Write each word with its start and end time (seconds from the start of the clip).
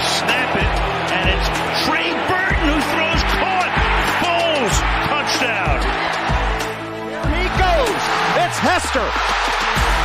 snap 0.00 0.56
it, 0.56 0.72
and 1.12 1.24
it's 1.28 1.48
Trey 1.84 2.10
Burton 2.28 2.64
who 2.64 2.78
throws 2.92 3.22
caught. 3.36 3.72
Foles, 4.20 4.76
touchdown. 5.12 5.78
He 7.32 7.44
goes. 7.60 8.02
It's 8.40 8.58
Hester. 8.60 9.08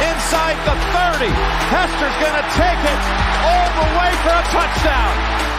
Inside 0.04 0.58
the 0.68 0.76
30. 1.20 1.32
Hester's 1.72 2.18
going 2.20 2.36
to 2.36 2.48
take 2.60 2.82
it 2.84 3.00
all 3.48 3.70
the 3.80 3.88
way 3.96 4.12
for 4.24 4.34
a 4.36 4.46
touchdown. 4.52 5.55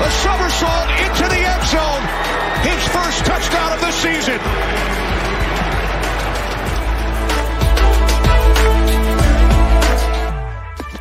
A 0.00 0.10
somersault 0.10 0.90
into 1.06 1.28
the 1.28 1.38
end 1.38 1.64
zone. 1.70 2.04
His 2.66 2.82
first 2.88 3.24
touchdown 3.24 3.72
of 3.72 3.80
the 3.80 3.92
season. 3.92 4.40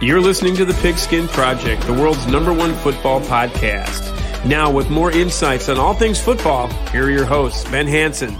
You're 0.02 0.22
listening 0.22 0.56
to 0.58 0.66
the 0.66 0.74
Pigskin 0.82 1.30
Project, 1.30 1.84
the 1.84 1.94
world's 1.94 2.28
number 2.28 2.52
one 2.52 2.76
football 2.76 3.22
podcast. 3.22 4.12
Now, 4.46 4.70
with 4.70 4.90
more 4.90 5.12
insights 5.12 5.70
on 5.70 5.78
all 5.80 5.94
things 5.94 6.20
football, 6.20 6.68
here 6.90 7.06
are 7.06 7.10
your 7.10 7.26
hosts, 7.26 7.64
Ben 7.72 7.88
Hanson 7.88 8.38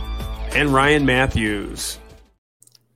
and 0.54 0.74
Ryan 0.74 1.06
Matthews. 1.06 2.00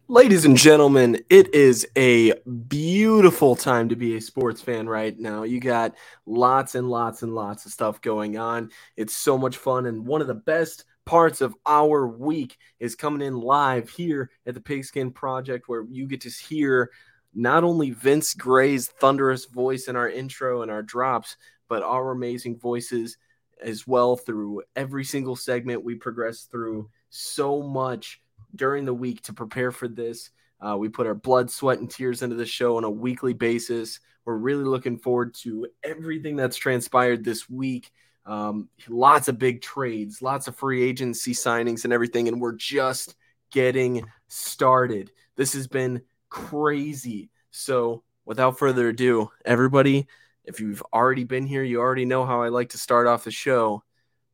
Ladies 0.10 0.46
and 0.46 0.56
gentlemen, 0.56 1.22
it 1.30 1.54
is 1.54 1.86
a 1.98 2.34
beautiful 2.70 3.58
time 3.58 3.90
to 3.90 3.96
be 3.98 4.16
a 4.16 4.22
sports 4.22 4.62
fan 4.62 4.88
right 4.88 5.20
now. 5.20 5.44
You 5.44 5.60
got 5.60 5.96
lots 6.26 6.76
and 6.76 6.90
lots 6.90 7.24
and 7.24 7.36
lots 7.36 7.66
of 7.66 7.74
stuff 7.74 8.00
going 8.00 8.38
on. 8.38 8.72
It's 8.96 9.14
so 9.14 9.38
much 9.38 9.58
fun. 9.58 9.86
And 9.86 10.08
one 10.08 10.22
of 10.22 10.28
the 10.28 10.34
best 10.34 10.86
parts 11.04 11.42
of 11.42 11.54
our 11.66 12.08
week 12.08 12.58
is 12.80 12.96
coming 12.96 13.28
in 13.28 13.38
live 13.38 13.90
here 13.90 14.32
at 14.46 14.54
the 14.54 14.62
Pigskin 14.62 15.12
Project, 15.12 15.68
where 15.68 15.84
you 15.90 16.08
get 16.08 16.22
to 16.22 16.30
hear 16.30 16.90
not 17.36 17.66
only 17.66 17.90
Vince 17.90 18.34
Gray's 18.34 18.88
thunderous 18.88 19.44
voice 19.44 19.90
in 19.90 19.98
our 19.98 20.10
intro 20.10 20.62
and 20.62 20.72
our 20.72 20.84
drops, 20.84 21.36
but 21.68 21.84
our 21.84 22.12
amazing 22.12 22.58
voices 22.58 23.18
as 23.62 23.86
well 23.86 24.16
through 24.16 24.62
every 24.74 25.04
single 25.04 25.36
segment 25.36 25.84
we 25.84 25.96
progress 25.96 26.44
through 26.44 26.90
so 27.10 27.62
much 27.62 28.22
during 28.58 28.86
the 28.86 28.94
week 28.94 29.22
to 29.24 29.34
prepare 29.34 29.72
for 29.72 29.88
this. 29.88 30.32
Uh, 30.60 30.76
we 30.78 30.90
put 30.90 31.08
our 31.08 31.14
blood, 31.14 31.52
sweat, 31.52 31.80
and 31.80 31.90
tears 31.90 32.22
into 32.22 32.36
the 32.36 32.46
show 32.46 32.78
on 32.78 32.84
a 32.84 32.90
weekly 32.90 33.34
basis. 33.34 34.00
We're 34.26 34.38
really 34.38 34.64
looking 34.64 34.98
forward 34.98 35.34
to 35.36 35.68
everything 35.84 36.36
that's 36.36 36.58
transpired 36.58 37.24
this 37.24 37.50
week. 37.50 37.92
Um, 38.26 38.68
lots 38.90 39.28
of 39.28 39.40
big 39.40 39.62
trades, 39.62 40.22
lots 40.22 40.48
of 40.48 40.56
free 40.56 40.84
agency 40.84 41.34
signings, 41.34 41.84
and 41.84 41.94
everything. 41.94 42.28
And 42.28 42.42
we're 42.42 42.56
just 42.56 43.16
getting 43.52 44.04
started. 44.28 45.12
This 45.36 45.54
has 45.54 45.68
been 45.68 46.02
crazy. 46.30 47.30
So, 47.52 48.04
without 48.26 48.60
further 48.60 48.90
ado, 48.90 49.32
everybody, 49.46 50.08
if 50.44 50.60
you've 50.60 50.84
already 50.94 51.24
been 51.24 51.46
here, 51.46 51.64
you 51.64 51.80
already 51.80 52.06
know 52.06 52.26
how 52.26 52.42
I 52.42 52.50
like 52.50 52.70
to 52.70 52.78
start 52.78 53.08
off 53.08 53.24
the 53.24 53.32
show. 53.32 53.84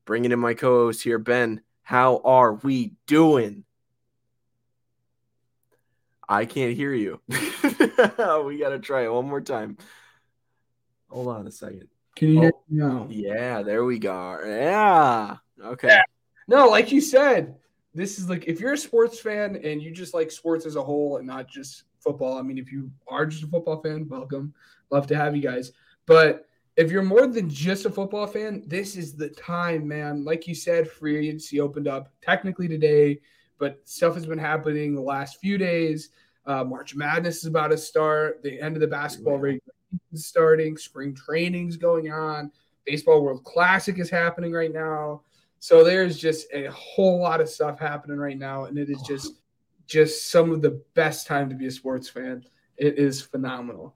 Bringing 0.05 0.31
in 0.31 0.39
my 0.39 0.53
co 0.53 0.85
host 0.85 1.03
here, 1.03 1.19
Ben. 1.19 1.61
How 1.83 2.21
are 2.23 2.55
we 2.55 2.93
doing? 3.05 3.63
I 6.27 6.45
can't 6.45 6.75
hear 6.75 6.93
you. 6.93 7.19
we 7.29 8.57
got 8.57 8.69
to 8.69 8.79
try 8.81 9.03
it 9.03 9.13
one 9.13 9.27
more 9.27 9.41
time. 9.41 9.77
Hold 11.09 11.27
on 11.29 11.47
a 11.47 11.51
second. 11.51 11.87
Can 12.15 12.29
you 12.29 12.39
hear 12.41 12.51
Oh. 12.55 12.63
me 12.69 12.77
now? 12.79 13.07
Yeah, 13.09 13.61
there 13.63 13.83
we 13.83 13.99
go. 13.99 14.39
Yeah. 14.45 15.37
Okay. 15.63 15.87
Yeah. 15.87 16.01
No, 16.47 16.67
like 16.67 16.91
you 16.91 17.01
said, 17.01 17.55
this 17.93 18.17
is 18.19 18.29
like 18.29 18.45
if 18.47 18.59
you're 18.59 18.73
a 18.73 18.77
sports 18.77 19.19
fan 19.19 19.55
and 19.63 19.81
you 19.81 19.91
just 19.91 20.13
like 20.13 20.31
sports 20.31 20.65
as 20.65 20.75
a 20.75 20.83
whole 20.83 21.17
and 21.17 21.27
not 21.27 21.47
just 21.47 21.83
football. 21.99 22.37
I 22.37 22.41
mean, 22.41 22.57
if 22.57 22.71
you 22.71 22.91
are 23.07 23.25
just 23.25 23.43
a 23.43 23.47
football 23.47 23.81
fan, 23.81 24.07
welcome. 24.09 24.53
Love 24.91 25.07
to 25.07 25.15
have 25.15 25.35
you 25.35 25.41
guys. 25.41 25.71
But 26.05 26.47
if 26.75 26.91
you're 26.91 27.03
more 27.03 27.27
than 27.27 27.49
just 27.49 27.85
a 27.85 27.89
football 27.89 28.27
fan, 28.27 28.63
this 28.67 28.95
is 28.97 29.15
the 29.15 29.29
time, 29.29 29.87
man. 29.87 30.25
Like 30.25 30.47
you 30.47 30.55
said, 30.55 30.89
free 30.89 31.17
agency 31.27 31.59
opened 31.61 31.87
up 31.87 32.11
technically 32.21 32.67
today, 32.67 33.21
but 33.63 33.79
stuff 33.85 34.13
has 34.13 34.25
been 34.25 34.37
happening 34.37 34.93
the 34.93 34.99
last 34.99 35.39
few 35.39 35.57
days. 35.57 36.09
Uh, 36.45 36.65
March 36.65 36.95
Madness 36.95 37.37
is 37.37 37.45
about 37.45 37.69
to 37.69 37.77
start. 37.77 38.43
The 38.43 38.59
end 38.59 38.75
of 38.75 38.81
the 38.81 38.87
basketball 38.87 39.37
regular 39.37 39.61
season 39.89 40.01
is 40.11 40.25
starting. 40.25 40.75
Spring 40.75 41.15
training's 41.15 41.77
going 41.77 42.11
on. 42.11 42.51
Baseball 42.85 43.23
World 43.23 43.45
Classic 43.45 43.97
is 43.99 44.09
happening 44.09 44.51
right 44.51 44.73
now. 44.73 45.21
So 45.59 45.81
there's 45.81 46.17
just 46.17 46.47
a 46.53 46.65
whole 46.71 47.21
lot 47.21 47.39
of 47.39 47.47
stuff 47.47 47.79
happening 47.79 48.17
right 48.17 48.37
now, 48.37 48.65
and 48.65 48.77
it 48.77 48.89
is 48.89 49.01
just 49.03 49.35
just 49.87 50.29
some 50.29 50.51
of 50.51 50.61
the 50.61 50.83
best 50.93 51.25
time 51.25 51.47
to 51.47 51.55
be 51.55 51.67
a 51.67 51.71
sports 51.71 52.09
fan. 52.09 52.43
It 52.75 52.99
is 52.99 53.21
phenomenal. 53.21 53.95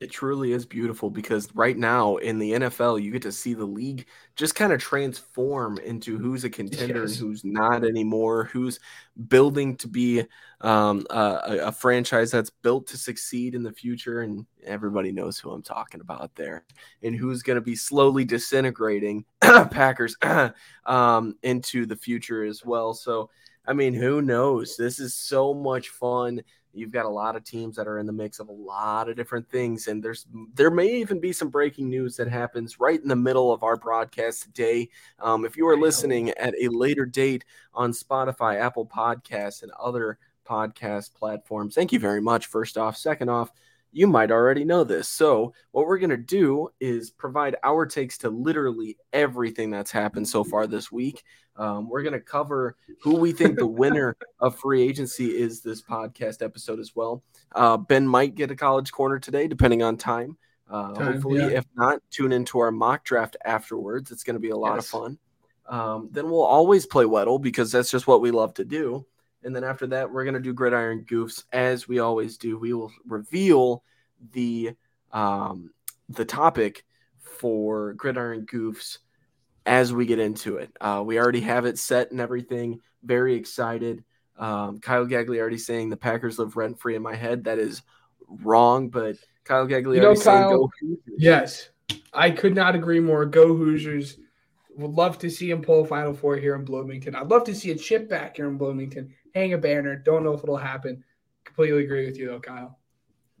It 0.00 0.10
truly 0.10 0.52
is 0.52 0.66
beautiful 0.66 1.08
because 1.08 1.48
right 1.54 1.76
now 1.76 2.16
in 2.16 2.38
the 2.38 2.52
NFL, 2.52 3.02
you 3.02 3.10
get 3.10 3.22
to 3.22 3.32
see 3.32 3.54
the 3.54 3.64
league 3.64 4.06
just 4.34 4.54
kind 4.54 4.72
of 4.72 4.80
transform 4.80 5.78
into 5.78 6.18
who's 6.18 6.44
a 6.44 6.50
contender 6.50 7.02
Yes. 7.02 7.12
and 7.12 7.20
who's 7.20 7.44
not 7.44 7.82
anymore, 7.82 8.44
who's 8.44 8.78
building 9.28 9.74
to 9.76 9.88
be 9.88 10.22
um, 10.60 11.06
a, 11.10 11.60
a- 11.64 11.72
franchise 11.72 12.30
that's 12.30 12.50
built 12.50 12.86
to 12.88 12.98
succeed 12.98 13.54
in 13.54 13.62
the 13.62 13.72
future. 13.72 14.20
And 14.20 14.44
everybody 14.64 15.12
knows 15.12 15.38
who 15.38 15.50
I'm 15.50 15.62
talking 15.62 16.02
about 16.02 16.34
there, 16.34 16.64
and 17.02 17.16
who's 17.16 17.42
going 17.42 17.56
to 17.56 17.62
be 17.62 17.76
slowly 17.76 18.24
disintegrating 18.26 19.24
Packers 19.40 20.14
um, 20.84 21.36
into 21.42 21.86
the 21.86 21.96
future 21.96 22.44
as 22.44 22.64
well. 22.64 22.92
So, 22.92 23.30
I 23.66 23.72
mean, 23.72 23.94
who 23.94 24.22
knows? 24.22 24.76
This 24.76 25.00
is 25.00 25.14
so 25.14 25.52
much 25.52 25.88
fun. 25.88 26.40
You've 26.72 26.92
got 26.92 27.06
a 27.06 27.10
lot 27.10 27.36
of 27.36 27.44
teams 27.44 27.76
that 27.76 27.88
are 27.88 27.98
in 27.98 28.06
the 28.06 28.12
mix 28.12 28.38
of 28.38 28.48
a 28.48 28.52
lot 28.52 29.08
of 29.08 29.16
different 29.16 29.48
things, 29.48 29.88
and 29.88 30.02
there's 30.02 30.26
there 30.54 30.70
may 30.70 30.96
even 30.96 31.20
be 31.20 31.32
some 31.32 31.48
breaking 31.48 31.88
news 31.88 32.16
that 32.16 32.28
happens 32.28 32.78
right 32.78 33.00
in 33.00 33.08
the 33.08 33.16
middle 33.16 33.50
of 33.50 33.62
our 33.62 33.76
broadcast 33.76 34.42
today. 34.42 34.90
Um, 35.18 35.46
if 35.46 35.56
you 35.56 35.66
are 35.68 35.76
listening 35.76 36.30
at 36.30 36.54
a 36.60 36.68
later 36.68 37.06
date 37.06 37.46
on 37.72 37.92
Spotify, 37.92 38.60
Apple 38.60 38.86
Podcasts, 38.86 39.62
and 39.62 39.72
other 39.80 40.18
podcast 40.46 41.14
platforms, 41.14 41.74
thank 41.74 41.92
you 41.92 41.98
very 41.98 42.20
much. 42.20 42.46
First 42.46 42.76
off, 42.76 42.96
second 42.98 43.30
off, 43.30 43.50
you 43.92 44.06
might 44.06 44.30
already 44.30 44.64
know 44.64 44.84
this. 44.84 45.08
So, 45.08 45.54
what 45.72 45.86
we're 45.86 45.98
going 45.98 46.10
to 46.10 46.16
do 46.16 46.68
is 46.80 47.10
provide 47.10 47.56
our 47.62 47.86
takes 47.86 48.18
to 48.18 48.30
literally 48.30 48.96
everything 49.12 49.70
that's 49.70 49.90
happened 49.90 50.28
so 50.28 50.44
far 50.44 50.66
this 50.66 50.92
week. 50.92 51.22
Um, 51.56 51.88
we're 51.88 52.02
going 52.02 52.12
to 52.12 52.20
cover 52.20 52.76
who 53.00 53.16
we 53.16 53.32
think 53.32 53.58
the 53.58 53.66
winner 53.66 54.16
of 54.40 54.58
free 54.58 54.82
agency 54.82 55.26
is 55.26 55.62
this 55.62 55.82
podcast 55.82 56.42
episode 56.42 56.80
as 56.80 56.94
well. 56.94 57.22
Uh, 57.54 57.76
ben 57.76 58.06
might 58.06 58.34
get 58.34 58.50
a 58.50 58.56
college 58.56 58.92
corner 58.92 59.18
today, 59.18 59.48
depending 59.48 59.82
on 59.82 59.96
time. 59.96 60.36
Uh, 60.68 60.92
Time, 60.94 61.12
hopefully, 61.12 61.40
yeah. 61.40 61.58
if 61.58 61.64
not, 61.76 62.02
tune 62.10 62.32
into 62.32 62.58
our 62.58 62.72
mock 62.72 63.04
draft 63.04 63.36
afterwards. 63.44 64.10
It's 64.10 64.24
going 64.24 64.34
to 64.34 64.40
be 64.40 64.50
a 64.50 64.56
lot 64.56 64.78
of 64.78 64.86
fun. 64.86 65.18
Um, 65.68 66.08
then 66.12 66.28
we'll 66.28 66.42
always 66.42 66.86
play 66.86 67.04
Weddle 67.04 67.40
because 67.40 67.72
that's 67.72 67.90
just 67.90 68.06
what 68.06 68.20
we 68.20 68.30
love 68.30 68.54
to 68.54 68.64
do. 68.64 69.06
And 69.46 69.54
then 69.54 69.64
after 69.64 69.86
that, 69.86 70.12
we're 70.12 70.24
going 70.24 70.34
to 70.34 70.40
do 70.40 70.52
gridiron 70.52 71.06
goofs 71.08 71.44
as 71.52 71.86
we 71.86 72.00
always 72.00 72.36
do. 72.36 72.58
We 72.58 72.72
will 72.72 72.92
reveal 73.06 73.84
the 74.32 74.72
um, 75.12 75.70
the 76.08 76.24
topic 76.24 76.84
for 77.20 77.94
gridiron 77.94 78.44
goofs 78.44 78.98
as 79.64 79.92
we 79.92 80.04
get 80.04 80.18
into 80.18 80.56
it. 80.56 80.76
Uh, 80.80 81.02
we 81.06 81.18
already 81.18 81.40
have 81.40 81.64
it 81.64 81.78
set 81.78 82.10
and 82.10 82.20
everything. 82.20 82.80
Very 83.04 83.34
excited. 83.34 84.04
Um, 84.36 84.80
Kyle 84.80 85.06
Gagliardi 85.06 85.58
saying 85.60 85.90
the 85.90 85.96
Packers 85.96 86.38
live 86.38 86.56
rent 86.56 86.78
free 86.80 86.96
in 86.96 87.02
my 87.02 87.14
head. 87.14 87.44
That 87.44 87.58
is 87.58 87.82
wrong, 88.28 88.88
but 88.88 89.16
Kyle 89.44 89.66
Gagliardi 89.66 90.02
know, 90.02 90.14
saying 90.14 90.42
Kyle- 90.42 90.58
go. 90.58 90.70
Hoosiers. 90.80 91.00
Yes, 91.18 91.68
I 92.12 92.30
could 92.30 92.54
not 92.54 92.74
agree 92.74 93.00
more. 93.00 93.24
Go 93.24 93.54
Hoosiers! 93.54 94.18
Would 94.76 94.90
love 94.90 95.18
to 95.20 95.30
see 95.30 95.50
him 95.50 95.62
pull 95.62 95.84
a 95.84 95.86
Final 95.86 96.12
Four 96.12 96.36
here 96.36 96.54
in 96.54 96.64
Bloomington. 96.64 97.14
I'd 97.14 97.30
love 97.30 97.44
to 97.44 97.54
see 97.54 97.70
a 97.70 97.76
chip 97.76 98.10
back 98.10 98.36
here 98.36 98.48
in 98.48 98.58
Bloomington. 98.58 99.14
Hang 99.36 99.52
a 99.52 99.58
banner. 99.58 99.94
Don't 99.96 100.24
know 100.24 100.32
if 100.32 100.42
it'll 100.42 100.56
happen. 100.56 101.04
Completely 101.44 101.84
agree 101.84 102.06
with 102.06 102.16
you 102.16 102.26
though, 102.26 102.40
Kyle. 102.40 102.78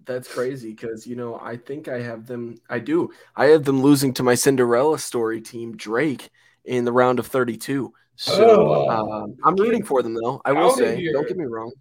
That's 0.04 0.28
crazy 0.28 0.72
because 0.72 1.06
you 1.06 1.16
know 1.16 1.40
I 1.42 1.56
think 1.56 1.88
I 1.88 2.02
have 2.02 2.26
them. 2.26 2.56
I 2.68 2.80
do. 2.80 3.10
I 3.34 3.46
have 3.46 3.64
them 3.64 3.80
losing 3.80 4.12
to 4.14 4.22
my 4.22 4.34
Cinderella 4.34 4.98
story 4.98 5.40
team, 5.40 5.74
Drake, 5.74 6.28
in 6.66 6.84
the 6.84 6.92
round 6.92 7.18
of 7.18 7.26
32. 7.28 7.94
So 8.16 8.86
Oh. 8.90 9.22
um, 9.24 9.36
I'm 9.42 9.56
rooting 9.56 9.82
for 9.84 10.02
them 10.02 10.12
though. 10.12 10.42
I 10.44 10.52
will 10.52 10.70
say, 10.70 10.96
here. 10.96 11.14
don't 11.14 11.26
get 11.26 11.38
me 11.38 11.46
wrong. 11.46 11.72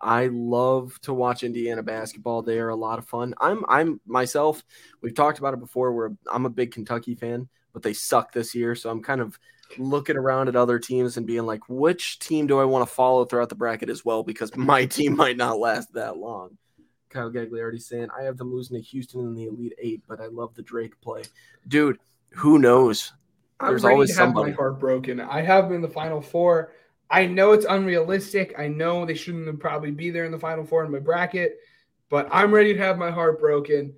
I 0.00 0.26
love 0.32 0.98
to 1.02 1.14
watch 1.14 1.44
Indiana 1.44 1.84
basketball. 1.84 2.42
They 2.42 2.58
are 2.58 2.70
a 2.70 2.74
lot 2.76 2.98
of 2.98 3.06
fun. 3.06 3.32
I'm 3.40 3.64
I'm 3.68 4.00
myself. 4.04 4.64
We've 5.02 5.14
talked 5.14 5.38
about 5.38 5.54
it 5.54 5.60
before. 5.60 5.92
Where 5.92 6.10
I'm 6.28 6.46
a 6.46 6.50
big 6.50 6.72
Kentucky 6.72 7.14
fan, 7.14 7.48
but 7.72 7.82
they 7.82 7.92
suck 7.92 8.32
this 8.32 8.54
year. 8.54 8.74
So 8.74 8.90
I'm 8.90 9.02
kind 9.02 9.20
of 9.20 9.38
looking 9.78 10.16
around 10.16 10.48
at 10.48 10.56
other 10.56 10.78
teams 10.78 11.16
and 11.16 11.26
being 11.26 11.46
like, 11.46 11.68
which 11.68 12.18
team 12.18 12.46
do 12.46 12.58
I 12.58 12.64
want 12.64 12.86
to 12.88 12.94
follow 12.94 13.24
throughout 13.24 13.48
the 13.48 13.54
bracket 13.54 13.90
as 13.90 14.04
well? 14.04 14.22
Because 14.22 14.54
my 14.56 14.84
team 14.86 15.16
might 15.16 15.36
not 15.36 15.58
last 15.58 15.92
that 15.94 16.16
long. 16.16 16.56
Kyle 17.10 17.30
Gagliardi 17.30 17.80
saying, 17.80 18.08
I 18.18 18.22
have 18.24 18.38
them 18.38 18.52
losing 18.52 18.76
to 18.76 18.82
Houston 18.82 19.20
in 19.20 19.34
the 19.34 19.44
Elite 19.44 19.74
Eight, 19.78 20.02
but 20.08 20.20
I 20.20 20.26
love 20.26 20.54
the 20.54 20.62
Drake 20.62 20.98
play. 21.00 21.22
Dude, 21.68 21.98
who 22.30 22.58
knows? 22.58 23.12
There's 23.60 23.84
always 23.84 24.10
to 24.10 24.16
somebody. 24.16 24.50
my 24.50 24.56
heart 24.56 24.80
broken. 24.80 25.20
I 25.20 25.42
have 25.42 25.64
them 25.64 25.74
in 25.74 25.82
the 25.82 25.88
Final 25.88 26.20
Four. 26.20 26.72
I 27.10 27.26
know 27.26 27.52
it's 27.52 27.66
unrealistic. 27.66 28.54
I 28.58 28.68
know 28.68 29.04
they 29.04 29.14
shouldn't 29.14 29.60
probably 29.60 29.90
be 29.90 30.10
there 30.10 30.24
in 30.24 30.32
the 30.32 30.38
Final 30.38 30.64
Four 30.64 30.84
in 30.84 30.90
my 30.90 30.98
bracket, 30.98 31.58
but 32.08 32.28
I'm 32.32 32.52
ready 32.52 32.72
to 32.72 32.80
have 32.80 32.98
my 32.98 33.10
heart 33.10 33.38
broken. 33.38 33.94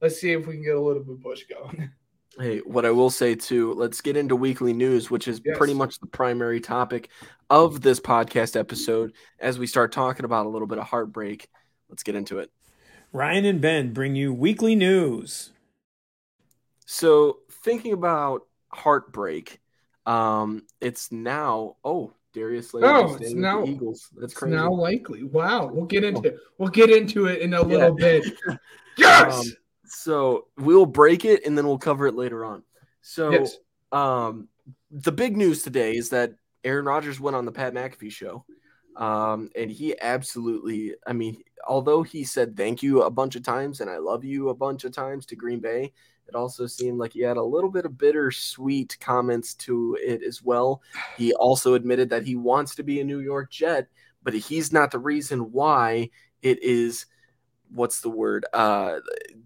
Let's 0.00 0.20
see 0.20 0.32
if 0.32 0.46
we 0.46 0.54
can 0.54 0.62
get 0.62 0.76
a 0.76 0.80
little 0.80 1.02
bit 1.02 1.22
push 1.22 1.44
going. 1.44 1.90
Hey, 2.38 2.58
what 2.58 2.86
I 2.86 2.92
will 2.92 3.10
say 3.10 3.34
too, 3.34 3.74
let's 3.74 4.00
get 4.00 4.16
into 4.16 4.36
weekly 4.36 4.72
news, 4.72 5.10
which 5.10 5.26
is 5.26 5.40
yes. 5.44 5.58
pretty 5.58 5.74
much 5.74 5.98
the 5.98 6.06
primary 6.06 6.60
topic 6.60 7.08
of 7.50 7.80
this 7.80 7.98
podcast 7.98 8.54
episode. 8.58 9.12
As 9.40 9.58
we 9.58 9.66
start 9.66 9.90
talking 9.90 10.24
about 10.24 10.46
a 10.46 10.48
little 10.48 10.68
bit 10.68 10.78
of 10.78 10.84
heartbreak, 10.84 11.48
let's 11.88 12.04
get 12.04 12.14
into 12.14 12.38
it. 12.38 12.52
Ryan 13.12 13.44
and 13.44 13.60
Ben 13.60 13.92
bring 13.92 14.14
you 14.14 14.32
weekly 14.32 14.76
news. 14.76 15.50
So, 16.86 17.40
thinking 17.64 17.92
about 17.92 18.42
heartbreak, 18.68 19.58
um, 20.06 20.62
it's 20.80 21.10
now 21.10 21.76
oh 21.84 22.12
Darius 22.34 22.70
Slay. 22.70 22.82
Oh, 22.84 23.16
it's 23.20 23.32
now 23.32 23.64
Eagles. 23.64 24.10
That's 24.16 24.32
crazy. 24.32 24.54
now 24.54 24.70
likely. 24.70 25.24
Wow, 25.24 25.66
we'll 25.66 25.86
get 25.86 26.04
into 26.04 26.34
oh. 26.34 26.38
we'll 26.56 26.68
get 26.68 26.88
into 26.88 27.26
it 27.26 27.40
in 27.40 27.54
a 27.54 27.62
little 27.62 27.94
bit. 27.94 28.24
yes. 28.96 29.40
Um, 29.40 29.52
so 29.88 30.46
we'll 30.56 30.86
break 30.86 31.24
it 31.24 31.46
and 31.46 31.56
then 31.56 31.66
we'll 31.66 31.78
cover 31.78 32.06
it 32.06 32.14
later 32.14 32.44
on. 32.44 32.62
So, 33.00 33.30
yes. 33.30 33.56
um, 33.92 34.48
the 34.90 35.12
big 35.12 35.36
news 35.36 35.62
today 35.62 35.96
is 35.96 36.10
that 36.10 36.32
Aaron 36.64 36.84
Rodgers 36.84 37.20
went 37.20 37.36
on 37.36 37.44
the 37.44 37.52
Pat 37.52 37.74
McAfee 37.74 38.12
show. 38.12 38.44
Um, 38.96 39.50
and 39.54 39.70
he 39.70 39.98
absolutely, 40.00 40.94
I 41.06 41.12
mean, 41.12 41.40
although 41.66 42.02
he 42.02 42.24
said 42.24 42.56
thank 42.56 42.82
you 42.82 43.02
a 43.02 43.10
bunch 43.10 43.36
of 43.36 43.44
times 43.44 43.80
and 43.80 43.88
I 43.88 43.98
love 43.98 44.24
you 44.24 44.48
a 44.48 44.54
bunch 44.54 44.84
of 44.84 44.92
times 44.92 45.24
to 45.26 45.36
Green 45.36 45.60
Bay, 45.60 45.92
it 46.26 46.34
also 46.34 46.66
seemed 46.66 46.98
like 46.98 47.12
he 47.12 47.20
had 47.20 47.36
a 47.36 47.42
little 47.42 47.70
bit 47.70 47.86
of 47.86 47.96
bittersweet 47.96 48.98
comments 49.00 49.54
to 49.54 49.96
it 50.00 50.22
as 50.22 50.42
well. 50.42 50.82
He 51.16 51.32
also 51.32 51.74
admitted 51.74 52.10
that 52.10 52.26
he 52.26 52.34
wants 52.34 52.74
to 52.74 52.82
be 52.82 53.00
a 53.00 53.04
New 53.04 53.20
York 53.20 53.50
Jet, 53.50 53.88
but 54.22 54.34
he's 54.34 54.72
not 54.72 54.90
the 54.90 54.98
reason 54.98 55.52
why 55.52 56.10
it 56.42 56.62
is 56.62 57.06
what's 57.70 58.00
the 58.00 58.08
word 58.08 58.46
uh 58.54 58.98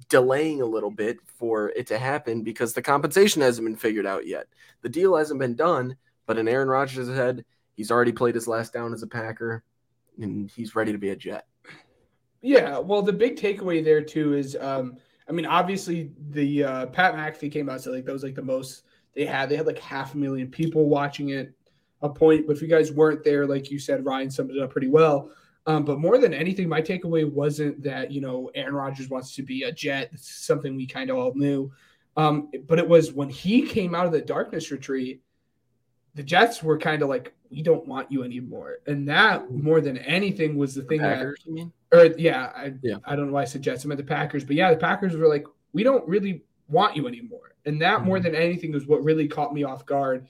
delaying 0.09 0.61
a 0.61 0.67
little 0.67 0.91
bit 0.91 1.17
for 1.25 1.71
it 1.71 1.87
to 1.87 1.99
happen 1.99 2.43
because 2.43 2.73
the 2.73 2.83
compensation 2.83 3.43
hasn't 3.43 3.67
been 3.67 3.77
figured 3.77 4.07
out 4.07 4.27
yet. 4.27 4.47
The 4.83 4.89
deal 4.89 5.17
hasn't 5.17 5.41
been 5.41 5.57
done, 5.57 5.97
but 6.27 6.39
in 6.39 6.49
Aaron 6.49 6.69
Rodgers' 6.69 7.09
head, 7.09 7.45
he's 7.77 7.91
already 7.91 8.13
played 8.13 8.35
his 8.35 8.47
last 8.47 8.73
down 8.73 8.93
as 8.93 9.03
a 9.03 9.07
Packer 9.07 9.65
and 10.21 10.51
he's 10.51 10.75
ready 10.75 10.93
to 10.93 10.99
be 10.99 11.11
a 11.11 11.17
Jet. 11.17 11.47
Yeah, 12.43 12.79
well, 12.79 13.03
the 13.03 13.13
big 13.13 13.37
takeaway 13.37 13.83
there 13.83 14.03
too 14.03 14.35
is, 14.35 14.57
um, 14.61 14.97
I 15.29 15.33
mean, 15.33 15.47
obviously 15.47 16.11
the 16.31 16.65
uh, 16.65 16.87
Pat 16.87 17.15
McAfee 17.15 17.53
came 17.53 17.69
out 17.69 17.81
so 17.81 17.93
like 17.93 18.05
that 18.05 18.13
was 18.13 18.25
like 18.25 18.35
the 18.35 18.43
most 18.43 18.85
they 19.15 19.25
had. 19.25 19.49
They 19.49 19.57
had 19.57 19.67
like 19.67 19.79
half 19.79 20.15
a 20.15 20.19
million 20.19 20.49
people 20.49 20.89
watching 20.89 21.31
it 21.31 21.55
a 22.03 22.09
point. 22.09 22.47
But 22.47 22.57
if 22.57 22.63
you 22.63 22.69
guys 22.69 22.93
weren't 22.93 23.25
there, 23.25 23.47
like 23.47 23.71
you 23.71 23.79
said, 23.79 24.05
Ryan 24.05 24.31
summed 24.31 24.51
it 24.51 24.63
up 24.63 24.71
pretty 24.71 24.89
well. 24.89 25.31
Um, 25.67 25.85
but 25.85 26.01
more 26.01 26.19
than 26.19 26.35
anything, 26.35 26.69
my 26.69 26.83
takeaway 26.83 27.31
wasn't 27.31 27.83
that 27.85 28.11
you 28.11 28.21
know 28.21 28.51
Aaron 28.55 28.75
Rodgers 28.75 29.09
wants 29.09 29.35
to 29.37 29.43
be 29.43 29.63
a 29.63 29.73
Jet. 29.73 30.11
It's 30.13 30.29
something 30.29 30.75
we 30.75 30.87
kind 30.87 31.11
of 31.11 31.17
all 31.17 31.33
knew. 31.35 31.71
Um, 32.17 32.51
but 32.67 32.79
it 32.79 32.89
was 32.89 33.13
when 33.13 33.29
he 33.29 33.63
came 33.63 33.95
out 33.95 34.07
of 34.07 34.13
the 34.13 34.21
darkness 34.21 34.71
retreat, 34.71 35.23
the 36.15 36.23
Jets 36.23 36.63
were 36.63 36.77
kind 36.79 37.03
of 37.03 37.09
like, 37.09 37.33
"We 37.51 37.63
don't 37.63 37.87
want 37.87 38.11
you 38.11 38.25
anymore," 38.25 38.79
and 38.87 39.09
that 39.09 39.51
more 39.51 39.81
than 39.81 39.99
anything 39.99 40.57
was 40.57 40.75
the 40.75 40.83
thing 40.83 41.01
the 41.01 41.09
Packers, 41.09 41.41
that, 41.45 41.51
you 41.51 41.55
mean? 41.55 41.73
Or 41.93 42.07
yeah, 42.19 42.53
I, 42.55 42.75
yeah. 42.83 42.97
I 43.05 43.15
don't 43.17 43.29
know 43.29 43.33
why 43.33 43.43
I 43.43 43.47
said 43.47 43.63
Jets. 43.63 43.85
I 43.85 43.89
meant 43.89 43.99
the 43.99 44.05
Packers, 44.05 44.45
but 44.45 44.57
yeah, 44.57 44.71
the 44.71 44.77
Packers 44.77 45.17
were 45.17 45.29
like, 45.29 45.47
"We 45.73 45.85
don't 45.85 46.07
really 46.09 46.43
want 46.69 46.97
you 46.97 47.07
anymore," 47.07 47.55
and 47.65 47.81
that 47.81 47.99
mm-hmm. 47.99 48.07
more 48.07 48.21
than 48.21 48.35
anything 48.35 48.73
was 48.73 48.87
what 48.87 49.05
really 49.05 49.29
caught 49.29 49.55
me 49.55 49.63
off 49.63 49.87
guard. 49.87 50.27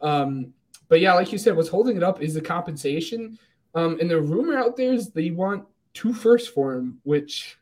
Um, 0.00 0.52
but 0.88 1.00
yeah, 1.00 1.14
like 1.14 1.32
you 1.32 1.38
said, 1.38 1.56
what's 1.56 1.68
holding 1.68 1.96
it 1.96 2.02
up 2.02 2.20
is 2.20 2.34
the 2.34 2.40
compensation 2.40 3.38
um, 3.74 3.98
and 4.00 4.10
the 4.10 4.20
rumor 4.20 4.56
out 4.56 4.76
there 4.76 4.92
is 4.92 5.10
they 5.10 5.30
want 5.30 5.64
two 5.94 6.12
firsts 6.12 6.48
for 6.48 6.74
him, 6.74 6.98
which 7.04 7.58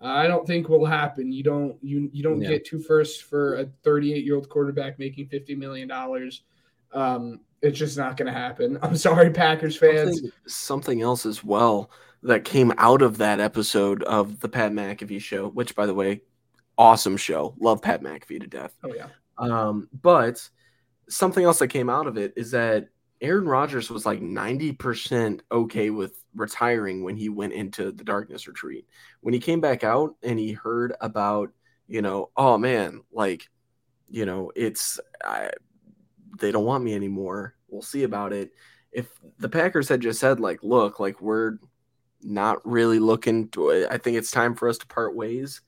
I 0.00 0.26
don't 0.28 0.46
think 0.46 0.68
will 0.68 0.86
happen. 0.86 1.32
You 1.32 1.42
don't 1.42 1.76
you 1.82 2.08
you 2.12 2.22
don't 2.22 2.40
yeah. 2.40 2.50
get 2.50 2.64
two 2.64 2.78
firsts 2.78 3.20
for 3.20 3.56
a 3.56 3.66
38 3.82 4.24
year 4.24 4.36
old 4.36 4.48
quarterback 4.48 4.98
making 4.98 5.26
50 5.28 5.54
million 5.56 5.88
dollars. 5.88 6.42
Um, 6.92 7.40
it's 7.60 7.78
just 7.78 7.98
not 7.98 8.16
going 8.16 8.32
to 8.32 8.38
happen. 8.38 8.78
I'm 8.82 8.96
sorry, 8.96 9.30
Packers 9.30 9.76
fans. 9.76 10.16
Something, 10.16 10.32
something, 10.46 11.02
else 11.02 11.26
as 11.26 11.42
well 11.42 11.90
that 12.22 12.44
came 12.44 12.72
out 12.78 13.02
of 13.02 13.18
that 13.18 13.40
episode 13.40 14.02
of 14.04 14.40
the 14.40 14.48
Pat 14.48 14.72
McAfee 14.72 15.20
show, 15.20 15.48
which 15.48 15.74
by 15.74 15.86
the 15.86 15.94
way, 15.94 16.22
awesome 16.76 17.16
show. 17.16 17.54
Love 17.60 17.82
Pat 17.82 18.02
McAfee 18.02 18.40
to 18.40 18.46
death. 18.46 18.74
Oh 18.84 18.94
yeah. 18.94 19.08
Um, 19.36 19.88
but 20.02 20.48
something 21.08 21.44
else 21.44 21.58
that 21.58 21.68
came 21.68 21.90
out 21.90 22.06
of 22.06 22.16
it 22.16 22.32
is 22.36 22.52
that 22.52 22.88
Aaron 23.20 23.48
Rodgers 23.48 23.90
was 23.90 24.06
like 24.06 24.20
90% 24.20 25.40
okay 25.50 25.90
with 25.90 26.22
retiring 26.34 27.02
when 27.02 27.16
he 27.16 27.28
went 27.28 27.52
into 27.52 27.90
the 27.90 28.04
darkness 28.04 28.46
retreat. 28.46 28.86
When 29.20 29.34
he 29.34 29.40
came 29.40 29.60
back 29.60 29.82
out 29.82 30.14
and 30.22 30.38
he 30.38 30.52
heard 30.52 30.94
about, 31.00 31.50
you 31.88 32.00
know, 32.00 32.30
oh 32.36 32.58
man, 32.58 33.02
like, 33.12 33.48
you 34.08 34.24
know, 34.24 34.52
it's, 34.54 35.00
I, 35.22 35.50
they 36.38 36.52
don't 36.52 36.64
want 36.64 36.84
me 36.84 36.94
anymore. 36.94 37.54
We'll 37.68 37.82
see 37.82 38.04
about 38.04 38.32
it. 38.32 38.52
If 38.92 39.08
the 39.38 39.48
Packers 39.48 39.88
had 39.88 40.00
just 40.00 40.20
said, 40.20 40.38
like, 40.38 40.62
look, 40.62 41.00
like, 41.00 41.20
we're 41.20 41.58
not 42.22 42.64
really 42.66 43.00
looking 43.00 43.48
to, 43.50 43.86
I 43.90 43.98
think 43.98 44.16
it's 44.16 44.30
time 44.30 44.54
for 44.54 44.68
us 44.68 44.78
to 44.78 44.86
part 44.86 45.16
ways, 45.16 45.60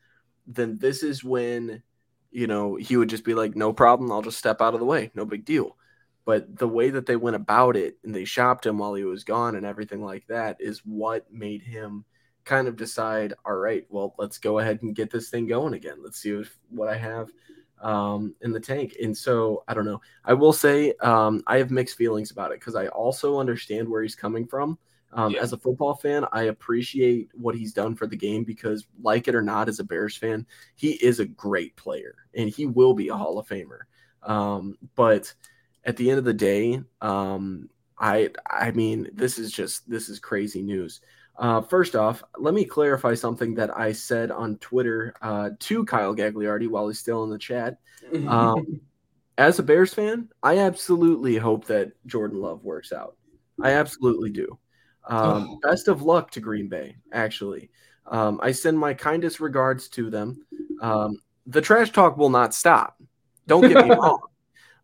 then 0.47 0.79
this 0.79 1.03
is 1.03 1.25
when, 1.25 1.83
you 2.31 2.47
know, 2.47 2.77
he 2.77 2.97
would 2.97 3.11
just 3.11 3.25
be 3.25 3.35
like, 3.35 3.57
no 3.57 3.73
problem. 3.73 4.13
I'll 4.13 4.23
just 4.23 4.39
step 4.39 4.63
out 4.63 4.75
of 4.75 4.81
the 4.81 4.87
way. 4.87 5.11
No 5.15 5.25
big 5.25 5.45
deal 5.45 5.77
but 6.25 6.57
the 6.59 6.69
way 6.69 6.91
that 6.91 7.07
they 7.07 7.17
went 7.17 7.37
about 7.37 7.77
it 7.77 7.97
and 8.05 8.15
they 8.15 8.25
shopped 8.25 8.67
him 8.67 8.79
while 8.79 8.95
he 8.95 9.05
was 9.05 9.25
gone 9.25 9.57
and 9.57 9.67
everything 9.67 10.05
like 10.05 10.27
that 10.27 10.57
is 10.61 10.81
what 10.85 11.31
made 11.33 11.63
him 11.63 12.05
kind 12.45 12.69
of 12.69 12.77
decide 12.77 13.35
all 13.45 13.55
right 13.55 13.87
well 13.91 14.15
let's 14.19 14.39
go 14.39 14.59
ahead 14.59 14.81
and 14.83 14.97
get 14.97 15.11
this 15.11 15.29
thing 15.29 15.47
going 15.47 15.75
again. 15.75 15.99
Let's 16.03 16.19
see 16.21 16.31
if, 16.31 16.59
what 16.71 16.89
i 16.89 16.97
have 16.97 17.31
um, 17.81 18.35
in 18.43 18.53
the 18.53 18.61
tank. 18.61 18.97
And 19.03 19.17
so 19.17 19.65
i 19.69 19.75
don't 19.75 19.85
know. 19.85 20.01
I 20.25 20.35
will 20.35 20.53
say 20.53 20.95
um, 21.01 21.43
i 21.47 21.59
have 21.59 21.71
mixed 21.71 21.97
feelings 21.97 22.31
about 22.31 22.53
it 22.53 22.61
because 22.61 22.77
i 22.77 22.87
also 22.89 23.39
understand 23.39 23.89
where 23.89 24.03
he's 24.03 24.17
coming 24.17 24.47
from. 24.47 24.79
Um, 25.13 25.33
yeah. 25.33 25.41
as 25.41 25.53
a 25.53 25.59
football 25.59 25.97
fan 25.97 26.25
i 26.31 26.43
appreciate 26.43 27.31
what 27.35 27.57
he's 27.57 27.73
done 27.73 27.97
for 27.97 28.07
the 28.07 28.15
game 28.15 28.45
because 28.45 28.87
like 29.03 29.27
it 29.27 29.35
or 29.35 29.43
not 29.43 29.69
as 29.69 29.81
a 29.81 29.85
bears 29.85 30.17
fan 30.17 30.47
he 30.77 30.93
is 31.05 31.19
a 31.19 31.25
great 31.25 31.75
player 31.75 32.15
and 32.37 32.49
he 32.49 32.67
will 32.67 32.95
be 32.95 33.09
a 33.09 33.17
hall 33.17 33.37
of 33.37 33.49
famer. 33.49 33.81
Um, 34.23 34.77
but 34.95 35.35
at 35.85 35.97
the 35.97 36.11
end 36.11 36.19
of 36.19 36.25
the 36.25 36.35
day, 36.35 36.83
um, 37.01 37.69
I 37.99 38.31
I 38.49 38.71
mean, 38.73 39.09
this 39.13 39.39
is 39.39 39.53
just 39.53 39.89
this 39.89 40.09
is 40.09 40.19
crazy 40.19 40.63
news. 40.63 41.01
Uh, 41.39 41.63
first 41.63 41.97
off, 41.97 42.23
let 42.39 42.53
me 42.53 42.65
clarify 42.65 43.15
something 43.15 43.55
that 43.55 43.77
I 43.77 43.93
said 43.93 44.31
on 44.31 44.59
Twitter 44.59 45.15
uh, 45.23 45.51
to 45.59 45.85
Kyle 45.87 46.15
Gagliardi 46.15 46.69
while 46.69 46.89
he's 46.89 46.99
still 46.99 47.25
in 47.25 47.31
the 47.31 47.39
chat. 47.39 47.79
Um, 48.27 48.81
as 49.39 49.59
a 49.59 49.63
Bears 49.63 49.95
fan, 49.95 50.29
I 50.43 50.59
absolutely 50.59 51.37
hope 51.37 51.67
that 51.67 51.93
Jordan 52.07 52.41
Love 52.41 52.63
works 52.65 52.93
out. 52.93 53.17
I 53.63 53.73
absolutely 53.73 54.31
do. 54.31 54.59
Um, 55.09 55.49
oh. 55.51 55.59
Best 55.63 55.89
of 55.89 56.03
luck 56.03 56.31
to 56.33 56.41
Green 56.41 56.69
Bay, 56.69 56.97
actually. 57.13 57.71
Um, 58.07 58.39
I 58.43 58.53
send 58.53 58.79
my 58.79 58.93
kindest 58.93 59.41
regards 59.41 59.89
to 59.91 60.11
them. 60.11 60.45
Um, 60.83 61.17
the 61.47 61.63
trash 61.63 61.91
talk 61.91 62.19
will 62.19 62.31
not 62.31 62.53
stop. 62.53 63.01
Don't 63.47 63.67
get 63.67 63.87
me 63.87 63.95
wrong 63.95 64.21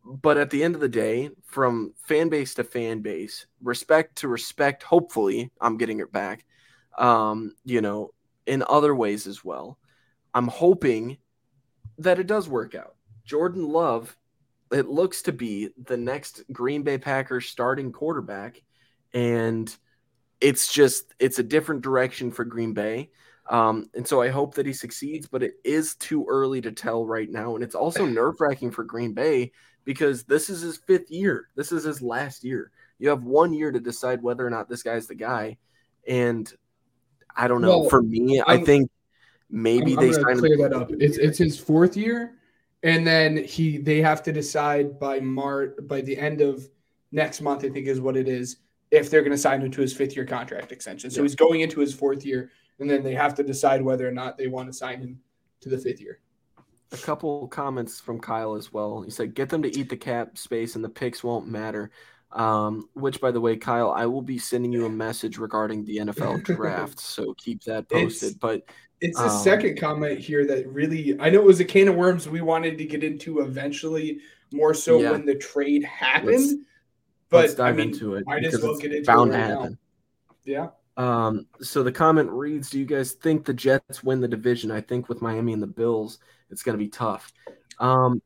but 0.07 0.37
at 0.37 0.51
the 0.51 0.63
end 0.63 0.75
of 0.75 0.81
the 0.81 0.89
day, 0.89 1.31
from 1.45 1.93
fan 2.07 2.29
base 2.29 2.55
to 2.55 2.65
fan 2.65 3.01
base, 3.01 3.47
respect 3.61 4.17
to 4.19 4.29
respect, 4.29 4.83
hopefully, 4.83 5.51
I'm 5.61 5.77
getting 5.77 6.01
it 6.01 6.13
back. 6.13 6.45
Um, 6.97 7.55
you 7.65 7.81
know, 7.81 8.13
in 8.47 8.63
other 8.69 8.95
ways 8.95 9.27
as 9.27 9.45
well. 9.45 9.79
I'm 10.33 10.49
hoping 10.49 11.19
that 11.99 12.19
it 12.19 12.27
does 12.27 12.49
work 12.49 12.75
out. 12.75 12.95
Jordan 13.25 13.69
Love, 13.69 14.17
it 14.73 14.89
looks 14.89 15.23
to 15.23 15.33
be 15.33 15.71
the 15.85 15.97
next 15.97 16.43
Green 16.53 16.83
Bay 16.83 16.99
Packers 16.99 17.47
starting 17.47 17.93
quarterback, 17.93 18.63
and 19.13 19.75
it's 20.41 20.73
just 20.73 21.15
it's 21.19 21.39
a 21.39 21.43
different 21.43 21.83
direction 21.83 22.31
for 22.31 22.45
Green 22.45 22.73
Bay. 22.73 23.11
Um, 23.49 23.89
and 23.95 24.07
so 24.07 24.21
I 24.21 24.29
hope 24.29 24.55
that 24.55 24.67
he 24.67 24.73
succeeds, 24.73 25.29
but 25.29 25.43
it 25.43 25.55
is 25.65 25.95
too 25.97 26.27
early 26.29 26.61
to 26.63 26.73
tell 26.73 27.07
right 27.07 27.31
now. 27.31 27.55
And 27.55 27.65
it's 27.65 27.75
also 27.75 28.05
nerve 28.07 28.41
wracking 28.41 28.71
for 28.71 28.85
Green 28.85 29.13
Bay 29.13 29.53
because 29.87 30.25
this 30.25 30.50
is 30.50 30.61
his 30.61 30.76
fifth 30.76 31.11
year. 31.11 31.49
This 31.55 31.73
is 31.73 31.85
his 31.85 32.02
last 32.02 32.45
year. 32.45 32.71
You 32.99 33.09
have 33.09 33.23
one 33.23 33.55
year 33.55 33.73
to 33.73 33.81
decide 33.81 34.23
whether 34.23 34.47
or 34.47 34.50
not 34.50 34.69
this 34.69 34.83
guy's 34.83 35.07
the 35.07 35.14
guy. 35.14 35.57
And 36.07 36.52
I 37.35 37.49
don't 37.49 37.62
know. 37.62 37.81
Well, 37.81 37.88
for 37.88 38.02
me, 38.02 38.43
I'm, 38.47 38.61
i 38.61 38.64
think 38.64 38.90
maybe 39.49 39.95
I'm, 39.95 40.00
they 40.00 40.09
I'm 40.09 40.12
signed 40.12 40.38
clear 40.40 40.59
that 40.59 40.75
up. 40.75 40.90
It's 40.90 41.16
it's 41.16 41.38
his 41.38 41.59
fourth 41.59 41.97
year, 41.97 42.35
and 42.83 43.07
then 43.07 43.37
he 43.37 43.78
they 43.78 44.02
have 44.02 44.23
to 44.25 44.33
decide 44.33 44.99
by 44.99 45.21
March 45.21 45.75
by 45.83 46.00
the 46.00 46.19
end 46.19 46.40
of 46.40 46.69
next 47.12 47.40
month, 47.40 47.64
I 47.64 47.71
think 47.71 47.87
is 47.87 48.00
what 48.00 48.16
it 48.16 48.28
is, 48.28 48.57
if 48.90 49.09
they're 49.09 49.23
going 49.23 49.33
to 49.33 49.38
sign 49.38 49.62
him 49.62 49.71
to 49.71 49.81
his 49.81 49.95
fifth 49.95 50.16
year 50.16 50.25
contract 50.25 50.73
extension. 50.73 51.11
So 51.11 51.21
Yeah. 51.21 51.25
he's 51.25 51.37
going 51.37 51.61
into 51.61 51.81
his 51.81 51.95
fourth 51.95 52.26
year, 52.26 52.50
and 52.81 52.90
then 52.90 53.02
they 53.02 53.14
have 53.14 53.35
to 53.37 53.43
decide 53.43 53.83
whether 53.83 54.07
or 54.07 54.12
not 54.12 54.37
they 54.37 54.49
want 54.49 54.69
to 54.69 54.73
sign 54.73 54.99
him 54.99 55.21
to 55.61 55.69
the 55.69 55.78
fifth 55.78 56.00
year. 56.00 56.19
A 56.93 56.97
couple 56.97 57.49
comments 57.49 58.00
from 58.00 58.21
Kyle 58.21 58.55
as 58.55 58.73
well. 58.73 59.02
He 59.02 59.11
said, 59.11 59.35
"Get 59.35 59.49
them 59.49 59.62
to 59.62 59.76
eat 59.78 59.88
the 59.88 59.97
cap 59.97 60.38
space, 60.38 60.76
and 60.76 60.85
the 60.85 60.88
picks 60.88 61.25
won't 61.25 61.49
matter." 61.49 61.90
Um, 62.33 62.88
which, 62.95 63.21
by 63.21 63.31
the 63.31 63.40
way, 63.40 63.57
Kyle, 63.57 63.90
I 63.90 64.07
will 64.07 64.23
be 64.23 64.38
sending 64.38 64.73
you 64.73 64.85
a 64.87 64.90
message 64.90 65.38
regarding 65.38 65.85
the 65.85 65.99
NFL 65.99 66.38
draft, 66.45 67.00
so 67.00 67.35
keep 67.35 67.62
that 67.64 67.88
posted. 67.88 68.31
It's- 68.31 68.38
but 68.40 68.62
It's 69.00 69.19
the 69.19 69.25
Um, 69.28 69.43
second 69.43 69.78
comment 69.78 70.19
here 70.19 70.47
that 70.47 70.66
really 70.69 71.16
I 71.21 71.28
know 71.28 71.40
it 71.40 71.45
was 71.45 71.61
a 71.61 71.64
can 71.66 71.88
of 71.88 71.97
worms 71.97 72.28
we 72.28 72.40
wanted 72.40 72.78
to 72.78 72.85
get 72.87 73.05
into 73.05 73.40
eventually, 73.40 74.21
more 74.52 74.73
so 74.73 74.99
Yeah. 75.00 75.11
when 75.11 75.26
the 75.26 75.35
trade 75.35 75.85
happened. 75.85 76.31
Let's- 76.31 76.55
but 77.28 77.37
let's 77.43 77.55
dive 77.57 77.75
I 77.75 77.76
mean, 77.76 77.88
into 77.88 78.14
it 78.14 78.25
might 78.26 78.45
as 78.45 78.62
well 78.62 78.76
get 78.76 78.93
into 78.95 79.07
bound 79.07 79.33
it 79.33 79.35
to 79.35 79.38
right 79.40 79.49
now. 79.49 79.61
happen. 79.61 79.78
Yeah. 80.45 80.69
Um, 80.97 81.47
so 81.61 81.83
the 81.83 81.93
comment 81.93 82.31
reads, 82.31 82.71
"Do 82.71 82.78
you 82.78 82.87
guys 82.87 83.12
think 83.12 83.45
the 83.45 83.52
Jets 83.52 84.02
win 84.02 84.21
the 84.23 84.28
division? 84.28 84.71
I 84.71 84.81
think 84.81 85.09
with 85.11 85.21
Miami 85.21 85.52
and 85.52 85.62
the 85.62 85.66
Bills, 85.66 86.19
it's 86.50 86.62
going 86.62 86.79
to 86.79 86.85
be 86.85 86.91
tough." 86.91 87.33
Um, 87.79 88.23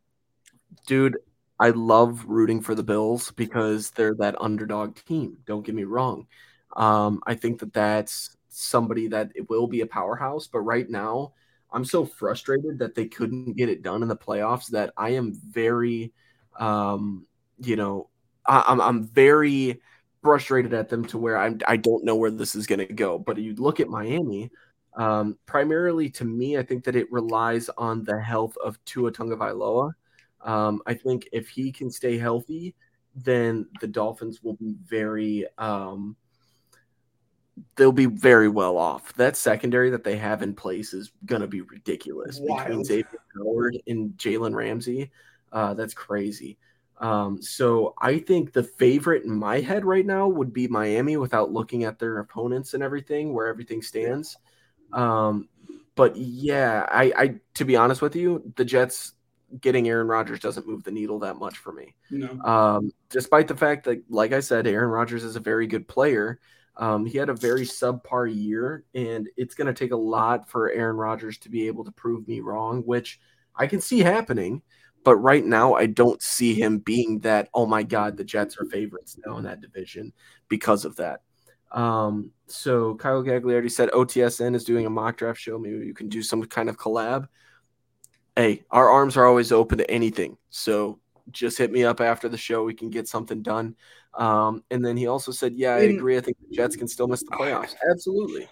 dude, 0.86 1.18
I 1.58 1.70
love 1.70 2.24
rooting 2.26 2.60
for 2.60 2.74
the 2.74 2.82
Bills 2.82 3.30
because 3.32 3.90
they're 3.90 4.14
that 4.16 4.40
underdog 4.40 4.96
team. 5.06 5.38
Don't 5.46 5.64
get 5.64 5.74
me 5.74 5.84
wrong. 5.84 6.26
Um, 6.76 7.22
I 7.26 7.34
think 7.34 7.60
that 7.60 7.72
that's 7.72 8.36
somebody 8.48 9.08
that 9.08 9.30
it 9.34 9.48
will 9.48 9.66
be 9.66 9.80
a 9.82 9.86
powerhouse, 9.86 10.46
but 10.46 10.60
right 10.60 10.88
now 10.88 11.32
I'm 11.72 11.84
so 11.84 12.04
frustrated 12.04 12.78
that 12.78 12.94
they 12.94 13.06
couldn't 13.06 13.56
get 13.56 13.68
it 13.68 13.82
done 13.82 14.02
in 14.02 14.08
the 14.08 14.16
playoffs 14.16 14.68
that 14.68 14.92
I 14.96 15.10
am 15.10 15.34
very, 15.34 16.12
um, 16.58 17.26
you 17.58 17.76
know, 17.76 18.08
I, 18.46 18.64
I'm 18.66 18.80
I'm 18.80 19.06
very 19.06 19.80
frustrated 20.22 20.74
at 20.74 20.88
them 20.88 21.04
to 21.06 21.18
where 21.18 21.38
I'm, 21.38 21.60
I 21.66 21.76
don't 21.76 22.04
know 22.04 22.16
where 22.16 22.30
this 22.30 22.54
is 22.54 22.66
going 22.66 22.86
to 22.86 22.92
go. 22.92 23.18
But 23.18 23.38
you 23.38 23.54
look 23.54 23.80
at 23.80 23.88
Miami, 23.88 24.50
um, 24.94 25.38
primarily 25.46 26.10
to 26.10 26.24
me, 26.24 26.58
I 26.58 26.62
think 26.62 26.84
that 26.84 26.96
it 26.96 27.10
relies 27.12 27.68
on 27.76 28.04
the 28.04 28.20
health 28.20 28.56
of 28.64 28.82
Tua 28.84 29.12
Tagovailoa. 29.12 29.92
Um, 30.40 30.82
I 30.86 30.94
think 30.94 31.28
if 31.32 31.48
he 31.48 31.70
can 31.70 31.90
stay 31.90 32.18
healthy, 32.18 32.74
then 33.14 33.66
the 33.80 33.86
Dolphins 33.86 34.42
will 34.42 34.54
be 34.54 34.74
very, 34.84 35.46
um, 35.58 36.16
they'll 37.76 37.92
be 37.92 38.06
very 38.06 38.48
well 38.48 38.78
off. 38.78 39.12
That 39.14 39.36
secondary 39.36 39.90
that 39.90 40.04
they 40.04 40.16
have 40.16 40.42
in 40.42 40.54
place 40.54 40.94
is 40.94 41.12
going 41.26 41.42
to 41.42 41.48
be 41.48 41.60
ridiculous 41.60 42.38
between 42.38 42.56
Wild. 42.56 42.86
Xavier 42.86 43.20
Howard 43.36 43.78
and 43.86 44.12
Jalen 44.12 44.54
Ramsey. 44.54 45.10
Uh, 45.52 45.74
that's 45.74 45.94
crazy. 45.94 46.56
Um, 46.98 47.40
so 47.40 47.94
I 47.98 48.18
think 48.18 48.52
the 48.52 48.62
favorite 48.62 49.24
in 49.24 49.34
my 49.34 49.60
head 49.60 49.84
right 49.84 50.06
now 50.06 50.28
would 50.28 50.52
be 50.52 50.68
Miami 50.68 51.16
without 51.16 51.50
looking 51.50 51.84
at 51.84 51.98
their 51.98 52.18
opponents 52.18 52.74
and 52.74 52.82
everything, 52.82 53.32
where 53.32 53.48
everything 53.48 53.82
stands. 53.82 54.36
Um, 54.92 55.48
but 55.94 56.16
yeah, 56.16 56.86
I, 56.90 57.12
I 57.16 57.34
to 57.54 57.64
be 57.64 57.76
honest 57.76 58.02
with 58.02 58.16
you, 58.16 58.52
the 58.56 58.64
Jets 58.64 59.12
getting 59.60 59.88
Aaron 59.88 60.06
Rodgers 60.06 60.40
doesn't 60.40 60.66
move 60.66 60.84
the 60.84 60.90
needle 60.90 61.18
that 61.20 61.36
much 61.36 61.58
for 61.58 61.72
me. 61.72 61.94
No. 62.10 62.40
Um, 62.42 62.92
despite 63.08 63.48
the 63.48 63.56
fact 63.56 63.84
that, 63.84 64.02
like 64.08 64.32
I 64.32 64.40
said, 64.40 64.66
Aaron 64.66 64.90
Rodgers 64.90 65.24
is 65.24 65.36
a 65.36 65.40
very 65.40 65.66
good 65.66 65.88
player. 65.88 66.38
Um, 66.76 67.04
he 67.04 67.18
had 67.18 67.28
a 67.28 67.34
very 67.34 67.66
subpar 67.66 68.34
year, 68.34 68.84
and 68.94 69.28
it's 69.36 69.54
going 69.54 69.66
to 69.66 69.74
take 69.74 69.92
a 69.92 69.96
lot 69.96 70.48
for 70.48 70.70
Aaron 70.70 70.96
Rodgers 70.96 71.36
to 71.38 71.50
be 71.50 71.66
able 71.66 71.84
to 71.84 71.92
prove 71.92 72.26
me 72.28 72.40
wrong, 72.40 72.82
which 72.82 73.20
I 73.56 73.66
can 73.66 73.80
see 73.80 74.00
happening. 74.00 74.62
But 75.02 75.16
right 75.16 75.44
now, 75.44 75.74
I 75.74 75.86
don't 75.86 76.22
see 76.22 76.54
him 76.54 76.78
being 76.78 77.20
that. 77.20 77.48
Oh 77.54 77.66
my 77.66 77.82
God, 77.82 78.16
the 78.16 78.24
Jets 78.24 78.56
are 78.58 78.66
favorites 78.66 79.18
now 79.24 79.38
in 79.38 79.44
that 79.44 79.60
division 79.60 80.12
because 80.48 80.84
of 80.84 80.96
that. 80.96 81.22
Um, 81.72 82.32
so 82.46 82.94
Kyle 82.96 83.22
Gagliardi 83.22 83.70
said 83.70 83.90
OTSN 83.90 84.54
is 84.54 84.64
doing 84.64 84.86
a 84.86 84.90
mock 84.90 85.16
draft 85.16 85.40
show. 85.40 85.58
Maybe 85.58 85.86
you 85.86 85.94
can 85.94 86.08
do 86.08 86.22
some 86.22 86.44
kind 86.44 86.68
of 86.68 86.76
collab. 86.76 87.28
Hey, 88.36 88.64
our 88.70 88.88
arms 88.88 89.16
are 89.16 89.26
always 89.26 89.52
open 89.52 89.78
to 89.78 89.90
anything. 89.90 90.36
So 90.50 90.98
just 91.30 91.58
hit 91.58 91.70
me 91.70 91.84
up 91.84 92.00
after 92.00 92.28
the 92.28 92.38
show. 92.38 92.64
We 92.64 92.74
can 92.74 92.90
get 92.90 93.08
something 93.08 93.42
done. 93.42 93.76
Um, 94.14 94.64
and 94.70 94.84
then 94.84 94.96
he 94.96 95.06
also 95.06 95.32
said, 95.32 95.54
Yeah, 95.54 95.74
I 95.74 95.80
agree. 95.80 96.16
I 96.16 96.20
think 96.20 96.36
the 96.40 96.56
Jets 96.56 96.76
can 96.76 96.88
still 96.88 97.06
miss 97.06 97.22
the 97.22 97.30
playoffs. 97.30 97.74
Absolutely. 97.90 98.48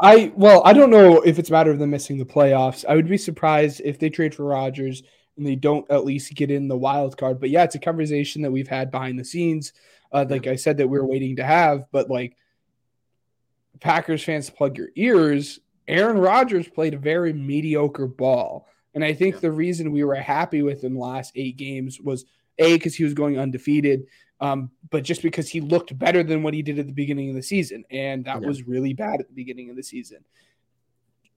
I 0.00 0.32
well, 0.36 0.62
I 0.64 0.72
don't 0.72 0.90
know 0.90 1.20
if 1.22 1.38
it's 1.38 1.48
a 1.48 1.52
matter 1.52 1.70
of 1.70 1.78
them 1.78 1.90
missing 1.90 2.18
the 2.18 2.24
playoffs. 2.24 2.84
I 2.88 2.94
would 2.94 3.08
be 3.08 3.18
surprised 3.18 3.80
if 3.84 3.98
they 3.98 4.10
trade 4.10 4.34
for 4.34 4.44
Rodgers 4.44 5.02
and 5.36 5.46
they 5.46 5.56
don't 5.56 5.90
at 5.90 6.04
least 6.04 6.34
get 6.34 6.50
in 6.50 6.68
the 6.68 6.76
wild 6.76 7.16
card. 7.16 7.40
But 7.40 7.50
yeah, 7.50 7.64
it's 7.64 7.74
a 7.74 7.80
conversation 7.80 8.42
that 8.42 8.50
we've 8.50 8.68
had 8.68 8.90
behind 8.90 9.18
the 9.18 9.24
scenes. 9.24 9.72
Uh, 10.12 10.24
like 10.28 10.46
I 10.46 10.56
said, 10.56 10.76
that 10.78 10.88
we 10.88 10.98
are 10.98 11.06
waiting 11.06 11.36
to 11.36 11.44
have. 11.44 11.84
But 11.90 12.10
like 12.10 12.36
Packers 13.80 14.22
fans, 14.24 14.50
plug 14.50 14.76
your 14.76 14.88
ears. 14.96 15.60
Aaron 15.86 16.18
Rodgers 16.18 16.68
played 16.68 16.94
a 16.94 16.98
very 16.98 17.32
mediocre 17.32 18.06
ball, 18.06 18.66
and 18.94 19.02
I 19.04 19.12
think 19.14 19.40
the 19.40 19.50
reason 19.52 19.90
we 19.92 20.04
were 20.04 20.14
happy 20.14 20.62
with 20.62 20.84
him 20.84 20.98
last 20.98 21.32
eight 21.34 21.56
games 21.56 22.00
was 22.00 22.24
a 22.58 22.74
because 22.74 22.94
he 22.94 23.04
was 23.04 23.14
going 23.14 23.38
undefeated, 23.38 24.04
um, 24.40 24.70
but 24.90 25.02
just 25.04 25.22
because 25.22 25.48
he 25.48 25.60
looked 25.60 25.96
better 25.98 26.22
than 26.22 26.42
what 26.42 26.54
he 26.54 26.62
did 26.62 26.78
at 26.78 26.86
the 26.86 26.92
beginning 26.92 27.30
of 27.30 27.36
the 27.36 27.42
season, 27.42 27.84
and 27.90 28.24
that 28.26 28.42
Yeah. 28.42 28.48
was 28.48 28.66
really 28.66 28.92
bad 28.92 29.20
at 29.20 29.28
the 29.28 29.34
beginning 29.34 29.70
of 29.70 29.76
the 29.76 29.82
season. 29.82 30.18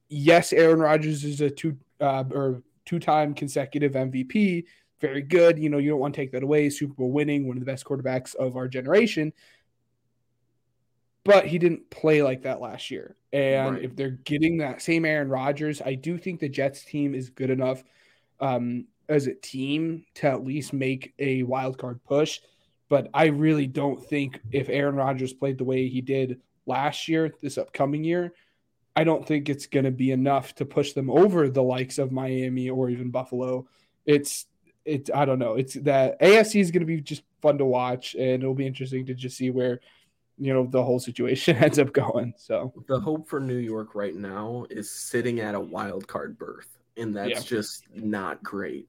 Yes, 0.09 0.51
Aaron 0.51 0.79
Rodgers 0.79 1.23
is 1.23 1.39
a 1.41 1.49
two 1.49 1.77
uh, 2.01 2.23
or 2.31 2.63
two 2.85 2.99
time 2.99 3.33
consecutive 3.33 3.93
MVP, 3.93 4.65
very 4.99 5.21
good. 5.21 5.57
You 5.57 5.69
know, 5.69 5.77
you 5.77 5.89
don't 5.91 5.99
want 5.99 6.13
to 6.13 6.21
take 6.21 6.31
that 6.33 6.43
away. 6.43 6.69
Super 6.69 6.93
Bowl 6.93 7.11
winning, 7.11 7.47
one 7.47 7.55
of 7.57 7.61
the 7.61 7.71
best 7.71 7.85
quarterbacks 7.85 8.35
of 8.35 8.55
our 8.57 8.67
generation. 8.67 9.31
But 11.23 11.45
he 11.45 11.59
didn't 11.59 11.89
play 11.89 12.23
like 12.23 12.43
that 12.43 12.61
last 12.61 12.89
year. 12.89 13.15
And 13.31 13.75
Right. 13.75 13.83
if 13.83 13.95
they're 13.95 14.09
getting 14.23 14.57
that 14.57 14.81
same 14.81 15.05
Aaron 15.05 15.29
Rodgers, 15.29 15.81
I 15.81 15.95
do 15.95 16.17
think 16.17 16.39
the 16.39 16.49
Jets 16.49 16.83
team 16.83 17.13
is 17.13 17.29
good 17.29 17.49
enough 17.49 17.83
um, 18.39 18.87
as 19.07 19.27
a 19.27 19.35
team 19.35 20.05
to 20.15 20.27
at 20.27 20.43
least 20.43 20.73
make 20.73 21.13
a 21.19 21.43
wild 21.43 21.77
card 21.77 22.03
push. 22.03 22.39
But 22.89 23.09
I 23.13 23.27
really 23.27 23.67
don't 23.67 24.03
think 24.03 24.39
if 24.51 24.67
Aaron 24.67 24.95
Rodgers 24.95 25.31
played 25.31 25.57
the 25.57 25.63
way 25.63 25.87
he 25.87 26.01
did 26.01 26.41
last 26.65 27.07
year, 27.07 27.31
this 27.41 27.57
upcoming 27.57 28.03
year, 28.03 28.33
I 28.95 29.03
don't 29.05 29.25
think 29.25 29.47
it's 29.47 29.67
going 29.67 29.85
to 29.85 29.91
be 29.91 30.11
enough 30.11 30.55
to 30.55 30.65
push 30.65 30.93
them 30.93 31.09
over 31.09 31.49
the 31.49 31.63
likes 31.63 31.97
of 31.99 32.11
Miami 32.11 32.69
or 32.69 32.89
even 32.89 33.09
Buffalo. 33.09 33.67
It's 34.05 34.47
it's 34.83 35.09
I 35.13 35.25
don't 35.25 35.39
know. 35.39 35.53
It's 35.53 35.75
that 35.75 36.19
AFC 36.19 36.59
is 36.59 36.71
going 36.71 36.81
to 36.81 36.85
be 36.87 36.99
just 36.99 37.23
fun 37.41 37.57
to 37.59 37.65
watch, 37.65 38.15
and 38.15 38.43
it'll 38.43 38.55
be 38.55 38.67
interesting 38.67 39.05
to 39.05 39.13
just 39.13 39.37
see 39.37 39.51
where 39.51 39.79
you 40.41 40.53
know 40.53 40.65
the 40.67 40.83
whole 40.83 40.99
situation 40.99 41.55
ends 41.65 41.79
up 41.79 41.93
going. 41.93 42.33
So 42.37 42.73
The 42.87 42.99
hope 42.99 43.29
for 43.29 43.39
New 43.39 43.57
York 43.57 43.95
right 43.95 44.15
now 44.15 44.65
is 44.69 44.89
sitting 44.91 45.39
at 45.39 45.55
a 45.55 45.59
wild 45.59 46.07
card 46.07 46.37
berth, 46.37 46.77
and 46.97 47.15
that's 47.15 47.29
Yeah. 47.29 47.39
just 47.57 47.85
not 47.95 48.43
great. 48.43 48.87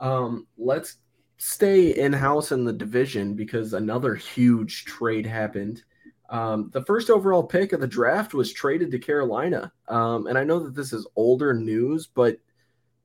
Um, 0.00 0.46
let's 0.56 0.96
stay 1.38 1.90
in 1.98 2.12
house 2.12 2.52
in 2.52 2.64
the 2.64 2.72
division 2.72 3.34
because 3.34 3.74
another 3.74 4.14
huge 4.14 4.84
trade 4.84 5.26
happened. 5.26 5.82
Um, 6.30 6.70
the 6.72 6.82
first 6.84 7.10
overall 7.10 7.42
pick 7.42 7.72
of 7.72 7.80
the 7.80 7.86
draft 7.88 8.34
was 8.34 8.52
traded 8.52 8.90
to 8.92 8.98
Carolina. 8.98 9.72
Um, 9.88 10.26
and 10.28 10.38
I 10.38 10.44
know 10.44 10.60
that 10.60 10.74
this 10.74 10.92
is 10.92 11.06
older 11.16 11.52
news, 11.54 12.06
but 12.06 12.38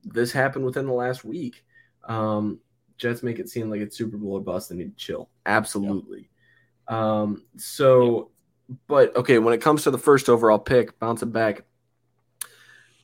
this 0.04 0.32
happened 0.32 0.64
within 0.64 0.86
the 0.86 0.92
last 0.92 1.24
week. 1.24 1.64
Um, 2.04 2.60
Jets 2.98 3.22
make 3.22 3.38
it 3.38 3.48
seem 3.50 3.68
like 3.68 3.80
it's 3.80 3.96
Super 3.96 4.16
Bowl 4.16 4.34
or 4.34 4.40
bust. 4.40 4.68
They 4.70 4.76
need 4.76 4.96
to 4.96 5.04
chill. 5.04 5.28
Absolutely. 5.44 6.30
Um, 6.88 7.44
so, 7.56 8.30
but 8.86 9.14
okay, 9.16 9.38
when 9.38 9.54
it 9.54 9.60
comes 9.60 9.84
to 9.84 9.90
the 9.90 9.98
first 9.98 10.28
overall 10.28 10.58
pick, 10.58 10.98
bouncing 10.98 11.30
back, 11.30 11.62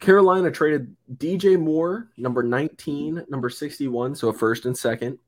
Carolina 0.00 0.50
traded 0.50 0.96
DJ 1.16 1.58
Moore, 1.58 2.08
number 2.16 2.42
19, 2.42 3.24
number 3.28 3.48
61, 3.48 4.16
so 4.16 4.28
a 4.28 4.32
first 4.32 4.66
and 4.66 4.76
second, 4.76 5.18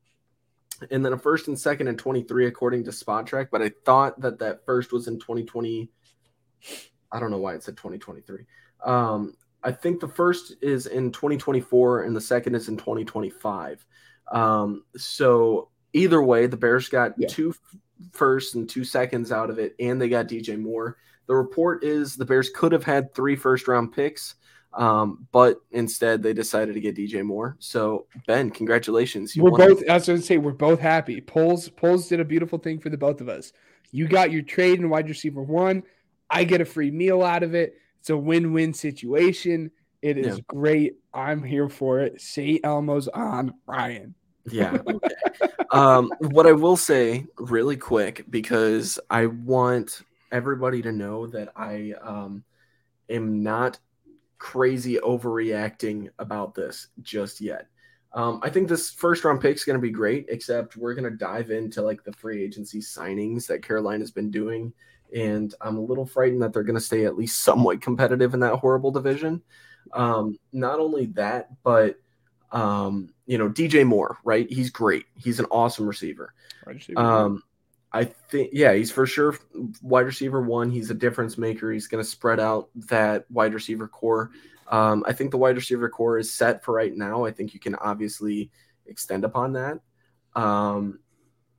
and 0.91 1.05
then 1.05 1.13
a 1.13 1.19
first 1.19 1.47
and 1.47 1.59
second 1.59 1.87
in 1.87 1.97
23, 1.97 2.47
according 2.47 2.85
to 2.85 2.91
Spotrac. 2.91 3.49
But 3.53 3.63
I 3.63 3.71
thought 3.85 4.21
that 4.21 4.41
that 4.41 4.65
first 4.67 4.93
was 4.93 5.07
in 5.07 5.21
2020. 5.21 5.89
I 7.13 7.21
don't 7.21 7.31
know 7.31 7.39
why 7.39 7.55
it 7.55 7.63
said 7.63 7.77
2023. 7.77 8.45
Um, 8.85 9.35
I 9.63 9.71
think 9.71 10.01
the 10.01 10.09
first 10.09 10.57
is 10.61 10.87
in 10.87 11.13
2024 11.13 12.03
and 12.03 12.15
the 12.15 12.21
second 12.21 12.55
is 12.57 12.69
in 12.69 12.77
2025. 12.77 13.87
Um, 14.33 14.85
so 14.97 15.71
either 15.93 16.21
way, 16.23 16.47
the 16.47 16.57
Bears 16.57 16.89
got 16.89 17.15
Yeah. 17.17 17.29
two 17.29 17.55
f- 18.05 18.13
firsts 18.13 18.55
and 18.55 18.69
two 18.69 18.85
seconds 18.85 19.33
out 19.33 19.51
of 19.51 19.59
it, 19.59 19.75
and 19.79 20.01
they 20.01 20.09
got 20.09 20.29
DJ 20.29 20.59
Moore. 20.59 20.97
The 21.27 21.35
report 21.35 21.85
is 21.85 22.17
the 22.17 22.25
Bears 22.25 22.51
could 22.51 22.73
have 22.73 22.85
had 22.85 23.15
three 23.15 23.37
first 23.37 23.67
round 23.69 23.93
picks, 23.93 24.35
um, 24.75 25.27
but 25.33 25.59
instead 25.71 26.23
they 26.23 26.33
decided 26.35 26.75
to 26.75 26.81
get 26.81 26.97
DJ 26.97 27.23
Moore. 27.25 27.57
So 27.59 28.07
Ben, 28.27 28.51
congratulations! 28.51 29.35
we're 29.37 29.51
both. 29.51 29.83
As 29.85 29.89
I 29.89 29.95
was 29.95 30.07
going 30.07 30.21
to 30.21 30.27
say, 30.27 30.37
we're 30.39 30.53
both 30.53 30.81
happy. 30.81 31.21
Poles 31.21 31.69
Poles 31.71 32.09
did 32.09 32.21
a 32.21 32.25
beautiful 32.25 32.59
thing 32.59 32.79
for 32.79 32.91
the 32.91 32.99
both 32.99 33.21
of 33.21 33.29
us. 33.29 33.53
You 33.91 34.09
got 34.09 34.33
your 34.33 34.43
trade 34.43 34.81
in 34.81 34.91
wide 34.91 35.09
receiver 35.09 35.43
one. 35.43 35.83
I 36.29 36.45
get 36.45 36.61
a 36.61 36.65
free 36.65 36.91
meal 36.91 37.23
out 37.23 37.43
of 37.43 37.55
it. 37.55 37.75
It's 38.01 38.11
a 38.11 38.17
win 38.17 38.53
win 38.53 38.75
situation. 38.75 39.71
It 40.03 40.19
is 40.19 40.37
Yeah. 40.37 40.43
great. 40.49 40.95
I'm 41.15 41.43
here 41.43 41.69
for 41.71 42.01
it. 42.01 42.21
Say 42.21 42.61
Elmo's 42.63 43.09
on 43.09 43.55
Ryan. 43.67 44.15
Yeah. 44.51 44.79
Okay. 44.87 45.49
um, 45.71 46.13
what 46.19 46.47
I 46.47 46.53
will 46.53 46.77
say 46.77 47.27
really 47.39 47.77
quick, 47.77 48.25
because 48.31 48.99
I 49.11 49.27
want 49.27 50.03
everybody 50.33 50.83
to 50.83 50.93
know 50.93 51.27
that 51.29 51.53
I 51.57 51.95
um, 52.03 52.45
am 53.09 53.43
not 53.43 53.79
crazy 54.39 54.97
overreacting 54.97 56.11
about 56.19 56.55
this 56.55 56.89
just 57.03 57.41
yet. 57.41 57.69
Um, 58.13 58.41
I 58.43 58.51
think 58.51 58.69
this 58.69 58.91
first 58.91 59.25
round 59.25 59.41
pick 59.41 59.57
is 59.57 59.65
going 59.65 59.79
to 59.79 59.83
be 59.83 59.91
great, 59.91 60.27
except 60.29 60.77
we're 60.77 60.95
going 60.95 61.11
to 61.11 61.17
dive 61.17 61.51
into 61.51 61.83
like 61.83 62.05
the 62.05 62.13
free 62.13 62.45
agency 62.45 62.81
signings 62.81 63.47
that 63.47 63.63
Carolina's 63.65 64.13
been 64.13 64.31
doing. 64.31 64.73
And 65.15 65.55
I'm 65.61 65.77
a 65.77 65.85
little 65.85 66.07
frightened 66.07 66.43
that 66.43 66.53
they're 66.53 66.63
going 66.63 66.79
to 66.79 66.81
stay 66.81 67.07
at 67.07 67.17
least 67.17 67.41
somewhat 67.43 67.81
competitive 67.81 68.35
in 68.35 68.41
that 68.41 68.57
horrible 68.57 68.91
division. 68.91 69.43
Um, 69.93 70.39
not 70.53 70.79
only 70.79 71.07
that, 71.07 71.51
but 71.63 72.01
um, 72.55 73.13
you 73.27 73.37
know, 73.37 73.51
DJ 73.51 73.85
Moore, 73.85 74.17
right? 74.25 74.51
He's 74.51 74.71
great. 74.71 75.05
He's 75.17 75.41
an 75.41 75.47
awesome 75.51 75.87
receiver. 75.87 76.33
Um, 76.97 77.43
I 77.93 78.05
think, 78.05 78.51
yeah, 78.53 78.73
he's 78.73 78.91
for 78.91 79.07
sure 79.07 79.37
wide 79.83 80.07
receiver 80.07 80.41
one. 80.41 80.71
He's 80.71 80.91
a 80.91 80.95
difference 80.95 81.37
maker. 81.37 81.71
He's 81.73 81.89
going 81.89 82.03
to 82.03 82.09
spread 82.09 82.41
out 82.41 82.71
that 82.89 83.31
wide 83.31 83.55
receiver 83.55 83.89
core. 83.89 84.31
Um, 84.69 85.05
I 85.07 85.13
think 85.13 85.33
the 85.33 85.37
wide 85.37 85.57
receiver 85.57 85.89
core 85.89 86.19
is 86.19 86.33
set 86.33 86.65
for 86.65 86.75
right 86.75 86.97
now. 86.97 87.25
I 87.25 87.33
think 87.33 87.55
you 87.55 87.61
can 87.61 87.75
obviously 87.77 88.51
extend 88.87 89.25
upon 89.25 89.53
that. 89.55 89.81
Um, 90.35 91.01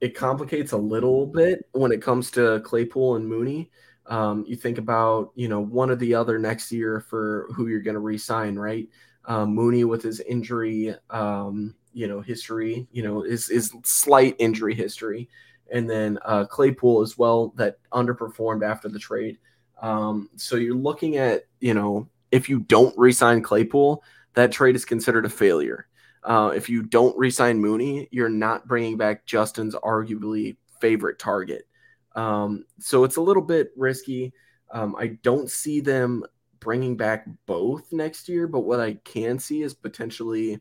it 0.01 0.15
complicates 0.15 0.71
a 0.71 0.77
little 0.77 1.25
bit 1.25 1.65
when 1.71 1.91
it 1.91 2.01
comes 2.01 2.31
to 2.31 2.61
Claypool 2.61 3.15
and 3.15 3.27
Mooney. 3.27 3.69
Um, 4.07 4.45
you 4.47 4.55
think 4.55 4.77
about, 4.77 5.31
you 5.35 5.47
know, 5.47 5.61
one 5.61 5.89
or 5.89 5.95
the 5.95 6.15
other 6.15 6.37
next 6.37 6.71
year 6.71 6.99
for 6.99 7.47
who 7.53 7.67
you're 7.67 7.81
going 7.81 7.95
to 7.95 8.01
re-sign, 8.01 8.55
right? 8.55 8.87
Um, 9.27 9.55
Mooney 9.55 9.83
with 9.83 10.03
his 10.03 10.19
injury, 10.19 10.95
um, 11.09 11.75
you 11.93 12.07
know, 12.07 12.21
history, 12.21 12.87
you 12.91 13.03
know, 13.03 13.21
his, 13.21 13.47
his 13.47 13.73
slight 13.83 14.35
injury 14.37 14.75
history, 14.75 15.29
and 15.71 15.89
then 15.89 16.19
uh, 16.25 16.45
Claypool 16.45 17.01
as 17.01 17.17
well 17.17 17.53
that 17.55 17.77
underperformed 17.91 18.63
after 18.63 18.87
the 18.87 18.99
trade. 18.99 19.39
Um, 19.81 20.29
so 20.35 20.57
you're 20.57 20.75
looking 20.75 21.17
at, 21.17 21.45
you 21.59 21.73
know, 21.73 22.07
if 22.31 22.49
you 22.49 22.59
don't 22.59 22.97
re-sign 22.97 23.41
Claypool, 23.41 24.03
that 24.33 24.51
trade 24.51 24.75
is 24.75 24.85
considered 24.85 25.25
a 25.25 25.29
failure. 25.29 25.87
Uh, 26.23 26.51
if 26.55 26.69
you 26.69 26.83
don't 26.83 27.17
re-sign 27.17 27.59
Mooney, 27.59 28.07
you're 28.11 28.29
not 28.29 28.67
bringing 28.67 28.97
back 28.97 29.25
Justin's 29.25 29.75
arguably 29.75 30.57
favorite 30.79 31.17
target. 31.17 31.67
Um, 32.15 32.65
so 32.79 33.03
it's 33.03 33.17
a 33.17 33.21
little 33.21 33.43
bit 33.43 33.71
risky. 33.75 34.33
Um, 34.71 34.95
I 34.97 35.17
don't 35.23 35.49
see 35.49 35.81
them 35.81 36.23
bringing 36.65 36.97
back 36.97 37.27
both 37.45 37.93
next 37.93 38.27
year, 38.27 38.47
but 38.47 38.61
what 38.61 38.79
I 38.79 38.95
can 39.05 39.37
see 39.37 39.61
is 39.61 39.75
potentially, 39.75 40.59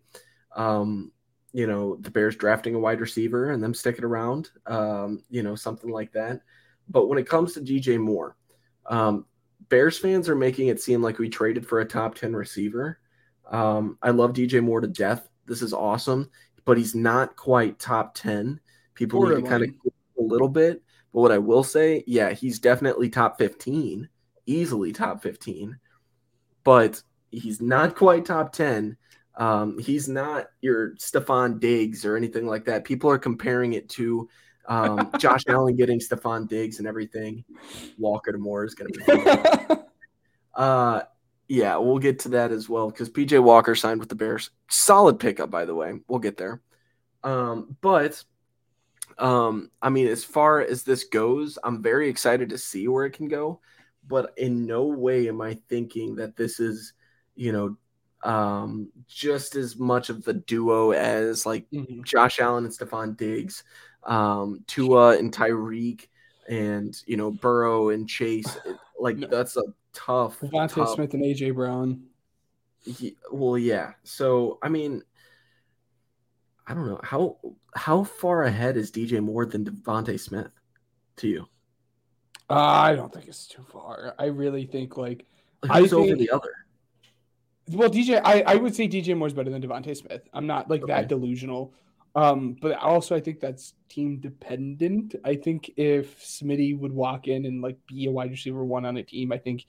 um, 0.54 1.10
you 1.54 1.66
know, 1.66 1.96
the 1.96 2.10
Bears 2.10 2.36
drafting 2.36 2.74
a 2.74 2.78
wide 2.78 3.00
receiver 3.00 3.50
and 3.50 3.62
them 3.62 3.72
sticking 3.72 4.04
around, 4.04 4.50
um, 4.66 5.24
you 5.30 5.42
know, 5.42 5.54
something 5.54 5.90
like 5.90 6.12
that. 6.12 6.42
But 6.90 7.08
when 7.08 7.18
it 7.18 7.26
comes 7.26 7.54
to 7.54 7.60
DJ 7.60 7.98
Moore, 7.98 8.36
um, 8.84 9.24
Bears 9.70 9.96
fans 9.96 10.28
are 10.28 10.36
making 10.36 10.68
it 10.68 10.78
seem 10.78 11.00
like 11.00 11.18
we 11.18 11.30
traded 11.30 11.66
for 11.66 11.80
a 11.80 11.86
top 11.86 12.16
10 12.16 12.36
receiver. 12.36 12.98
Um, 13.50 13.96
I 14.02 14.10
love 14.10 14.34
DJ 14.34 14.62
Moore 14.62 14.82
to 14.82 14.86
death. 14.86 15.26
This 15.46 15.62
is 15.62 15.72
awesome, 15.72 16.30
but 16.66 16.76
he's 16.76 16.94
not 16.94 17.34
quite 17.34 17.78
top 17.78 18.14
10. 18.14 18.60
People 18.94 19.26
need 19.26 19.36
to 19.36 19.48
kind 19.48 19.64
of 19.64 19.70
a 20.18 20.22
little 20.22 20.50
bit. 20.50 20.82
But 21.14 21.20
what 21.20 21.32
I 21.32 21.38
will 21.38 21.64
say, 21.64 22.04
yeah, 22.06 22.32
he's 22.32 22.58
definitely 22.58 23.08
top 23.08 23.38
15, 23.38 24.06
easily 24.44 24.92
top 24.92 25.22
15, 25.22 25.78
but 26.64 27.02
he's 27.30 27.60
not 27.60 27.94
quite 27.94 28.24
top 28.24 28.52
10. 28.52 28.96
Um, 29.36 29.78
he's 29.78 30.08
not 30.08 30.46
your 30.60 30.94
Stefon 30.96 31.60
Diggs 31.60 32.04
or 32.04 32.16
anything 32.16 32.46
like 32.46 32.64
that. 32.66 32.84
People 32.84 33.10
are 33.10 33.18
comparing 33.18 33.74
it 33.74 33.88
to 33.90 34.28
um, 34.66 35.10
Josh 35.18 35.42
Allen 35.48 35.76
getting 35.76 36.00
Stefon 36.00 36.48
Diggs 36.48 36.78
and 36.78 36.88
everything. 36.88 37.44
Walker 37.98 38.32
to 38.32 38.38
Moore 38.38 38.64
is 38.64 38.74
going 38.74 38.92
to 38.92 39.68
be. 39.68 39.74
uh, 40.54 41.02
yeah, 41.48 41.76
we'll 41.76 41.98
get 41.98 42.20
to 42.20 42.30
that 42.30 42.52
as 42.52 42.68
well 42.68 42.90
because 42.90 43.10
PJ 43.10 43.42
Walker 43.42 43.74
signed 43.74 44.00
with 44.00 44.08
the 44.08 44.14
Bears. 44.14 44.50
Solid 44.68 45.18
pickup, 45.18 45.50
by 45.50 45.64
the 45.64 45.74
way. 45.74 45.92
We'll 46.08 46.20
get 46.20 46.36
there. 46.36 46.62
Um, 47.22 47.76
but 47.80 48.22
um, 49.18 49.70
I 49.82 49.90
mean, 49.90 50.06
as 50.06 50.24
far 50.24 50.60
as 50.60 50.82
this 50.82 51.04
goes, 51.04 51.58
I'm 51.62 51.82
very 51.82 52.08
excited 52.08 52.50
to 52.50 52.58
see 52.58 52.88
where 52.88 53.04
it 53.04 53.12
can 53.12 53.28
go. 53.28 53.60
But 54.06 54.32
in 54.36 54.66
no 54.66 54.84
way 54.84 55.28
am 55.28 55.40
I 55.40 55.58
thinking 55.68 56.14
that 56.16 56.36
this 56.36 56.60
is, 56.60 56.92
you 57.34 57.52
know, 57.52 57.76
um, 58.22 58.88
just 59.06 59.54
as 59.54 59.76
much 59.76 60.08
of 60.08 60.24
the 60.24 60.34
duo 60.34 60.92
as 60.92 61.44
like 61.46 61.68
Mhm. 61.70 62.04
Josh 62.04 62.40
Allen 62.40 62.64
and 62.64 62.72
Stefon 62.72 63.16
Diggs, 63.16 63.64
um, 64.04 64.64
Tua 64.66 65.18
and 65.18 65.32
Tyreek, 65.32 66.08
and 66.48 66.94
you 67.06 67.16
know 67.16 67.30
Burrow 67.30 67.90
and 67.90 68.08
Chase. 68.08 68.56
Like 68.98 69.16
No. 69.18 69.26
that's 69.28 69.56
a 69.56 69.62
tough. 69.92 70.40
DeVonta 70.40 70.68
tough 70.68 70.94
Smith 70.94 71.14
and 71.14 71.24
AJ 71.24 71.50
Brown. 71.50 72.04
Ye- 72.84 73.16
well, 73.32 73.58
yeah. 73.58 73.94
So 74.04 74.58
I 74.62 74.68
mean, 74.68 75.02
I 76.66 76.74
don't 76.74 76.86
know 76.86 77.00
how 77.02 77.38
how 77.74 78.04
far 78.04 78.44
ahead 78.44 78.76
is 78.76 78.90
DJ 78.90 79.20
Moore 79.22 79.46
than 79.46 79.64
DeVonta 79.64 80.18
Smith 80.18 80.50
to 81.16 81.28
you? 81.28 81.46
Uh, 82.50 82.54
I 82.54 82.94
don't 82.94 83.12
think 83.12 83.26
it's 83.26 83.46
too 83.46 83.62
far. 83.72 84.14
I 84.18 84.26
really 84.26 84.66
think 84.66 84.96
like 84.96 85.24
I 85.68 85.80
Who's 85.80 85.92
over 85.92 86.06
think- 86.06 86.18
the 86.18 86.30
other? 86.30 86.50
well, 87.72 87.88
DJ. 87.88 88.20
I, 88.22 88.42
I 88.42 88.54
would 88.56 88.74
say 88.74 88.86
DJ 88.86 89.16
Moore's 89.16 89.32
better 89.32 89.50
than 89.50 89.62
DeVonta 89.62 89.96
Smith. 89.96 90.28
I'm 90.34 90.46
not 90.46 90.68
like 90.68 90.82
Okay. 90.82 90.92
that 90.92 91.08
delusional. 91.08 91.72
Um, 92.16 92.56
but 92.60 92.76
also 92.78 93.16
I 93.16 93.20
think 93.20 93.40
that's 93.40 93.74
team 93.88 94.18
dependent. 94.18 95.16
I 95.24 95.34
think 95.34 95.70
if 95.76 96.20
Smitty 96.20 96.78
would 96.78 96.92
walk 96.92 97.26
in 97.26 97.44
and 97.46 97.60
like 97.60 97.76
be 97.88 98.06
a 98.06 98.10
wide 98.10 98.30
receiver 98.30 98.64
one 98.64 98.84
on 98.84 98.96
a 98.98 99.02
team, 99.02 99.32
I 99.32 99.38
think 99.38 99.64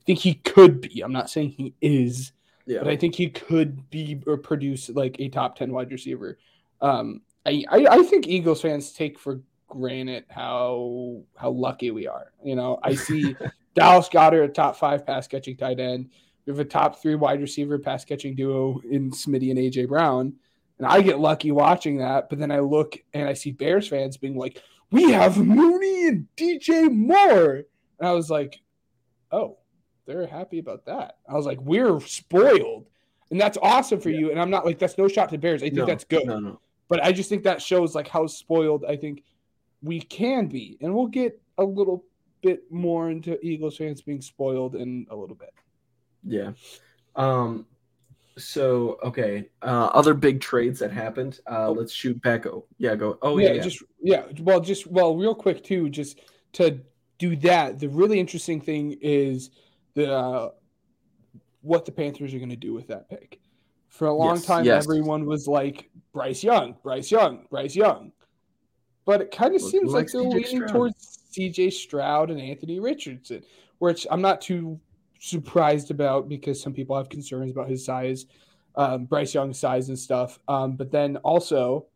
I 0.00 0.04
think 0.04 0.18
he 0.20 0.34
could 0.34 0.80
be. 0.80 1.00
I'm 1.00 1.12
not 1.12 1.28
saying 1.28 1.50
he 1.50 1.74
is, 1.80 2.32
Yeah. 2.66 2.78
but 2.80 2.88
I 2.88 2.96
think 2.96 3.14
he 3.16 3.28
could 3.30 3.90
be 3.90 4.22
or 4.26 4.36
produce 4.36 4.88
like 4.90 5.16
a 5.18 5.28
top 5.28 5.56
10 5.56 5.72
wide 5.72 5.90
receiver. 5.90 6.38
Um, 6.80 7.22
I, 7.44 7.64
I, 7.68 7.86
I 7.90 8.02
think 8.04 8.28
Eagles 8.28 8.60
fans 8.62 8.92
take 8.92 9.18
for 9.18 9.40
granted 9.68 10.24
how 10.28 11.22
how 11.36 11.50
lucky 11.50 11.90
we 11.90 12.06
are. 12.06 12.32
You 12.42 12.56
know, 12.56 12.78
I 12.82 12.94
see 12.96 13.36
Dallas 13.74 14.08
Goedert, 14.08 14.44
a 14.44 14.48
top 14.48 14.76
five 14.76 15.06
pass 15.06 15.28
catching 15.28 15.56
tight 15.56 15.78
end. 15.78 16.10
We 16.46 16.52
have 16.52 16.60
a 16.60 16.64
top 16.64 17.00
three 17.00 17.14
wide 17.14 17.40
receiver 17.40 17.78
pass 17.78 18.04
catching 18.04 18.34
duo 18.34 18.80
in 18.90 19.10
Smitty 19.10 19.50
and 19.50 19.58
AJ 19.58 19.88
Brown. 19.88 20.34
And 20.78 20.86
I 20.86 21.02
get 21.02 21.18
lucky 21.18 21.50
watching 21.52 21.98
that, 21.98 22.28
but 22.30 22.38
then 22.38 22.50
I 22.50 22.60
look 22.60 22.96
and 23.12 23.28
I 23.28 23.34
see 23.34 23.50
Bears 23.50 23.88
fans 23.88 24.16
being 24.16 24.36
like, 24.36 24.62
"We 24.90 25.10
have 25.10 25.36
Mooney 25.36 26.06
and 26.08 26.26
DJ 26.36 26.88
Moore," 26.90 27.64
and 27.98 28.08
I 28.08 28.12
was 28.12 28.30
like, 28.30 28.60
"Oh, 29.32 29.58
they're 30.06 30.26
happy 30.26 30.60
about 30.60 30.86
that." 30.86 31.16
I 31.28 31.34
was 31.34 31.46
like, 31.46 31.60
"We're 31.60 31.98
spoiled," 32.00 32.86
and 33.32 33.40
that's 33.40 33.58
awesome 33.60 34.00
for 34.00 34.10
you. 34.10 34.30
And 34.30 34.40
I'm 34.40 34.50
not 34.50 34.64
like 34.64 34.78
that's 34.78 34.96
no 34.96 35.08
shot 35.08 35.30
to 35.30 35.38
Bears. 35.38 35.62
I 35.62 35.66
think 35.66 35.74
No, 35.78 35.84
that's 35.86 36.04
good, 36.04 36.26
No, 36.26 36.38
no. 36.38 36.60
but 36.88 37.02
I 37.04 37.10
just 37.10 37.28
think 37.28 37.42
that 37.42 37.60
shows 37.60 37.96
like 37.96 38.06
how 38.08 38.26
spoiled 38.28 38.84
I 38.88 38.96
think 38.96 39.24
we 39.82 40.00
can 40.00 40.46
be, 40.46 40.78
and 40.80 40.94
we'll 40.94 41.06
get 41.06 41.40
a 41.58 41.64
little 41.64 42.04
bit 42.42 42.70
more 42.70 43.10
into 43.10 43.38
Eagles 43.44 43.76
fans 43.76 44.00
being 44.00 44.20
spoiled 44.20 44.74
in 44.74 45.06
a 45.10 45.16
little 45.16 45.36
bit. 45.36 45.52
Yeah. 46.24 46.52
Um. 47.16 47.66
So 48.36 48.98
okay. 49.02 49.48
Uh, 49.62 49.86
other 49.86 50.14
big 50.14 50.40
trades 50.40 50.78
that 50.80 50.92
happened. 50.92 51.40
Uh, 51.50 51.70
let's 51.70 51.92
shoot 51.92 52.20
back. 52.22 52.46
Oh, 52.46 52.66
yeah. 52.78 52.94
Go. 52.94 53.18
Oh 53.22 53.38
yeah. 53.38 53.52
yeah. 53.52 53.62
just 53.62 53.82
yeah. 54.00 54.24
Well, 54.40 54.60
just 54.60 54.86
well, 54.86 55.16
real 55.16 55.34
quick 55.34 55.64
too, 55.64 55.88
just 55.88 56.20
to 56.52 56.80
do 57.18 57.36
that. 57.36 57.78
The 57.78 57.88
really 57.88 58.20
interesting 58.20 58.60
thing 58.60 58.96
is 59.00 59.50
the 59.94 60.12
uh, 60.12 60.50
what 61.62 61.84
the 61.84 61.92
Panthers 61.92 62.32
are 62.34 62.38
going 62.38 62.50
to 62.50 62.56
do 62.56 62.72
with 62.72 62.88
that 62.88 63.08
pick. 63.10 63.40
For 63.88 64.06
a 64.06 64.12
long 64.14 64.36
Yes, 64.36 64.44
time, 64.44 64.64
yes. 64.64 64.84
everyone 64.84 65.24
was 65.26 65.48
like 65.48 65.90
Bryce 66.12 66.44
Young, 66.44 66.76
Bryce 66.82 67.10
Young, 67.10 67.46
Bryce 67.50 67.74
Young, 67.74 68.12
but 69.08 69.22
it 69.22 69.30
kind 69.30 69.56
of 69.56 69.62
Looking 69.62 69.80
seems 69.80 69.92
like 69.94 70.04
like, 70.04 70.12
they're 70.12 70.20
CJ 70.20 70.34
leaning 70.34 70.44
Stroud. 70.44 70.68
towards 70.68 71.18
C.J. 71.30 71.70
Stroud 71.70 72.30
and 72.30 72.38
Anthony 72.38 72.78
Richardson, 72.78 73.42
which 73.78 74.06
I'm 74.10 74.20
not 74.20 74.42
too 74.42 74.78
surprised 75.18 75.90
about 75.90 76.28
because 76.28 76.60
some 76.60 76.74
people 76.74 76.94
have 76.94 77.08
concerns 77.08 77.50
about 77.50 77.70
his 77.70 77.82
size, 77.82 78.26
um, 78.76 79.06
Bryce 79.06 79.32
Young's 79.32 79.58
size 79.58 79.88
and 79.88 79.98
stuff. 79.98 80.38
Um, 80.46 80.76
but 80.76 80.92
then 80.92 81.16
also, 81.18 81.86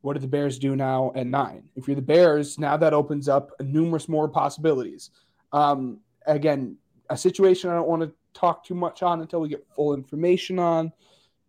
what 0.00 0.14
do 0.14 0.18
the 0.18 0.26
Bears 0.26 0.58
do 0.58 0.76
now 0.76 1.12
at 1.14 1.26
nine? 1.26 1.68
If 1.76 1.88
you're 1.88 1.94
the 1.94 2.00
Bears, 2.00 2.58
now 2.58 2.78
that 2.78 2.94
opens 2.94 3.28
up 3.28 3.50
numerous 3.60 4.08
more 4.08 4.26
possibilities. 4.26 5.10
Um, 5.52 5.98
again, 6.24 6.78
a 7.10 7.18
situation 7.18 7.68
I 7.68 7.74
don't 7.74 7.86
want 7.86 8.00
to 8.00 8.12
talk 8.32 8.64
too 8.64 8.74
much 8.74 9.02
on 9.02 9.20
until 9.20 9.42
we 9.42 9.50
get 9.50 9.66
full 9.76 9.92
information 9.92 10.58
on. 10.58 10.90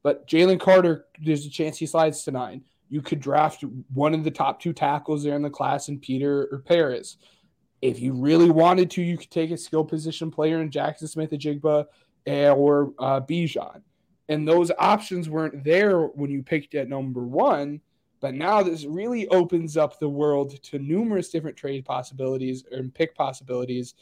But 0.03 0.27
Jalen 0.27 0.59
Carter, 0.59 1.05
there's 1.23 1.45
a 1.45 1.49
chance 1.49 1.77
he 1.77 1.85
slides 1.85 2.25
to 2.25 2.31
nine. 2.31 2.65
You 2.89 3.01
could 3.01 3.19
draft 3.19 3.63
one 3.93 4.13
of 4.13 4.23
the 4.23 4.31
top 4.31 4.61
two 4.61 4.73
tackles 4.73 5.23
there 5.23 5.35
in 5.35 5.41
the 5.41 5.49
class 5.49 5.89
in 5.89 5.99
Peter 5.99 6.47
or 6.51 6.59
Paris. 6.59 7.17
If 7.81 7.99
you 7.99 8.13
really 8.13 8.49
wanted 8.49 8.89
to, 8.91 9.01
you 9.01 9.17
could 9.17 9.29
take 9.29 9.51
a 9.51 9.57
skill 9.57 9.83
position 9.83 10.31
player 10.31 10.61
in 10.61 10.69
Jaxon 10.69 11.07
Smith-Njigba 11.09 11.85
or 12.27 12.93
uh, 12.99 13.21
Bijan. 13.21 13.81
And 14.29 14.47
those 14.47 14.71
options 14.79 15.29
weren't 15.29 15.63
there 15.63 16.01
when 16.01 16.29
you 16.31 16.43
picked 16.43 16.75
at 16.75 16.89
number 16.89 17.23
one. 17.23 17.81
But 18.19 18.33
now 18.33 18.63
this 18.63 18.83
really 18.83 19.27
opens 19.27 19.77
up 19.77 19.99
the 19.99 20.09
world 20.09 20.61
to 20.63 20.79
numerous 20.79 21.29
different 21.29 21.55
trade 21.55 21.85
possibilities 21.85 22.65
and 22.71 22.93
pick 22.93 23.13
possibilities 23.15 23.93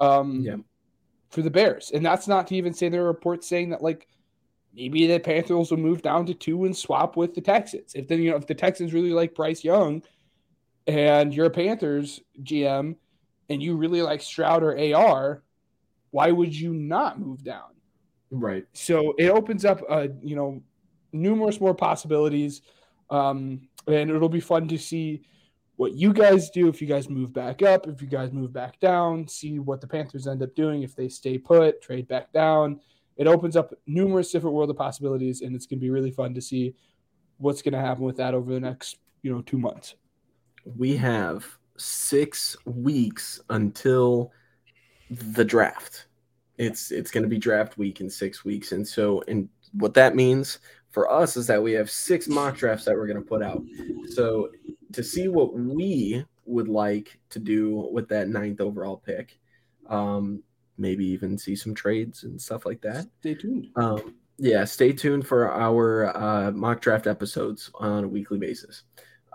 um, 0.00 0.40
Yeah. 0.40 0.56
for 1.30 1.42
the 1.42 1.50
Bears. 1.50 1.92
And 1.92 2.04
that's 2.04 2.26
not 2.26 2.48
to 2.48 2.56
even 2.56 2.74
say 2.74 2.88
there 2.88 3.04
are 3.04 3.06
reports 3.08 3.46
saying 3.46 3.70
that 3.70 3.80
like 3.82 4.08
maybe 4.74 5.06
the 5.06 5.18
Panthers 5.18 5.70
will 5.70 5.78
move 5.78 6.02
down 6.02 6.26
to 6.26 6.34
two 6.34 6.64
and 6.64 6.76
swap 6.76 7.16
with 7.16 7.34
the 7.34 7.40
Texans. 7.40 7.94
If 7.94 8.08
then 8.08 8.22
you 8.22 8.30
know 8.30 8.36
if 8.36 8.46
the 8.46 8.54
Texans 8.54 8.92
really 8.92 9.12
like 9.12 9.34
Bryce 9.34 9.64
Young 9.64 10.02
and 10.86 11.34
you're 11.34 11.46
a 11.46 11.50
Panthers 11.50 12.20
GM 12.42 12.96
and 13.48 13.62
you 13.62 13.76
really 13.76 14.02
like 14.02 14.22
Stroud 14.22 14.62
or 14.62 14.78
AR, 14.94 15.42
why 16.10 16.30
would 16.30 16.54
you 16.54 16.72
not 16.72 17.20
move 17.20 17.42
down? 17.42 17.70
Right. 18.32 18.64
so 18.74 19.12
it 19.18 19.28
opens 19.28 19.64
up 19.64 19.82
uh 19.88 20.06
you 20.22 20.36
know 20.36 20.62
numerous 21.12 21.60
more 21.60 21.74
possibilities 21.74 22.62
um 23.10 23.62
and 23.88 24.08
it'll 24.08 24.28
be 24.28 24.38
fun 24.38 24.68
to 24.68 24.78
see 24.78 25.22
what 25.74 25.94
you 25.94 26.12
guys 26.12 26.48
do 26.50 26.68
if 26.68 26.80
you 26.80 26.86
guys 26.86 27.08
move 27.08 27.32
back 27.32 27.60
up 27.60 27.88
if 27.88 28.00
you 28.00 28.06
guys 28.06 28.30
move 28.30 28.52
back 28.52 28.78
down 28.78 29.26
see 29.26 29.58
what 29.58 29.80
the 29.80 29.86
panthers 29.88 30.28
end 30.28 30.44
up 30.44 30.54
doing 30.54 30.84
if 30.84 30.94
they 30.94 31.08
stay 31.08 31.38
put 31.38 31.82
trade 31.82 32.06
back 32.06 32.32
down 32.32 32.78
it 33.20 33.26
opens 33.26 33.54
up 33.54 33.72
numerous 33.86 34.32
different 34.32 34.56
world 34.56 34.70
of 34.70 34.76
possibilities 34.76 35.42
and 35.42 35.54
it's 35.54 35.66
going 35.66 35.78
to 35.78 35.84
be 35.84 35.90
really 35.90 36.10
fun 36.10 36.34
to 36.34 36.40
see 36.40 36.74
what's 37.36 37.62
going 37.62 37.74
to 37.74 37.78
happen 37.78 38.02
with 38.02 38.16
that 38.16 38.34
over 38.34 38.52
the 38.52 38.60
next 38.60 38.96
you 39.22 39.32
know 39.32 39.42
two 39.42 39.58
months 39.58 39.94
We 40.64 40.96
have 40.96 41.46
six 41.76 42.56
weeks 42.64 43.40
until 43.50 44.32
the 45.10 45.44
draft. 45.44 46.06
It's 46.58 46.90
it's 46.90 47.10
going 47.10 47.22
to 47.22 47.28
be 47.28 47.38
draft 47.38 47.78
week 47.78 48.00
in 48.00 48.10
six 48.10 48.44
weeks, 48.44 48.72
and 48.72 48.86
so 48.86 49.22
and 49.28 49.48
what 49.72 49.94
that 49.94 50.14
means 50.14 50.58
for 50.90 51.10
us 51.10 51.36
is 51.36 51.46
that 51.46 51.62
we 51.62 51.72
have 51.72 51.90
six 51.90 52.28
mock 52.28 52.56
drafts 52.56 52.84
that 52.84 52.94
we're 52.94 53.06
going 53.06 53.22
to 53.22 53.28
put 53.28 53.42
out. 53.42 53.62
So 54.10 54.50
to 54.92 55.02
see 55.02 55.28
what 55.28 55.54
we 55.54 56.24
would 56.44 56.68
like 56.68 57.18
to 57.30 57.38
do 57.38 57.88
with 57.92 58.08
that 58.08 58.28
ninth 58.28 58.60
overall 58.60 58.98
pick, 58.98 59.38
um, 59.88 60.42
maybe 60.80 61.06
even 61.06 61.38
see 61.38 61.54
some 61.54 61.74
trades 61.74 62.24
and 62.24 62.40
stuff 62.40 62.66
like 62.66 62.80
that. 62.80 63.06
stay 63.20 63.34
tuned 63.34 63.68
Um, 63.76 64.14
yeah, 64.38 64.64
stay 64.64 64.92
tuned 64.92 65.26
for 65.26 65.52
our 65.52 66.16
uh, 66.16 66.50
mock 66.52 66.80
draft 66.80 67.06
episodes 67.06 67.70
on 67.74 68.04
a 68.04 68.08
weekly 68.08 68.38
basis. 68.38 68.84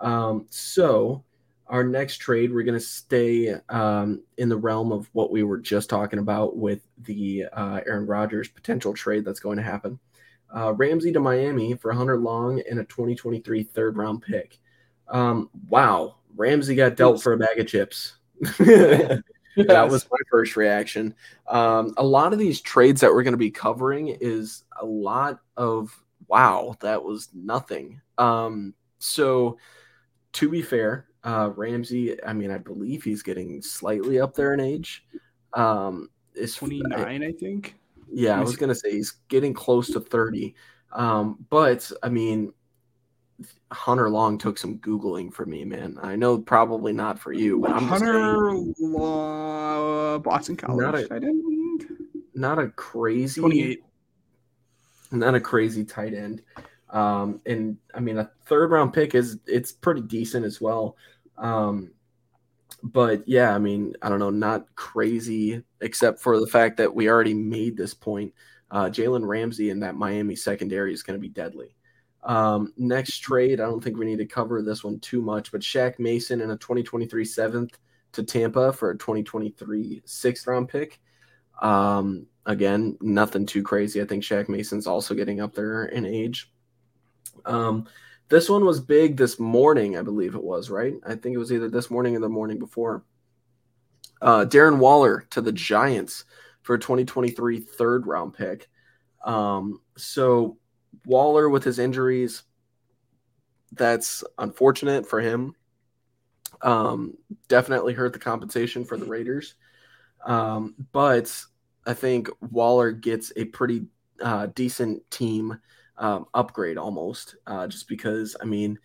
Um, 0.00 0.46
so, 0.50 1.22
our 1.68 1.84
next 1.84 2.16
trade, 2.18 2.52
we're 2.52 2.64
going 2.64 2.78
to 2.78 2.84
stay 2.84 3.54
um, 3.68 4.22
in 4.36 4.48
the 4.48 4.56
realm 4.56 4.90
of 4.90 5.08
what 5.12 5.30
we 5.30 5.44
were 5.44 5.58
just 5.58 5.88
talking 5.88 6.18
about 6.18 6.56
with 6.56 6.80
the 6.98 7.44
uh, 7.52 7.80
Aaron 7.86 8.06
Rodgers 8.06 8.48
potential 8.48 8.94
trade 8.94 9.24
that's 9.24 9.40
going 9.40 9.58
to 9.58 9.62
happen. 9.62 9.98
Uh, 10.54 10.72
Ramsey 10.74 11.12
to 11.12 11.20
Miami 11.20 11.74
for 11.74 11.92
Hunter 11.92 12.18
Long 12.18 12.60
and 12.68 12.80
a 12.80 12.84
2023 12.84 13.62
third 13.62 13.96
round 13.96 14.22
pick. 14.22 14.58
Um, 15.08 15.50
wow, 15.68 16.16
Ramsey 16.36 16.74
got 16.74 16.96
dealt 16.96 17.22
for 17.22 17.32
a 17.32 17.38
bag 17.38 17.60
of 17.60 17.68
chips. 17.68 18.16
that 19.56 19.88
was 19.88 20.06
my 20.10 20.18
first 20.30 20.56
reaction. 20.56 21.14
Um, 21.48 21.94
a 21.96 22.04
lot 22.04 22.32
of 22.32 22.38
these 22.38 22.60
trades 22.60 23.00
that 23.00 23.12
we're 23.12 23.22
going 23.22 23.32
to 23.32 23.38
be 23.38 23.50
covering 23.50 24.16
is 24.20 24.64
a 24.80 24.86
lot 24.86 25.40
of 25.56 25.98
wow, 26.28 26.76
that 26.80 27.02
was 27.02 27.28
nothing. 27.34 28.00
Um, 28.18 28.74
so, 28.98 29.58
to 30.32 30.48
be 30.48 30.62
fair, 30.62 31.06
uh, 31.24 31.50
Ramsey, 31.54 32.22
I 32.24 32.32
mean, 32.32 32.50
I 32.50 32.58
believe 32.58 33.04
he's 33.04 33.22
getting 33.22 33.62
slightly 33.62 34.20
up 34.20 34.34
there 34.34 34.54
in 34.54 34.60
age. 34.60 35.06
Um, 35.52 36.10
is 36.34 36.54
29 36.54 37.22
i 37.22 37.32
think 37.32 37.76
yeah, 38.12 38.38
I 38.38 38.42
was 38.42 38.56
gonna 38.56 38.74
say 38.74 38.92
he's 38.92 39.12
getting 39.28 39.52
close 39.52 39.88
to 39.88 40.00
thirty. 40.00 40.54
Um, 40.92 41.44
but 41.50 41.90
I 42.02 42.08
mean, 42.08 42.52
Hunter 43.72 44.08
Long 44.08 44.38
took 44.38 44.58
some 44.58 44.78
googling 44.78 45.32
for 45.32 45.44
me, 45.44 45.64
man. 45.64 45.98
I 46.00 46.16
know 46.16 46.38
probably 46.38 46.92
not 46.92 47.18
for 47.18 47.32
you, 47.32 47.58
but 47.60 47.72
I'm 47.72 47.88
saying, 47.88 48.12
hunter 48.12 48.52
Law, 48.78 50.18
boston 50.18 50.56
college 50.56 50.80
Not 50.84 50.94
a- 50.94 51.14
I 51.14 51.18
didn't 51.18 51.46
not 52.34 52.58
a 52.58 52.68
crazy 52.68 53.40
28 53.40 53.82
not 55.12 55.34
a 55.34 55.40
crazy 55.40 55.84
tight 55.84 56.14
end. 56.14 56.42
Um, 56.90 57.40
and 57.46 57.78
I 57.94 58.00
mean, 58.00 58.18
a 58.18 58.30
third 58.46 58.70
round 58.70 58.92
pick 58.92 59.14
is 59.14 59.38
it's 59.46 59.72
pretty 59.72 60.00
decent 60.02 60.44
as 60.44 60.60
well. 60.60 60.96
Um, 61.38 61.92
but 62.82 63.26
yeah, 63.26 63.54
I 63.54 63.58
mean, 63.58 63.94
I 64.02 64.08
don't 64.08 64.18
know, 64.18 64.30
not 64.30 64.74
crazy, 64.74 65.62
except 65.80 66.20
for 66.20 66.38
the 66.40 66.46
fact 66.46 66.76
that 66.78 66.94
we 66.94 67.08
already 67.08 67.34
made 67.34 67.76
this 67.76 67.94
point. 67.94 68.32
Uh, 68.70 68.86
Jalen 68.86 69.26
Ramsey 69.26 69.70
in 69.70 69.80
that 69.80 69.94
Miami 69.94 70.36
secondary 70.36 70.92
is 70.92 71.02
going 71.02 71.16
to 71.16 71.20
be 71.20 71.28
deadly. 71.28 71.75
Um, 72.26 72.72
next 72.76 73.18
trade, 73.18 73.60
I 73.60 73.66
don't 73.66 73.82
think 73.82 73.96
we 73.96 74.04
need 74.04 74.18
to 74.18 74.26
cover 74.26 74.60
this 74.60 74.82
one 74.82 74.98
too 74.98 75.22
much, 75.22 75.52
but 75.52 75.60
Shaq 75.60 76.00
Mason 76.00 76.40
in 76.40 76.50
a 76.50 76.56
2023 76.56 77.24
seventh 77.24 77.78
to 78.12 78.24
Tampa 78.24 78.72
for 78.72 78.90
a 78.90 78.98
2023 78.98 80.02
sixth 80.04 80.46
round 80.48 80.68
pick. 80.68 80.98
Um, 81.62 82.26
again, 82.44 82.98
nothing 83.00 83.46
too 83.46 83.62
crazy. 83.62 84.02
I 84.02 84.06
think 84.06 84.24
Shaq 84.24 84.48
Mason's 84.48 84.88
also 84.88 85.14
getting 85.14 85.40
up 85.40 85.54
there 85.54 85.86
in 85.86 86.04
age. 86.04 86.52
Um, 87.44 87.86
this 88.28 88.50
one 88.50 88.64
was 88.64 88.80
big 88.80 89.16
this 89.16 89.38
morning, 89.38 89.96
I 89.96 90.02
believe 90.02 90.34
it 90.34 90.42
was, 90.42 90.68
right? 90.68 90.94
I 91.06 91.14
think 91.14 91.36
it 91.36 91.38
was 91.38 91.52
either 91.52 91.68
this 91.68 91.92
morning 91.92 92.16
or 92.16 92.20
the 92.20 92.28
morning 92.28 92.58
before. 92.58 93.04
Uh, 94.20 94.44
Darren 94.44 94.78
Waller 94.78 95.26
to 95.30 95.40
the 95.40 95.52
Giants 95.52 96.24
for 96.62 96.74
a 96.74 96.80
2023 96.80 97.60
third 97.60 98.08
round 98.08 98.34
pick. 98.34 98.68
Um, 99.24 99.80
so 99.96 100.58
Waller 101.04 101.48
with 101.48 101.64
his 101.64 101.78
injuries, 101.78 102.42
that's 103.72 104.24
unfortunate 104.38 105.06
for 105.08 105.20
him. 105.20 105.54
Um, 106.62 107.14
definitely 107.48 107.92
hurt 107.92 108.12
the 108.12 108.18
compensation 108.18 108.84
for 108.84 108.96
the 108.96 109.06
Raiders. 109.06 109.54
Um, 110.24 110.74
but 110.92 111.32
I 111.86 111.94
think 111.94 112.28
Waller 112.50 112.92
gets 112.92 113.32
a 113.36 113.46
pretty 113.46 113.86
uh, 114.22 114.46
decent 114.54 115.08
team 115.10 115.58
um, 115.98 116.26
upgrade 116.34 116.78
almost, 116.78 117.36
uh, 117.46 117.66
just 117.66 117.88
because 117.88 118.36
I 118.40 118.44
mean 118.44 118.78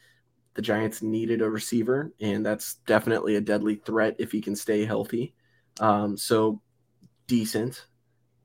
the 0.55 0.61
Giants 0.61 1.01
needed 1.01 1.41
a 1.41 1.49
receiver, 1.49 2.13
and 2.21 2.45
that's 2.45 2.75
definitely 2.87 3.37
a 3.37 3.41
deadly 3.41 3.75
threat 3.75 4.15
if 4.19 4.31
he 4.31 4.41
can 4.41 4.55
stay 4.55 4.85
healthy. 4.85 5.35
Um, 5.79 6.17
so 6.17 6.61
decent. 7.27 7.87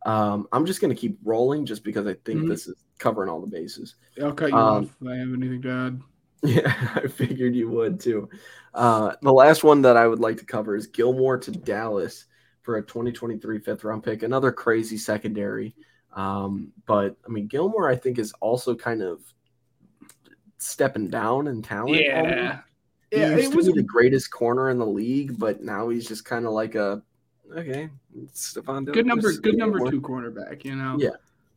Um, 0.07 0.48
I'm 0.52 0.66
just 0.66 0.81
gonna 0.81 0.94
keep 0.96 1.18
rolling 1.24 1.66
just 1.66 1.85
because 1.85 2.07
I 2.07 2.14
think 2.24 2.42
Mhm. 2.42 2.48
this 2.48 2.68
is 2.68 2.76
covering 2.98 3.28
all 3.28 3.40
the 3.40 3.46
bases. 3.46 3.94
I'll 4.22 4.32
cut 4.32 4.50
you 4.50 4.56
Um, 4.56 4.85
off 4.85 4.96
if 5.00 5.09
I 5.09 5.16
have 5.16 5.32
anything 5.32 5.62
to 5.62 5.70
add. 5.70 6.00
Yeah, 6.42 6.90
I 6.94 7.09
figured 7.09 7.54
you 7.56 7.68
would 7.70 7.98
too. 7.98 8.28
Uh, 8.74 9.14
the 9.22 9.32
last 9.32 9.64
one 9.64 9.82
that 9.82 9.96
I 9.96 10.06
would 10.06 10.20
like 10.20 10.37
to 10.38 10.44
cover 10.44 10.76
is 10.76 10.87
Gilmore 10.87 11.38
to 11.38 11.50
Dallas 11.50 12.26
for 12.62 12.76
a 12.76 12.82
2023 12.82 13.59
fifth 13.61 13.85
round 13.85 14.04
pick. 14.04 14.22
Another 14.22 14.52
crazy 14.52 14.96
secondary. 14.98 15.74
Um, 16.12 16.72
but 16.87 17.16
I 17.26 17.30
mean, 17.30 17.46
Gilmore, 17.46 17.88
I 17.88 17.96
think, 17.96 18.18
is 18.18 18.32
also 18.40 18.74
kind 18.74 19.02
of 19.02 19.20
stepping 20.59 21.09
down 21.09 21.46
in 21.46 21.62
talent. 21.62 22.00
Yeah. 22.00 22.20
almost. 22.20 22.59
He 23.11 23.20
Yeah, 23.20 23.37
used 23.37 23.50
to 23.52 23.56
was 23.56 23.66
be 23.68 23.72
the 23.74 23.82
greatest 23.82 24.30
corner 24.30 24.70
in 24.70 24.78
the 24.78 24.87
league, 24.87 25.38
but 25.38 25.62
now 25.62 25.88
he's 25.88 26.06
just 26.06 26.24
kind 26.24 26.44
of 26.44 26.52
like 26.52 26.74
a 26.74 27.02
okay, 27.56 27.88
Stephon 28.35 28.85
good 28.92 29.06
number 29.06 29.28
Diggs, 29.30 29.40
good 29.40 29.56
number 29.56 29.90
two 29.90 30.00
cornerback, 30.00 30.64
you 30.64 30.74
know. 30.76 30.96
Yeah, 30.98 31.16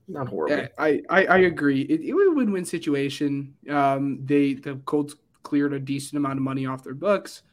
not 0.09 0.27
horrible. 0.27 0.57
Yeah, 0.57 0.67
I, 0.77 1.01
I, 1.09 1.25
I 1.25 1.37
agree. 1.39 1.81
It, 1.81 2.01
it 2.01 2.13
was 2.13 2.27
a 2.27 2.31
win-win 2.31 2.65
situation. 2.65 3.53
Um, 3.69 4.19
they 4.25 4.55
the 4.55 4.75
Colts 4.85 5.15
cleared 5.43 5.73
a 5.73 5.79
decent 5.79 6.17
amount 6.17 6.37
of 6.37 6.43
money 6.43 6.65
off 6.65 6.83
their 6.83 6.93
books. 6.93 7.43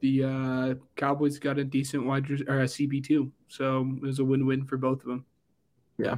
The 0.00 0.24
uh, 0.24 0.74
Cowboys 0.96 1.38
got 1.38 1.58
a 1.58 1.64
decent 1.64 2.06
wide 2.06 2.30
or 2.30 2.60
a 2.60 2.64
CB 2.64 3.04
two, 3.04 3.30
so 3.48 3.86
it 3.96 4.02
was 4.02 4.18
a 4.18 4.24
win-win 4.24 4.64
for 4.64 4.76
both 4.76 5.00
of 5.00 5.06
them. 5.06 5.24
Yeah. 5.98 6.16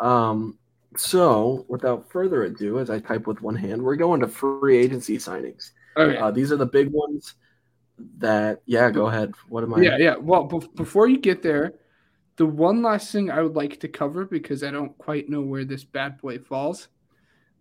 Um, 0.00 0.58
so 0.96 1.64
without 1.68 2.10
further 2.10 2.44
ado, 2.44 2.78
as 2.78 2.90
I 2.90 2.98
type 2.98 3.26
with 3.26 3.42
one 3.42 3.54
hand, 3.54 3.82
we're 3.82 3.96
going 3.96 4.20
to 4.20 4.28
free 4.28 4.78
agency 4.78 5.18
signings. 5.18 5.70
Okay. 5.96 6.16
Uh, 6.16 6.30
these 6.30 6.52
are 6.52 6.56
the 6.56 6.66
big 6.66 6.88
ones 6.90 7.34
that, 8.18 8.62
yeah, 8.66 8.90
go 8.90 9.06
ahead. 9.06 9.32
What 9.48 9.62
am 9.62 9.74
I? 9.74 9.82
yeah, 9.82 9.96
yeah. 9.98 10.16
Well, 10.16 10.48
bef- 10.48 10.74
before 10.74 11.08
you 11.08 11.18
get 11.18 11.42
there, 11.42 11.74
the 12.36 12.46
one 12.46 12.82
last 12.82 13.12
thing 13.12 13.30
I 13.30 13.42
would 13.42 13.54
like 13.54 13.80
to 13.80 13.88
cover 13.88 14.24
because 14.24 14.62
I 14.62 14.70
don't 14.70 14.96
quite 14.98 15.28
know 15.28 15.42
where 15.42 15.64
this 15.64 15.84
bad 15.84 16.18
boy 16.18 16.38
falls 16.38 16.88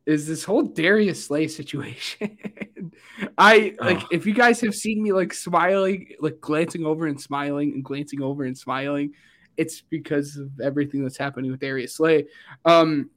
is 0.06 0.28
this 0.28 0.44
whole 0.44 0.64
Darius 0.64 1.26
Slay 1.26 1.48
situation. 1.48 2.38
I 3.38 3.76
like 3.80 4.02
if 4.12 4.26
you 4.26 4.34
guys 4.34 4.60
have 4.62 4.76
seen 4.76 5.02
me 5.02 5.14
like 5.14 5.34
smiling, 5.34 6.14
like 6.20 6.42
glancing 6.42 6.86
over 6.86 7.06
and 7.08 7.20
smiling 7.20 7.72
and 7.74 7.84
glancing 7.84 8.22
over 8.22 8.44
and 8.44 8.58
smiling, 8.58 9.14
it's 9.58 9.82
because 9.82 10.38
of 10.38 10.60
everything 10.60 11.04
that's 11.04 11.18
happening 11.18 11.52
with 11.52 11.60
Darius 11.60 11.96
Slay. 11.96 12.28
Um, 12.66 13.10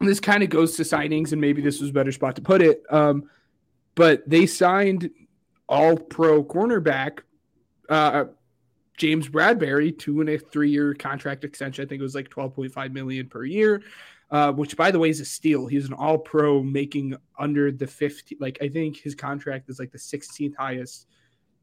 this 0.00 0.20
kind 0.20 0.42
of 0.42 0.50
goes 0.50 0.76
to 0.76 0.82
signings, 0.82 1.32
and 1.32 1.40
maybe 1.40 1.60
this 1.60 1.80
was 1.80 1.90
a 1.90 1.92
better 1.92 2.12
spot 2.12 2.36
to 2.36 2.42
put 2.42 2.62
it. 2.62 2.84
Um, 2.88 3.28
but 3.94 4.28
they 4.28 4.46
signed 4.46 5.10
all 5.68 5.96
pro 5.96 6.44
cornerback 6.44 7.18
uh, 7.88 8.26
James 8.98 9.28
Bradberry 9.28 9.96
two 9.96 10.20
and 10.20 10.28
a 10.28 10.38
three 10.38 10.70
year 10.70 10.92
contract 10.94 11.44
extension. 11.44 11.84
I 11.84 11.88
think 11.88 12.00
it 12.00 12.02
was 12.02 12.14
like 12.14 12.28
12.5 12.28 12.92
million 12.92 13.28
per 13.28 13.44
year. 13.44 13.82
Uh, 14.30 14.52
which 14.52 14.76
by 14.76 14.90
the 14.90 14.98
way 14.98 15.08
is 15.08 15.20
a 15.20 15.24
steal. 15.24 15.66
He's 15.66 15.86
an 15.86 15.94
all 15.94 16.18
pro 16.18 16.62
making 16.62 17.16
under 17.38 17.72
the 17.72 17.86
50 17.86 18.36
like 18.38 18.58
I 18.60 18.68
think 18.68 18.98
his 18.98 19.14
contract 19.14 19.70
is 19.70 19.78
like 19.78 19.90
the 19.90 19.98
16th 19.98 20.54
highest 20.54 21.06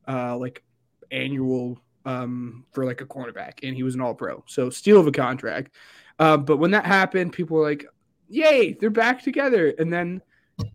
uh 0.07 0.35
like 0.35 0.63
annual 1.11 1.79
um 2.05 2.65
for 2.71 2.83
like 2.83 3.01
a 3.01 3.05
cornerback 3.05 3.59
and 3.61 3.75
he 3.75 3.83
was 3.83 3.93
an 3.93 4.01
all 4.01 4.15
pro. 4.15 4.43
So 4.47 4.71
steal 4.71 4.99
of 4.99 5.05
a 5.05 5.11
contract. 5.11 5.75
Uh, 6.17 6.37
but 6.37 6.57
when 6.57 6.71
that 6.71 6.85
happened, 6.85 7.33
people 7.33 7.57
were 7.57 7.63
like, 7.63 7.85
"Yay, 8.29 8.73
they're 8.73 8.89
back 8.89 9.21
together." 9.21 9.73
And 9.77 9.91
then 9.91 10.21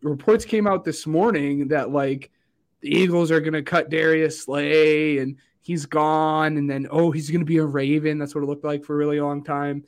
reports 0.03 0.45
came 0.45 0.67
out 0.67 0.85
this 0.85 1.07
morning 1.07 1.69
that 1.69 1.91
like 1.91 2.31
the 2.81 2.89
Eagles 2.89 3.31
are 3.31 3.41
going 3.41 3.55
to 3.55 3.63
cut 3.63 3.91
Darius 3.91 4.43
Slay 4.43 5.19
and 5.19 5.37
he's 5.63 5.87
gone 5.87 6.57
and 6.57 6.69
then 6.69 6.87
oh, 6.91 7.11
he's 7.11 7.31
going 7.31 7.41
to 7.41 7.47
be 7.47 7.59
a 7.59 7.65
Raven. 7.65 8.19
That's 8.19 8.35
what 8.35 8.43
it 8.43 8.47
looked 8.49 8.65
like 8.65 8.85
for 8.85 8.95
a 8.95 8.99
really 8.99 9.21
long 9.21 9.45
time. 9.45 9.85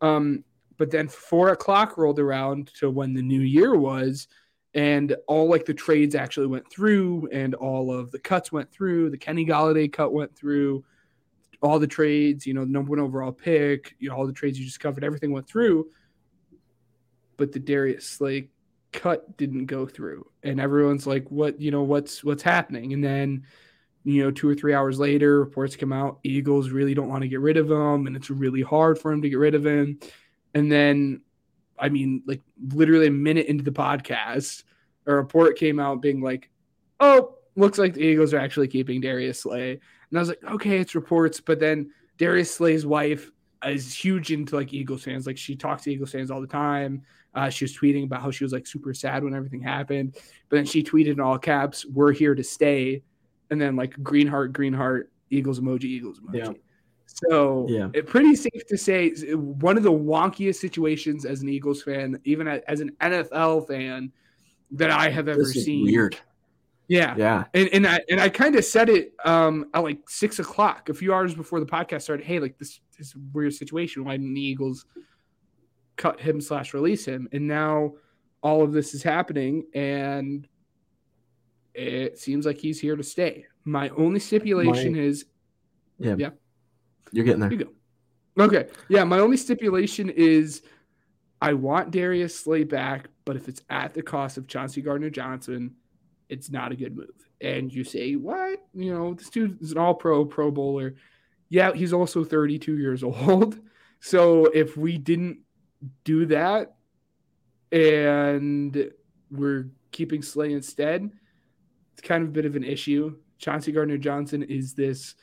Um 0.00 0.44
but 0.80 0.90
then 0.90 1.08
four 1.08 1.50
o'clock 1.50 1.98
rolled 1.98 2.18
around 2.18 2.72
to 2.76 2.88
when 2.88 3.12
the 3.12 3.20
new 3.20 3.42
year 3.42 3.76
was, 3.76 4.28
and 4.72 5.14
all 5.26 5.46
like 5.46 5.66
the 5.66 5.74
trades 5.74 6.14
actually 6.14 6.46
went 6.46 6.72
through, 6.72 7.28
and 7.32 7.54
all 7.54 7.92
of 7.92 8.10
the 8.10 8.18
cuts 8.18 8.50
went 8.50 8.72
through. 8.72 9.10
The 9.10 9.18
Kenny 9.18 9.44
Golladay 9.44 9.92
cut 9.92 10.14
went 10.14 10.34
through. 10.34 10.82
All 11.60 11.78
the 11.78 11.86
trades, 11.86 12.46
you 12.46 12.54
know, 12.54 12.64
the 12.64 12.70
number 12.70 12.88
one 12.88 12.98
overall 12.98 13.30
pick, 13.30 13.94
you 13.98 14.08
know, 14.08 14.16
all 14.16 14.26
the 14.26 14.32
trades 14.32 14.58
you 14.58 14.64
just 14.64 14.80
covered, 14.80 15.04
everything 15.04 15.32
went 15.32 15.46
through. 15.46 15.88
But 17.36 17.52
the 17.52 17.60
Darius 17.60 18.06
Slay 18.06 18.48
cut 18.90 19.36
didn't 19.36 19.66
go 19.66 19.86
through, 19.86 20.30
and 20.42 20.58
everyone's 20.58 21.06
like, 21.06 21.30
"What? 21.30 21.60
You 21.60 21.72
know, 21.72 21.82
what's 21.82 22.24
what's 22.24 22.42
happening?" 22.42 22.94
And 22.94 23.04
then 23.04 23.44
you 24.04 24.22
know, 24.22 24.30
two 24.30 24.48
or 24.48 24.54
three 24.54 24.74
hours 24.74 24.98
later, 24.98 25.40
reports 25.40 25.76
come 25.76 25.92
out. 25.92 26.20
Eagles 26.24 26.70
really 26.70 26.94
don't 26.94 27.08
want 27.08 27.22
to 27.22 27.28
get 27.28 27.40
rid 27.40 27.56
of 27.56 27.70
him, 27.70 28.06
and 28.06 28.16
it's 28.16 28.30
really 28.30 28.62
hard 28.62 28.98
for 28.98 29.12
him 29.12 29.22
to 29.22 29.28
get 29.28 29.38
rid 29.38 29.54
of 29.54 29.66
him. 29.66 29.98
And 30.54 30.70
then, 30.70 31.22
I 31.78 31.88
mean, 31.88 32.22
like 32.26 32.40
literally 32.72 33.06
a 33.06 33.12
minute 33.12 33.46
into 33.46 33.64
the 33.64 33.70
podcast, 33.70 34.64
a 35.06 35.14
report 35.14 35.58
came 35.58 35.78
out 35.78 36.02
being 36.02 36.20
like, 36.20 36.50
oh, 36.98 37.36
looks 37.56 37.78
like 37.78 37.94
the 37.94 38.02
Eagles 38.02 38.32
are 38.32 38.38
actually 38.38 38.68
keeping 38.68 39.00
Darius 39.00 39.40
Slay. 39.40 39.72
And 39.72 40.18
I 40.18 40.20
was 40.20 40.28
like, 40.28 40.42
okay, 40.44 40.78
it's 40.78 40.94
reports. 40.94 41.40
But 41.40 41.60
then 41.60 41.90
Darius 42.18 42.54
Slay's 42.54 42.86
wife 42.86 43.30
is 43.64 43.94
huge 43.94 44.32
into 44.32 44.56
like 44.56 44.72
Eagles 44.72 45.04
fans. 45.04 45.26
Like 45.26 45.38
she 45.38 45.56
talks 45.56 45.84
to 45.84 45.92
Eagles 45.92 46.12
fans 46.12 46.30
all 46.30 46.40
the 46.40 46.46
time. 46.46 47.02
Uh, 47.34 47.48
she 47.48 47.64
was 47.64 47.76
tweeting 47.76 48.04
about 48.04 48.22
how 48.22 48.30
she 48.30 48.44
was 48.44 48.52
like 48.52 48.66
super 48.66 48.92
sad 48.92 49.22
when 49.22 49.34
everything 49.34 49.60
happened. 49.60 50.14
But 50.48 50.56
then 50.56 50.64
she 50.64 50.82
tweeted 50.82 51.12
in 51.12 51.20
all 51.20 51.38
caps, 51.38 51.86
we're 51.86 52.12
here 52.12 52.34
to 52.34 52.42
stay. 52.42 53.02
And 53.50 53.60
then 53.60 53.76
like 53.76 54.00
green 54.02 54.26
heart, 54.26 54.52
green 54.52 54.72
heart, 54.72 55.10
Eagles 55.30 55.60
emoji, 55.60 55.84
Eagles 55.84 56.20
emoji. 56.20 56.46
Yeah. 56.46 56.52
So 57.06 57.66
yeah, 57.68 57.88
it, 57.92 58.06
pretty 58.06 58.36
safe 58.36 58.66
to 58.68 58.78
say 58.78 59.10
one 59.34 59.76
of 59.76 59.82
the 59.82 59.92
wonkiest 59.92 60.56
situations 60.56 61.24
as 61.24 61.42
an 61.42 61.48
Eagles 61.48 61.82
fan, 61.82 62.20
even 62.24 62.46
as 62.46 62.80
an 62.80 62.92
NFL 63.00 63.66
fan, 63.66 64.12
that 64.72 64.90
I 64.90 65.10
have 65.10 65.28
ever 65.28 65.44
seen. 65.44 65.84
Weird. 65.84 66.16
Yeah, 66.88 67.14
yeah, 67.16 67.44
and 67.54 67.68
and 67.72 67.86
I 67.86 68.00
and 68.08 68.20
I 68.20 68.28
kind 68.28 68.56
of 68.56 68.64
said 68.64 68.88
it 68.88 69.12
um, 69.24 69.66
at 69.74 69.80
like 69.80 70.08
six 70.08 70.38
o'clock, 70.38 70.88
a 70.88 70.94
few 70.94 71.12
hours 71.14 71.34
before 71.34 71.60
the 71.60 71.66
podcast 71.66 72.02
started. 72.02 72.26
Hey, 72.26 72.40
like 72.40 72.58
this, 72.58 72.80
this 72.98 73.08
is 73.08 73.16
weird 73.32 73.54
situation. 73.54 74.04
Why 74.04 74.16
didn't 74.16 74.34
the 74.34 74.40
Eagles 74.40 74.86
cut 75.96 76.20
him 76.20 76.40
slash 76.40 76.74
release 76.74 77.04
him? 77.04 77.28
And 77.32 77.46
now 77.46 77.92
all 78.42 78.62
of 78.62 78.72
this 78.72 78.94
is 78.94 79.02
happening, 79.02 79.66
and 79.72 80.48
it 81.74 82.18
seems 82.18 82.46
like 82.46 82.58
he's 82.58 82.80
here 82.80 82.96
to 82.96 83.02
stay. 83.02 83.46
My 83.64 83.90
only 83.90 84.20
stipulation 84.20 84.94
My, 84.94 85.00
is, 85.00 85.24
yeah, 85.98 86.14
yeah. 86.18 86.30
You're 87.12 87.24
getting 87.24 87.40
there. 87.40 87.52
You 87.52 87.58
go. 88.36 88.44
Okay. 88.44 88.68
Yeah. 88.88 89.04
My 89.04 89.18
only 89.18 89.36
stipulation 89.36 90.08
is 90.10 90.62
I 91.40 91.54
want 91.54 91.90
Darius 91.90 92.38
Slay 92.38 92.64
back, 92.64 93.08
but 93.24 93.36
if 93.36 93.48
it's 93.48 93.62
at 93.70 93.94
the 93.94 94.02
cost 94.02 94.36
of 94.36 94.46
Chauncey 94.46 94.82
Gardner 94.82 95.10
Johnson, 95.10 95.74
it's 96.28 96.50
not 96.50 96.72
a 96.72 96.76
good 96.76 96.96
move. 96.96 97.08
And 97.40 97.72
you 97.72 97.84
say, 97.84 98.16
what? 98.16 98.60
You 98.74 98.94
know, 98.94 99.14
this 99.14 99.30
dude 99.30 99.60
is 99.62 99.72
an 99.72 99.78
all 99.78 99.94
pro, 99.94 100.24
pro 100.24 100.50
bowler. 100.50 100.94
Yeah, 101.48 101.72
he's 101.72 101.92
also 101.92 102.24
32 102.24 102.76
years 102.78 103.02
old. 103.04 103.58
So 104.00 104.46
if 104.46 104.76
we 104.76 104.98
didn't 104.98 105.40
do 106.04 106.26
that 106.26 106.76
and 107.72 108.90
we're 109.30 109.70
keeping 109.92 110.22
Slay 110.22 110.52
instead, 110.52 111.10
it's 112.00 112.08
kind 112.08 112.22
of 112.22 112.30
a 112.30 112.32
bit 112.32 112.46
of 112.46 112.56
an 112.56 112.64
issue. 112.64 113.14
Chauncey 113.36 113.72
Gardner 113.72 113.98
Johnson 113.98 114.42
is 114.42 114.72
this 114.72 115.16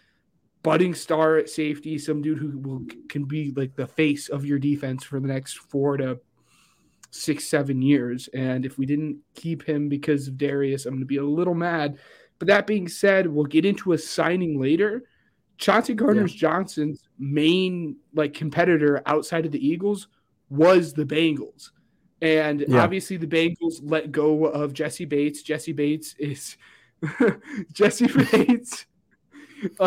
budding 0.62 0.94
star 0.94 1.38
at 1.38 1.50
safety, 1.50 1.98
some 1.98 2.22
dude 2.22 2.38
who 2.38 2.60
will 2.60 2.86
can 3.10 3.26
be 3.26 3.52
like 3.56 3.76
the 3.76 3.88
face 3.88 4.30
of 4.30 4.46
your 4.46 4.60
defense 4.60 5.04
for 5.04 5.20
the 5.20 5.28
next 5.28 5.58
four 5.58 5.98
to 5.98 6.20
six, 7.10 7.46
seven 7.46 7.82
years. 7.82 8.30
And 8.34 8.64
if 8.64 8.78
we 8.78 8.86
didn't 8.86 9.18
keep 9.34 9.64
him 9.64 9.90
because 9.90 10.28
of 10.28 10.38
Darius, 10.38 10.86
I'm 10.86 10.94
going 10.94 11.00
to 11.00 11.08
be 11.08 11.18
a 11.18 11.24
little 11.24 11.56
mad. 11.56 11.98
But 12.38 12.48
that 12.50 12.68
being 12.68 12.88
said, 12.88 13.26
we'll 13.26 13.46
get 13.46 13.66
into 13.66 13.94
a 13.94 13.98
signing 13.98 14.62
later. 14.62 15.04
Chauncey 15.58 15.96
Gardner 15.96 16.28
yeah. 16.28 16.36
Johnson's 16.36 17.10
main 17.18 17.96
like 18.14 18.36
competitor 18.36 19.02
outside 19.08 19.48
of 19.48 19.52
the 19.52 19.68
Eagles 19.68 20.10
was 20.52 20.94
the 20.94 21.06
Bengals. 21.06 21.72
And 22.22 22.66
yeah. 22.68 22.82
obviously 22.82 23.18
the 23.18 23.28
Bengals 23.28 23.80
let 23.82 24.12
go 24.12 24.46
of 24.46 24.74
Jessie 24.74 25.06
Bates. 25.06 25.42
Jessie 25.44 25.74
Bates 25.74 26.16
is 26.18 26.58
Jessie 27.74 28.08
Bates 28.08 28.86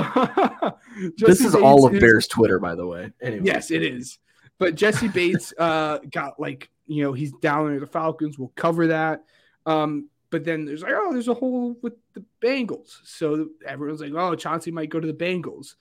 this 1.18 1.40
is 1.40 1.52
Bates 1.52 1.54
all 1.54 1.86
of 1.86 1.94
is, 1.94 2.00
Bears 2.00 2.26
Twitter, 2.26 2.58
by 2.58 2.74
the 2.74 2.86
way. 2.86 3.12
Anyway. 3.20 3.44
Yes, 3.44 3.70
it 3.70 3.82
is. 3.82 4.18
But 4.58 4.74
Jessie 4.74 5.08
Bates 5.08 5.52
uh, 5.58 5.98
got 6.10 6.38
like, 6.40 6.70
you 6.86 7.02
know, 7.02 7.12
he's 7.12 7.32
down 7.40 7.70
there 7.70 7.80
the 7.80 7.86
Falcons. 7.86 8.38
We'll 8.38 8.52
cover 8.56 8.88
that. 8.88 9.24
Um, 9.66 10.08
but 10.30 10.44
then 10.44 10.64
there's 10.64 10.82
like, 10.82 10.92
oh, 10.94 11.12
there's 11.12 11.28
a 11.28 11.34
hole 11.34 11.76
with 11.82 11.94
the 12.14 12.24
Bengals. 12.40 12.98
So 13.04 13.48
everyone's 13.66 14.00
like, 14.00 14.12
oh, 14.14 14.34
Chauncey 14.34 14.70
might 14.70 14.90
go 14.90 15.00
to 15.00 15.06
the 15.06 15.12
Bengals. 15.12 15.74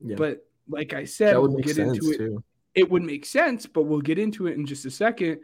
Yeah. 0.00 0.16
But 0.16 0.46
like 0.68 0.92
I 0.92 1.04
said, 1.04 1.36
we'll 1.36 1.56
get 1.56 1.78
into 1.78 2.10
it. 2.12 2.18
Too. 2.18 2.44
It 2.74 2.90
would 2.90 3.02
make 3.02 3.26
sense, 3.26 3.66
but 3.66 3.82
we'll 3.82 4.00
get 4.00 4.18
into 4.18 4.46
it 4.46 4.56
in 4.56 4.66
just 4.66 4.86
a 4.86 4.90
second. 4.90 5.40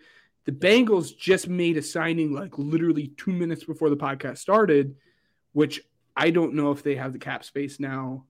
The 0.49 0.55
Bengals 0.55 1.15
just 1.15 1.47
made 1.47 1.77
a 1.77 1.83
signing 1.83 2.33
like 2.33 2.57
literally 2.57 3.09
two 3.19 3.33
minutes 3.33 3.65
before 3.65 3.91
the 3.91 3.99
podcast 3.99 4.39
started, 4.39 4.97
which 5.53 5.79
I 6.17 6.31
don't 6.31 6.55
know 6.55 6.71
if 6.71 6.83
they 6.83 6.95
have 6.95 7.13
the 7.13 7.19
cap 7.19 7.45
space 7.45 7.79
now 7.79 8.25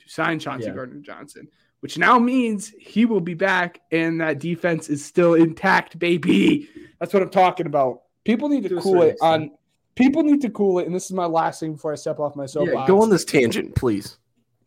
to 0.00 0.06
sign 0.10 0.38
Chauncey 0.38 0.66
yeah. 0.66 0.74
Gardner 0.74 1.00
Johnson, 1.00 1.48
which 1.80 1.96
now 1.96 2.18
means 2.18 2.74
he 2.78 3.06
will 3.06 3.22
be 3.22 3.32
back 3.32 3.80
and 3.90 4.20
that 4.20 4.38
defense 4.38 4.90
is 4.90 5.02
still 5.02 5.32
intact, 5.32 5.98
baby. 5.98 6.68
That's 7.00 7.14
what 7.14 7.22
I'm 7.22 7.30
talking 7.30 7.64
about. 7.64 8.02
People 8.24 8.50
need 8.50 8.64
to, 8.64 8.68
to 8.68 8.80
cool 8.82 9.00
it 9.00 9.16
on. 9.22 9.52
People 9.94 10.24
need 10.24 10.42
to 10.42 10.50
cool 10.50 10.78
it, 10.78 10.84
and 10.84 10.94
this 10.94 11.06
is 11.06 11.12
my 11.12 11.24
last 11.24 11.60
thing 11.60 11.72
before 11.72 11.94
I 11.94 11.96
step 11.96 12.18
off 12.20 12.36
my 12.36 12.44
soapbox. 12.44 12.80
Yeah, 12.80 12.86
go 12.86 13.00
on 13.00 13.08
this 13.08 13.24
tangent, 13.24 13.76
please. 13.76 14.18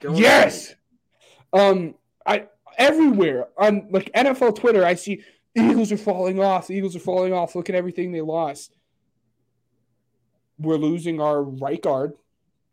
yes. 0.02 0.74
Um, 1.54 1.94
I 2.26 2.48
everywhere 2.80 3.50
on 3.60 3.90
like 3.92 4.12
NFL 4.14 4.56
Twitter, 4.56 4.84
I 4.84 4.96
see 4.96 5.22
Eagles 5.56 5.92
are 5.92 5.98
falling 5.98 6.40
off. 6.40 6.68
The 6.68 6.76
Eagles 6.76 6.96
are 6.96 7.00
falling 7.00 7.34
off. 7.34 7.56
Look 7.56 7.70
at 7.70 7.76
everything 7.76 8.12
they 8.12 8.22
lost. 8.22 8.76
We're 10.58 10.78
losing 10.78 11.20
our 11.20 11.42
right 11.42 11.82
guard 11.82 12.14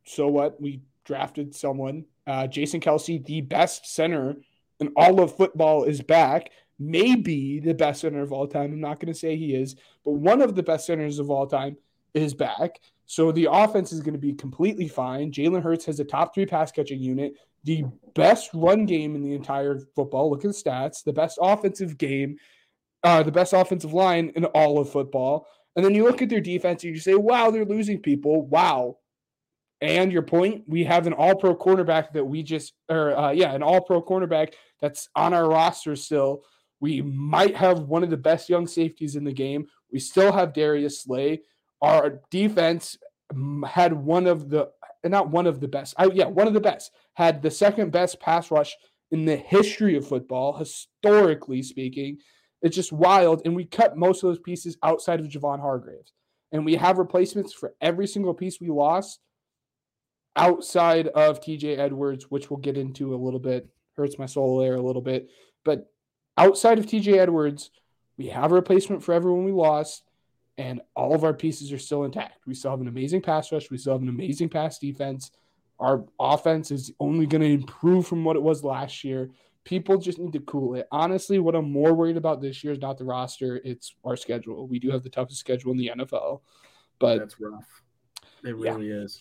so 0.04 0.28
what? 0.28 0.60
We 0.60 0.82
drafted 1.04 1.54
someone. 1.54 2.04
Uh, 2.26 2.46
Jason 2.46 2.80
Kelce, 2.80 3.24
the 3.24 3.40
best 3.40 3.92
center 3.92 4.36
in 4.80 4.92
all 4.96 5.20
of 5.20 5.36
football, 5.36 5.84
is 5.84 6.00
back. 6.00 6.50
Maybe 6.78 7.60
the 7.60 7.74
best 7.74 8.00
center 8.00 8.22
of 8.22 8.32
all 8.32 8.46
time. 8.46 8.72
I'm 8.72 8.80
not 8.80 9.00
going 9.00 9.12
to 9.12 9.18
say 9.18 9.36
he 9.36 9.54
is, 9.54 9.76
but 10.04 10.12
one 10.12 10.42
of 10.42 10.54
the 10.54 10.62
best 10.62 10.86
centers 10.86 11.18
of 11.18 11.30
all 11.30 11.46
time 11.46 11.76
is 12.14 12.34
back. 12.34 12.80
So 13.06 13.30
the 13.30 13.48
offense 13.50 13.92
is 13.92 14.00
going 14.00 14.14
to 14.14 14.18
be 14.18 14.32
completely 14.32 14.88
fine. 14.88 15.30
Jalen 15.30 15.62
Hurts 15.62 15.84
has 15.84 16.00
a 16.00 16.04
top 16.04 16.34
three 16.34 16.46
pass 16.46 16.72
catching 16.72 17.00
unit, 17.00 17.34
the 17.64 17.84
best 18.14 18.50
run 18.54 18.86
game 18.86 19.14
in 19.14 19.22
the 19.22 19.34
entire 19.34 19.78
football. 19.94 20.30
Look 20.30 20.44
at 20.44 20.50
the 20.50 20.56
stats. 20.56 21.04
The 21.04 21.12
best 21.12 21.38
offensive 21.40 21.98
game, 21.98 22.36
uh, 23.02 23.22
the 23.22 23.32
best 23.32 23.52
offensive 23.52 23.92
line 23.92 24.32
in 24.36 24.44
all 24.46 24.78
of 24.78 24.90
football. 24.90 25.46
And 25.74 25.84
then 25.84 25.94
you 25.94 26.04
look 26.04 26.22
at 26.22 26.28
their 26.28 26.40
defense 26.40 26.84
and 26.84 26.94
you 26.94 27.00
say, 27.00 27.14
wow, 27.14 27.50
they're 27.50 27.64
losing 27.64 27.98
people. 27.98 28.46
Wow. 28.46 28.98
And 29.80 30.12
your 30.12 30.22
point, 30.22 30.64
we 30.68 30.84
have 30.84 31.06
an 31.06 31.12
all 31.12 31.34
pro 31.34 31.56
cornerback 31.56 32.12
that 32.12 32.24
we 32.24 32.42
just, 32.42 32.74
or 32.88 33.16
uh, 33.18 33.32
yeah, 33.32 33.52
an 33.52 33.62
all 33.62 33.80
pro 33.80 34.02
cornerback 34.02 34.52
that's 34.80 35.08
on 35.16 35.34
our 35.34 35.48
roster 35.48 35.96
still. 35.96 36.42
We 36.80 37.02
might 37.02 37.56
have 37.56 37.80
one 37.80 38.04
of 38.04 38.10
the 38.10 38.16
best 38.16 38.48
young 38.48 38.66
safeties 38.66 39.16
in 39.16 39.24
the 39.24 39.32
game. 39.32 39.66
We 39.90 39.98
still 39.98 40.32
have 40.32 40.52
Darius 40.52 41.02
Slay. 41.02 41.42
Our 41.80 42.20
defense 42.30 42.96
had 43.66 43.92
one 43.92 44.26
of 44.26 44.50
the, 44.50 44.68
not 45.04 45.30
one 45.30 45.46
of 45.46 45.58
the 45.58 45.68
best, 45.68 45.94
I, 45.96 46.06
yeah, 46.06 46.26
one 46.26 46.46
of 46.46 46.54
the 46.54 46.60
best, 46.60 46.92
had 47.14 47.42
the 47.42 47.50
second 47.50 47.90
best 47.90 48.20
pass 48.20 48.50
rush 48.50 48.76
in 49.10 49.24
the 49.24 49.36
history 49.36 49.96
of 49.96 50.06
football, 50.06 50.56
historically 50.56 51.62
speaking. 51.62 52.18
It's 52.62 52.76
just 52.76 52.92
wild. 52.92 53.42
And 53.44 53.56
we 53.56 53.64
cut 53.64 53.96
most 53.96 54.22
of 54.22 54.28
those 54.28 54.38
pieces 54.38 54.76
outside 54.82 55.20
of 55.20 55.26
Javon 55.26 55.60
Hargraves. 55.60 56.12
And 56.52 56.64
we 56.64 56.76
have 56.76 56.98
replacements 56.98 57.52
for 57.52 57.74
every 57.80 58.06
single 58.06 58.34
piece 58.34 58.60
we 58.60 58.68
lost 58.68 59.20
outside 60.36 61.08
of 61.08 61.40
TJ 61.40 61.78
Edwards, 61.78 62.30
which 62.30 62.50
we'll 62.50 62.60
get 62.60 62.76
into 62.76 63.14
a 63.14 63.16
little 63.16 63.40
bit, 63.40 63.68
hurts 63.96 64.18
my 64.18 64.26
soul 64.26 64.58
there 64.58 64.76
a 64.76 64.82
little 64.82 65.02
bit. 65.02 65.30
But 65.64 65.90
outside 66.36 66.78
of 66.78 66.86
TJ 66.86 67.18
Edwards, 67.18 67.70
we 68.16 68.26
have 68.28 68.52
a 68.52 68.54
replacement 68.54 69.02
for 69.02 69.12
everyone 69.12 69.44
we 69.44 69.52
lost, 69.52 70.04
and 70.58 70.80
all 70.94 71.14
of 71.14 71.24
our 71.24 71.34
pieces 71.34 71.72
are 71.72 71.78
still 71.78 72.04
intact. 72.04 72.46
We 72.46 72.54
still 72.54 72.70
have 72.70 72.80
an 72.80 72.88
amazing 72.88 73.22
pass 73.22 73.50
rush. 73.50 73.70
We 73.70 73.78
still 73.78 73.94
have 73.94 74.02
an 74.02 74.08
amazing 74.08 74.50
pass 74.50 74.78
defense. 74.78 75.30
Our 75.78 76.04
offense 76.20 76.70
is 76.70 76.92
only 77.00 77.26
going 77.26 77.40
to 77.42 77.48
improve 77.48 78.06
from 78.06 78.24
what 78.24 78.36
it 78.36 78.42
was 78.42 78.62
last 78.62 79.02
year. 79.02 79.30
People 79.64 79.98
just 79.98 80.18
need 80.18 80.32
to 80.32 80.40
cool 80.40 80.74
it. 80.74 80.88
Honestly, 80.90 81.38
what 81.38 81.54
I'm 81.54 81.70
more 81.70 81.94
worried 81.94 82.16
about 82.16 82.40
this 82.40 82.64
year 82.64 82.72
is 82.72 82.80
not 82.80 82.98
the 82.98 83.04
roster, 83.04 83.60
it's 83.64 83.94
our 84.04 84.16
schedule. 84.16 84.66
We 84.66 84.78
do 84.78 84.90
have 84.90 85.02
the 85.02 85.10
toughest 85.10 85.40
schedule 85.40 85.72
in 85.72 85.78
the 85.78 85.92
NFL. 85.96 86.40
But 86.98 87.18
that's 87.18 87.40
rough. 87.40 87.68
It 88.44 88.56
really 88.56 88.88
yeah. 88.88 88.96
is. 88.96 89.20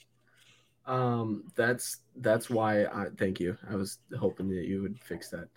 Um, 0.88 1.44
that's 1.56 1.98
that's 2.18 2.50
why 2.50 2.86
I 2.86 3.08
thank 3.18 3.40
you. 3.40 3.58
I 3.70 3.76
was 3.76 4.00
hoping 4.18 4.50
that 4.50 4.66
you 4.66 4.82
would 4.82 5.00
fix 5.00 5.30
that. 5.30 5.48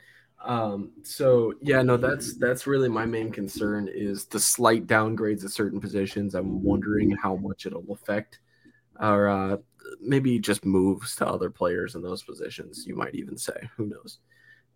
Um, 0.44 0.92
so 1.03 1.55
yeah, 1.62 1.81
no, 1.81 1.97
that's 1.97 2.37
that's 2.37 2.66
really 2.66 2.90
my 2.90 3.07
main 3.07 3.33
concern 3.33 3.88
is 3.90 4.27
the 4.27 4.38
slight 4.40 4.87
downgrades 4.87 5.44
at 5.44 5.51
certain 5.51 5.81
positions. 5.81 6.35
I'm 6.35 6.62
wondering 6.62 7.11
how 7.11 7.37
much 7.37 7.64
it'll 7.64 7.90
affect 7.90 8.40
or 9.01 9.29
uh, 9.29 9.57
maybe 10.01 10.38
just 10.38 10.64
moves 10.64 11.16
to 11.16 11.27
other 11.27 11.51
players 11.51 11.94
in 11.94 12.03
those 12.03 12.23
positions. 12.23 12.87
You 12.87 12.97
might 12.97 13.14
even 13.14 13.37
say, 13.37 13.68
who 13.77 13.87
knows? 13.87 14.18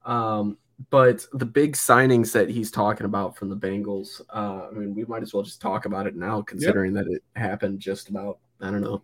Um, 0.05 0.59
but 0.91 1.27
the 1.33 1.47
big 1.47 1.75
signings 1.75 2.33
that 2.33 2.49
he's 2.49 2.71
talking 2.71 3.05
about 3.05 3.37
from 3.37 3.49
the 3.49 3.57
Bengals, 3.57 4.21
uh, 4.33 4.69
I 4.69 4.71
mean, 4.73 4.95
we 4.95 5.05
might 5.05 5.23
as 5.23 5.35
well 5.35 5.43
just 5.43 5.61
talk 5.61 5.87
about 5.87 6.07
it 6.07 6.15
now, 6.15 6.43
considering 6.43 6.95
yep. 6.95 7.05
that 7.05 7.13
it 7.13 7.23
happened 7.35 7.81
just 7.81 8.09
about 8.09 8.39
I 8.61 8.71
don't 8.71 8.81
know, 8.81 9.03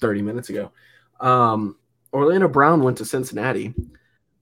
30 0.00 0.22
minutes 0.22 0.50
ago. 0.50 0.72
Um, 1.20 1.76
Orlando 2.12 2.48
Brown 2.48 2.82
went 2.82 2.98
to 2.98 3.04
Cincinnati 3.04 3.74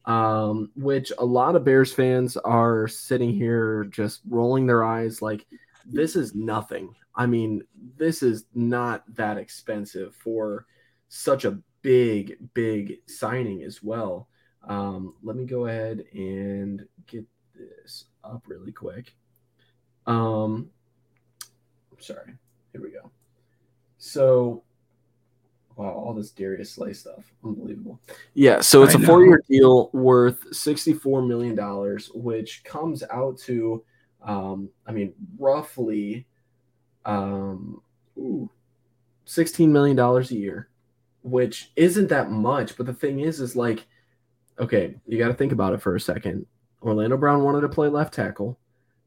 um, 0.07 0.71
which 0.77 1.12
a 1.19 1.25
lot 1.25 1.57
of 1.57 1.64
Bears 1.64 1.93
fans 1.93 2.37
are 2.37 2.87
sitting 2.88 3.33
here 3.33 3.85
just 3.85 4.21
rolling 4.29 4.67
their 4.67 4.85
eyes 4.85 5.23
like 5.23 5.47
this 5.87 6.17
is 6.17 6.35
nothing. 6.35 6.95
I 7.14 7.27
mean, 7.27 7.62
this 7.97 8.23
is 8.23 8.45
not 8.55 9.05
that 9.14 9.38
expensive 9.38 10.14
for 10.14 10.67
such 11.09 11.45
a 11.45 11.59
big, 11.83 12.37
big 12.55 12.99
signing 13.07 13.62
as 13.62 13.83
well. 13.83 14.29
Um, 14.68 15.14
let 15.22 15.37
me 15.37 15.44
go 15.44 15.66
ahead 15.66 16.05
and 16.12 16.87
get 17.07 17.24
this 17.55 18.07
up 18.22 18.42
really 18.46 18.72
quick. 18.72 19.14
Um, 20.07 20.70
sorry, 21.98 22.35
here 22.72 22.83
we 22.83 22.90
go. 22.90 23.11
So 23.98 24.62
Wow, 25.77 25.90
all 25.90 26.14
this 26.14 26.31
Darius 26.31 26.72
Slay 26.72 26.92
stuff. 26.92 27.33
Unbelievable. 27.44 28.00
Yeah, 28.35 28.61
so 28.61 28.85
it's 28.85 28.94
I 28.94 29.03
a 29.03 29.07
four 29.07 29.24
year 29.24 29.42
deal 29.48 29.90
worth 29.92 30.44
$64 30.50 31.27
million, 31.27 31.57
which 32.14 32.62
comes 32.62 33.03
out 33.11 33.38
to, 33.38 33.83
um, 34.22 34.68
I 34.87 34.92
mean, 34.92 35.12
roughly 35.37 36.27
um, 37.05 37.83
ooh, 38.16 38.48
$16 39.27 39.68
million 39.68 39.98
a 39.98 40.20
year, 40.22 40.68
which 41.22 41.72
isn't 41.74 42.09
that 42.09 42.31
much. 42.31 42.77
But 42.77 42.87
the 42.87 42.94
thing 42.94 43.20
is, 43.20 43.40
is 43.40 43.57
like, 43.57 43.85
okay, 44.59 44.95
you 45.07 45.19
got 45.19 45.29
to 45.29 45.35
think 45.35 45.53
about 45.53 45.73
it 45.73 45.83
for 45.83 45.97
a 45.97 46.01
second. 46.01 46.47
Orlando 46.83 47.17
Brown 47.17 47.43
wanted 47.43 47.62
to 47.62 47.69
play 47.69 47.88
left 47.88 48.14
tackle. 48.14 48.59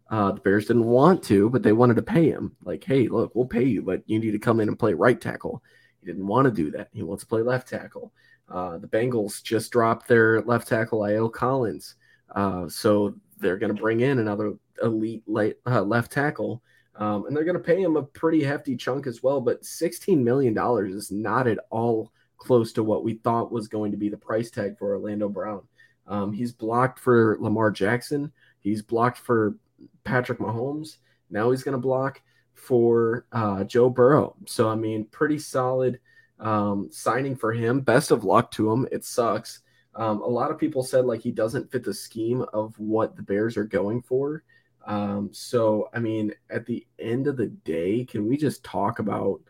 Uh, 0.10 0.32
the 0.32 0.42
Bears 0.42 0.66
didn't 0.66 0.86
want 0.86 1.22
to, 1.24 1.50
but 1.50 1.64
they 1.64 1.74
wanted 1.74 1.96
to 1.96 2.02
pay 2.02 2.30
him. 2.30 2.56
Like, 2.64 2.84
hey, 2.84 3.08
look, 3.08 3.36
we'll 3.36 3.46
pay 3.46 3.64
you, 3.64 3.82
but 3.82 4.02
you 4.06 4.20
need 4.20 4.32
to 4.32 4.40
come 4.40 4.60
in 4.60 4.70
and 4.70 4.80
play 4.80 4.94
right 4.94 5.20
tackle. 5.20 5.62
He 6.00 6.06
didn't 6.06 6.28
want 6.28 6.46
to 6.46 6.52
do 6.52 6.72
that. 6.72 6.90
He 6.94 7.04
wants 7.04 7.24
to 7.24 7.28
play 7.28 7.42
left 7.42 7.68
tackle. 7.68 8.14
Uh, 8.50 8.78
the 8.78 8.88
Bengals 8.88 9.44
just 9.44 9.72
dropped 9.72 10.08
their 10.08 10.42
left 10.42 10.68
tackle, 10.68 11.00
La'el 11.00 11.32
Collins. 11.32 11.96
Uh, 12.34 12.70
so 12.70 13.16
they're 13.38 13.58
going 13.58 13.76
to 13.76 13.82
bring 13.82 14.00
in 14.00 14.20
another 14.20 14.54
elite 14.82 15.24
late, 15.28 15.58
uh, 15.66 15.82
left 15.82 16.12
tackle. 16.12 16.62
Um, 16.96 17.26
and 17.26 17.36
they're 17.36 17.44
going 17.44 17.58
to 17.58 17.64
pay 17.64 17.82
him 17.82 17.98
a 17.98 18.04
pretty 18.04 18.44
hefty 18.44 18.76
chunk 18.76 19.06
as 19.06 19.22
well. 19.22 19.42
But 19.42 19.62
$16 19.64 20.18
million 20.24 20.58
is 20.88 21.12
not 21.12 21.48
at 21.48 21.60
all 21.70 22.12
close 22.38 22.72
to 22.74 22.84
what 22.84 23.04
we 23.04 23.16
thought 23.16 23.52
was 23.52 23.68
going 23.68 23.92
to 23.92 23.98
be 23.98 24.10
the 24.10 24.18
price 24.18 24.52
tag 24.52 24.78
for 24.78 24.96
Orlando 24.96 25.30
Brown. 25.30 25.62
Um, 26.08 26.32
he's 26.32 26.54
blocked 26.54 27.00
for 27.00 27.38
Lamar 27.40 27.72
Jackson. 27.72 28.32
He's 28.60 28.82
blocked 28.82 29.18
for 29.18 29.56
Patrick 30.04 30.40
Mahomes. 30.40 30.98
Now 31.30 31.52
he's 31.52 31.64
going 31.64 31.74
to 31.74 31.80
block 31.80 32.22
for 32.54 33.26
uh, 33.32 33.64
Joe 33.64 33.90
Burrow. 33.90 34.36
So, 34.46 34.70
I 34.70 34.76
mean, 34.76 35.06
pretty 35.06 35.40
solid 35.40 36.00
um, 36.40 36.90
signing 36.92 37.36
for 37.36 37.52
him. 37.52 37.82
Best 37.82 38.12
of 38.12 38.24
luck 38.24 38.52
to 38.52 38.72
him. 38.72 38.88
It 38.92 39.04
sucks. 39.04 39.62
Um, 39.96 40.22
a 40.22 40.28
lot 40.28 40.52
of 40.52 40.60
people 40.60 40.84
said 40.84 41.06
like 41.06 41.22
he 41.22 41.32
doesn't 41.32 41.72
fit 41.72 41.84
the 41.84 41.94
scheme 41.94 42.46
of 42.54 42.78
what 42.78 43.16
the 43.16 43.24
Bears 43.24 43.58
are 43.58 43.64
going 43.64 44.02
for. 44.02 44.44
Um, 44.86 45.30
so, 45.34 45.90
I 45.94 46.00
mean, 46.00 46.34
at 46.50 46.66
the 46.66 46.86
end 47.00 47.28
of 47.28 47.36
the 47.36 47.48
day, 47.48 48.06
can 48.06 48.28
we 48.28 48.38
just 48.38 48.64
talk 48.64 49.00
about? 49.00 49.42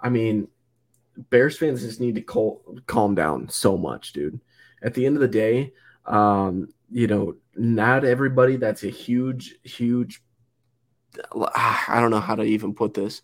I 0.00 0.08
mean, 0.08 0.48
Bears 1.30 1.58
fans 1.58 1.82
just 1.82 2.00
need 2.00 2.14
to 2.14 2.22
cal- 2.22 2.62
calm 2.86 3.14
down 3.14 3.48
so 3.48 3.76
much, 3.76 4.12
dude. 4.12 4.40
At 4.82 4.94
the 4.94 5.06
end 5.06 5.16
of 5.16 5.20
the 5.20 5.28
day, 5.28 5.72
um, 6.06 6.68
you 6.90 7.06
know, 7.06 7.36
not 7.54 8.04
everybody 8.04 8.56
that's 8.56 8.84
a 8.84 8.88
huge, 8.88 9.56
huge 9.62 10.22
I 11.34 11.98
don't 12.00 12.10
know 12.10 12.20
how 12.20 12.34
to 12.34 12.42
even 12.42 12.74
put 12.74 12.94
this. 12.94 13.22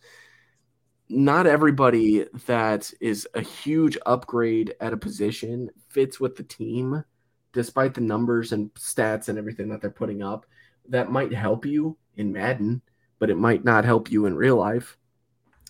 Not 1.09 1.47
everybody 1.47 2.27
that 2.47 2.91
is 3.01 3.29
a 3.35 3.41
huge 3.41 3.99
upgrade 4.07 4.75
at 4.81 4.93
a 4.93 4.97
position 4.97 5.71
fits 5.89 6.19
with 6.19 6.37
the 6.37 6.43
team, 6.43 7.05
despite 7.53 7.95
the 7.95 8.01
numbers 8.01 8.53
and 8.53 8.73
stats 8.75 9.29
and 9.29 9.39
everything 9.39 9.69
that 9.69 9.81
they're 9.81 9.91
putting 9.91 10.23
up. 10.23 10.47
That 10.89 11.11
might 11.11 11.33
help 11.33 11.67
you 11.67 11.97
in 12.17 12.33
Madden, 12.33 12.83
but 13.19 13.31
it 13.31 13.37
might 13.37 13.65
not 13.65 13.85
help 13.85 14.11
you 14.11 14.27
in 14.27 14.35
real 14.35 14.57
life, 14.57 14.97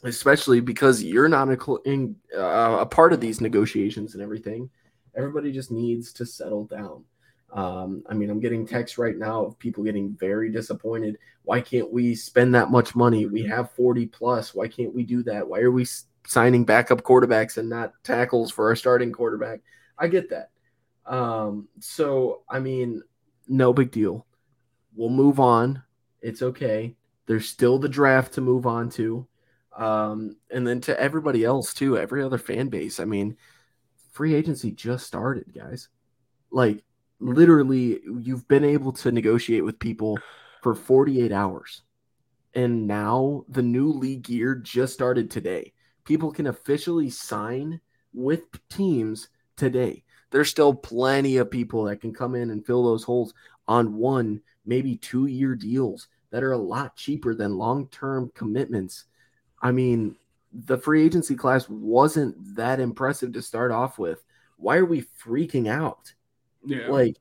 especially 0.05 0.61
because 0.61 1.03
you're 1.03 1.29
not 1.29 1.49
a, 1.49 1.77
in, 1.85 2.17
uh, 2.37 2.79
a 2.81 2.87
part 2.87 3.13
of 3.13 3.21
these 3.21 3.41
negotiations 3.41 4.15
and 4.15 4.23
everything. 4.23 4.71
Everybody 5.17 5.51
just 5.51 5.71
needs 5.71 6.13
to 6.15 6.27
settle 6.27 6.65
down. 6.65 7.05
Um, 7.53 8.03
I 8.09 8.15
mean, 8.15 8.31
I'm 8.31 8.41
getting 8.41 8.67
texts 8.67 8.99
right 8.99 9.17
now 9.17 9.45
of 9.45 9.59
people 9.59 9.85
getting 9.85 10.17
very 10.19 10.51
disappointed. 10.51 11.19
Why 11.45 11.61
can't 11.61 11.91
we 11.93 12.15
spend 12.15 12.55
that 12.55 12.71
much 12.71 12.97
money? 12.97 13.27
We 13.27 13.43
have 13.45 13.71
40 13.73 14.07
plus. 14.07 14.55
Why 14.55 14.69
can't 14.69 14.95
we 14.95 15.05
do 15.05 15.23
that? 15.23 15.47
Why 15.47 15.61
are 15.61 15.71
we 15.71 15.87
signing 16.27 16.65
backup 16.65 17.03
quarterbacks 17.03 17.57
and 17.57 17.69
not 17.69 17.93
tackles 18.03 18.51
for 18.51 18.69
our 18.69 18.77
starting 18.77 19.13
quarterback? 19.13 19.61
I 19.97 20.09
get 20.09 20.31
that. 20.31 20.51
Um, 21.07 21.69
so, 21.81 22.43
I 22.49 22.59
mean, 22.59 23.03
no 23.47 23.73
big 23.73 23.91
deal. 23.93 24.27
We'll 24.97 25.11
move 25.11 25.39
on. 25.39 25.83
It's 26.23 26.43
okay. 26.43 26.97
There's 27.27 27.49
still 27.49 27.79
the 27.79 27.89
draft 27.89 28.35
to 28.35 28.41
move 28.41 28.67
on 28.67 28.91
to. 28.91 29.27
Um, 29.77 30.37
and 30.51 30.67
then 30.67 30.81
to 30.83 30.99
everybody 30.99 31.45
else, 31.45 31.75
too, 31.75 31.99
every 31.99 32.23
other 32.23 32.39
fan 32.39 32.69
base. 32.69 33.01
I 33.01 33.05
mean, 33.05 33.37
free 34.13 34.35
agency 34.35 34.71
just 34.71 35.07
started, 35.07 35.53
guys. 35.53 35.89
Like, 36.51 36.85
literally 37.21 38.01
you've 38.21 38.47
been 38.49 38.65
able 38.65 38.93
to 38.93 39.11
negotiate 39.11 39.65
with 39.65 39.79
people 39.79 40.19
for 40.63 40.75
48 40.75 41.33
hours. 41.33 41.83
And 42.55 42.87
now 42.87 43.45
the 43.49 43.63
new 43.63 43.91
league 43.91 44.29
year 44.29 44.55
just 44.55 44.95
started 44.95 45.31
today. 45.31 45.73
People 46.05 46.31
can 46.31 46.47
officially 46.47 47.11
sign 47.11 47.81
with 48.13 48.43
teams 48.69 49.29
today. 49.57 50.05
There's 50.31 50.51
still 50.51 50.75
plenty 50.75 51.39
of 51.39 51.51
people 51.51 51.85
that 51.85 52.01
can 52.01 52.13
come 52.13 52.35
in 52.35 52.51
and 52.51 52.65
fill 52.65 52.85
those 52.85 53.05
holes 53.05 53.35
on 53.67 53.95
one, 53.95 54.41
maybe 54.67 54.97
two 54.97 55.27
year 55.27 55.55
deals 55.55 56.09
that 56.31 56.43
are 56.43 56.53
a 56.53 56.59
lot 56.59 56.97
cheaper 56.97 57.35
than 57.35 57.57
long 57.57 57.89
term 57.89 58.31
commitments. 58.35 59.05
I 59.65 59.73
mean, 59.73 60.17
the 60.53 60.79
free 60.79 61.05
agency 61.05 61.35
class 61.35 61.69
wasn't 61.69 62.55
that 62.55 62.79
impressive 62.79 63.33
to 63.33 63.43
start 63.43 63.73
off 63.73 63.99
with. 63.99 64.23
Why 64.59 64.77
are 64.77 64.85
we 64.85 65.03
freaking 65.03 65.69
out? 65.69 66.13
Yeah. 66.65 66.89
Like 66.89 67.17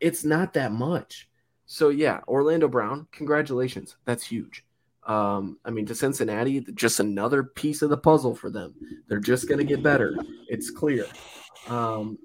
it's 0.00 0.24
not 0.24 0.54
that 0.54 0.72
much. 0.72 1.28
So 1.66 1.90
yeah, 1.90 2.20
Orlando 2.28 2.68
Brown, 2.68 3.08
congratulations. 3.12 3.96
That's 4.04 4.24
huge. 4.24 4.64
Um, 5.06 5.58
I 5.64 5.70
mean, 5.70 5.84
to 5.86 5.94
Cincinnati, 5.94 6.60
just 6.74 7.00
another 7.00 7.42
piece 7.42 7.82
of 7.82 7.90
the 7.90 7.96
puzzle 7.96 8.36
for 8.36 8.48
them. 8.48 8.74
They're 9.08 9.18
just 9.18 9.48
going 9.48 9.58
to 9.58 9.64
get 9.64 9.82
better. 9.82 10.16
It's 10.48 10.70
clear. 10.70 11.06
Um, 11.66 12.16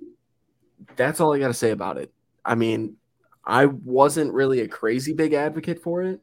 that's 0.96 1.20
all 1.20 1.34
I 1.34 1.40
got 1.40 1.48
to 1.48 1.54
say 1.56 1.72
about 1.72 1.98
it. 1.98 2.14
I 2.46 2.54
mean, 2.54 2.98
I 3.44 3.66
wasn't 3.66 4.34
really 4.34 4.60
a 4.60 4.68
crazy 4.68 5.14
big 5.14 5.34
advocate 5.34 5.82
for 5.82 6.04
it. 6.04 6.20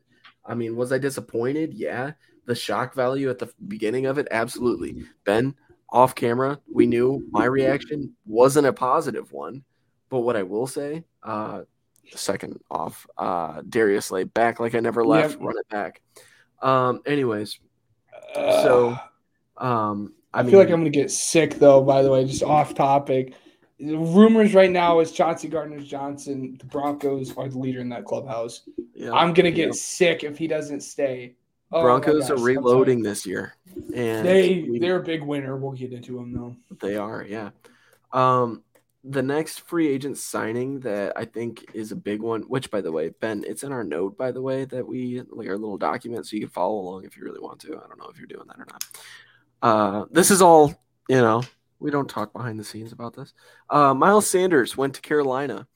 I 0.46 0.54
mean, 0.54 0.76
was 0.76 0.92
I 0.92 0.98
disappointed? 0.98 1.74
Yeah. 1.74 2.12
The 2.46 2.54
shock 2.54 2.94
value 2.94 3.30
at 3.30 3.38
the 3.38 3.50
beginning 3.68 4.06
of 4.06 4.18
it, 4.18 4.28
absolutely. 4.30 5.04
Ben, 5.24 5.54
off 5.90 6.14
camera, 6.14 6.60
we 6.70 6.86
knew 6.86 7.26
my 7.30 7.44
reaction 7.44 8.14
wasn't 8.26 8.66
a 8.66 8.72
positive 8.72 9.32
one. 9.32 9.62
But 10.10 10.20
what 10.20 10.36
I 10.36 10.42
will 10.42 10.66
say, 10.66 11.04
uh, 11.22 11.62
second 12.14 12.60
off, 12.70 13.06
uh, 13.16 13.62
Darius 13.68 14.06
Slay 14.06 14.24
back 14.24 14.60
like 14.60 14.74
I 14.74 14.80
never 14.80 15.04
left, 15.04 15.40
run 15.40 15.56
it 15.58 15.68
back. 15.68 16.02
Um, 16.60 17.00
anyways, 17.06 17.58
uh. 18.34 18.62
so 18.62 18.98
um, 19.56 20.14
I, 20.32 20.40
I 20.40 20.44
feel 20.44 20.58
like 20.58 20.68
I'm 20.68 20.80
going 20.80 20.92
to 20.92 20.98
get 20.98 21.10
sick 21.10 21.54
though. 21.54 21.82
By 21.82 22.02
the 22.02 22.10
way, 22.10 22.24
just 22.24 22.42
off 22.42 22.74
topic. 22.74 23.34
Rumors 23.80 24.54
right 24.54 24.70
now 24.70 25.00
is 25.00 25.12
Chauncey 25.12 25.48
Gardner 25.48 25.80
Johnson. 25.80 26.56
The 26.58 26.66
Broncos 26.66 27.36
are 27.36 27.48
the 27.48 27.58
leader 27.58 27.80
in 27.80 27.88
that 27.90 28.04
clubhouse. 28.04 28.62
Yeah, 28.94 29.12
I'm 29.12 29.34
going 29.34 29.44
to 29.44 29.52
get 29.52 29.68
yeah. 29.68 29.72
sick 29.74 30.24
if 30.24 30.38
he 30.38 30.46
doesn't 30.46 30.80
stay. 30.80 31.36
Oh 31.74 31.82
Broncos 31.82 32.30
are 32.30 32.38
reloading 32.38 33.02
this 33.02 33.26
year, 33.26 33.56
and 33.94 34.24
they 34.24 34.64
we, 34.70 34.78
they're 34.78 35.00
a 35.00 35.02
big 35.02 35.22
winner. 35.22 35.56
We'll 35.56 35.72
get 35.72 35.92
into 35.92 36.16
them 36.16 36.32
though. 36.32 36.56
They 36.80 36.96
are, 36.96 37.24
yeah. 37.28 37.50
Um, 38.12 38.62
the 39.02 39.22
next 39.22 39.62
free 39.62 39.88
agent 39.88 40.16
signing 40.16 40.80
that 40.80 41.14
I 41.16 41.24
think 41.24 41.66
is 41.74 41.90
a 41.90 41.96
big 41.96 42.22
one, 42.22 42.42
which 42.42 42.70
by 42.70 42.80
the 42.80 42.92
way, 42.92 43.08
Ben, 43.08 43.44
it's 43.44 43.64
in 43.64 43.72
our 43.72 43.82
note 43.82 44.16
by 44.16 44.30
the 44.30 44.40
way 44.40 44.64
that 44.66 44.86
we 44.86 45.22
like 45.30 45.48
our 45.48 45.58
little 45.58 45.76
document, 45.76 46.26
so 46.26 46.36
you 46.36 46.42
can 46.42 46.50
follow 46.50 46.78
along 46.78 47.04
if 47.04 47.16
you 47.16 47.24
really 47.24 47.40
want 47.40 47.58
to. 47.62 47.76
I 47.76 47.88
don't 47.88 47.98
know 47.98 48.08
if 48.08 48.18
you're 48.18 48.28
doing 48.28 48.46
that 48.46 48.60
or 48.60 48.66
not. 48.70 48.84
Uh, 49.60 50.04
this 50.12 50.30
is 50.30 50.40
all 50.40 50.80
you 51.08 51.20
know. 51.20 51.42
We 51.80 51.90
don't 51.90 52.08
talk 52.08 52.32
behind 52.32 52.58
the 52.58 52.64
scenes 52.64 52.92
about 52.92 53.14
this. 53.14 53.34
Uh, 53.68 53.94
Miles 53.94 54.28
Sanders 54.28 54.76
went 54.76 54.94
to 54.94 55.00
Carolina. 55.02 55.66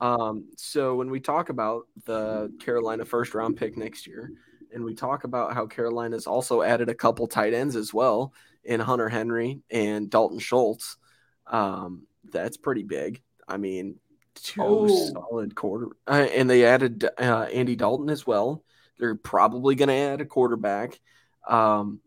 Um, 0.00 0.46
so 0.56 0.94
when 0.94 1.10
we 1.10 1.20
talk 1.20 1.50
about 1.50 1.86
the 2.06 2.52
Carolina 2.60 3.04
first 3.04 3.34
round 3.34 3.56
pick 3.56 3.76
next 3.76 4.06
year, 4.06 4.32
and 4.72 4.84
we 4.84 4.94
talk 4.94 5.24
about 5.24 5.54
how 5.54 5.66
Carolina's 5.66 6.26
also 6.26 6.62
added 6.62 6.88
a 6.88 6.94
couple 6.94 7.26
tight 7.26 7.54
ends 7.54 7.76
as 7.76 7.92
well 7.92 8.32
in 8.64 8.80
Hunter 8.80 9.08
Henry 9.08 9.60
and 9.70 10.10
Dalton 10.10 10.38
Schultz. 10.38 10.96
Um, 11.46 12.06
that's 12.30 12.56
pretty 12.56 12.82
big. 12.82 13.22
I 13.46 13.56
mean, 13.56 13.96
two 14.34 14.62
oh. 14.62 15.12
solid 15.12 15.54
quarter, 15.54 15.88
uh, 16.06 16.28
and 16.34 16.48
they 16.48 16.64
added 16.64 17.08
uh, 17.18 17.46
Andy 17.52 17.76
Dalton 17.76 18.10
as 18.10 18.26
well. 18.26 18.62
They're 18.98 19.14
probably 19.14 19.74
going 19.74 19.88
to 19.88 19.94
add 19.94 20.20
a 20.20 20.26
quarterback. 20.26 21.00
Um, 21.48 22.00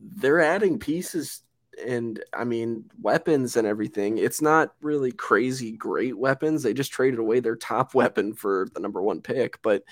they're 0.00 0.40
adding 0.40 0.78
pieces 0.78 1.42
and 1.84 2.22
I 2.32 2.44
mean 2.44 2.84
weapons 3.00 3.56
and 3.56 3.66
everything. 3.66 4.18
It's 4.18 4.42
not 4.42 4.74
really 4.80 5.12
crazy 5.12 5.72
great 5.72 6.16
weapons. 6.16 6.62
They 6.62 6.74
just 6.74 6.92
traded 6.92 7.18
away 7.18 7.40
their 7.40 7.56
top 7.56 7.94
weapon 7.94 8.34
for 8.34 8.68
the 8.74 8.80
number 8.80 9.02
one 9.02 9.22
pick. 9.22 9.60
But 9.62 9.82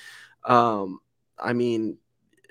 um, 0.45 1.01
I 1.43 1.53
mean, 1.53 1.99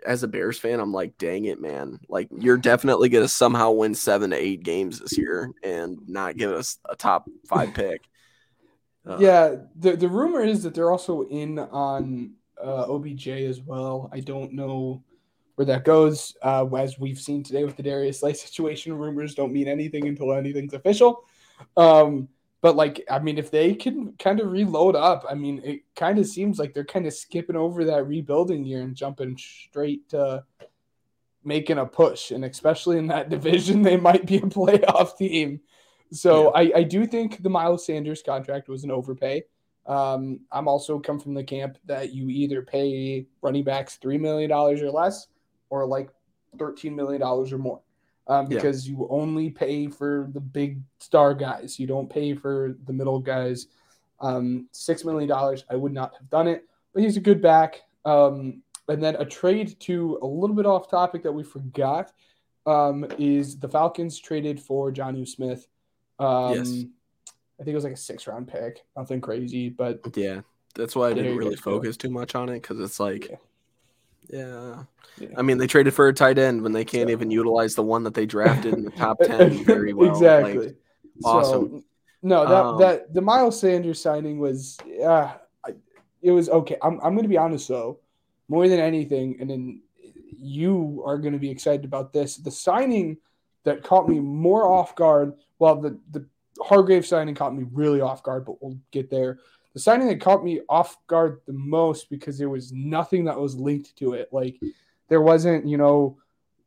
as 0.05 0.23
a 0.23 0.27
Bears 0.27 0.57
fan, 0.57 0.79
I'm 0.79 0.93
like, 0.93 1.17
dang 1.17 1.45
it, 1.45 1.61
man. 1.61 1.99
Like 2.09 2.29
you're 2.37 2.57
definitely 2.57 3.09
gonna 3.09 3.27
somehow 3.27 3.71
win 3.71 3.95
seven 3.95 4.31
to 4.31 4.35
eight 4.35 4.63
games 4.63 4.99
this 4.99 5.17
year 5.17 5.51
and 5.63 5.97
not 6.07 6.37
give 6.37 6.51
us 6.51 6.77
a 6.89 6.95
top 6.95 7.29
five 7.47 7.73
pick. 7.73 8.01
Uh, 9.05 9.17
yeah, 9.19 9.55
the 9.75 9.95
the 9.95 10.07
rumor 10.07 10.41
is 10.41 10.63
that 10.63 10.73
they're 10.73 10.91
also 10.91 11.23
in 11.23 11.59
on 11.59 12.33
uh, 12.63 12.85
OBJ 12.87 13.27
as 13.27 13.61
well. 13.61 14.09
I 14.11 14.19
don't 14.19 14.53
know 14.53 15.03
where 15.55 15.65
that 15.65 15.85
goes. 15.85 16.35
Uh, 16.41 16.67
as 16.75 16.99
we've 16.99 17.19
seen 17.19 17.43
today 17.43 17.63
with 17.63 17.77
the 17.77 17.83
Darius 17.83 18.19
Slay 18.19 18.33
situation, 18.33 18.97
rumors 18.97 19.35
don't 19.35 19.53
mean 19.53 19.67
anything 19.67 20.07
until 20.07 20.33
anything's 20.33 20.73
official. 20.73 21.25
Um, 21.77 22.27
but 22.61 22.75
like, 22.75 23.03
I 23.09 23.19
mean, 23.19 23.39
if 23.39 23.49
they 23.49 23.73
can 23.73 24.13
kind 24.13 24.39
of 24.39 24.51
reload 24.51 24.95
up, 24.95 25.25
I 25.27 25.33
mean, 25.33 25.61
it 25.63 25.81
kind 25.95 26.19
of 26.19 26.27
seems 26.27 26.59
like 26.59 26.73
they're 26.73 26.85
kind 26.85 27.07
of 27.07 27.13
skipping 27.13 27.55
over 27.55 27.85
that 27.85 28.07
rebuilding 28.07 28.65
year 28.65 28.81
and 28.81 28.95
jumping 28.95 29.35
straight 29.37 30.09
to 30.09 30.43
making 31.43 31.79
a 31.79 31.85
push. 31.87 32.29
And 32.29 32.45
especially 32.45 32.99
in 32.99 33.07
that 33.07 33.29
division, 33.31 33.81
they 33.81 33.97
might 33.97 34.27
be 34.27 34.37
a 34.37 34.41
playoff 34.41 35.17
team. 35.17 35.61
So 36.11 36.55
yeah. 36.55 36.71
I, 36.75 36.79
I 36.79 36.83
do 36.83 37.07
think 37.07 37.41
the 37.41 37.49
Miles 37.49 37.85
Sanders 37.85 38.21
contract 38.21 38.69
was 38.69 38.83
an 38.83 38.91
overpay. 38.91 39.43
Um, 39.87 40.41
I'm 40.51 40.67
also 40.67 40.99
come 40.99 41.19
from 41.19 41.33
the 41.33 41.43
camp 41.43 41.79
that 41.85 42.13
you 42.13 42.29
either 42.29 42.61
pay 42.61 43.25
running 43.41 43.63
backs 43.63 43.95
three 43.95 44.19
million 44.19 44.49
dollars 44.51 44.83
or 44.83 44.91
less, 44.91 45.25
or 45.71 45.87
like 45.87 46.11
thirteen 46.59 46.95
million 46.95 47.21
dollars 47.21 47.51
or 47.51 47.57
more 47.57 47.81
um, 48.31 48.45
because 48.45 48.87
yeah. 48.87 48.95
you 48.95 49.07
only 49.09 49.49
pay 49.49 49.87
for 49.87 50.29
the 50.33 50.39
big 50.39 50.79
star 50.99 51.33
guys. 51.33 51.77
You 51.77 51.85
don't 51.85 52.09
pay 52.09 52.33
for 52.33 52.77
the 52.85 52.93
middle 52.93 53.19
guys. 53.19 53.67
Um, 54.21 54.69
Six 54.71 55.03
million 55.03 55.27
dollars, 55.27 55.65
I 55.69 55.75
would 55.75 55.91
not 55.91 56.13
have 56.17 56.29
done 56.29 56.47
it, 56.47 56.65
but 56.93 57.03
he's 57.03 57.17
a 57.17 57.21
good 57.21 57.41
back. 57.41 57.81
Um, 58.05 58.63
and 58.87 59.03
then 59.03 59.15
a 59.17 59.25
trade 59.25 59.77
to 59.81 60.17
a 60.21 60.25
little 60.25 60.55
bit 60.55 60.65
off 60.65 60.89
topic 60.89 61.23
that 61.23 61.31
we 61.31 61.43
forgot 61.43 62.13
um, 62.65 63.05
is 63.17 63.59
the 63.59 63.67
Falcons 63.67 64.17
traded 64.17 64.61
for 64.61 64.93
Jonnu 64.93 65.27
Smith. 65.27 65.67
Um, 66.17 66.55
yes. 66.55 66.69
I 67.59 67.63
think 67.63 67.73
it 67.73 67.75
was 67.75 67.83
like 67.83 67.93
a 67.93 67.97
six 67.97 68.27
round 68.27 68.47
pick, 68.47 68.85
nothing 68.95 69.19
crazy, 69.19 69.67
but 69.67 69.99
yeah, 70.15 70.41
that's 70.73 70.95
why 70.95 71.09
I 71.09 71.13
didn't 71.13 71.35
really 71.35 71.57
focus 71.57 71.97
too 71.97 72.09
much 72.09 72.33
on 72.33 72.47
it 72.47 72.61
because 72.61 72.79
it's 72.79 72.99
like 72.99 73.29
yeah. 73.29 73.35
Yeah. 74.29 74.83
yeah. 75.17 75.29
I 75.37 75.41
mean, 75.41 75.57
they 75.57 75.67
traded 75.67 75.93
for 75.93 76.07
a 76.07 76.13
tight 76.13 76.37
end 76.37 76.61
when 76.61 76.71
they 76.71 76.85
can't 76.85 77.09
so. 77.09 77.11
even 77.11 77.31
utilize 77.31 77.75
the 77.75 77.83
one 77.83 78.03
that 78.03 78.13
they 78.13 78.25
drafted 78.25 78.73
in 78.73 78.83
the 78.83 78.91
top 78.91 79.19
10 79.23 79.65
very 79.65 79.93
well. 79.93 80.09
exactly. 80.09 80.67
Like, 80.67 80.75
awesome. 81.23 81.69
So, 81.69 81.83
no, 82.23 82.47
that, 82.47 82.65
um, 82.65 82.79
that 82.79 83.13
the 83.13 83.21
Miles 83.21 83.59
Sanders 83.59 83.99
signing 83.99 84.39
was, 84.39 84.77
uh, 85.03 85.33
it 86.21 86.31
was 86.31 86.49
okay. 86.49 86.77
I'm, 86.81 86.99
I'm 87.01 87.13
going 87.13 87.23
to 87.23 87.29
be 87.29 87.37
honest 87.37 87.67
though, 87.67 87.99
more 88.47 88.67
than 88.67 88.79
anything, 88.79 89.37
and 89.39 89.49
then 89.49 89.81
you 90.37 91.03
are 91.05 91.17
going 91.17 91.33
to 91.33 91.39
be 91.39 91.49
excited 91.49 91.85
about 91.85 92.13
this. 92.13 92.37
The 92.37 92.51
signing 92.51 93.17
that 93.63 93.83
caught 93.83 94.07
me 94.07 94.19
more 94.19 94.67
off 94.67 94.95
guard, 94.95 95.33
well, 95.59 95.75
the, 95.75 95.99
the 96.11 96.25
Hargrave 96.61 97.05
signing 97.05 97.35
caught 97.35 97.55
me 97.55 97.65
really 97.71 98.01
off 98.01 98.23
guard, 98.23 98.45
but 98.45 98.61
we'll 98.61 98.77
get 98.91 99.09
there 99.09 99.39
the 99.73 99.79
signing 99.79 100.07
that 100.07 100.21
caught 100.21 100.43
me 100.43 100.61
off 100.67 100.97
guard 101.07 101.41
the 101.45 101.53
most 101.53 102.09
because 102.09 102.37
there 102.37 102.49
was 102.49 102.71
nothing 102.71 103.25
that 103.25 103.39
was 103.39 103.55
linked 103.55 103.95
to 103.97 104.13
it. 104.13 104.29
Like 104.31 104.59
there 105.07 105.21
wasn't, 105.21 105.67
you 105.67 105.77
know, 105.77 106.17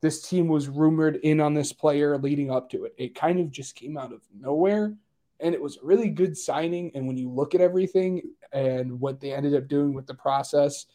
this 0.01 0.27
team 0.27 0.49
was 0.49 0.69
rumored 0.69 1.17
in 1.17 1.41
on 1.41 1.55
this 1.55 1.73
player 1.73 2.17
leading 2.19 2.51
up 2.51 2.71
to 2.71 2.85
it. 2.85 2.95
It 2.99 3.15
kind 3.15 3.41
of 3.41 3.51
just 3.51 3.75
came 3.75 3.97
out 3.97 4.13
of 4.13 4.21
nowhere. 4.39 4.95
And 5.41 5.55
it 5.55 5.61
was 5.61 5.77
a 5.77 5.85
really 5.85 6.09
good 6.09 6.37
signing. 6.39 6.93
And 6.95 7.07
when 7.07 7.17
you 7.17 7.29
look 7.29 7.55
at 7.55 7.61
everything 7.61 8.23
and 8.53 9.01
what 9.01 9.21
they 9.21 9.33
ended 9.33 9.55
up 9.55 9.69
doing 9.69 9.93
with 9.93 10.07
the 10.07 10.15
process, 10.15 10.87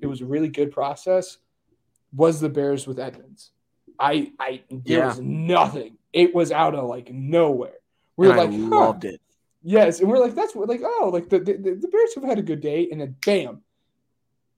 it 0.00 0.06
was 0.06 0.20
a 0.20 0.26
really 0.26 0.48
good 0.48 0.70
process. 0.70 1.38
Was 2.14 2.40
the 2.40 2.48
Bears 2.48 2.86
with 2.86 2.98
Edmonds? 2.98 3.50
I 3.98 4.32
I 4.38 4.62
there 4.70 4.98
yeah. 4.98 5.06
was 5.08 5.20
nothing. 5.20 5.96
It 6.12 6.34
was 6.34 6.52
out 6.52 6.74
of 6.74 6.84
like 6.84 7.12
nowhere. 7.12 7.78
We 8.16 8.28
were 8.28 8.34
and 8.34 8.40
like, 8.40 8.50
I 8.50 8.76
loved 8.76 9.04
huh. 9.04 9.10
it. 9.10 9.20
Yes, 9.62 10.00
and 10.00 10.08
we're 10.08 10.18
like, 10.18 10.34
that's 10.34 10.54
what, 10.54 10.68
like, 10.68 10.80
oh, 10.84 11.10
like 11.12 11.28
the, 11.28 11.38
the, 11.38 11.52
the 11.52 11.88
Bears 11.88 12.14
have 12.14 12.24
had 12.24 12.38
a 12.38 12.42
good 12.42 12.60
day, 12.60 12.88
and 12.90 13.00
then 13.00 13.14
bam, 13.24 13.62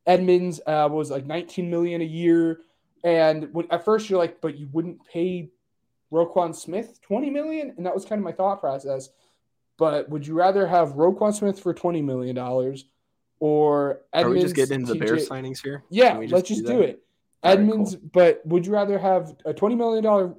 Edmonds 0.07 0.61
uh, 0.66 0.88
was 0.90 1.11
like 1.11 1.26
19 1.26 1.68
million 1.70 2.00
a 2.00 2.05
year, 2.05 2.61
and 3.02 3.52
when, 3.52 3.66
at 3.70 3.84
first 3.84 4.09
you're 4.09 4.18
like, 4.18 4.40
but 4.40 4.57
you 4.57 4.68
wouldn't 4.72 5.05
pay 5.07 5.50
Roquan 6.12 6.55
Smith 6.55 7.00
20 7.02 7.30
million, 7.30 7.74
and 7.76 7.84
that 7.86 7.94
was 7.94 8.05
kind 8.05 8.18
of 8.18 8.24
my 8.24 8.32
thought 8.32 8.61
process. 8.61 9.11
But 9.76 10.09
would 10.09 10.26
you 10.26 10.34
rather 10.34 10.66
have 10.66 10.90
Roquan 10.90 11.34
Smith 11.34 11.59
for 11.59 11.74
20 11.74 12.00
million 12.00 12.36
dollars, 12.36 12.84
or 13.40 14.00
Edmonds? 14.12 14.32
Are 14.32 14.34
we 14.36 14.42
just 14.42 14.55
getting 14.55 14.80
into 14.80 14.94
the 14.94 15.00
Bears 15.00 15.28
signings 15.28 15.62
here? 15.62 15.82
Yeah, 15.90 16.20
just 16.20 16.32
let's 16.32 16.48
just 16.48 16.64
do, 16.64 16.74
do 16.74 16.80
it. 16.80 17.02
Edmonds, 17.42 17.96
cool. 17.96 18.11
but 18.12 18.46
would 18.46 18.66
you 18.66 18.72
rather 18.72 18.98
have 18.98 19.34
a 19.44 19.52
20 19.52 19.74
million 19.74 20.05
dollar, 20.05 20.34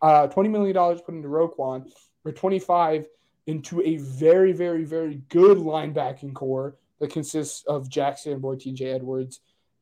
uh, 0.00 0.26
20 0.26 0.48
million 0.48 0.74
dollars 0.74 1.00
put 1.02 1.14
into 1.14 1.28
Roquan, 1.28 1.92
or 2.24 2.32
25? 2.32 3.06
Into 3.46 3.82
a 3.82 3.96
very, 3.96 4.52
very, 4.52 4.84
very 4.84 5.22
good 5.28 5.58
linebacking 5.58 6.34
core 6.34 6.76
that 7.00 7.12
consists 7.12 7.64
of 7.66 7.88
Jack 7.88 8.18
Sanborn, 8.18 8.58
TJ 8.58 8.94
Edwards, 8.94 9.40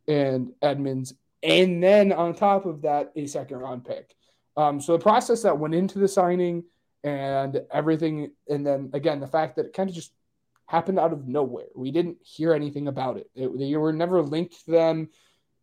and 0.09 0.53
Edmonds. 0.63 1.15
And 1.43 1.83
then 1.83 2.13
on 2.13 2.35
top 2.35 2.67
of 2.67 2.83
that, 2.83 3.13
a 3.17 3.27
second 3.27 3.59
round 3.59 3.85
pick. 3.85 4.15
Um, 4.57 4.81
so 4.81 4.93
the 4.93 5.03
process 5.03 5.43
that 5.43 5.59
went 5.59 5.75
into 5.75 5.99
the 5.99 6.09
signing 6.09 6.65
and 7.05 7.63
everything, 7.71 8.33
and 8.49 8.67
then 8.67 8.91
again, 8.93 9.21
the 9.21 9.27
fact 9.27 9.57
that 9.57 9.67
it 9.67 9.73
kind 9.73 9.89
of 9.89 9.95
just 9.95 10.13
happened 10.67 10.99
out 10.99 11.13
of 11.13 11.27
nowhere. 11.27 11.67
We 11.75 11.91
didn't 11.91 12.19
hear 12.23 12.55
anything 12.55 12.87
about 12.89 13.17
it. 13.17 13.29
it. 13.35 13.59
They 13.59 13.77
were 13.77 13.93
never 13.93 14.23
linked 14.23 14.65
to 14.65 14.71
them. 14.71 15.09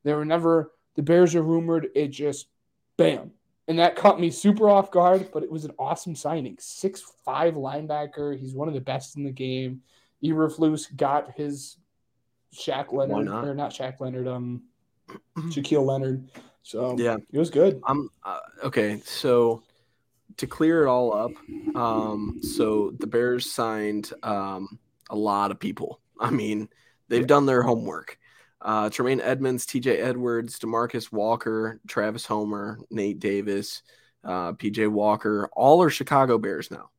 They 0.04 0.14
were 0.14 0.26
never, 0.26 0.74
the 0.96 1.02
Bears 1.02 1.34
are 1.34 1.42
rumored. 1.42 1.90
It 1.96 2.10
just, 2.10 2.48
bam, 2.98 3.32
and 3.68 3.80
that 3.80 3.96
caught 3.96 4.20
me 4.20 4.30
super 4.30 4.70
off 4.70 4.92
guard, 4.92 5.30
but 5.34 5.44
it 5.44 5.52
was 5.52 5.66
an 5.66 5.72
awesome 5.78 6.16
signing. 6.16 6.58
Six 6.60 7.04
five 7.26 7.56
linebacker. 7.56 8.38
He's 8.38 8.54
one 8.54 8.68
of 8.68 8.74
the 8.74 8.82
best 8.82 9.18
in 9.18 9.24
the 9.24 9.32
game. 9.32 9.82
Eberflus 10.24 10.96
got 10.96 11.32
his 11.36 11.78
Shaq 12.56 12.94
Leonard 12.94 13.26
not? 13.26 13.46
or 13.46 13.54
not 13.54 13.72
Shaq 13.72 14.00
Leonard, 14.00 14.28
um 14.28 14.64
Shaquille 15.38 15.86
Leonard. 15.86 16.30
So 16.64 16.96
yeah, 16.98 17.18
it 17.32 17.40
was 17.40 17.50
good. 17.50 17.82
I'm 17.86 18.10
uh, 18.24 18.40
okay. 18.64 19.02
So 19.06 19.64
to 20.38 20.48
clear 20.48 20.84
it 20.84 20.90
all 20.90 21.14
up, 21.14 21.32
um, 21.76 22.40
so 22.42 22.92
the 23.00 23.08
Bears 23.08 23.52
signed 23.52 24.12
um, 24.24 24.80
a 25.10 25.16
lot 25.16 25.52
of 25.52 25.60
people. 25.60 26.00
I 26.20 26.30
mean, 26.30 26.70
they've 27.08 27.28
done 27.28 27.46
their 27.46 27.64
homework. 27.64 28.18
Uh, 28.62 28.90
Tremaine 28.90 29.22
Edmonds, 29.22 29.66
TJ 29.66 30.00
Edwards, 30.00 30.60
Demarcus 30.60 31.12
Walker, 31.12 31.80
Travis 31.88 32.26
Homer, 32.26 32.80
Nate 32.90 33.20
Davis, 33.20 33.84
uh, 34.24 34.54
PJ 34.54 34.90
Walker, 34.90 35.50
all 35.54 35.82
are 35.84 35.90
Chicago 35.90 36.38
Bears 36.38 36.72
now. 36.72 36.90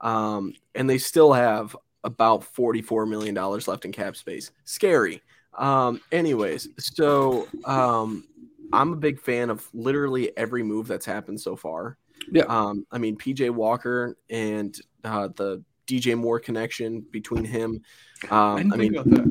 Um, 0.00 0.54
and 0.74 0.88
they 0.88 0.98
still 0.98 1.32
have 1.32 1.76
about 2.04 2.42
$44 2.54 3.08
million 3.08 3.34
left 3.34 3.84
in 3.84 3.92
cap 3.92 4.16
space. 4.16 4.50
Scary. 4.64 5.22
Um, 5.58 6.00
anyways, 6.12 6.68
so 6.78 7.48
um, 7.64 8.24
I'm 8.72 8.92
a 8.92 8.96
big 8.96 9.20
fan 9.20 9.50
of 9.50 9.68
literally 9.74 10.36
every 10.36 10.62
move 10.62 10.86
that's 10.86 11.06
happened 11.06 11.40
so 11.40 11.56
far. 11.56 11.98
Yeah. 12.30 12.44
Um, 12.44 12.86
I 12.90 12.98
mean, 12.98 13.16
PJ 13.16 13.50
Walker 13.50 14.16
and 14.28 14.78
uh, 15.04 15.28
the 15.34 15.62
DJ 15.86 16.16
Moore 16.16 16.38
connection 16.38 17.04
between 17.10 17.44
him. 17.44 17.82
Um, 18.30 18.38
I 18.40 18.54
I 18.60 18.76
think 18.76 19.06
mean, 19.06 19.29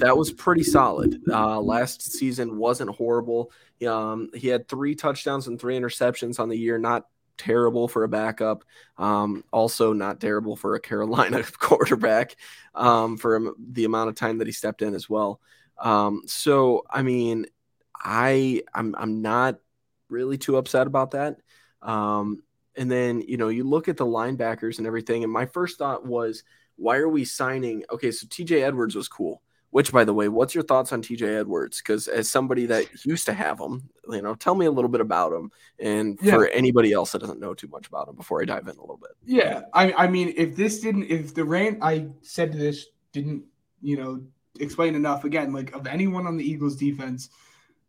that. 0.00 0.16
was 0.16 0.32
pretty 0.32 0.62
solid. 0.62 1.20
Uh, 1.28 1.60
last 1.60 2.02
season 2.02 2.56
wasn't 2.56 2.90
horrible. 2.90 3.52
Um, 3.86 4.30
he 4.34 4.48
had 4.48 4.68
three 4.68 4.94
touchdowns 4.94 5.46
and 5.46 5.60
three 5.60 5.78
interceptions 5.78 6.38
on 6.40 6.48
the 6.48 6.58
year. 6.58 6.78
Not 6.78 7.06
terrible 7.38 7.88
for 7.88 8.04
a 8.04 8.08
backup. 8.08 8.64
Um, 8.98 9.44
also 9.52 9.92
not 9.92 10.20
terrible 10.20 10.56
for 10.56 10.74
a 10.74 10.80
Carolina 10.80 11.42
quarterback 11.58 12.36
um, 12.74 13.16
for 13.16 13.54
the 13.58 13.84
amount 13.84 14.10
of 14.10 14.14
time 14.14 14.38
that 14.38 14.46
he 14.46 14.52
stepped 14.52 14.82
in 14.82 14.94
as 14.94 15.08
well. 15.08 15.40
Um, 15.78 16.22
so 16.26 16.84
I 16.90 17.02
mean, 17.02 17.46
I 17.96 18.62
I'm 18.74 18.94
I'm 18.96 19.22
not 19.22 19.58
really 20.08 20.38
too 20.38 20.56
upset 20.56 20.86
about 20.86 21.12
that. 21.12 21.38
Um, 21.82 22.42
and 22.76 22.90
then 22.90 23.22
you 23.22 23.38
know 23.38 23.48
you 23.48 23.64
look 23.64 23.88
at 23.88 23.96
the 23.96 24.06
linebackers 24.06 24.78
and 24.78 24.86
everything, 24.86 25.24
and 25.24 25.32
my 25.32 25.46
first 25.46 25.78
thought 25.78 26.04
was, 26.04 26.44
why 26.76 26.98
are 26.98 27.08
we 27.08 27.24
signing? 27.24 27.84
Okay, 27.90 28.10
so 28.10 28.26
T.J. 28.28 28.62
Edwards 28.62 28.94
was 28.94 29.08
cool. 29.08 29.42
Which, 29.70 29.92
by 29.92 30.04
the 30.04 30.12
way, 30.12 30.28
what's 30.28 30.54
your 30.54 30.64
thoughts 30.64 30.92
on 30.92 31.00
TJ 31.00 31.22
Edwards? 31.38 31.78
Because 31.78 32.08
as 32.08 32.28
somebody 32.28 32.66
that 32.66 33.04
used 33.04 33.26
to 33.26 33.32
have 33.32 33.60
him, 33.60 33.88
you 34.08 34.20
know, 34.20 34.34
tell 34.34 34.56
me 34.56 34.66
a 34.66 34.70
little 34.70 34.90
bit 34.90 35.00
about 35.00 35.32
him, 35.32 35.52
and 35.78 36.18
for 36.18 36.48
anybody 36.48 36.92
else 36.92 37.12
that 37.12 37.20
doesn't 37.20 37.38
know 37.38 37.54
too 37.54 37.68
much 37.68 37.86
about 37.86 38.08
him, 38.08 38.16
before 38.16 38.42
I 38.42 38.46
dive 38.46 38.66
in 38.66 38.76
a 38.76 38.80
little 38.80 38.96
bit. 38.96 39.12
Yeah, 39.24 39.62
I, 39.72 39.92
I 39.92 40.06
mean, 40.08 40.34
if 40.36 40.56
this 40.56 40.80
didn't, 40.80 41.04
if 41.04 41.34
the 41.34 41.44
rant 41.44 41.78
I 41.82 42.08
said 42.22 42.50
to 42.50 42.58
this 42.58 42.86
didn't, 43.12 43.44
you 43.80 43.96
know, 43.96 44.20
explain 44.58 44.96
enough, 44.96 45.24
again, 45.24 45.52
like 45.52 45.72
of 45.72 45.86
anyone 45.86 46.26
on 46.26 46.36
the 46.36 46.44
Eagles 46.44 46.74
defense, 46.74 47.30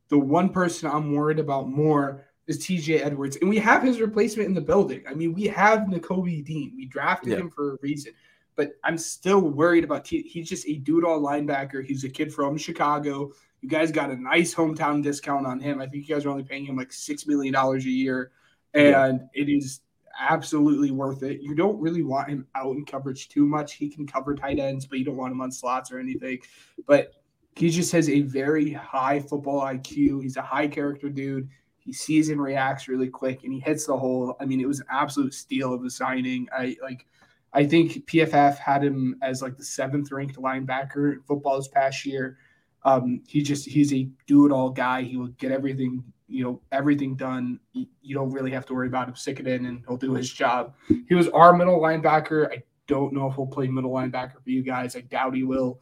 the 0.09 0.19
one 0.19 0.49
person 0.49 0.91
I'm 0.91 1.15
worried 1.15 1.39
about 1.39 1.67
more 1.67 2.25
is 2.45 2.59
TJ 2.59 3.03
Edwards, 3.03 3.37
and 3.37 3.49
we 3.49 3.57
have 3.57 3.81
his 3.81 3.99
replacement 3.99 4.47
in 4.47 4.53
the 4.53 4.61
building. 4.61 5.01
I 5.09 5.15
mean, 5.15 5.33
we 5.33 5.45
have 5.45 5.81
Nakobe 5.87 6.45
Dean. 6.45 6.73
We 6.75 6.85
drafted 6.85 7.31
Yeah. 7.31 7.39
him 7.39 7.49
for 7.49 7.73
a 7.73 7.77
reason, 7.81 8.13
but 8.55 8.73
I'm 8.83 8.97
still 8.97 9.41
worried 9.41 9.83
about. 9.83 10.05
T- 10.05 10.27
he's 10.27 10.49
just 10.49 10.67
a 10.67 10.75
dude 10.75 11.05
all 11.05 11.21
linebacker. 11.21 11.83
He's 11.83 12.03
a 12.03 12.09
kid 12.09 12.33
from 12.33 12.57
Chicago. 12.57 13.31
You 13.61 13.69
guys 13.69 13.91
got 13.91 14.09
a 14.09 14.15
nice 14.15 14.53
hometown 14.53 15.03
discount 15.03 15.45
on 15.45 15.59
him. 15.59 15.81
I 15.81 15.87
think 15.87 16.07
you 16.07 16.15
guys 16.15 16.25
are 16.25 16.29
only 16.29 16.43
paying 16.43 16.65
him 16.65 16.75
like 16.75 16.91
six 16.91 17.27
million 17.27 17.53
dollars 17.53 17.85
a 17.85 17.89
year, 17.89 18.31
and 18.73 19.21
it 19.33 19.49
is 19.49 19.81
absolutely 20.19 20.91
worth 20.91 21.23
it. 21.23 21.41
You 21.41 21.55
don't 21.55 21.79
really 21.79 22.03
want 22.03 22.29
him 22.29 22.47
out 22.55 22.75
in 22.75 22.85
coverage 22.85 23.29
too 23.29 23.45
much. 23.45 23.73
He 23.73 23.89
can 23.89 24.05
cover 24.05 24.35
tight 24.35 24.59
ends, 24.59 24.85
but 24.85 24.99
you 24.99 25.05
don't 25.05 25.17
want 25.17 25.31
him 25.31 25.41
on 25.41 25.51
slots 25.51 25.91
or 25.91 25.99
anything. 25.99 26.39
But 26.85 27.13
he 27.55 27.69
just 27.69 27.91
has 27.91 28.09
a 28.09 28.21
very 28.21 28.71
high 28.71 29.19
football 29.19 29.61
IQ. 29.61 30.21
He's 30.23 30.37
a 30.37 30.41
high 30.41 30.67
character 30.67 31.09
dude. 31.09 31.49
He 31.77 31.93
sees 31.93 32.29
and 32.29 32.41
reacts 32.41 32.87
really 32.87 33.09
quick, 33.09 33.43
and 33.43 33.51
he 33.51 33.59
hits 33.59 33.85
the 33.87 33.97
hole. 33.97 34.35
I 34.39 34.45
mean, 34.45 34.61
it 34.61 34.67
was 34.67 34.79
an 34.79 34.87
absolute 34.89 35.33
steal 35.33 35.73
of 35.73 35.83
a 35.83 35.89
signing. 35.89 36.47
I 36.55 36.77
like. 36.81 37.05
I 37.53 37.65
think 37.65 38.05
PFF 38.07 38.57
had 38.57 38.83
him 38.83 39.17
as 39.21 39.41
like 39.41 39.57
the 39.57 39.63
seventh 39.63 40.11
ranked 40.11 40.37
linebacker 40.37 41.13
in 41.13 41.21
football 41.21 41.57
this 41.57 41.67
past 41.67 42.05
year. 42.05 42.37
Um, 42.83 43.21
he 43.27 43.41
just 43.41 43.67
he's 43.67 43.93
a 43.93 44.09
do 44.25 44.45
it 44.45 44.51
all 44.51 44.69
guy. 44.69 45.03
He 45.03 45.17
will 45.17 45.27
get 45.27 45.51
everything 45.51 46.03
you 46.27 46.43
know 46.43 46.61
everything 46.71 47.15
done. 47.15 47.59
You, 47.73 48.15
don't 48.15 48.31
really 48.31 48.51
have 48.51 48.65
to 48.67 48.73
worry 48.73 48.87
about 48.87 49.07
him. 49.09 49.15
Stick 49.15 49.39
it 49.39 49.47
in, 49.47 49.65
and 49.65 49.83
he'll 49.87 49.97
do 49.97 50.13
his 50.13 50.31
job. 50.31 50.73
He 50.87 51.13
was 51.13 51.27
our 51.29 51.53
middle 51.53 51.79
linebacker. 51.79 52.49
I 52.51 52.63
don't 52.87 53.13
know 53.13 53.27
if 53.27 53.35
he'll 53.35 53.45
play 53.45 53.67
middle 53.67 53.91
linebacker 53.91 54.41
for 54.41 54.49
you 54.49 54.63
guys. 54.63 54.95
I 54.95 55.01
doubt 55.01 55.35
he 55.35 55.43
will. 55.43 55.81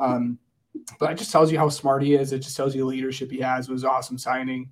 Um, 0.00 0.38
but 0.98 1.12
it 1.12 1.18
just 1.18 1.30
tells 1.30 1.52
you 1.52 1.58
how 1.58 1.68
smart 1.68 2.02
he 2.02 2.14
is. 2.14 2.32
It 2.32 2.40
just 2.40 2.56
tells 2.56 2.74
you 2.74 2.80
the 2.82 2.86
leadership 2.86 3.30
he 3.30 3.40
has. 3.40 3.68
It 3.68 3.72
was 3.72 3.84
awesome 3.84 4.18
signing. 4.18 4.70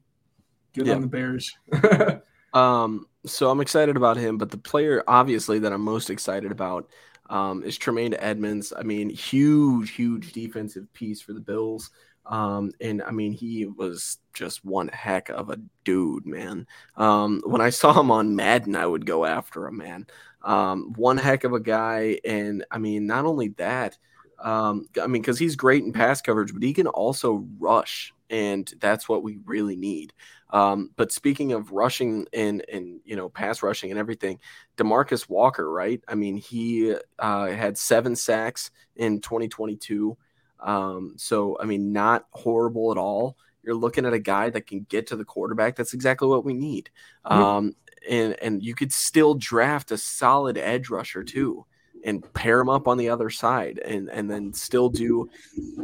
Good 0.74 0.86
Yeah. 0.86 0.94
on 0.94 1.02
the 1.02 1.06
Bears. 1.06 1.56
Um, 2.54 3.06
so 3.26 3.50
I'm 3.50 3.60
excited 3.60 3.96
about 3.96 4.16
him, 4.16 4.38
but 4.38 4.50
the 4.50 4.58
player 4.58 5.02
obviously 5.06 5.58
that 5.60 5.72
I'm 5.72 5.82
most 5.82 6.10
excited 6.10 6.52
about 6.52 6.88
um, 7.28 7.62
is 7.62 7.76
Tremaine 7.76 8.14
Edmonds. 8.18 8.72
I 8.76 8.82
mean, 8.82 9.10
huge, 9.10 9.90
huge 9.90 10.32
defensive 10.32 10.92
piece 10.92 11.20
for 11.20 11.32
the 11.32 11.40
Bills. 11.40 11.90
Um, 12.26 12.72
and 12.80 13.02
I 13.02 13.10
mean, 13.10 13.32
he 13.32 13.66
was 13.66 14.18
just 14.34 14.64
one 14.64 14.88
heck 14.88 15.30
of 15.30 15.50
a 15.50 15.58
dude, 15.84 16.26
man. 16.26 16.66
Um, 16.96 17.42
when 17.44 17.60
I 17.60 17.70
saw 17.70 17.98
him 17.98 18.10
on 18.10 18.36
Madden, 18.36 18.76
I 18.76 18.86
would 18.86 19.06
go 19.06 19.24
after 19.24 19.66
him, 19.66 19.78
man. 19.78 20.06
Um, 20.42 20.92
one 20.96 21.16
heck 21.16 21.44
of 21.44 21.52
a 21.52 21.60
guy. 21.60 22.18
And 22.24 22.64
I 22.70 22.78
mean, 22.78 23.06
not 23.06 23.24
only 23.24 23.48
that, 23.58 23.98
um, 24.38 24.88
I 25.02 25.06
mean, 25.06 25.22
because 25.22 25.38
he's 25.38 25.56
great 25.56 25.84
in 25.84 25.92
pass 25.92 26.20
coverage, 26.20 26.52
but 26.52 26.62
he 26.62 26.72
can 26.72 26.86
also 26.86 27.46
rush, 27.58 28.14
and 28.30 28.72
that's 28.80 29.08
what 29.08 29.22
we 29.24 29.38
really 29.44 29.74
need. 29.74 30.12
Um, 30.50 30.90
but 30.96 31.12
speaking 31.12 31.52
of 31.52 31.72
rushing 31.72 32.26
and 32.32 32.64
and 32.72 33.00
you 33.04 33.16
know 33.16 33.28
pass 33.28 33.62
rushing 33.62 33.90
and 33.90 33.98
everything, 33.98 34.40
Demarcus 34.76 35.28
Walker, 35.28 35.70
right? 35.70 36.02
I 36.08 36.14
mean, 36.14 36.36
he 36.36 36.94
uh, 37.18 37.46
had 37.48 37.76
seven 37.76 38.16
sacks 38.16 38.70
in 38.96 39.20
2022. 39.20 40.16
Um, 40.60 41.14
so 41.16 41.58
I 41.60 41.64
mean, 41.64 41.92
not 41.92 42.26
horrible 42.32 42.90
at 42.92 42.98
all. 42.98 43.36
You're 43.62 43.74
looking 43.74 44.06
at 44.06 44.14
a 44.14 44.18
guy 44.18 44.50
that 44.50 44.66
can 44.66 44.86
get 44.88 45.08
to 45.08 45.16
the 45.16 45.24
quarterback. 45.24 45.76
That's 45.76 45.92
exactly 45.92 46.28
what 46.28 46.44
we 46.44 46.54
need. 46.54 46.90
Um, 47.24 47.74
and 48.08 48.36
and 48.40 48.62
you 48.62 48.74
could 48.74 48.92
still 48.92 49.34
draft 49.34 49.90
a 49.90 49.98
solid 49.98 50.56
edge 50.56 50.88
rusher 50.88 51.24
too, 51.24 51.66
and 52.04 52.32
pair 52.34 52.60
him 52.60 52.68
up 52.68 52.88
on 52.88 52.96
the 52.96 53.08
other 53.08 53.30
side, 53.30 53.78
and 53.78 54.08
and 54.08 54.30
then 54.30 54.52
still 54.52 54.88
do 54.88 55.28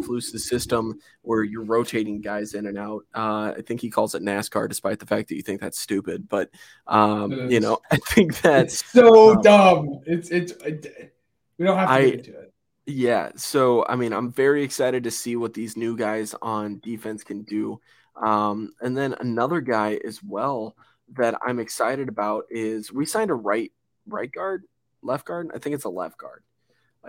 Flus's 0.04 0.48
system 0.48 0.98
where 1.22 1.42
you're 1.42 1.64
rotating 1.64 2.20
guys 2.20 2.54
in 2.54 2.66
and 2.66 2.78
out. 2.78 3.04
Uh, 3.14 3.54
I 3.56 3.62
think 3.66 3.80
he 3.80 3.90
calls 3.90 4.14
it 4.14 4.22
NASCAR, 4.22 4.68
despite 4.68 4.98
the 4.98 5.06
fact 5.06 5.28
that 5.28 5.36
you 5.36 5.42
think 5.42 5.60
that's 5.60 5.78
stupid. 5.78 6.28
But 6.28 6.50
um, 6.86 7.50
you 7.50 7.60
know, 7.60 7.78
I 7.90 7.96
think 7.96 8.40
that 8.42 8.66
it's 8.66 8.84
so 8.84 9.32
um, 9.32 9.42
dumb. 9.42 10.00
It's 10.06 10.30
it's. 10.30 10.52
It, 10.52 11.14
we 11.58 11.66
don't 11.66 11.78
have 11.78 11.88
to 11.88 11.94
I- 11.94 12.10
get 12.10 12.14
into 12.26 12.38
it. 12.40 12.50
Yeah, 12.86 13.30
so 13.36 13.86
I 13.88 13.96
mean, 13.96 14.12
I'm 14.12 14.30
very 14.30 14.62
excited 14.62 15.04
to 15.04 15.10
see 15.10 15.36
what 15.36 15.54
these 15.54 15.74
new 15.74 15.96
guys 15.96 16.34
on 16.42 16.80
defense 16.80 17.24
can 17.24 17.42
do. 17.42 17.80
Um, 18.22 18.72
and 18.80 18.96
then 18.96 19.14
another 19.20 19.60
guy 19.62 19.98
as 20.06 20.22
well 20.22 20.76
that 21.14 21.34
I'm 21.42 21.58
excited 21.58 22.08
about 22.08 22.44
is 22.50 22.92
we 22.92 23.06
signed 23.06 23.30
a 23.30 23.34
right 23.34 23.72
right 24.06 24.30
guard, 24.30 24.64
left 25.04 25.26
guard. 25.26 25.50
I 25.54 25.58
think 25.58 25.74
it's 25.74 25.84
a 25.84 25.90
left 25.90 26.18
guard, 26.18 26.42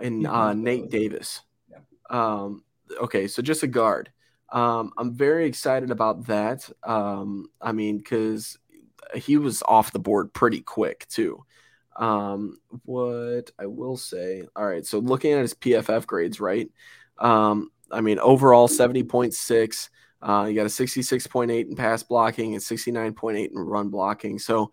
And 0.00 0.26
uh. 0.26 0.52
Nate 0.52 0.90
Davis. 0.90 1.42
Yeah. 1.70 1.78
Um, 2.10 2.64
okay, 3.00 3.26
so 3.26 3.42
just 3.42 3.62
a 3.62 3.66
guard. 3.66 4.10
Um, 4.52 4.92
I'm 4.96 5.14
very 5.14 5.46
excited 5.46 5.90
about 5.90 6.26
that. 6.26 6.68
Um, 6.84 7.48
I 7.60 7.72
mean, 7.72 7.98
because 7.98 8.58
he 9.14 9.36
was 9.36 9.62
off 9.66 9.92
the 9.92 9.98
board 9.98 10.32
pretty 10.32 10.60
quick 10.60 11.06
too. 11.08 11.44
Um, 11.96 12.58
what 12.84 13.50
I 13.58 13.66
will 13.66 13.96
say, 13.96 14.44
all 14.54 14.66
right, 14.66 14.84
so 14.84 14.98
looking 14.98 15.32
at 15.32 15.40
his 15.40 15.54
PFF 15.54 16.06
grades, 16.06 16.40
right? 16.40 16.70
Um, 17.18 17.70
I 17.90 18.00
mean, 18.00 18.18
overall 18.18 18.68
70.6. 18.68 19.88
Uh, 20.22 20.46
you 20.48 20.54
got 20.54 20.62
a 20.62 20.68
66.8 20.68 21.68
in 21.68 21.76
pass 21.76 22.02
blocking 22.02 22.54
and 22.54 22.62
69.8 22.62 23.50
in 23.50 23.58
run 23.58 23.88
blocking. 23.88 24.38
So, 24.38 24.72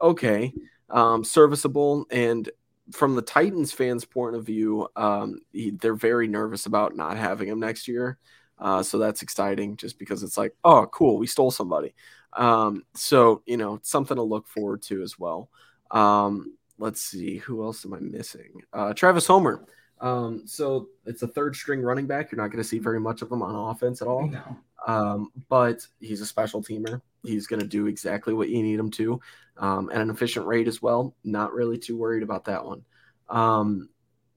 okay, 0.00 0.52
um, 0.90 1.24
serviceable. 1.24 2.06
And 2.10 2.48
from 2.92 3.14
the 3.14 3.22
Titans 3.22 3.72
fans' 3.72 4.04
point 4.04 4.36
of 4.36 4.44
view, 4.44 4.88
um, 4.96 5.40
he, 5.52 5.70
they're 5.70 5.94
very 5.94 6.28
nervous 6.28 6.66
about 6.66 6.96
not 6.96 7.16
having 7.16 7.48
him 7.48 7.60
next 7.60 7.88
year. 7.88 8.18
Uh, 8.58 8.82
so 8.82 8.98
that's 8.98 9.22
exciting 9.22 9.76
just 9.76 9.98
because 9.98 10.22
it's 10.22 10.38
like, 10.38 10.54
oh, 10.64 10.86
cool, 10.92 11.18
we 11.18 11.26
stole 11.26 11.50
somebody. 11.50 11.94
Um, 12.32 12.84
so, 12.94 13.42
you 13.46 13.56
know, 13.56 13.80
something 13.82 14.16
to 14.16 14.22
look 14.22 14.46
forward 14.46 14.82
to 14.82 15.02
as 15.02 15.18
well. 15.18 15.48
Um, 15.90 16.56
let's 16.78 17.00
see, 17.00 17.38
who 17.38 17.64
else 17.64 17.84
am 17.84 17.94
I 17.94 18.00
missing? 18.00 18.62
Uh, 18.72 18.92
Travis 18.94 19.26
Homer. 19.26 19.64
Um, 20.00 20.42
so 20.46 20.88
it's 21.06 21.22
a 21.22 21.28
third 21.28 21.56
string 21.56 21.80
running 21.80 22.06
back. 22.06 22.30
You're 22.30 22.40
not 22.40 22.48
going 22.48 22.62
to 22.62 22.68
see 22.68 22.78
very 22.78 23.00
much 23.00 23.22
of 23.22 23.30
him 23.30 23.42
on 23.42 23.54
offense 23.54 24.02
at 24.02 24.08
all. 24.08 24.26
No. 24.26 24.56
Um, 24.86 25.30
but 25.48 25.86
he's 26.00 26.20
a 26.20 26.26
special 26.26 26.62
teamer. 26.62 27.00
He's 27.22 27.46
going 27.46 27.60
to 27.60 27.66
do 27.66 27.86
exactly 27.86 28.34
what 28.34 28.50
you 28.50 28.62
need 28.62 28.78
him 28.78 28.90
to, 28.92 29.20
um, 29.56 29.90
at 29.90 30.02
an 30.02 30.10
efficient 30.10 30.46
rate 30.46 30.68
as 30.68 30.82
well. 30.82 31.14
Not 31.24 31.54
really 31.54 31.78
too 31.78 31.96
worried 31.96 32.22
about 32.22 32.44
that 32.44 32.64
one. 32.64 32.84
Um, 33.30 33.88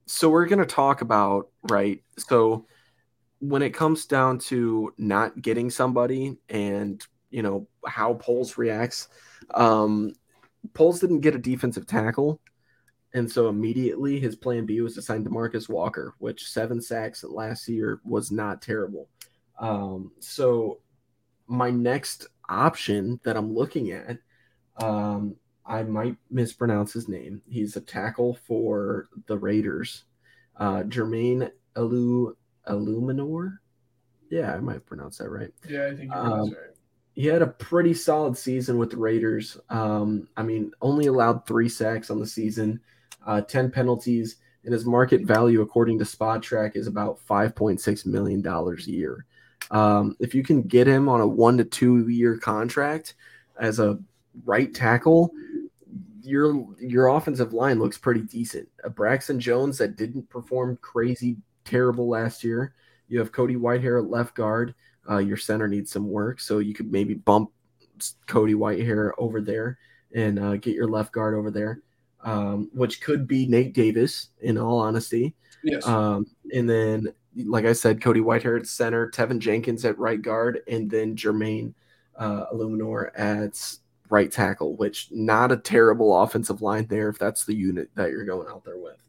so 0.06 0.30
we're 0.30 0.46
going 0.46 0.60
to 0.60 0.66
talk 0.66 1.02
about 1.02 1.48
right. 1.64 2.02
So 2.16 2.66
when 3.40 3.62
it 3.62 3.74
comes 3.74 4.06
down 4.06 4.38
to 4.38 4.94
not 4.96 5.40
getting 5.42 5.70
somebody 5.70 6.38
and 6.48 7.04
you 7.30 7.42
know 7.42 7.68
how 7.86 8.14
Poles 8.14 8.56
reacts, 8.56 9.08
um, 9.54 10.14
Poles 10.72 11.00
didn't 11.00 11.20
get 11.20 11.34
a 11.34 11.38
defensive 11.38 11.86
tackle. 11.86 12.40
And 13.14 13.30
so 13.30 13.48
immediately 13.48 14.20
his 14.20 14.36
plan 14.36 14.66
B 14.66 14.80
was 14.80 14.94
to 14.94 15.02
sign 15.02 15.24
Demarcus 15.24 15.68
Walker, 15.68 16.14
which 16.18 16.48
seven 16.50 16.80
sacks 16.80 17.24
last 17.24 17.66
year 17.68 18.00
was 18.04 18.30
not 18.30 18.60
terrible. 18.60 19.08
Um, 19.58 20.12
so 20.20 20.80
my 21.46 21.70
next 21.70 22.26
option 22.48 23.18
that 23.24 23.36
I'm 23.36 23.54
looking 23.54 23.92
at, 23.92 24.18
um, 24.76 25.36
I 25.64 25.82
might 25.82 26.16
mispronounce 26.30 26.92
his 26.92 27.08
name. 27.08 27.42
He's 27.48 27.76
a 27.76 27.80
tackle 27.80 28.38
for 28.46 29.08
the 29.26 29.38
Raiders, 29.38 30.04
uh, 30.56 30.82
Jermaine 30.84 31.50
Alu 31.76 32.36
Eluemunor. 32.68 33.58
Yeah, 34.30 34.54
I 34.54 34.60
might 34.60 34.84
pronounce 34.86 35.18
that 35.18 35.30
right. 35.30 35.50
Yeah, 35.68 35.86
I 35.86 35.96
think 35.96 36.12
you're 36.12 36.22
Um, 36.22 36.50
right. 36.50 36.76
he 37.14 37.26
had 37.26 37.42
a 37.42 37.46
pretty 37.46 37.94
solid 37.94 38.36
season 38.36 38.76
with 38.78 38.90
the 38.90 38.98
Raiders. 38.98 39.58
Um, 39.70 40.28
I 40.36 40.42
mean, 40.42 40.72
only 40.82 41.06
allowed 41.06 41.46
three 41.46 41.68
sacks 41.68 42.10
on 42.10 42.18
the 42.20 42.26
season, 42.26 42.80
uh, 43.26 43.40
10 43.42 43.70
penalties, 43.70 44.36
and 44.64 44.72
his 44.72 44.84
market 44.84 45.22
value, 45.22 45.60
according 45.60 45.98
to 45.98 46.04
Spotrac, 46.04 46.76
is 46.76 46.86
about 46.86 47.20
$5.6 47.26 48.06
million 48.06 48.46
a 48.46 48.74
year. 48.82 49.24
Um, 49.70 50.16
if 50.18 50.34
you 50.34 50.42
can 50.42 50.62
get 50.62 50.86
him 50.86 51.08
on 51.08 51.20
a 51.20 51.26
one 51.26 51.58
to 51.58 51.64
two 51.64 52.08
year 52.08 52.38
contract 52.38 53.14
as 53.60 53.78
a 53.78 53.98
right 54.44 54.72
tackle, 54.72 55.32
your 56.22 56.66
your 56.78 57.08
offensive 57.08 57.52
line 57.52 57.78
looks 57.78 57.98
pretty 57.98 58.20
decent. 58.22 58.68
A 58.84 58.90
Braxton 58.90 59.40
Jones 59.40 59.78
that 59.78 59.96
didn't 59.96 60.28
perform 60.28 60.78
crazy 60.80 61.36
terrible 61.64 62.08
last 62.08 62.44
year. 62.44 62.74
You 63.08 63.18
have 63.18 63.32
Cody 63.32 63.56
Whitehair 63.56 64.02
at 64.02 64.10
left 64.10 64.34
guard. 64.34 64.74
Uh, 65.08 65.18
your 65.18 65.36
center 65.38 65.68
needs 65.68 65.90
some 65.90 66.08
work, 66.08 66.40
so 66.40 66.58
you 66.58 66.74
could 66.74 66.92
maybe 66.92 67.14
bump 67.14 67.50
Cody 68.26 68.54
Whitehair 68.54 69.12
over 69.18 69.40
there 69.40 69.78
and 70.14 70.38
uh, 70.38 70.56
get 70.56 70.74
your 70.74 70.86
left 70.86 71.12
guard 71.12 71.34
over 71.34 71.50
there, 71.50 71.80
um, 72.22 72.70
which 72.72 73.00
could 73.00 73.26
be 73.26 73.46
Nate 73.46 73.74
Davis. 73.74 74.28
In 74.40 74.58
all 74.58 74.78
honesty, 74.78 75.34
Yes. 75.62 75.86
um, 75.86 76.26
and 76.52 76.68
then, 76.68 77.08
like 77.36 77.64
I 77.64 77.72
said, 77.72 78.00
Cody 78.00 78.20
Whitehair 78.20 78.58
at 78.58 78.66
center, 78.66 79.10
Teven 79.10 79.38
Jenkins 79.38 79.84
at 79.84 79.98
right 79.98 80.20
guard, 80.20 80.60
and 80.68 80.90
then 80.90 81.16
Jermaine 81.16 81.74
uh, 82.16 82.46
Eluemunor 82.52 83.10
at 83.18 83.78
right 84.10 84.30
tackle, 84.32 84.76
which 84.76 85.08
not 85.10 85.52
a 85.52 85.56
terrible 85.56 86.22
offensive 86.22 86.62
line 86.62 86.86
there 86.86 87.08
if 87.08 87.18
that's 87.18 87.44
the 87.44 87.54
unit 87.54 87.90
that 87.94 88.10
you're 88.10 88.24
going 88.24 88.48
out 88.48 88.64
there 88.64 88.78
with. 88.78 89.02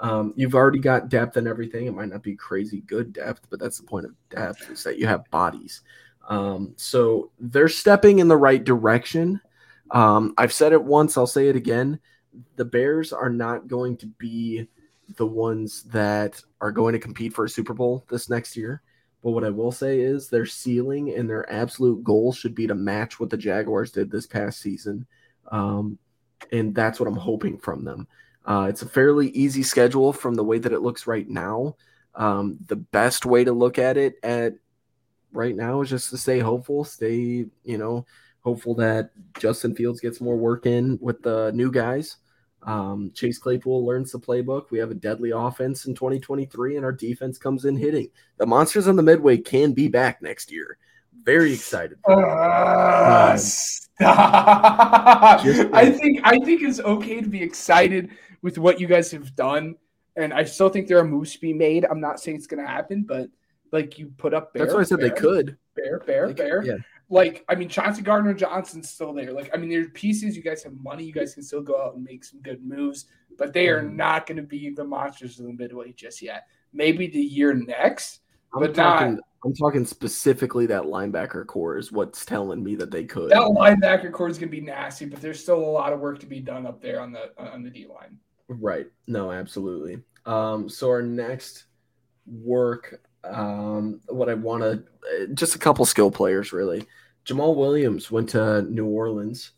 Um, 0.00 0.32
you've 0.34 0.54
already 0.54 0.78
got 0.78 1.08
depth 1.10 1.36
and 1.36 1.46
everything. 1.46 1.86
It 1.86 1.94
might 1.94 2.08
not 2.08 2.22
be 2.22 2.34
crazy 2.34 2.80
good 2.80 3.12
depth, 3.12 3.46
but 3.50 3.60
that's 3.60 3.78
the 3.78 3.86
point 3.86 4.06
of 4.06 4.14
depth 4.30 4.70
is 4.70 4.82
that 4.84 4.98
you 4.98 5.06
have 5.06 5.30
bodies. 5.30 5.82
Um, 6.28 6.72
so 6.76 7.30
they're 7.38 7.68
stepping 7.68 8.18
in 8.18 8.28
the 8.28 8.36
right 8.36 8.62
direction. 8.62 9.40
Um, 9.90 10.32
I've 10.38 10.52
said 10.52 10.72
it 10.72 10.82
once, 10.82 11.18
I'll 11.18 11.26
say 11.26 11.48
it 11.48 11.56
again. 11.56 12.00
The 12.56 12.64
Bears 12.64 13.12
are 13.12 13.30
not 13.30 13.68
going 13.68 13.96
to 13.98 14.06
be 14.06 14.68
the 15.16 15.26
ones 15.26 15.82
that 15.84 16.40
are 16.60 16.72
going 16.72 16.92
to 16.92 16.98
compete 16.98 17.32
for 17.32 17.44
a 17.44 17.48
Super 17.48 17.74
Bowl 17.74 18.04
this 18.10 18.28
next 18.28 18.56
year. 18.56 18.82
But 19.22 19.32
what 19.32 19.44
I 19.44 19.50
will 19.50 19.72
say 19.72 20.00
is 20.00 20.28
their 20.28 20.46
ceiling 20.46 21.14
and 21.14 21.28
their 21.28 21.50
absolute 21.52 22.02
goal 22.02 22.32
should 22.32 22.54
be 22.54 22.66
to 22.66 22.74
match 22.74 23.20
what 23.20 23.28
the 23.28 23.36
Jaguars 23.36 23.92
did 23.92 24.10
this 24.10 24.26
past 24.26 24.60
season. 24.60 25.06
Um, 25.50 25.98
and 26.52 26.74
that's 26.74 26.98
what 26.98 27.08
I'm 27.08 27.16
hoping 27.16 27.58
from 27.58 27.84
them. 27.84 28.06
Uh, 28.46 28.66
it's 28.68 28.82
a 28.82 28.88
fairly 28.88 29.28
easy 29.30 29.62
schedule 29.62 30.12
from 30.12 30.34
the 30.34 30.44
way 30.44 30.58
that 30.58 30.72
it 30.72 30.80
looks 30.80 31.06
right 31.06 31.28
now. 31.28 31.76
Um, 32.14 32.58
the 32.66 32.76
best 32.76 33.26
way 33.26 33.44
to 33.44 33.52
look 33.52 33.78
at 33.78 33.96
it 33.96 34.14
at 34.22 34.54
right 35.32 35.54
now 35.54 35.82
is 35.82 35.90
just 35.90 36.10
to 36.10 36.18
stay 36.18 36.38
hopeful, 36.38 36.84
stay, 36.84 37.46
you 37.64 37.78
know, 37.78 38.06
hopeful 38.40 38.74
that 38.76 39.10
Justin 39.38 39.74
Fields 39.74 40.00
gets 40.00 40.20
more 40.20 40.36
work 40.36 40.66
in 40.66 40.98
with 41.00 41.22
the 41.22 41.52
new 41.54 41.70
guys. 41.70 42.16
Um, 42.62 43.10
Chase 43.14 43.38
Claypool 43.38 43.86
learns 43.86 44.12
the 44.12 44.18
playbook. 44.18 44.70
We 44.70 44.78
have 44.78 44.90
a 44.90 44.94
deadly 44.94 45.30
offense 45.30 45.86
in 45.86 45.94
2023, 45.94 46.76
and 46.76 46.84
our 46.84 46.92
defense 46.92 47.38
comes 47.38 47.64
in 47.64 47.76
hitting. 47.76 48.10
The 48.36 48.46
monsters 48.46 48.86
on 48.86 48.96
the 48.96 49.02
midway 49.02 49.38
can 49.38 49.72
be 49.72 49.88
back 49.88 50.20
next 50.20 50.52
year. 50.52 50.76
Very 51.24 51.52
excited. 51.52 51.98
Ah, 52.08 53.32
Um, 53.32 53.38
stop. 53.38 55.42
just- 55.44 55.68
I 55.72 55.90
think 55.90 56.20
I 56.24 56.38
think 56.38 56.62
it's 56.62 56.80
okay 56.80 57.20
to 57.20 57.28
be 57.28 57.42
excited 57.42 58.10
with 58.42 58.58
what 58.58 58.80
you 58.80 58.86
guys 58.86 59.10
have 59.12 59.34
done, 59.36 59.76
and 60.16 60.32
I 60.32 60.44
still 60.44 60.68
think 60.70 60.88
there 60.88 60.98
are 60.98 61.04
moves 61.04 61.32
to 61.34 61.40
be 61.40 61.52
made. 61.52 61.84
I'm 61.84 62.00
not 62.00 62.20
saying 62.20 62.36
it's 62.38 62.46
going 62.46 62.64
to 62.64 62.70
happen, 62.70 63.04
but 63.06 63.28
like 63.72 63.98
you 63.98 64.12
put 64.18 64.34
up, 64.34 64.52
bear, 64.52 64.64
That's 64.64 64.74
why 64.74 64.80
I 64.80 64.84
said 64.84 65.00
they 65.00 65.10
could. 65.10 65.56
bear, 65.76 66.00
bear, 66.00 66.26
They 66.28 66.34
could, 66.34 66.36
bear. 66.36 66.62
yeah. 66.64 66.76
Like 67.10 67.44
I 67.48 67.56
mean, 67.56 67.68
Chauncey 67.68 68.02
Gardner 68.02 68.32
Johnson's 68.34 68.88
still 68.88 69.12
there. 69.12 69.32
Like 69.32 69.50
I 69.52 69.56
mean, 69.58 69.68
there's 69.68 69.88
pieces. 69.92 70.36
You 70.36 70.42
guys 70.42 70.62
have 70.62 70.74
money. 70.74 71.04
You 71.04 71.12
guys 71.12 71.34
can 71.34 71.42
still 71.42 71.60
go 71.60 71.82
out 71.82 71.94
and 71.96 72.04
make 72.04 72.24
some 72.24 72.40
good 72.40 72.64
moves, 72.64 73.06
but 73.36 73.52
they 73.52 73.68
are 73.68 73.82
Mhm. 73.82 73.96
not 73.96 74.26
going 74.26 74.36
to 74.36 74.42
be 74.44 74.70
the 74.70 74.84
monsters 74.84 75.38
of 75.40 75.46
the 75.46 75.52
midway 75.52 75.92
just 75.92 76.22
yet. 76.22 76.46
Maybe 76.72 77.08
the 77.08 77.20
year 77.20 77.52
next. 77.52 78.20
I'm 78.54 78.60
But 78.60 78.76
not- 78.76 79.18
I'm 79.42 79.54
talking 79.54 79.86
specifically 79.86 80.66
that 80.66 80.82
linebacker 80.82 81.46
core 81.46 81.78
is 81.78 81.90
what's 81.90 82.26
telling 82.26 82.62
me 82.62 82.74
that 82.76 82.90
they 82.90 83.04
could. 83.04 83.30
That 83.30 83.38
linebacker 83.40 84.12
core 84.12 84.28
is 84.28 84.36
going 84.38 84.50
to 84.50 84.56
be 84.56 84.60
nasty, 84.60 85.06
but 85.06 85.20
there's 85.22 85.40
still 85.42 85.58
a 85.58 85.64
lot 85.64 85.92
of 85.94 86.00
work 86.00 86.18
to 86.20 86.26
be 86.26 86.40
done 86.40 86.66
up 86.66 86.80
there 86.82 87.00
on 87.00 87.10
the 87.10 87.32
on 87.40 87.62
the 87.62 87.70
D 87.70 87.86
line. 87.86 88.18
Right. 88.48 88.86
No, 89.06 89.32
absolutely. 89.32 90.02
Um, 90.26 90.68
so 90.68 90.90
our 90.90 91.00
next 91.02 91.64
work, 92.26 93.00
um, 93.24 94.00
what 94.08 94.28
I 94.28 94.34
want 94.34 94.62
to, 94.62 95.28
just 95.34 95.54
a 95.54 95.58
couple 95.58 95.84
skill 95.84 96.10
players 96.10 96.52
really. 96.52 96.86
Jamaal 97.26 97.54
Williams 97.54 98.10
went 98.10 98.30
to 98.30 98.62
New 98.62 98.86
Orleans, 98.86 99.52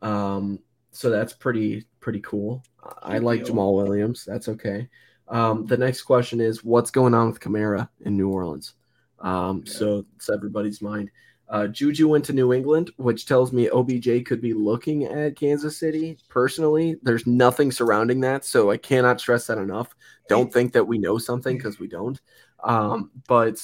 um, 0.00 0.60
so 0.92 1.10
that's 1.10 1.32
pretty 1.32 1.86
pretty 2.00 2.20
cool. 2.20 2.62
I 3.02 3.18
like. 3.18 3.42
Jamaal 3.42 3.74
Williams. 3.74 4.24
That's 4.24 4.48
okay. 4.48 4.88
Um, 5.28 5.66
the 5.66 5.76
next 5.76 6.02
question 6.02 6.40
is, 6.40 6.64
what's 6.64 6.90
going 6.90 7.14
on 7.14 7.28
with 7.28 7.40
Kamara 7.40 7.88
in 8.00 8.16
New 8.16 8.28
Orleans? 8.28 8.74
Um, 9.20 9.62
Yeah. 9.66 9.72
So 9.72 10.06
it's 10.16 10.30
everybody's 10.30 10.82
mind. 10.82 11.10
Uh, 11.48 11.66
Juju 11.66 12.06
went 12.06 12.24
to 12.26 12.32
New 12.32 12.52
England, 12.52 12.92
which 12.96 13.26
tells 13.26 13.52
me 13.52 13.68
OBJ 13.68 14.24
could 14.24 14.40
be 14.40 14.54
looking 14.54 15.04
at 15.06 15.34
Kansas 15.36 15.76
City. 15.76 16.16
Personally, 16.28 16.96
there's 17.02 17.26
nothing 17.26 17.72
surrounding 17.72 18.20
that, 18.20 18.44
so 18.44 18.70
I 18.70 18.76
cannot 18.76 19.20
stress 19.20 19.48
that 19.48 19.58
enough. 19.58 19.92
Don't 20.28 20.52
think 20.52 20.72
that 20.74 20.86
we 20.86 20.96
know 20.96 21.18
something 21.18 21.56
because 21.56 21.80
we 21.80 21.88
don't. 21.88 22.20
Um, 22.64 23.10
but 23.26 23.60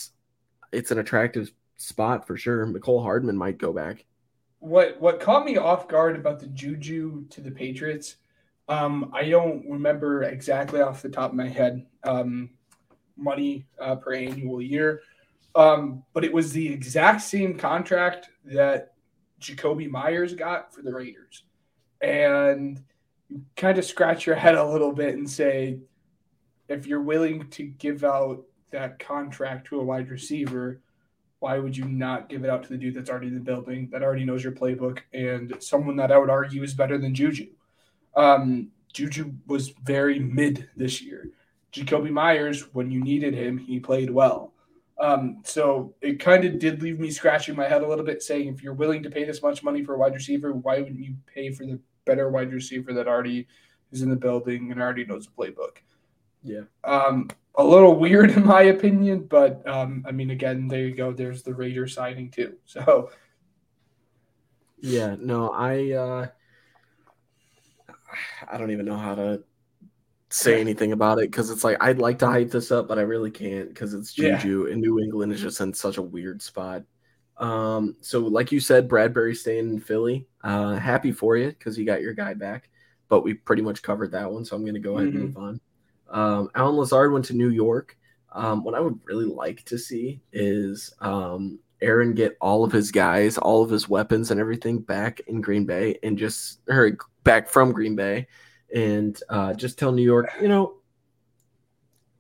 it's 0.72 0.90
an 0.90 0.99
attractive 0.99 1.53
spot 1.76 2.26
for 2.26 2.36
sure. 2.36 2.66
Mecole 2.66 3.03
Hardman 3.03 3.36
might 3.36 3.59
go 3.59 3.72
back. 3.72 4.05
What 4.59 5.01
what 5.01 5.20
caught 5.20 5.44
me 5.44 5.57
off 5.57 5.88
guard 5.88 6.16
about 6.16 6.40
the 6.40 6.47
Juju 6.49 7.26
to 7.28 7.40
the 7.40 7.51
Patriots? 7.51 8.16
Um, 8.68 9.11
I 9.14 9.28
don't 9.28 9.64
remember 9.68 10.24
exactly 10.24 10.80
off 10.80 11.03
the 11.03 11.09
top 11.09 11.30
of 11.30 11.36
my 11.36 11.49
head 11.49 11.86
um, 12.03 12.51
money 13.16 13.66
uh, 13.80 13.94
per 13.97 14.14
annual 14.14 14.61
year, 14.61 15.03
um, 15.55 16.03
but 16.12 16.24
it 16.24 16.32
was 16.32 16.53
the 16.53 16.72
exact 16.72 17.20
same 17.20 17.57
contract 17.57 18.30
that 18.44 18.94
Jakobi 19.40 19.88
Meyers 19.88 20.34
got 20.34 20.74
for 20.74 20.82
the 20.82 20.92
Raiders, 20.92 21.44
and 22.01 22.82
you 23.28 23.42
kind 23.57 23.78
of 23.78 23.84
scratch 23.84 24.26
your 24.26 24.36
head 24.36 24.57
a 24.57 24.68
little 24.68 24.92
bit 24.92 25.14
and 25.14 25.28
say, 25.28 25.78
if 26.68 26.86
you're 26.86 27.03
willing 27.03 27.49
to 27.51 27.64
give 27.64 28.03
out 28.03 28.42
that 28.76 28.98
contract 28.98 29.66
to 29.68 29.80
a 29.80 29.84
wide 29.84 30.10
receiver, 30.10 30.80
why 31.38 31.58
would 31.58 31.74
you 31.74 31.86
not 31.86 32.28
give 32.28 32.44
it 32.44 32.50
out 32.50 32.62
to 32.62 32.68
the 32.68 32.76
dude 32.76 32.94
that's 32.94 33.08
already 33.08 33.28
in 33.28 33.34
the 33.34 33.40
building, 33.40 33.88
that 33.90 34.02
already 34.02 34.24
knows 34.24 34.44
your 34.44 34.52
playbook, 34.52 34.98
and 35.14 35.54
someone 35.60 35.96
that 35.96 36.12
I 36.12 36.18
would 36.18 36.28
argue 36.28 36.62
is 36.62 36.74
better 36.74 36.98
than 36.98 37.14
Juju? 37.14 37.48
Um, 38.14 38.68
Juju 38.92 39.32
was 39.46 39.70
very 39.82 40.18
mid 40.18 40.68
this 40.76 41.02
year. 41.02 41.30
Jakobi 41.72 42.10
Meyers, 42.10 42.74
when 42.74 42.90
you 42.90 43.00
needed 43.00 43.32
him, 43.32 43.56
he 43.56 43.80
played 43.80 44.10
well. 44.10 44.52
Um, 44.98 45.42
so 45.42 45.94
it 46.02 46.20
kind 46.20 46.44
of 46.44 46.58
did 46.58 46.82
leave 46.82 47.00
me 47.00 47.10
scratching 47.10 47.56
my 47.56 47.68
head 47.68 47.82
a 47.82 47.88
little 47.88 48.04
bit, 48.04 48.22
saying 48.22 48.48
if 48.48 48.62
you're 48.62 48.74
willing 48.74 49.02
to 49.02 49.10
pay 49.10 49.24
this 49.24 49.42
much 49.42 49.62
money 49.62 49.84
for 49.84 49.94
a 49.94 49.98
wide 49.98 50.14
receiver, 50.14 50.52
why 50.52 50.80
wouldn't 50.80 51.04
you 51.04 51.16
pay 51.34 51.50
for 51.50 51.64
the 51.64 51.78
better 52.04 52.30
wide 52.30 52.52
receiver 52.52 52.92
that 52.92 53.08
already 53.08 53.46
is 53.90 54.02
in 54.02 54.10
the 54.10 54.16
building 54.16 54.70
and 54.70 54.80
already 54.80 55.06
knows 55.06 55.26
the 55.26 55.32
playbook? 55.32 55.78
Yeah. 56.42 56.62
Um, 56.84 57.28
a 57.57 57.64
little 57.64 57.96
weird 57.98 58.30
in 58.36 58.44
my 58.46 58.62
opinion, 58.62 59.26
but 59.28 59.66
um, 59.68 60.04
I 60.07 60.12
mean, 60.12 60.30
again, 60.30 60.68
there 60.68 60.84
you 60.86 60.94
go. 60.94 61.12
There's 61.12 61.42
the 61.42 61.54
Raider 61.54 61.86
signing 61.86 62.30
too. 62.30 62.57
So 62.66 63.11
Yeah, 64.80 65.16
no, 65.18 65.50
I 65.50 65.92
uh 65.92 66.26
I 68.48 68.59
don't 68.59 68.70
even 68.70 68.86
know 68.86 68.96
how 68.96 69.14
to 69.14 69.42
say 70.30 70.61
anything 70.61 70.92
about 70.92 71.18
it 71.18 71.30
because 71.30 71.50
it's 71.50 71.64
like 71.64 71.76
I'd 71.80 71.98
like 71.98 72.18
to 72.20 72.26
hype 72.26 72.50
this 72.50 72.70
up, 72.72 72.88
but 72.88 72.98
I 72.98 73.02
really 73.02 73.30
can't 73.30 73.68
because 73.68 73.94
it's 73.94 74.16
Yeah. 74.18 74.36
Juju 74.38 74.66
and 74.70 74.80
New 74.80 74.98
England 75.00 75.32
is 75.32 75.40
just 75.40 75.61
in 75.61 75.72
such 75.72 75.98
a 75.98 76.02
weird 76.02 76.42
spot. 76.42 76.82
Um, 77.38 77.96
so 78.00 78.20
like 78.20 78.50
you 78.52 78.61
said, 78.61 78.88
Bradberry 78.88 79.36
staying 79.36 79.68
in 79.70 79.80
Philly. 79.80 80.26
Uh, 80.42 80.74
happy 80.76 81.12
for 81.12 81.36
you 81.36 81.48
because 81.48 81.78
you 81.78 81.84
got 81.84 82.02
your 82.02 82.14
guy 82.14 82.34
back, 82.34 82.68
but 83.09 83.22
we 83.22 83.34
pretty 83.34 83.62
much 83.62 83.82
covered 83.82 84.12
that 84.12 84.30
one, 84.30 84.44
so 84.44 84.57
I'm 84.57 84.64
gonna 84.64 84.78
go 84.78 84.96
ahead 84.98 85.09
Mhm. 85.09 85.14
and 85.14 85.24
move 85.24 85.36
on. 85.36 85.61
Um, 86.11 86.50
Allen 86.54 86.76
Lazard 86.76 87.12
went 87.12 87.24
to 87.26 87.34
New 87.34 87.50
York. 87.50 87.96
Um, 88.32 88.64
what 88.64 88.74
I 88.74 88.80
would 88.80 88.98
really 89.04 89.24
like 89.24 89.64
to 89.64 89.78
see 89.78 90.20
is 90.32 90.92
um, 91.00 91.59
Aaron 91.80 92.14
get 92.14 92.36
all 92.40 92.64
of 92.64 92.72
his 92.72 92.90
guys, 92.90 93.38
all 93.38 93.62
of 93.62 93.70
his 93.70 93.88
weapons 93.88 94.30
and 94.30 94.38
everything 94.38 94.78
back 94.78 95.20
in 95.26 95.40
Green 95.40 95.64
Bay 95.64 95.98
and 96.02 96.18
just 96.18 96.61
or 96.68 96.96
back 97.24 97.48
from 97.48 97.72
Green 97.72 97.96
Bay 97.96 98.26
and 98.74 99.18
uh, 99.28 99.54
just 99.54 99.78
tell 99.78 99.92
New 99.92 100.02
York, 100.02 100.30
you 100.40 100.48
know, 100.48 100.76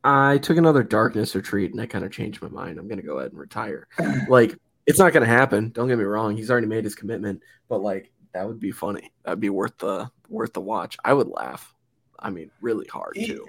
I 0.06 0.38
took 0.38 0.56
another 0.56 0.84
darkness 0.84 1.34
retreat 1.34 1.72
and 1.72 1.80
I 1.80 1.86
kind 1.86 2.04
of 2.04 2.12
changed 2.12 2.40
my 2.40 2.48
mind. 2.48 2.78
I'm 2.78 2.86
gonna 2.86 3.02
go 3.02 3.18
ahead 3.18 3.32
and 3.32 3.40
retire. 3.40 3.88
like 4.28 4.56
it's 4.86 5.00
not 5.00 5.12
gonna 5.12 5.26
happen. 5.26 5.70
Don't 5.70 5.88
get 5.88 5.98
me 5.98 6.04
wrong. 6.04 6.36
He's 6.36 6.50
already 6.50 6.68
made 6.68 6.84
his 6.84 6.94
commitment, 6.94 7.42
but 7.68 7.82
like 7.82 8.12
that 8.32 8.46
would 8.46 8.60
be 8.60 8.70
funny. 8.70 9.10
That'd 9.24 9.40
be 9.40 9.50
worth 9.50 9.76
the 9.78 10.08
worth 10.28 10.52
the 10.52 10.60
watch. 10.60 10.96
I 11.04 11.12
would 11.12 11.26
laugh. 11.26 11.74
I 12.20 12.30
mean, 12.30 12.50
really 12.60 12.86
hard 12.86 13.16
too. 13.16 13.46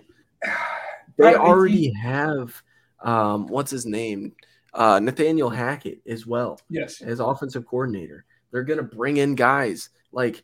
They 1.18 1.36
already 1.36 1.92
have 1.94 2.62
um 3.04 3.48
what's 3.48 3.72
his 3.72 3.86
name? 3.86 4.34
uh, 4.74 5.00
Nathaniel 5.00 5.50
Hackett 5.50 6.02
as 6.08 6.28
well 6.28 6.60
Yes. 6.70 7.02
as 7.02 7.20
offensive 7.20 7.66
coordinator. 7.66 8.26
They're 8.52 8.64
gonna 8.64 8.84
bring 8.84 9.18
in 9.18 9.34
guys 9.34 9.90
like 10.12 10.44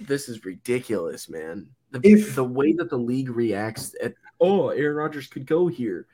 this 0.00 0.28
is 0.28 0.44
ridiculous, 0.44 1.28
man. 1.28 1.66
The, 1.90 2.00
If- 2.04 2.34
the 2.36 2.44
way 2.44 2.72
that 2.74 2.90
the 2.90 2.98
league 2.98 3.30
reacts 3.30 3.94
at 4.02 4.14
oh 4.40 4.68
Aaron 4.68 4.96
Rodgers 4.96 5.26
could 5.26 5.46
go 5.46 5.66
here. 5.66 6.06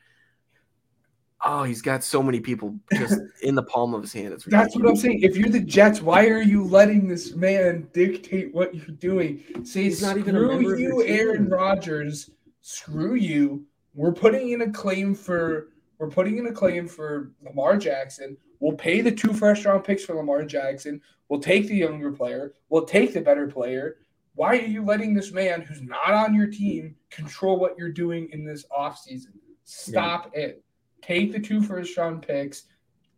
Oh, 1.45 1.63
he's 1.63 1.81
got 1.81 2.03
so 2.05 2.23
many 2.23 2.39
people 2.39 2.79
just 2.93 3.19
in 3.43 3.53
the 3.53 3.63
palm 3.63 3.93
of 3.93 4.01
his 4.01 4.13
hand. 4.13 4.33
It's 4.33 4.45
That's 4.45 4.75
what 4.77 4.87
I'm 4.87 4.95
saying. 4.95 5.19
If 5.23 5.35
you're 5.35 5.49
the 5.49 5.59
Jets, 5.59 6.01
why 6.01 6.27
are 6.27 6.41
you 6.41 6.63
letting 6.63 7.07
this 7.07 7.35
man 7.35 7.89
dictate 7.93 8.53
what 8.53 8.73
you're 8.73 8.95
doing? 8.95 9.43
Say, 9.65 9.83
He's 9.83 10.01
not 10.01 10.17
even 10.17 10.35
a 10.35 10.39
screw 10.39 10.47
member 10.53 10.73
of 10.73 10.79
your 10.79 11.03
you, 11.03 11.05
Aaron 11.05 11.43
team." 11.43 11.49
Rodgers. 11.53 12.29
Screw 12.63 13.13
you. 13.13 13.65
We're 13.93 14.11
putting 14.11 14.49
in 14.49 14.61
a 14.61 14.71
claim 14.71 15.13
for 15.13 15.67
we're 15.99 16.09
putting 16.09 16.39
in 16.39 16.47
a 16.47 16.51
claim 16.51 16.87
for 16.87 17.31
Lamar 17.43 17.77
Jackson. 17.77 18.35
We'll 18.59 18.75
pay 18.75 19.01
the 19.01 19.11
two 19.11 19.33
first 19.33 19.63
round 19.65 19.83
picks 19.83 20.03
for 20.03 20.15
Lamar 20.15 20.43
Jackson. 20.43 20.99
We'll 21.29 21.39
take 21.39 21.67
the 21.67 21.75
younger 21.75 22.11
player. 22.11 22.53
We'll 22.69 22.85
take 22.85 23.13
the 23.13 23.21
better 23.21 23.47
player. 23.47 23.97
Why 24.33 24.57
are 24.57 24.65
you 24.65 24.83
letting 24.83 25.13
this 25.13 25.31
man 25.31 25.61
who's 25.61 25.81
not 25.83 26.11
on 26.11 26.33
your 26.33 26.47
team 26.47 26.95
control 27.11 27.59
what 27.59 27.77
you're 27.77 27.91
doing 27.91 28.29
in 28.31 28.43
this 28.43 28.65
offseason? 28.75 29.33
Stop 29.63 30.31
it. 30.33 30.63
Take 31.03 31.31
the 31.31 31.39
two 31.39 31.61
first 31.61 31.95
round 31.95 32.25
picks 32.25 32.63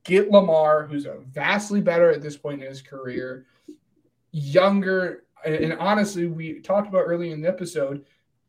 get 0.06 0.32
Lamar, 0.32 0.86
who's 0.86 1.08
vastly 1.32 1.82
better 1.82 2.10
at 2.10 2.22
this 2.22 2.38
point 2.38 2.62
in 2.62 2.70
his 2.70 2.82
career, 2.82 3.46
younger. 4.32 5.24
And, 5.44 5.74
honestly, 5.74 6.28
we 6.28 6.62
talked 6.62 6.88
about 6.88 7.04
early 7.06 7.32
in 7.32 7.42
the 7.42 7.50
episode. 7.50 8.06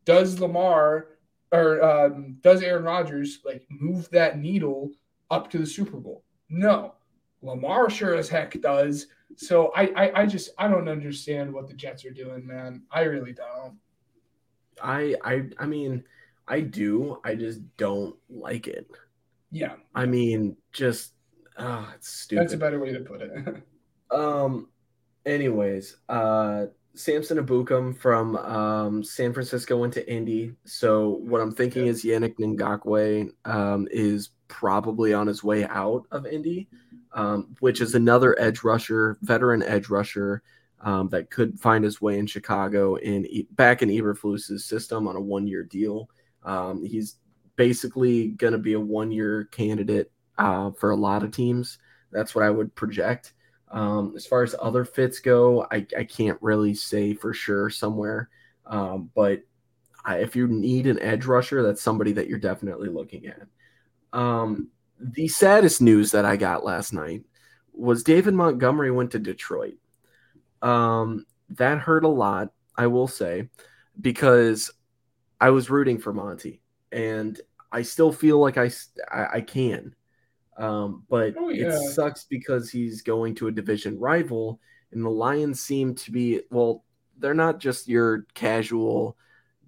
Does 0.07 0.41
Lamar 0.41 1.09
or 1.53 1.83
um, 1.83 2.39
does 2.41 2.63
Aaron 2.63 2.85
Rodgers 2.85 3.41
like 3.45 3.67
move 3.69 4.09
that 4.11 4.39
needle 4.39 4.91
up 5.31 5.51
to 5.51 5.59
the 5.59 5.67
Super 5.67 5.99
Bowl? 5.99 6.25
No, 6.49 6.95
Lamar 7.43 7.91
sure 7.91 8.15
as 8.15 8.29
heck 8.29 8.61
does. 8.61 9.09
So 9.37 9.73
I, 9.77 9.93
I, 9.97 10.23
I 10.23 10.27
just 10.27 10.51
I 10.59 10.69
don't 10.69 10.89
understand 10.89 11.53
what 11.53 11.69
the 11.69 11.75
Jets 11.75 12.05
are 12.05 12.11
doing, 12.11 12.47
man. 12.47 12.83
I 12.91 13.03
really 13.03 13.33
don't. 13.33 13.79
I 14.83 15.15
I 15.25 15.49
I 15.59 15.67
mean, 15.67 16.05
I 16.49 16.61
do. 16.61 17.19
I 17.25 17.35
just 17.35 17.61
don't 17.77 18.17
like 18.31 18.69
it. 18.69 18.89
Yeah, 19.51 19.75
I 19.95 20.07
mean, 20.07 20.57
just 20.73 21.13
ah, 21.59 21.93
it's 21.95 22.09
stupid. 22.09 22.43
that's 22.43 22.55
a 22.55 22.59
better 22.59 22.81
way 22.81 22.93
to 22.93 23.01
put 23.01 23.23
it. 23.23 23.63
Um. 24.09 24.69
Anyways, 25.25 25.97
uh, 26.09 26.67
Samson 26.97 27.39
Ebukam 27.39 27.97
from 27.97 28.37
um, 28.37 29.05
San 29.05 29.33
Francisco 29.33 29.77
went 29.77 29.93
to 29.95 30.11
Indy. 30.11 30.55
So 30.65 31.21
what 31.21 31.41
I'm 31.41 31.53
thinking 31.53 31.87
is 31.87 32.03
Yannick 32.03 32.37
Ngakoue 32.39 33.31
um, 33.45 33.87
is 33.91 34.31
probably 34.49 35.13
on 35.13 35.27
his 35.27 35.45
way 35.45 35.65
out 35.67 36.05
of 36.11 36.27
Indy, 36.27 36.69
um, 37.13 37.55
which 37.61 37.83
is 37.83 37.95
another 37.95 38.35
edge 38.41 38.65
rusher, 38.65 39.19
veteran 39.21 39.63
edge 39.63 39.91
rusher 39.91 40.43
um, 40.81 41.09
that 41.11 41.31
could 41.31 41.61
find 41.61 41.85
his 41.85 42.01
way 42.01 42.19
in 42.19 42.27
Chicago 42.27 42.97
in 42.97 43.27
back 43.53 43.83
in 43.83 43.91
Eberflus's 43.91 44.65
system 44.65 45.07
on 45.07 45.17
a 45.17 45.21
one 45.21 45.47
year 45.47 45.65
deal. 45.65 46.09
Um, 46.45 46.83
he's 46.83 47.17
basically 47.57 48.29
going 48.29 48.53
to 48.53 48.59
be 48.59 48.73
a 48.73 48.81
one 48.81 49.11
year 49.11 49.45
candidate 49.45 50.11
uh, 50.39 50.71
for 50.73 50.91
a 50.91 50.97
lot 50.97 51.23
of 51.23 51.31
teams. 51.31 51.79
That's 52.11 52.35
what 52.35 52.45
I 52.45 52.51
would 52.51 52.75
project. 52.75 53.35
Um, 53.71 54.15
as 54.17 54.27
far 54.27 54.43
as 54.43 54.55
other 54.61 54.85
fits 54.85 55.19
go, 55.19 55.67
I, 55.71 55.87
I 55.99 56.05
can't 56.05 56.39
really 56.41 56.75
say 56.75 57.15
for 57.15 57.33
sure 57.35 57.69
somewhere. 57.69 58.29
Um, 58.65 59.11
but 59.15 59.43
I, 60.05 60.19
if 60.19 60.37
you 60.37 60.47
need 60.47 60.87
an 60.87 61.01
edge 61.01 61.27
rusher, 61.27 61.63
that's 61.63 61.83
somebody 61.83 62.13
that 62.13 62.29
you're 62.29 62.39
definitely 62.39 62.89
looking 62.89 63.27
at. 63.27 63.47
Um, 64.13 64.69
the 65.01 65.29
saddest 65.29 65.83
news 65.83 66.13
that 66.13 66.25
I 66.25 66.37
got 66.37 66.65
last 66.65 66.93
night 66.93 67.25
was 67.75 68.05
David 68.05 68.35
Montgomery 68.35 68.93
went 68.93 69.11
to 69.11 69.19
Detroit. 69.19 69.75
Um, 70.63 71.27
that 71.51 71.79
hurt 71.79 72.05
a 72.05 72.09
lot, 72.09 72.53
I 72.77 72.87
will 72.87 73.09
say, 73.09 73.49
because 74.01 74.71
I 75.41 75.51
was 75.51 75.71
rooting 75.71 75.99
for 75.99 76.13
Monty, 76.13 76.61
and 76.93 77.39
I 77.71 77.83
still 77.83 78.13
feel 78.13 78.39
like 78.39 78.57
I 78.57 78.71
I, 79.11 79.27
I 79.35 79.41
can. 79.41 79.95
Um, 80.57 81.05
but 81.09 81.35
Oh, 81.39 81.51
yeah. 81.51 81.69
it 81.69 81.93
sucks 81.93 82.25
because 82.25 82.71
he's 82.71 83.03
going 83.03 83.35
to 83.37 83.49
a 83.49 83.53
division 83.53 83.99
rival, 83.99 84.61
and 84.93 85.05
the 85.05 85.11
Lions 85.11 85.61
seem 85.61 85.95
to 85.97 86.11
be 86.11 86.41
well. 86.51 86.85
They're 87.19 87.35
not 87.35 87.61
just 87.61 87.89
your 87.89 88.27
casual 88.35 89.17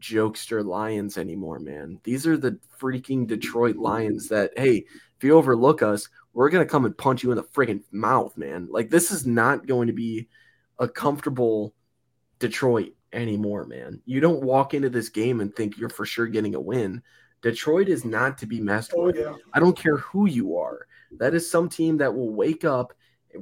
jokester 0.00 0.64
Lions 0.64 1.18
anymore, 1.18 1.58
man. 1.58 1.98
These 2.04 2.26
are 2.26 2.36
the 2.36 2.58
freaking 2.78 3.26
Detroit 3.26 3.76
Lions 3.76 4.28
that, 4.28 4.52
hey, 4.56 4.84
if 5.16 5.24
you 5.24 5.34
overlook 5.34 5.82
us, 5.82 6.08
we're 6.34 6.50
gonna 6.50 6.66
come 6.66 6.84
and 6.84 6.96
punch 6.96 7.22
you 7.22 7.30
in 7.30 7.36
the 7.36 7.42
freaking 7.42 7.82
mouth, 7.90 8.36
man. 8.36 8.68
Like 8.70 8.90
this 8.90 9.10
is 9.10 9.26
not 9.26 9.66
going 9.66 9.86
to 9.88 9.92
be 9.92 10.28
a 10.78 10.86
comfortable 10.88 11.74
Detroit 12.38 12.92
anymore, 13.12 13.64
man. 13.66 14.00
You 14.04 14.20
don't 14.20 14.42
walk 14.44 14.74
into 14.74 14.90
this 14.90 15.08
game 15.08 15.40
and 15.40 15.54
think 15.54 15.76
you're 15.78 15.88
for 15.88 16.06
sure 16.06 16.26
getting 16.26 16.54
a 16.54 16.60
win. 16.60 17.02
Detroit 17.42 17.88
is 17.88 18.04
not 18.04 18.38
to 18.38 18.46
be 18.46 18.60
messed 18.60 18.92
oh 18.96 19.06
with. 19.06 19.16
yeah. 19.16 19.34
I 19.54 19.60
don't 19.60 19.76
care 19.76 19.96
who 19.98 20.26
you 20.26 20.56
are. 20.56 20.86
That 21.18 21.34
is 21.34 21.50
some 21.50 21.68
team 21.68 21.96
that 21.98 22.14
will 22.14 22.34
wake 22.34 22.64
up 22.64 22.92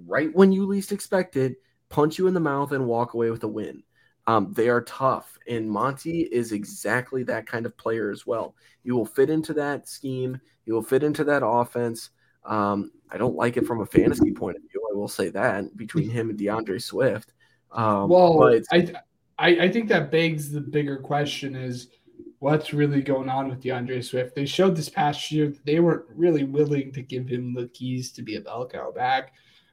right 0.07 0.35
when 0.35 0.53
you 0.53 0.67
least 0.67 0.93
expect 0.93 1.37
it, 1.37 1.57
punch 1.89 2.19
you 2.19 2.27
in 2.27 2.35
the 2.35 2.41
mouth, 2.41 2.73
and 2.73 2.87
walk 2.87 3.15
away 3.15 3.31
with 3.31 3.43
a 3.45 3.49
win. 3.49 3.83
Um, 4.27 4.53
they 4.53 4.69
are 4.69 4.83
tough, 4.83 5.39
and 5.49 5.71
Monty 5.71 6.23
is 6.23 6.53
exactly 6.53 7.23
that 7.25 7.47
kind 7.47 7.65
of 7.65 7.77
player 7.77 8.11
as 8.11 8.27
well. 8.27 8.57
You 8.83 8.97
will 8.97 9.07
fit 9.07 9.31
into 9.31 9.55
that 9.55 9.89
scheme. 9.89 10.41
You 10.65 10.75
will 10.75 10.83
fit 10.83 11.05
into 11.05 11.23
that 11.25 11.47
offense. 11.47 12.11
Um, 12.45 12.91
I 13.11 13.19
don't 13.19 13.37
like 13.37 13.57
it 13.57 13.67
from 13.67 13.81
a 13.81 13.87
fantasy 13.87 14.33
point 14.33 14.57
of 14.57 14.63
view. 14.63 14.85
I 14.93 14.97
will 14.97 15.09
say 15.09 15.29
that 15.31 15.77
between 15.77 16.11
him 16.11 16.31
and 16.31 16.39
D'Andre 16.39 16.79
Swift. 16.79 17.33
Um, 17.71 18.09
Well, 18.09 18.39
but 18.39 18.65
I, 18.73 18.93
I 19.39 19.49
I 19.61 19.71
think 19.71 19.89
that 19.89 20.11
begs 20.11 20.51
the 20.51 20.61
bigger 20.61 20.97
question 20.97 21.55
is 21.55 21.89
what's 22.39 22.73
really 22.73 23.03
going 23.03 23.29
on 23.29 23.49
with 23.49 23.63
D'Andre 23.63 24.01
Swift? 24.03 24.35
They 24.35 24.47
showed 24.47 24.77
this 24.77 24.89
past 24.89 25.31
year 25.33 25.49
that 25.49 25.65
they 25.65 25.81
weren't 25.81 26.05
really 26.15 26.45
willing 26.45 26.93
to 26.93 27.03
give 27.03 27.27
him 27.27 27.55
the 27.55 27.69
keys 27.69 28.13
to 28.13 28.23
be 28.23 28.37
a 28.37 28.41
bell 28.41 28.69
cow 28.69 28.91
back 28.91 29.33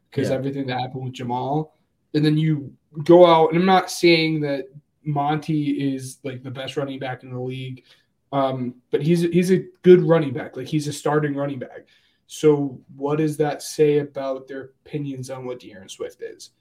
because 0.10 0.30
Yeah. 0.30 0.36
everything 0.36 0.68
that 0.68 0.80
happened 0.80 1.04
with 1.04 1.14
Jamaal. 1.14 1.72
And 2.14 2.24
then 2.24 2.38
you 2.38 2.74
go 3.04 3.26
out, 3.26 3.50
and 3.50 3.58
I'm 3.58 3.66
not 3.66 3.90
saying 3.92 4.42
that 4.42 4.66
Monty 5.04 5.94
is 5.96 6.20
like 6.24 6.44
the 6.44 6.52
best 6.52 6.78
running 6.78 7.00
back 7.00 7.24
in 7.24 7.32
the 7.32 7.40
league, 7.40 7.84
um, 8.32 8.76
but 8.92 9.02
he's 9.02 9.22
he's 9.22 9.52
a 9.52 9.66
good 9.82 10.02
running 10.02 10.32
back. 10.34 10.56
Like 10.56 10.68
he's 10.68 10.88
a 10.88 10.94
starting 10.94 11.36
running 11.36 11.60
back. 11.60 11.88
So 12.28 12.80
what 12.96 13.18
does 13.18 13.36
that 13.38 13.62
say 13.62 13.98
about 14.00 14.48
their 14.48 14.72
opinions 14.86 15.30
on 15.30 15.46
what 15.46 15.60
De'Aaron 15.60 15.92
Swift 15.92 16.22
is? 16.22 16.52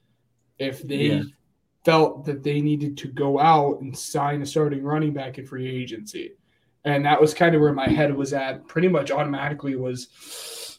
If 0.58 0.82
they 0.82 0.96
Yeah. 0.96 1.22
Felt 1.84 2.24
that 2.24 2.42
they 2.42 2.60
needed 2.60 2.96
to 2.96 3.08
go 3.08 3.38
out 3.38 3.80
and 3.80 3.96
sign 3.96 4.42
a 4.42 4.46
starting 4.46 4.82
running 4.82 5.12
back 5.12 5.38
in 5.38 5.46
free 5.46 5.68
agency. 5.68 6.32
And 6.84 7.04
that 7.04 7.20
was 7.20 7.34
kind 7.34 7.54
of 7.54 7.60
where 7.60 7.72
my 7.72 7.88
head 7.88 8.14
was 8.14 8.32
at 8.32 8.66
pretty 8.66 8.88
much 8.88 9.10
automatically 9.10 9.76
was 9.76 10.78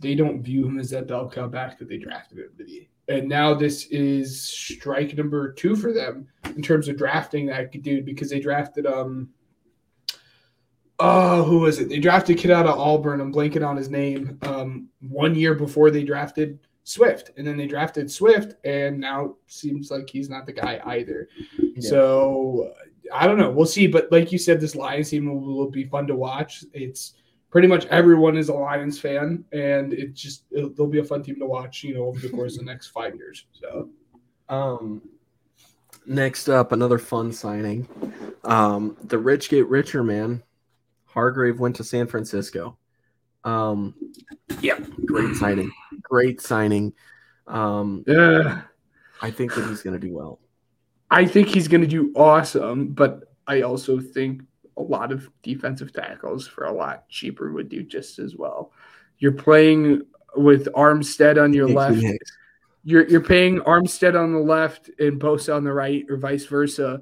they 0.00 0.14
don't 0.14 0.42
view 0.42 0.66
him 0.66 0.78
as 0.78 0.90
that 0.90 1.06
bell 1.06 1.28
cow 1.28 1.48
back 1.48 1.78
that 1.78 1.88
they 1.88 1.98
drafted 1.98 2.38
him 2.38 2.50
to 2.58 2.64
be. 2.64 2.88
And 3.08 3.28
now 3.28 3.54
this 3.54 3.86
is 3.86 4.42
strike 4.42 5.16
number 5.16 5.52
two 5.52 5.76
for 5.76 5.92
them 5.92 6.26
in 6.44 6.62
terms 6.62 6.88
of 6.88 6.96
drafting 6.96 7.46
that 7.46 7.70
dude 7.82 8.04
because 8.04 8.30
they 8.30 8.40
drafted 8.40 8.86
um 8.86 9.28
oh 10.98 11.44
who 11.44 11.60
was 11.60 11.78
it? 11.78 11.88
They 11.88 12.00
drafted 12.00 12.38
kid 12.38 12.50
out 12.50 12.66
of 12.66 12.78
Auburn. 12.78 13.20
I'm 13.20 13.32
blanking 13.32 13.66
on 13.66 13.76
his 13.76 13.88
name. 13.88 14.38
Um 14.42 14.88
one 15.00 15.36
year 15.36 15.54
before 15.54 15.90
they 15.90 16.02
drafted 16.02 16.58
Swift. 16.86 17.32
And 17.36 17.44
then 17.44 17.56
they 17.56 17.66
drafted 17.66 18.08
Swift 18.08 18.54
and 18.64 19.00
now 19.00 19.34
seems 19.48 19.90
like 19.90 20.08
he's 20.08 20.30
not 20.30 20.46
the 20.46 20.52
guy 20.52 20.80
either. 20.86 21.28
So 21.80 22.72
I 23.12 23.26
don't 23.26 23.38
know. 23.38 23.50
We'll 23.50 23.66
see. 23.66 23.88
But 23.88 24.10
like 24.12 24.30
you 24.30 24.38
said, 24.38 24.60
this 24.60 24.76
Lions 24.76 25.10
team 25.10 25.26
will, 25.26 25.40
will 25.40 25.70
be 25.70 25.84
fun 25.84 26.06
to 26.06 26.14
watch. 26.14 26.64
It's 26.72 27.14
pretty 27.50 27.66
much 27.66 27.86
everyone 27.86 28.36
is 28.36 28.50
a 28.50 28.54
Lions 28.54 29.00
fan, 29.00 29.44
and 29.50 29.92
it 29.92 30.14
just 30.14 30.44
it'll, 30.52 30.70
they'll 30.70 30.86
be 30.86 31.00
a 31.00 31.04
fun 31.04 31.24
team 31.24 31.40
to 31.40 31.46
watch. 31.46 31.82
You 31.82 31.94
know, 31.94 32.06
over 32.06 32.20
the 32.20 32.28
course 32.28 32.54
of 32.54 32.60
the 32.60 32.66
next 32.72 32.88
five 32.88 33.16
years. 33.16 33.46
So 33.52 33.90
Um, 34.48 35.02
next 36.06 36.48
up, 36.48 36.70
another 36.70 36.98
fun 36.98 37.32
signing. 37.32 37.88
Um, 38.44 38.96
the 39.02 39.18
rich 39.18 39.48
get 39.48 39.66
richer, 39.66 40.04
man. 40.04 40.44
Hargrave 41.06 41.58
went 41.58 41.74
to 41.76 41.84
San 41.84 42.06
Francisco. 42.06 42.78
Um, 43.46 43.94
yeah, 44.60 44.78
great 45.06 45.36
signing. 45.36 45.72
Great 46.02 46.40
signing. 46.40 46.92
Um, 47.46 48.04
yeah, 48.06 48.62
I 49.22 49.30
think 49.30 49.54
that 49.54 49.66
he's 49.68 49.82
going 49.82 49.98
to 49.98 50.04
do 50.04 50.12
well. 50.12 50.40
I 51.10 51.24
think 51.24 51.48
he's 51.48 51.68
going 51.68 51.82
to 51.82 51.86
do 51.86 52.12
awesome. 52.16 52.88
But 52.88 53.32
I 53.46 53.62
also 53.62 54.00
think 54.00 54.42
a 54.76 54.82
lot 54.82 55.12
of 55.12 55.30
defensive 55.42 55.92
tackles 55.92 56.46
for 56.46 56.64
a 56.64 56.72
lot 56.72 57.08
cheaper 57.08 57.52
would 57.52 57.68
do 57.68 57.82
just 57.82 58.18
as 58.18 58.36
well. 58.36 58.72
You're 59.18 59.32
playing 59.32 60.02
with 60.36 60.66
Armstead 60.74 61.42
on 61.42 61.52
your 61.52 61.68
left. 61.68 62.04
You're 62.82 63.08
you're 63.08 63.20
paying 63.20 63.60
Armstead 63.60 64.20
on 64.20 64.32
the 64.32 64.40
left 64.40 64.90
and 64.98 65.20
Bosa 65.20 65.54
on 65.54 65.64
the 65.64 65.72
right, 65.72 66.04
or 66.08 66.16
vice 66.16 66.46
versa, 66.46 67.00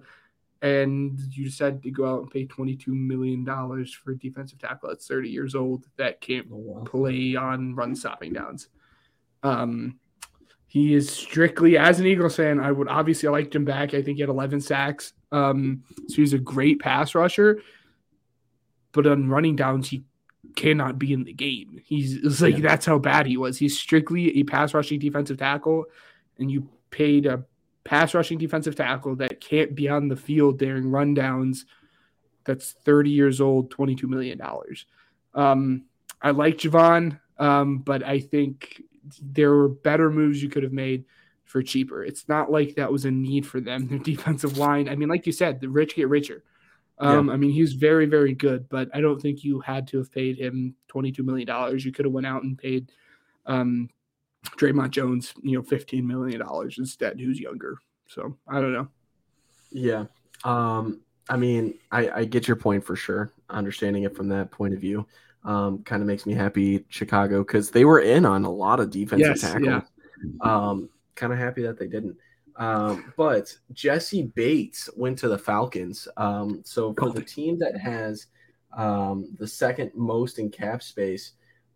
and 0.64 1.20
you 1.30 1.44
decided 1.44 1.82
to 1.82 1.90
go 1.90 2.06
out 2.10 2.22
and 2.22 2.30
pay 2.30 2.46
$22 2.46 2.88
million 2.88 3.44
for 3.44 4.12
a 4.12 4.18
defensive 4.18 4.58
tackle 4.58 4.88
that's 4.88 5.06
30 5.06 5.28
years 5.28 5.54
old 5.54 5.84
that 5.98 6.22
can't 6.22 6.46
Oh, 6.50 6.56
wow. 6.56 6.82
play 6.84 7.36
on 7.36 7.74
run 7.74 7.94
stopping 7.94 8.32
downs. 8.32 8.68
Um, 9.42 9.98
he 10.66 10.94
is 10.94 11.10
strictly, 11.10 11.76
as 11.76 12.00
an 12.00 12.06
Eagles 12.06 12.36
fan, 12.36 12.60
I 12.60 12.72
would 12.72 12.88
obviously 12.88 13.28
I 13.28 13.32
liked 13.32 13.54
him 13.54 13.66
back. 13.66 13.92
I 13.92 14.00
think 14.02 14.16
he 14.16 14.22
had 14.22 14.30
11 14.30 14.62
sacks. 14.62 15.12
Um, 15.30 15.82
so 16.08 16.16
he's 16.16 16.32
a 16.32 16.38
great 16.38 16.80
pass 16.80 17.14
rusher, 17.14 17.60
but 18.92 19.06
on 19.06 19.28
running 19.28 19.56
downs, 19.56 19.88
he 19.90 20.02
cannot 20.56 20.98
be 20.98 21.12
in 21.12 21.24
the 21.24 21.32
game. 21.34 21.78
He's 21.84 22.40
like 22.40 22.54
Yeah. 22.54 22.60
that's 22.62 22.86
how 22.86 22.98
bad 22.98 23.26
he 23.26 23.36
was. 23.36 23.58
He's 23.58 23.78
strictly 23.78 24.38
a 24.38 24.44
pass 24.44 24.72
rushing 24.72 24.98
defensive 24.98 25.36
tackle, 25.36 25.84
and 26.38 26.50
you 26.50 26.68
paid 26.90 27.26
a 27.26 27.44
pass 27.84 28.14
rushing 28.14 28.38
defensive 28.38 28.74
tackle 28.74 29.16
that 29.16 29.40
can't 29.40 29.74
be 29.74 29.88
on 29.88 30.08
the 30.08 30.16
field 30.16 30.58
during 30.58 30.84
rundowns. 30.84 31.64
That's 32.44 32.72
30 32.72 33.10
years 33.10 33.40
old, 33.40 33.70
22 33.70 34.06
million 34.06 34.38
dollars. 34.38 34.86
Um, 35.34 35.84
I 36.20 36.30
like 36.30 36.58
Javon, 36.58 37.20
um, 37.38 37.78
but 37.78 38.02
I 38.02 38.20
think 38.20 38.82
there 39.20 39.54
were 39.54 39.68
better 39.68 40.10
moves 40.10 40.42
you 40.42 40.48
could 40.48 40.62
have 40.62 40.72
made 40.72 41.04
for 41.44 41.62
cheaper. 41.62 42.02
It's 42.02 42.28
not 42.28 42.50
like 42.50 42.76
that 42.76 42.90
was 42.90 43.04
a 43.04 43.10
need 43.10 43.46
for 43.46 43.60
them. 43.60 43.86
Their 43.88 43.98
defensive 44.14 44.58
line, 44.58 44.88
I 44.88 44.96
mean, 44.96 45.08
like 45.08 45.26
you 45.26 45.32
said, 45.32 45.60
the 45.60 45.68
rich 45.68 45.96
get 45.96 46.08
richer. 46.08 46.42
Um, 46.98 47.28
I 47.28 47.36
mean, 47.36 47.50
he's 47.50 47.72
very, 47.72 48.06
very 48.06 48.34
good, 48.34 48.68
but 48.68 48.88
I 48.94 49.00
don't 49.00 49.20
think 49.20 49.42
you 49.42 49.60
had 49.60 49.88
to 49.88 49.98
have 49.98 50.12
paid 50.12 50.38
him 50.38 50.76
$22 50.92 51.24
million. 51.24 51.78
You 51.78 51.92
could 51.92 52.04
have 52.04 52.14
went 52.14 52.26
out 52.26 52.44
and 52.44 52.56
paid 52.56 52.92
um, 53.46 53.90
Dre'Mont 54.56 54.90
Jones, 54.90 55.34
you 55.42 55.56
know, 55.56 55.62
$15 55.62 56.04
million 56.04 56.42
instead, 56.78 57.20
who's 57.20 57.40
younger. 57.40 57.78
So 58.08 58.36
I 58.48 58.60
don't 58.60 58.72
know. 58.72 58.88
Yeah. 59.70 60.04
Um, 60.44 61.00
I 61.28 61.36
mean, 61.36 61.78
I, 61.90 62.10
I 62.10 62.24
get 62.24 62.46
your 62.46 62.56
point 62.56 62.84
for 62.84 62.96
sure. 62.96 63.32
Understanding 63.50 64.02
it 64.02 64.14
from 64.16 64.28
that 64.28 64.50
point 64.50 64.74
of 64.74 64.80
view, 64.80 65.06
um, 65.44 65.82
kind 65.84 66.02
of 66.02 66.06
makes 66.06 66.26
me 66.26 66.34
happy 66.34 66.84
Chicago 66.88 67.42
because 67.42 67.70
they 67.70 67.84
were 67.84 68.00
in 68.00 68.26
on 68.26 68.44
a 68.44 68.50
lot 68.50 68.80
of 68.80 68.90
defensive 68.90 69.28
Yes, 69.28 69.40
tackles. 69.40 69.64
yeah. 69.64 69.80
Um, 70.42 70.90
kind 71.14 71.32
of 71.32 71.38
happy 71.38 71.62
that 71.62 71.78
they 71.78 71.86
didn't. 71.86 72.16
Um, 72.56 73.12
but 73.16 73.56
Jessie 73.72 74.30
Bates 74.34 74.88
went 74.96 75.18
to 75.18 75.28
the 75.28 75.38
Falcons. 75.38 76.06
Um, 76.16 76.62
so 76.64 76.94
for 76.94 77.10
the 77.10 77.22
team 77.22 77.58
that 77.58 77.76
has 77.78 78.26
um, 78.76 79.34
the 79.38 79.46
second 79.46 79.90
most 79.94 80.38
in 80.38 80.50
cap 80.50 80.82
space, 80.82 81.32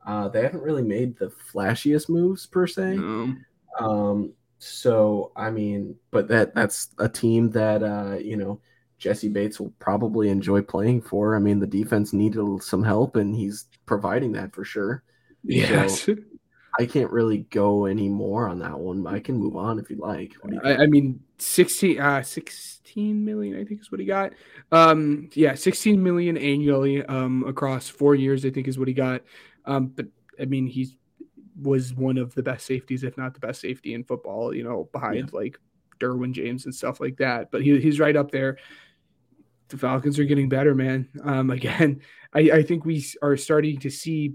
uh, 0.09 0.27
they 0.27 0.43
haven't 0.43 0.63
really 0.63 0.83
made 0.83 1.17
the 1.19 1.31
flashiest 1.53 2.09
moves 2.09 2.47
per 2.47 2.67
se. 2.67 2.97
Um, 2.97 3.45
Um, 3.79 4.33
so 4.59 5.31
I 5.37 5.51
mean, 5.51 5.95
but 6.11 6.27
that 6.29 6.55
that's 6.55 6.89
a 6.99 7.09
team 7.09 7.51
that 7.51 7.83
uh, 7.83 8.17
you 8.17 8.37
know 8.37 8.61
Jessie 8.99 9.29
Bates 9.29 9.61
will 9.61 9.73
probably 9.79 10.31
enjoy 10.31 10.63
playing 10.63 11.03
for. 11.03 11.37
I 11.37 11.39
mean, 11.39 11.61
the 11.61 11.67
defense 11.67 12.13
needed 12.13 12.63
some 12.63 12.83
help, 12.83 13.17
and 13.17 13.37
he's 13.37 13.67
providing 13.87 14.33
that 14.33 14.55
for 14.55 14.65
sure. 14.65 15.05
yes. 15.45 16.09
I 16.81 16.87
can't 16.87 17.11
really 17.11 17.39
go 17.51 17.87
any 17.87 18.09
more 18.09 18.49
on 18.49 18.61
that 18.61 18.79
one. 18.79 19.05
I 19.07 19.19
can 19.19 19.37
move 19.37 19.57
on 19.57 19.81
if 19.81 19.91
you 19.91 19.97
like. 19.97 20.35
You? 20.49 20.61
I, 20.63 20.85
I 20.85 20.87
mean, 20.87 21.19
16, 21.39 22.01
uh, 22.01 22.23
16 22.23 23.25
million, 23.25 23.59
I 23.59 23.65
think 23.65 23.81
is 23.81 23.91
what 23.91 23.99
he 23.99 24.07
got. 24.07 24.33
Um, 24.71 25.29
yeah, 25.33 25.55
16 25.55 26.01
million 26.01 26.37
annually, 26.37 27.05
um, 27.07 27.43
across 27.49 27.89
four 27.89 28.15
years, 28.15 28.45
I 28.45 28.51
think 28.51 28.69
is 28.69 28.79
what 28.79 28.87
he 28.87 28.95
got. 28.95 29.23
Um, 29.69 29.89
but 29.89 30.07
I 30.41 30.47
mean, 30.47 30.67
he 30.67 30.97
was 31.61 31.93
one 31.95 32.19
of 32.19 32.35
the 32.35 32.43
best 32.43 32.67
safeties, 32.67 33.05
if 33.05 33.17
not 33.17 33.35
the 33.35 33.41
best 33.41 33.61
safety 33.61 33.95
in 33.95 34.03
football, 34.05 34.55
you 34.55 34.65
know, 34.65 34.89
behind 34.93 35.33
like 35.33 35.59
Derwin 36.01 36.33
James 36.33 36.65
and 36.65 36.75
stuff 36.75 37.01
like 37.01 37.17
that. 37.19 37.51
But 37.51 37.63
he, 37.63 37.79
he's 37.81 38.01
right 38.01 38.17
up 38.17 38.31
there. 38.31 38.57
The 39.69 39.77
Falcons 39.77 40.19
are 40.19 40.25
getting 40.25 40.49
better, 40.49 40.75
man. 40.75 41.09
Um, 41.23 41.51
again, 41.59 42.01
I, 42.33 42.41
I 42.41 42.63
think 42.63 42.85
we 42.85 43.05
are 43.23 43.37
starting 43.37 43.79
to 43.81 43.91
see 43.91 44.35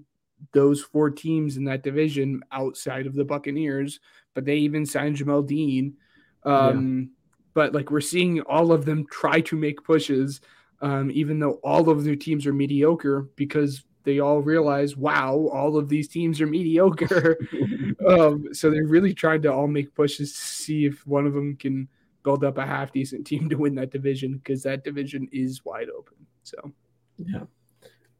those 0.51 0.81
four 0.81 1.09
teams 1.09 1.57
in 1.57 1.63
that 1.65 1.83
division 1.83 2.41
outside 2.51 3.07
of 3.07 3.15
the 3.15 3.23
Buccaneers, 3.25 3.99
but 4.33 4.45
they 4.45 4.57
even 4.57 4.85
signed 4.85 5.17
Jamel 5.17 5.47
Dean. 5.47 5.95
Um, 6.43 7.11
But 7.53 7.73
like 7.73 7.91
we're 7.91 8.01
seeing 8.01 8.41
all 8.41 8.71
of 8.71 8.83
them 8.83 9.05
try 9.09 9.39
to 9.41 9.55
make 9.55 9.83
pushes, 9.83 10.41
um, 10.81 11.09
even 11.11 11.39
though 11.39 11.59
all 11.63 11.89
of 11.89 12.03
their 12.03 12.15
teams 12.17 12.45
are 12.45 12.53
mediocre 12.53 13.29
because 13.37 13.85
they 14.03 14.19
all 14.19 14.41
realize, 14.41 14.95
wow, 14.95 15.49
all 15.53 15.77
of 15.77 15.89
these 15.89 16.07
teams 16.07 16.41
are 16.41 16.47
mediocre. 16.47 17.37
um, 18.07 18.53
so 18.53 18.69
they're 18.69 18.85
really 18.85 19.13
trying 19.13 19.41
to 19.43 19.53
all 19.53 19.67
make 19.67 19.95
pushes 19.95 20.33
to 20.33 20.39
see 20.39 20.85
if 20.85 21.05
one 21.07 21.25
of 21.25 21.33
them 21.33 21.55
can 21.55 21.87
build 22.23 22.43
up 22.43 22.57
a 22.57 22.65
half 22.65 22.91
decent 22.91 23.27
team 23.27 23.49
to 23.49 23.55
win 23.55 23.75
that 23.75 23.91
division 23.91 24.37
because 24.37 24.63
that 24.63 24.83
division 24.83 25.27
is 25.31 25.63
wide 25.65 25.89
open. 25.89 26.15
So 26.43 26.73
Yeah. 27.17 27.43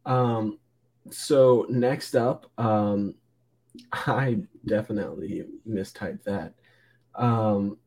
Um, 0.05 0.59
so 1.09 1.65
next 1.69 2.15
up, 2.15 2.49
um, 2.57 3.15
I 3.91 4.39
definitely 4.65 5.45
mistyped 5.67 6.23
that. 6.23 6.53
Um, 7.15 7.77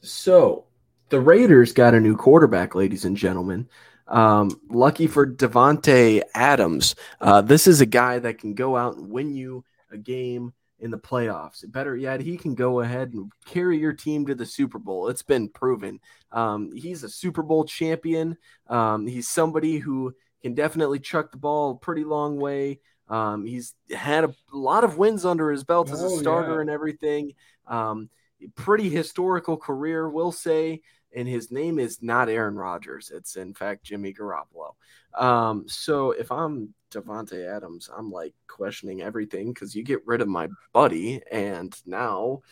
so 0.00 0.66
the 1.08 1.20
Raiders 1.20 1.72
got 1.72 1.94
a 1.94 2.00
new 2.00 2.16
quarterback, 2.16 2.74
ladies 2.74 3.04
and 3.04 3.16
gentlemen. 3.16 3.68
Um, 4.08 4.60
lucky 4.70 5.06
for 5.06 5.26
Davante 5.26 6.22
Adams. 6.34 6.94
Uh, 7.20 7.40
this 7.40 7.66
is 7.66 7.80
a 7.80 7.86
guy 7.86 8.18
that 8.20 8.38
can 8.38 8.54
go 8.54 8.76
out 8.76 8.96
and 8.96 9.10
win 9.10 9.34
you 9.34 9.64
a 9.90 9.98
game 9.98 10.52
in 10.78 10.90
the 10.90 10.98
playoffs. 10.98 11.70
Better 11.70 11.96
yet, 11.96 12.20
he 12.20 12.36
can 12.36 12.54
go 12.54 12.80
ahead 12.80 13.12
and 13.14 13.32
carry 13.46 13.78
your 13.78 13.92
team 13.92 14.26
to 14.26 14.34
the 14.34 14.46
Super 14.46 14.78
Bowl. 14.78 15.08
It's 15.08 15.22
been 15.22 15.48
proven. 15.48 16.00
Um, 16.32 16.70
he's 16.74 17.02
a 17.02 17.08
Super 17.08 17.42
Bowl 17.42 17.64
champion. 17.64 18.36
Um, 18.68 19.06
he's 19.06 19.28
somebody 19.28 19.78
who 19.78 20.14
can 20.42 20.54
definitely 20.54 21.00
chuck 21.00 21.32
the 21.32 21.38
ball 21.38 21.72
a 21.72 21.76
pretty 21.76 22.04
long 22.04 22.36
way. 22.36 22.80
Um, 23.08 23.46
he's 23.46 23.74
had 23.90 24.24
a 24.24 24.34
lot 24.52 24.84
of 24.84 24.98
wins 24.98 25.24
under 25.24 25.50
his 25.50 25.64
belt 25.64 25.90
as 25.90 26.02
a 26.02 26.06
Oh, 26.06 26.18
starter 26.18 26.56
yeah. 26.56 26.60
and 26.60 26.70
everything. 26.70 27.32
Um, 27.66 28.10
pretty 28.54 28.90
historical 28.90 29.56
career, 29.56 30.08
we'll 30.10 30.32
say. 30.32 30.82
And 31.16 31.26
his 31.26 31.50
name 31.50 31.78
is 31.78 32.02
not 32.02 32.28
Aaron 32.28 32.54
Rodgers. 32.56 33.10
It's 33.12 33.36
in 33.36 33.54
fact 33.54 33.84
Jimmy 33.84 34.12
Garoppolo. 34.12 34.74
Um, 35.18 35.64
so 35.66 36.10
if 36.10 36.30
I'm 36.30 36.74
Davante 36.90 37.46
Adams, 37.50 37.88
I'm 37.96 38.10
like 38.10 38.34
questioning 38.46 39.00
everything 39.02 39.52
because 39.52 39.74
you 39.74 39.82
get 39.82 40.06
rid 40.06 40.20
of 40.20 40.28
my 40.28 40.48
buddy, 40.72 41.22
and 41.32 41.74
now 41.86 42.42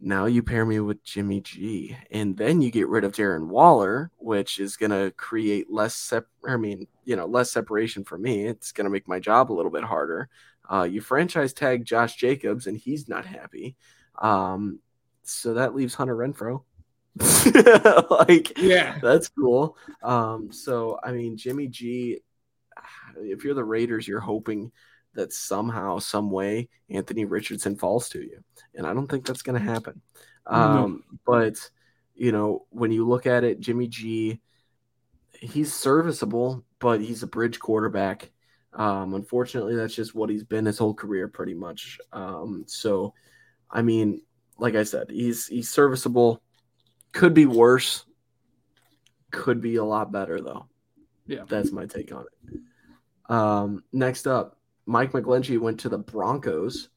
now 0.00 0.26
you 0.26 0.42
pair 0.42 0.66
me 0.66 0.80
with 0.80 1.02
Jimmy 1.04 1.40
G, 1.40 1.96
and 2.10 2.36
then 2.36 2.60
you 2.60 2.70
get 2.70 2.88
rid 2.88 3.04
of 3.04 3.12
Darren 3.12 3.46
Waller, 3.46 4.10
which 4.18 4.58
is 4.58 4.76
gonna 4.76 5.12
create 5.12 5.70
less 5.70 5.94
sep- 5.94 6.26
I 6.46 6.56
mean, 6.56 6.88
you 7.04 7.16
know, 7.16 7.26
less 7.26 7.50
separation 7.52 8.04
for 8.04 8.18
me. 8.18 8.46
It's 8.46 8.72
gonna 8.72 8.90
make 8.90 9.08
my 9.08 9.20
job 9.20 9.50
a 9.50 9.54
little 9.54 9.70
bit 9.70 9.84
harder. 9.84 10.28
Uh, 10.70 10.82
you 10.82 11.00
franchise 11.00 11.52
tag 11.52 11.84
Josh 11.84 12.16
Jacobs, 12.16 12.66
and 12.66 12.76
he's 12.76 13.08
not 13.08 13.24
happy. 13.24 13.76
Um, 14.20 14.80
so 15.22 15.54
that 15.54 15.74
leaves 15.74 15.94
Hunter 15.94 16.16
Renfrow. 16.16 16.64
like, 18.10 18.58
yeah, 18.58 18.98
that's 19.00 19.28
cool. 19.28 19.76
Um, 20.02 20.50
so 20.52 20.98
I 21.02 21.12
mean, 21.12 21.36
Jimmy 21.36 21.68
G, 21.68 22.20
if 23.16 23.44
you're 23.44 23.54
the 23.54 23.64
Raiders, 23.64 24.08
you're 24.08 24.20
hoping 24.20 24.72
that 25.14 25.32
somehow, 25.32 25.98
some 25.98 26.30
way, 26.30 26.68
Anthony 26.90 27.24
Richardson 27.24 27.76
falls 27.76 28.08
to 28.10 28.20
you, 28.20 28.42
and 28.74 28.86
I 28.86 28.94
don't 28.94 29.06
think 29.06 29.26
that's 29.26 29.42
going 29.42 29.60
to 29.60 29.70
happen. 29.70 30.00
Um, 30.46 31.04
but 31.24 31.56
you 32.14 32.32
know, 32.32 32.66
when 32.70 32.92
you 32.92 33.06
look 33.06 33.26
at 33.26 33.44
it, 33.44 33.60
Jimmy 33.60 33.88
G, 33.88 34.40
he's 35.40 35.72
serviceable, 35.72 36.64
but 36.78 37.00
he's 37.00 37.22
a 37.22 37.28
bridge 37.28 37.58
quarterback. 37.58 38.30
Um, 38.72 39.14
unfortunately, 39.14 39.76
that's 39.76 39.94
just 39.94 40.14
what 40.14 40.30
he's 40.30 40.44
been 40.44 40.66
his 40.66 40.78
whole 40.78 40.94
career, 40.94 41.28
pretty 41.28 41.54
much. 41.54 41.98
Um, 42.12 42.64
so, 42.66 43.14
I 43.70 43.82
mean, 43.82 44.22
like 44.58 44.74
I 44.74 44.84
said, 44.84 45.10
he's 45.10 45.46
he's 45.46 45.70
serviceable. 45.70 46.42
Could 47.14 47.32
be 47.32 47.46
worse. 47.46 48.04
Could 49.30 49.60
be 49.60 49.76
a 49.76 49.84
lot 49.84 50.12
better 50.12 50.40
though. 50.40 50.66
Yeah. 51.26 51.44
that's 51.48 51.72
my 51.72 51.86
take 51.86 52.12
on 52.12 52.26
it. 52.26 52.60
Um, 53.32 53.82
next 53.92 54.26
up, 54.26 54.58
Mike 54.84 55.12
McGlinchey 55.12 55.58
went 55.58 55.80
to 55.80 55.88
the 55.88 55.96
Broncos. 55.96 56.90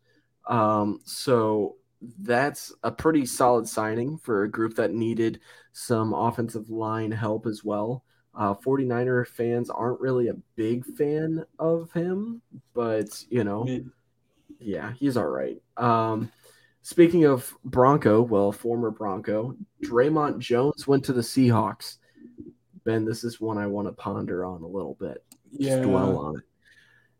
Um, 0.45 0.99
so 1.05 1.77
that's 2.19 2.73
a 2.83 2.91
pretty 2.91 3.25
solid 3.25 3.67
signing 3.67 4.17
for 4.17 4.43
a 4.43 4.51
group 4.51 4.75
that 4.75 4.93
needed 4.93 5.39
some 5.71 6.13
offensive 6.13 6.69
line 6.69 7.11
help 7.11 7.45
as 7.45 7.63
well. 7.63 8.03
Uh, 8.35 8.53
49er 8.53 9.25
fans 9.27 9.69
aren't 9.69 10.01
really 10.01 10.27
a 10.27 10.35
big 10.55 10.85
fan 10.97 11.45
of 11.57 11.91
him, 11.93 12.41
but 12.73 13.23
you 13.29 13.43
know, 13.43 13.65
yeah, 14.59 14.93
he's 14.93 15.17
all 15.17 15.25
right. 15.27 15.61
Um, 15.77 16.31
speaking 16.87 17.25
of 17.25 17.53
Bronco, 17.65 18.21
well, 18.21 18.49
former 18.53 18.89
Bronco, 18.91 19.57
Dre'Mont 19.83 20.39
Jones 20.39 20.87
went 20.87 21.03
to 21.03 21.11
the 21.11 21.19
Seahawks. 21.19 21.97
Ben, 22.85 23.03
this 23.03 23.25
is 23.25 23.41
one 23.41 23.57
I 23.57 23.67
want 23.67 23.89
to 23.89 23.91
ponder 23.91 24.45
on 24.45 24.61
a 24.61 24.67
little 24.67 24.95
bit. 24.97 25.21
Just 25.59 25.81
dwell 25.81 26.17
on 26.17 26.37
it. 26.37 26.45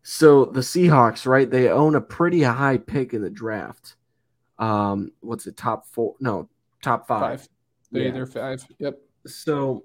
So 0.04 0.46
the 0.46 0.62
Seahawks, 0.62 1.26
right? 1.26 1.52
They 1.52 1.68
own 1.68 1.96
a 1.96 2.02
pretty 2.02 2.44
high 2.44 2.78
pick 2.78 3.14
in 3.14 3.22
the 3.22 3.30
draft. 3.30 3.98
Um, 4.58 5.12
what's 5.20 5.48
it? 5.48 5.58
Top 5.58 5.86
four? 5.88 6.16
No, 6.22 6.48
top 6.82 7.06
five. 7.06 7.42
five. 7.42 7.50
They, 7.92 8.06
Yeah. 8.06 8.12
They're 8.12 8.26
five. 8.26 8.66
Yep. 8.80 9.02
So 9.26 9.84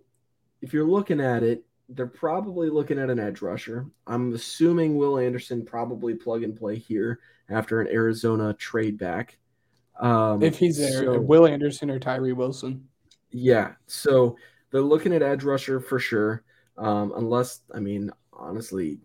if 0.61 0.72
you're 0.72 0.87
looking 0.87 1.20
at 1.20 1.43
it, 1.43 1.64
they're 1.89 2.07
probably 2.07 2.70
looking 2.70 3.01
at 3.01 3.11
an 3.11 3.18
edge 3.18 3.43
rusher. 3.43 3.87
I'm 4.07 4.33
assuming 4.33 4.95
Will 4.95 5.18
Anderson 5.18 5.64
probably 5.64 6.14
plug 6.14 6.45
and 6.45 6.57
play 6.57 6.76
here 6.76 7.18
after 7.49 7.80
an 7.80 7.89
Arizona 7.89 8.55
trade 8.55 8.97
back. 8.97 9.39
Um, 10.01 10.43
if 10.43 10.59
he's 10.59 10.78
there, 10.78 11.05
so- 11.05 11.20
Will 11.20 11.47
Anderson 11.47 11.90
or 11.90 11.99
Tyree 11.99 12.32
Wilson. 12.32 12.86
yeah, 13.30 13.72
so 13.86 14.36
they're 14.70 14.80
looking 14.80 15.12
at 15.12 15.22
edge 15.22 15.45
rusher 15.45 15.80
for 15.80 15.99
sure. 15.99 16.43
Um, 16.78 17.12
unless, 17.16 17.61
I 17.74 17.80
mean, 17.80 18.11
honestly, 18.32 18.99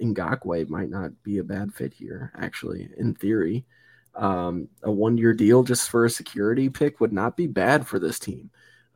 Ngakoue 0.00 0.68
might 0.68 0.90
not 0.90 1.10
be 1.24 1.38
a 1.38 1.44
bad 1.44 1.74
fit 1.74 1.92
here. 1.92 2.32
Actually, 2.36 2.88
in 2.96 3.14
theory, 3.14 3.66
um, 4.14 4.68
a 4.84 4.90
one-year 4.90 5.34
deal 5.34 5.64
just 5.64 5.90
for 5.90 6.04
a 6.04 6.10
security 6.10 6.68
pick 6.68 7.00
would 7.00 7.12
not 7.12 7.36
be 7.36 7.46
bad 7.48 7.86
for 7.86 7.98
this 7.98 8.18
team. 8.18 8.50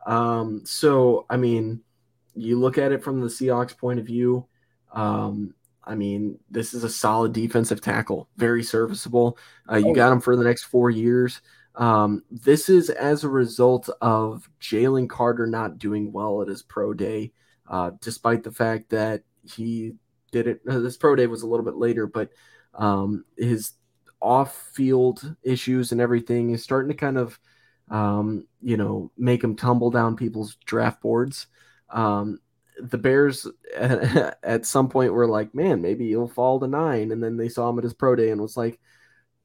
Um, 0.07 0.63
so, 0.65 1.27
I 1.29 1.37
mean, 1.37 1.81
you 2.35 2.59
look 2.59 2.79
at 2.79 2.93
it 2.93 3.03
from 3.03 3.21
the 3.21 3.27
Seahawks' 3.27 3.77
point 3.77 3.99
of 3.99 4.07
view. 4.07 4.47
Um, 4.93 5.55
I 5.85 5.95
mean, 5.95 6.39
this 6.51 6.75
is 6.75 6.85
a 6.85 6.89
solid 6.91 7.33
defensive 7.33 7.81
tackle, 7.81 8.29
very 8.37 8.63
serviceable. 8.63 9.39
Uh, 9.71 9.77
you 9.77 9.91
Oh, 9.91 9.95
got 9.95 10.13
him 10.13 10.21
for 10.21 10.37
the 10.37 10.45
next 10.45 10.65
four 10.65 10.91
years. 10.91 11.41
Um, 11.75 12.23
this 12.31 12.69
is 12.69 12.91
as 12.91 13.25
a 13.25 13.29
result 13.29 13.89
of 14.01 14.49
Jalen 14.61 15.09
Carter 15.09 15.47
not 15.47 15.79
doing 15.79 16.13
well 16.13 16.43
at 16.43 16.49
his 16.49 16.63
pro 16.63 16.93
day, 16.95 17.33
uh, 17.69 17.93
despite 18.01 18.43
the 18.43 18.53
fact 18.53 18.91
that 18.91 19.23
he 19.43 19.95
did 20.31 20.47
it. 20.47 20.61
Uh, 20.69 20.79
this 20.81 20.97
pro 20.97 21.17
day 21.17 21.27
was 21.27 21.43
a 21.43 21.47
little 21.47 21.65
bit 21.65 21.77
later, 21.77 22.07
but 22.07 22.31
um, 22.75 23.25
his 23.37 23.73
off-field 24.21 25.35
issues 25.43 25.93
and 25.93 26.01
everything 26.01 26.51
is 26.51 26.63
starting 26.63 26.91
to 26.91 26.97
kind 26.97 27.19
of, 27.19 27.39
um, 27.91 28.47
you 28.61 28.77
know, 28.77 29.11
make 29.17 29.43
him 29.43 29.57
tumble 29.57 29.91
down 29.91 30.15
people's 30.17 30.57
draft 30.65 31.03
boards. 31.03 31.47
Um, 31.91 32.39
the 32.81 32.99
Bears 32.99 33.47
at 33.77 34.67
some 34.67 34.89
point 34.89 35.13
were 35.13 35.27
like, 35.27 35.55
man, 35.55 35.83
maybe 35.83 36.09
he'll 36.09 36.29
fall 36.29 36.61
to 36.61 36.67
nine. 36.67 37.13
And 37.13 37.23
then 37.23 37.37
they 37.37 37.49
saw 37.49 37.69
him 37.69 37.79
at 37.79 37.85
his 37.85 37.95
pro 37.95 38.17
day 38.17 38.31
and 38.31 38.41
was 38.41 38.57
like, 38.57 38.79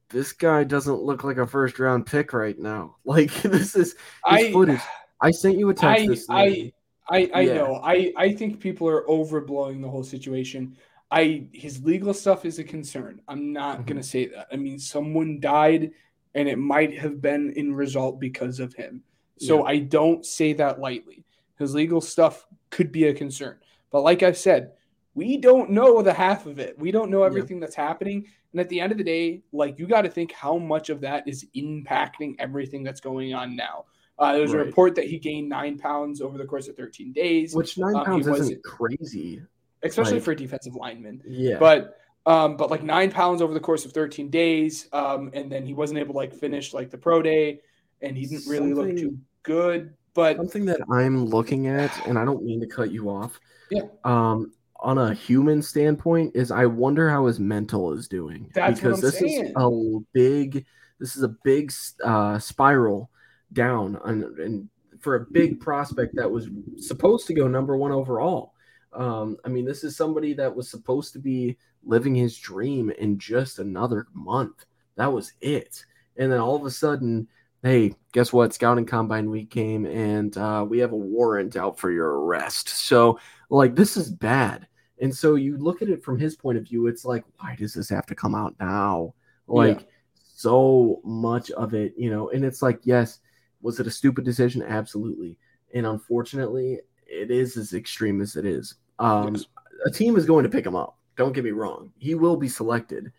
this 0.09 0.31
guy 0.31 0.63
doesn't 0.63 1.01
look 1.01 1.23
like 1.23 1.37
a 1.37 1.45
first 1.47 1.79
round 1.79 2.05
pick 2.05 2.33
right 2.33 2.57
now. 2.57 2.95
Like 3.05 3.31
this 3.41 3.75
is 3.75 3.95
I 4.25 4.51
footage. 4.51 4.79
I 5.21 5.31
sent 5.31 5.57
you 5.57 5.69
a 5.69 5.73
text 5.73 6.03
I 6.03 6.07
this 6.07 6.25
I. 6.29 6.71
I, 7.09 7.29
I 7.33 7.41
Yeah. 7.43 7.53
know. 7.55 7.75
I, 7.81 8.11
I 8.17 8.33
think 8.33 8.59
people 8.59 8.89
are 8.89 9.03
overblowing 9.07 9.81
the 9.81 9.89
whole 9.89 10.03
situation. 10.03 10.75
I 11.09 11.47
his 11.53 11.81
legal 11.83 12.13
stuff 12.13 12.43
is 12.43 12.59
a 12.59 12.65
concern. 12.65 13.21
I'm 13.29 13.53
not 13.53 13.79
Mhm. 13.79 13.85
gonna 13.87 14.03
say 14.03 14.25
that. 14.27 14.47
I 14.51 14.57
mean, 14.57 14.77
someone 14.77 15.39
died, 15.39 15.91
and 16.35 16.49
it 16.49 16.57
might 16.57 16.97
have 16.97 17.21
been 17.21 17.51
in 17.53 17.73
result 17.73 18.19
because 18.19 18.59
of 18.59 18.73
him. 18.73 19.03
So 19.39 19.63
I 19.63 19.79
don't 19.79 20.25
say 20.25 20.51
that 20.53 20.79
lightly. 20.79 21.23
His 21.59 21.73
legal 21.73 22.01
stuff 22.01 22.45
could 22.69 22.91
be 22.91 23.05
a 23.05 23.13
concern, 23.13 23.57
but 23.91 24.01
like 24.01 24.23
I've 24.23 24.37
said, 24.37 24.73
we 25.15 25.37
don't 25.37 25.71
know 25.71 26.03
the 26.03 26.13
half 26.13 26.45
of 26.45 26.59
it. 26.59 26.77
We 26.77 26.91
don't 26.91 27.09
know 27.09 27.23
everything 27.23 27.59
that's 27.59 27.75
happening. 27.75 28.27
And 28.51 28.61
at 28.61 28.69
the 28.69 28.79
end 28.79 28.91
of 28.91 28.99
the 28.99 29.03
day, 29.03 29.41
like 29.51 29.79
you 29.79 29.87
got 29.87 30.03
to 30.03 30.09
think 30.09 30.31
how 30.31 30.57
much 30.57 30.89
of 30.89 31.01
that 31.01 31.27
is 31.27 31.45
impacting 31.55 32.35
everything 32.37 32.83
that's 32.83 33.01
going 33.01 33.33
on 33.33 33.55
now. 33.55 33.85
Uh, 34.19 34.33
there 34.33 34.41
was 34.41 34.53
a 34.53 34.57
report 34.57 34.95
that 34.95 35.05
he 35.05 35.19
gained 35.19 35.49
nine 35.49 35.77
pounds 35.77 36.21
over 36.21 36.37
the 36.37 36.45
course 36.45 36.67
of 36.67 36.75
13 36.75 37.13
days, 37.13 37.55
Which 37.55 37.77
nine 37.77 37.95
um, 37.95 38.05
pounds 38.05 38.27
isn't 38.27 38.63
crazy. 38.63 39.41
especially 39.83 40.13
like- 40.13 40.23
for 40.23 40.31
a 40.31 40.35
defensive 40.35 40.75
lineman. 40.75 41.21
Yeah. 41.25 41.57
But 41.59 41.97
um, 42.25 42.57
but 42.57 42.69
like 42.69 42.83
nine 42.83 43.09
pounds 43.09 43.41
over 43.41 43.53
the 43.53 43.59
course 43.59 43.85
of 43.85 43.93
13 43.93 44.29
days, 44.29 44.89
um, 44.91 45.29
and 45.33 45.51
then 45.51 45.65
he 45.65 45.73
wasn't 45.73 45.99
able 45.99 46.13
to 46.13 46.17
like 46.17 46.33
finish 46.33 46.73
like 46.73 46.91
the 46.91 46.97
pro 46.97 47.21
day, 47.21 47.61
and 48.01 48.17
he 48.17 48.25
didn't 48.25 48.49
really 48.49 48.73
look 48.73 48.97
too 48.97 49.17
good. 49.43 49.93
But 50.17 50.35
Something 50.37 50.65
that 50.65 50.79
I'm 50.91 51.27
looking 51.27 51.67
at, 51.67 51.91
and 52.07 52.17
I 52.17 52.25
don't 52.25 52.43
mean 52.43 52.59
to 52.61 52.65
cut 52.65 52.89
you 52.91 53.07
off. 53.07 53.39
Yeah. 53.69 53.83
Um, 54.03 54.51
on 54.77 54.97
a 54.97 55.13
human 55.13 55.61
standpoint, 55.61 56.35
is 56.35 56.49
I 56.49 56.65
wonder 56.65 57.07
how 57.07 57.27
his 57.27 57.39
mental 57.39 57.93
is 57.93 58.07
doing 58.07 58.49
That's 58.55 58.81
what 58.81 58.95
because 58.95 59.01
this 59.01 59.19
saying. 59.19 59.45
is 59.45 59.51
a 59.55 59.99
big, 60.13 60.65
this 60.99 61.15
is 61.15 61.21
a 61.21 61.35
big 61.43 61.71
uh, 62.03 62.39
spiral 62.39 63.11
down, 63.53 63.99
and, 64.05 64.23
and 64.39 64.69
for 65.01 65.17
a 65.17 65.25
big 65.31 65.59
prospect 65.59 66.15
that 66.15 66.31
was 66.31 66.49
supposed 66.77 67.27
to 67.27 67.35
go 67.35 67.47
number 67.47 67.77
one 67.77 67.91
overall. 67.91 68.53
Um, 68.93 69.37
I 69.45 69.49
mean, 69.49 69.65
this 69.65 69.83
is 69.83 69.95
somebody 69.95 70.33
that 70.33 70.55
was 70.55 70.67
supposed 70.67 71.13
to 71.13 71.19
be 71.19 71.57
living 71.83 72.15
his 72.15 72.35
dream 72.39 72.89
in 72.89 73.19
just 73.19 73.59
another 73.59 74.07
month. 74.15 74.65
That 74.95 75.13
was 75.13 75.33
it. 75.41 75.85
And 76.17 76.31
then 76.31 76.39
all 76.39 76.55
of 76.55 76.65
a 76.65 76.71
sudden, 76.71 77.27
hey, 77.63 77.93
guess 78.11 78.31
what? 78.31 78.53
Scouting 78.53 78.85
combine 78.85 79.29
week 79.29 79.49
came 79.49 79.85
and 79.85 80.35
uh, 80.37 80.65
we 80.67 80.79
have 80.79 80.91
a 80.91 80.97
warrant 80.97 81.55
out 81.55 81.79
for 81.79 81.91
your 81.91 82.21
arrest. 82.21 82.69
So, 82.69 83.19
like, 83.49 83.75
this 83.75 83.97
is 83.97 84.09
bad. 84.11 84.67
And 85.01 85.15
so 85.15 85.35
you 85.35 85.57
look 85.57 85.81
at 85.81 85.89
it 85.89 86.03
from 86.03 86.17
his 86.17 86.35
point 86.35 86.57
of 86.57 86.63
view, 86.63 86.87
it's 86.87 87.05
like, 87.05 87.23
why 87.39 87.55
does 87.55 87.73
this 87.73 87.89
have 87.89 88.05
to 88.07 88.15
come 88.15 88.33
out 88.33 88.55
now? 88.59 89.13
Like, 89.47 89.87
so 90.35 91.01
much 91.03 91.51
of 91.51 91.73
it, 91.73 91.93
you 91.97 92.09
know, 92.09 92.29
and 92.29 92.43
it's 92.43 92.61
like, 92.61 92.79
yes, 92.83 93.19
was 93.61 93.79
it 93.79 93.87
a 93.87 93.91
stupid 93.91 94.23
decision? 94.23 94.61
Absolutely. 94.63 95.37
And 95.73 95.85
unfortunately, 95.85 96.79
it 97.05 97.31
is 97.31 97.57
as 97.57 97.73
extreme 97.73 98.21
as 98.21 98.35
it 98.35 98.45
is. 98.45 98.75
Um, 98.99 99.35
Yes. 99.35 99.45
A 99.85 99.91
team 99.91 100.15
is 100.15 100.25
going 100.25 100.43
to 100.43 100.49
pick 100.49 100.65
him 100.65 100.75
up. 100.75 100.97
Don't 101.17 101.33
get 101.33 101.43
me 101.43 101.51
wrong. 101.51 101.91
He 101.97 102.15
will 102.15 102.35
be 102.35 102.49
selected. 102.49 103.11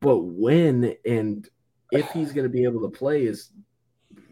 But 0.00 0.18
when 0.18 0.94
and 1.06 1.48
if 1.92 2.10
he's 2.10 2.32
going 2.32 2.44
to 2.44 2.52
be 2.52 2.64
able 2.64 2.80
to 2.82 2.96
play 2.96 3.24
is 3.24 3.50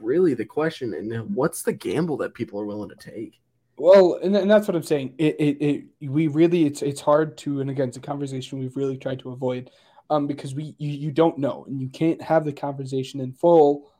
really 0.00 0.34
the 0.34 0.44
question. 0.44 0.94
And 0.94 1.34
what's 1.34 1.62
the 1.62 1.72
gamble 1.72 2.16
that 2.18 2.34
people 2.34 2.60
are 2.60 2.66
willing 2.66 2.90
to 2.90 2.96
take? 2.96 3.40
Well, 3.76 4.18
and, 4.22 4.36
and 4.36 4.50
that's 4.50 4.68
what 4.68 4.76
I'm 4.76 4.82
saying. 4.82 5.14
It, 5.18 5.36
it, 5.40 5.64
it, 5.64 6.10
we 6.10 6.28
really, 6.28 6.64
it's, 6.64 6.82
it's 6.82 7.00
hard 7.00 7.36
to, 7.38 7.60
and 7.60 7.70
again, 7.70 7.88
it's 7.88 7.96
a 7.96 8.00
conversation 8.00 8.58
we've 8.60 8.76
really 8.76 8.96
tried 8.96 9.18
to 9.20 9.30
avoid, 9.30 9.70
um, 10.10 10.26
because 10.26 10.54
we, 10.54 10.76
you, 10.78 10.90
you 10.90 11.10
don't 11.10 11.38
know, 11.38 11.64
and 11.66 11.80
you 11.80 11.88
can't 11.88 12.22
have 12.22 12.44
the 12.44 12.52
conversation 12.52 13.20
in 13.20 13.32
full 13.32 13.90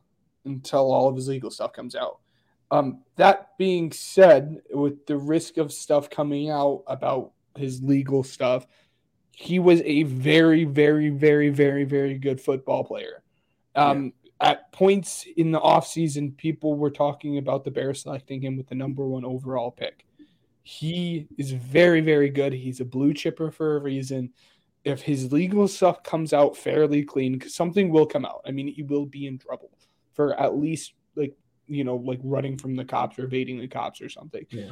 until 0.45 0.93
all 0.93 1.09
of 1.09 1.15
his 1.15 1.27
legal 1.27 1.51
stuff 1.51 1.73
comes 1.73 1.95
out. 1.95 2.19
Um, 2.71 3.01
that 3.17 3.57
being 3.57 3.91
said, 3.91 4.61
with 4.71 5.05
the 5.07 5.17
risk 5.17 5.57
of 5.57 5.73
stuff 5.73 6.09
coming 6.09 6.49
out 6.49 6.83
about 6.87 7.31
his 7.57 7.81
legal 7.81 8.23
stuff, 8.23 8.65
he 9.31 9.59
was 9.59 9.81
a 9.81 10.03
very, 10.03 10.63
very, 10.63 11.09
very, 11.09 11.49
very, 11.49 11.83
very 11.83 12.17
good 12.17 12.39
football 12.39 12.85
player. 12.85 13.23
Um, 13.75 14.13
At 14.41 14.71
points 14.71 15.25
in 15.37 15.51
the 15.51 15.59
offseason, 15.59 16.35
people 16.35 16.75
were 16.75 16.91
talking 16.91 17.37
about 17.37 17.63
the 17.63 17.71
Bears 17.71 18.01
selecting 18.01 18.41
him 18.41 18.57
with 18.57 18.67
the 18.67 18.75
number 18.75 19.05
one 19.07 19.23
overall 19.23 19.71
pick. 19.71 20.05
He 20.63 21.27
is 21.37 21.51
very, 21.51 22.01
very 22.01 22.29
good. 22.29 22.51
He's 22.51 22.81
a 22.81 22.85
blue 22.85 23.13
chipper 23.13 23.51
for 23.51 23.77
a 23.77 23.79
reason. 23.79 24.33
If 24.83 25.01
his 25.01 25.31
legal 25.31 25.67
stuff 25.67 26.03
comes 26.03 26.33
out 26.33 26.57
fairly 26.57 27.03
clean, 27.03 27.39
something 27.47 27.89
will 27.89 28.05
come 28.05 28.25
out. 28.25 28.41
I 28.45 28.51
mean, 28.51 28.67
he 28.67 28.83
will 28.83 29.05
be 29.05 29.25
in 29.25 29.37
trouble 29.37 29.71
for 30.13 30.39
at 30.39 30.57
least 30.57 30.93
like 31.15 31.35
you 31.67 31.83
know, 31.83 31.95
like 31.95 32.19
running 32.23 32.57
from 32.57 32.75
the 32.75 32.85
cops 32.85 33.17
or 33.17 33.25
evading 33.25 33.59
the 33.59 33.67
cops 33.67 34.01
or 34.01 34.09
something. 34.09 34.45
Yeah. 34.49 34.71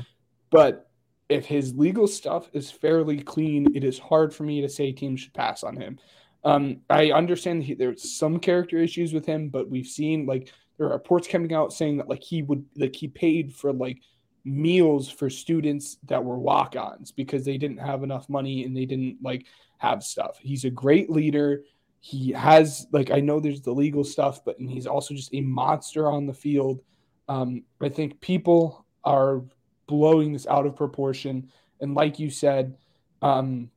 But 0.52 0.90
if 1.30 1.46
his 1.46 1.74
legal 1.74 2.08
stuff 2.08 2.50
is 2.54 2.70
fairly 2.70 3.20
clean, 3.22 3.76
it 3.76 3.84
is 3.84 3.98
hard 3.98 4.34
for 4.34 4.44
me 4.44 4.62
to 4.62 4.70
say 4.70 4.92
teams 4.92 5.22
should 5.22 5.34
pass 5.34 5.64
on 5.64 5.76
him. 5.76 6.00
Um, 6.46 6.82
I 6.90 7.12
understand 7.12 7.64
he, 7.64 7.74
there's 7.74 8.18
some 8.18 8.40
character 8.40 8.78
issues 8.78 9.14
with 9.14 9.26
him, 9.26 9.50
but 9.50 9.70
we've 9.70 9.88
seen 9.88 10.26
like 10.26 10.52
there 10.78 10.88
are 10.88 10.94
reports 10.94 11.28
coming 11.28 11.54
out 11.54 11.72
saying 11.72 11.98
that 11.98 12.10
like 12.10 12.24
he 12.24 12.42
would 12.42 12.66
like 12.76 12.96
he 12.96 13.08
paid 13.08 13.54
for 13.54 13.72
like 13.72 14.02
meals 14.46 15.10
for 15.10 15.30
students 15.30 15.98
that 16.04 16.24
were 16.24 16.38
walk-ons 16.38 17.12
because 17.12 17.46
they 17.46 17.58
didn't 17.58 17.78
have 17.78 18.04
enough 18.04 18.28
money 18.28 18.66
and 18.66 18.76
they 18.76 18.86
didn't 18.86 19.18
like 19.22 19.46
have 19.78 20.04
stuff. 20.04 20.38
He's 20.42 20.66
a 20.66 20.70
great 20.70 21.10
leader. 21.10 21.64
He 22.02 22.32
has 22.32 22.88
like 22.92 23.12
I 23.12 23.22
know 23.22 23.40
there's 23.40 23.62
the 23.62 23.72
legal 23.72 24.04
stuff, 24.04 24.44
but 24.44 24.60
and 24.60 24.70
he's 24.70 24.88
also 24.88 25.14
just 25.14 25.34
a 25.34 25.42
monster 25.42 26.12
on 26.12 26.26
the 26.26 26.34
field. 26.34 26.82
Um, 27.30 27.64
I 27.82 27.88
think 27.88 28.20
people 28.20 28.86
are 29.06 29.42
blowing 29.88 30.34
this 30.34 30.48
out 30.48 30.66
of 30.66 30.76
proportion, 30.76 31.50
and 31.80 31.94
like 31.96 32.20
you 32.20 32.30
said, 32.30 32.76
um, 33.22 33.70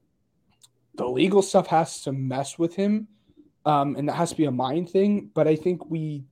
the 0.96 1.08
legal 1.08 1.42
stuff 1.42 1.66
has 1.68 2.02
to 2.02 2.12
mess 2.12 2.58
with 2.58 2.74
him, 2.74 3.08
um, 3.64 3.96
and 3.96 4.08
that 4.08 4.14
has 4.14 4.30
to 4.30 4.36
be 4.36 4.44
a 4.46 4.50
mind 4.50 4.90
thing. 4.90 5.30
But 5.34 5.46
I 5.48 5.56
think 5.56 5.90
we 5.90 6.24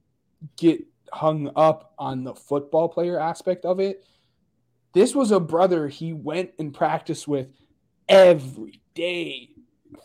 get 0.57 0.85
hung 1.13 1.51
up 1.55 1.93
on 1.99 2.25
the 2.25 2.35
football 2.35 2.89
player 2.89 3.19
aspect 3.21 3.65
of 3.65 3.81
it. 3.81 4.05
This 4.93 5.15
was 5.15 5.31
a 5.31 5.41
brother 5.41 5.89
he 5.89 6.13
went 6.13 6.53
and 6.59 6.73
practiced 6.73 7.27
with 7.27 7.49
every 8.09 8.81
day 8.95 9.51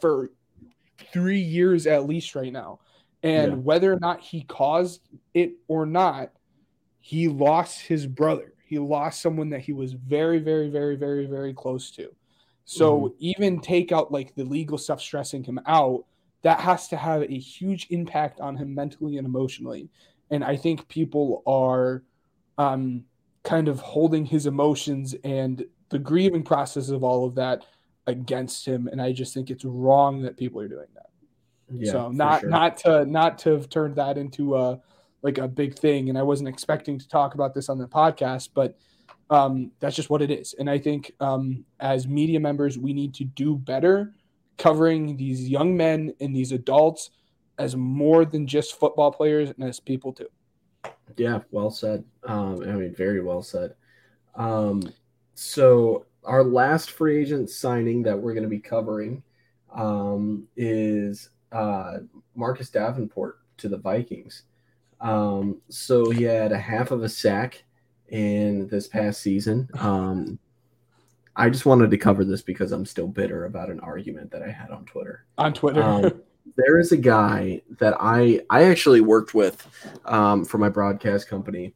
for 0.01 0.31
three 1.11 1.39
years 1.41 1.87
at 1.87 2.05
least 2.05 2.35
right 2.35 2.51
now. 2.51 2.79
And 3.23 3.51
Yeah. 3.51 3.57
whether 3.57 3.93
or 3.93 3.99
not 3.99 4.21
he 4.21 4.43
caused 4.43 5.01
it 5.33 5.53
or 5.67 5.85
not, 5.85 6.31
he 6.99 7.27
lost 7.27 7.81
his 7.81 8.07
brother. 8.07 8.53
He 8.65 8.77
lost 8.79 9.21
someone 9.21 9.49
that 9.49 9.61
he 9.61 9.73
was 9.73 9.93
very, 9.93 10.39
very, 10.39 10.69
very, 10.69 10.95
very, 10.95 11.25
very 11.25 11.53
close 11.53 11.91
to. 11.91 12.13
So 12.71 13.15
even 13.17 13.61
take 13.61 13.91
out 13.91 14.11
like 14.11 14.35
the 14.35 14.43
legal 14.43 14.77
stuff 14.77 15.01
stressing 15.01 15.43
him 15.43 15.59
out, 15.65 16.05
that 16.43 16.59
has 16.59 16.87
to 16.89 16.97
have 16.97 17.23
a 17.23 17.39
huge 17.39 17.87
impact 17.89 18.39
on 18.39 18.55
him 18.55 18.75
mentally 18.75 19.17
and 19.17 19.25
emotionally. 19.25 19.89
And 20.29 20.43
I 20.43 20.55
think 20.55 20.87
people 20.87 21.41
are 21.47 22.03
um 22.57 23.05
kind 23.43 23.69
of 23.69 23.79
holding 23.79 24.25
his 24.25 24.45
emotions 24.45 25.15
and 25.23 25.65
the 25.89 25.97
grieving 25.97 26.43
process 26.43 26.89
of 26.89 27.03
all 27.03 27.25
of 27.25 27.35
that 27.35 27.65
against 28.05 28.65
him. 28.65 28.87
And 28.87 29.01
I 29.01 29.13
just 29.13 29.33
think 29.33 29.49
it's 29.49 29.65
wrong 29.65 30.21
that 30.21 30.37
people 30.37 30.61
are 30.61 30.67
doing 30.67 30.87
that. 30.93 31.09
Yeah, 31.71 31.91
so 31.91 32.09
not 32.11 32.41
sure. 32.41 32.49
not 32.49 32.77
to 32.77 33.05
not 33.05 33.39
to 33.39 33.51
have 33.51 33.69
turned 33.69 33.95
that 33.95 34.17
into 34.17 34.55
a 34.55 34.79
like 35.23 35.39
a 35.39 35.47
big 35.47 35.77
thing. 35.77 36.09
And 36.09 36.17
I 36.17 36.23
wasn't 36.23 36.49
expecting 36.49 36.99
to 36.99 37.07
talk 37.07 37.33
about 37.33 37.55
this 37.55 37.67
on 37.67 37.79
the 37.79 37.87
podcast, 37.87 38.49
but 38.53 38.77
um, 39.29 39.71
that's 39.79 39.95
just 39.95 40.09
what 40.09 40.21
it 40.21 40.31
is. 40.31 40.55
And 40.57 40.69
I 40.69 40.77
think 40.77 41.11
um, 41.19 41.65
as 41.79 42.07
media 42.07 42.39
members, 42.39 42.77
we 42.77 42.93
need 42.93 43.13
to 43.15 43.23
do 43.23 43.55
better 43.55 44.13
covering 44.57 45.15
these 45.17 45.47
young 45.47 45.75
men 45.75 46.13
and 46.19 46.35
these 46.35 46.51
adults 46.51 47.11
as 47.57 47.75
more 47.75 48.25
than 48.25 48.47
just 48.47 48.79
football 48.79 49.11
players 49.11 49.49
and 49.49 49.63
as 49.63 49.79
people 49.79 50.13
too. 50.13 50.27
Yeah, 51.17 51.39
well 51.51 51.71
said. 51.71 52.03
Um, 52.23 52.61
I 52.61 52.73
mean, 52.73 52.95
very 52.95 53.21
well 53.21 53.41
said. 53.41 53.75
Um, 54.35 54.81
so 55.35 56.05
our 56.23 56.43
last 56.43 56.91
free 56.91 57.21
agent 57.21 57.49
signing 57.49 58.03
that 58.03 58.19
we're 58.19 58.33
going 58.33 58.43
to 58.43 58.49
be 58.49 58.59
covering 58.59 59.23
um, 59.73 60.47
is 60.55 61.29
uh, 61.51 61.97
Marcus 62.35 62.69
Davenport 62.69 63.39
to 63.57 63.69
the 63.69 63.77
Vikings. 63.77 64.43
Um, 65.01 65.61
so 65.69 66.09
he 66.09 66.23
had 66.23 66.51
a 66.51 66.57
half 66.57 66.91
of 66.91 67.03
a 67.03 67.09
sack 67.09 67.63
in 68.11 68.67
this 68.67 68.87
past 68.87 69.21
season. 69.21 69.69
Um, 69.79 70.39
I 71.35 71.49
just 71.49 71.65
wanted 71.65 71.89
to 71.91 71.97
cover 71.97 72.25
this 72.25 72.41
because 72.41 72.71
I'm 72.71 72.85
still 72.85 73.07
bitter 73.07 73.45
about 73.45 73.69
an 73.69 73.79
argument 73.79 74.31
that 74.31 74.43
I 74.43 74.51
had 74.51 74.71
on 74.71 74.85
Twitter. 74.85 75.25
On 75.37 75.53
Twitter. 75.53 75.81
Um, 75.81 76.21
there 76.57 76.79
is 76.79 76.91
a 76.91 76.97
guy 76.97 77.61
that 77.79 77.95
I 77.99 78.41
I 78.49 78.65
actually 78.65 79.01
worked 79.01 79.33
with 79.33 79.65
um, 80.05 80.43
for 80.45 80.57
my 80.57 80.69
broadcast 80.69 81.27
company, 81.27 81.73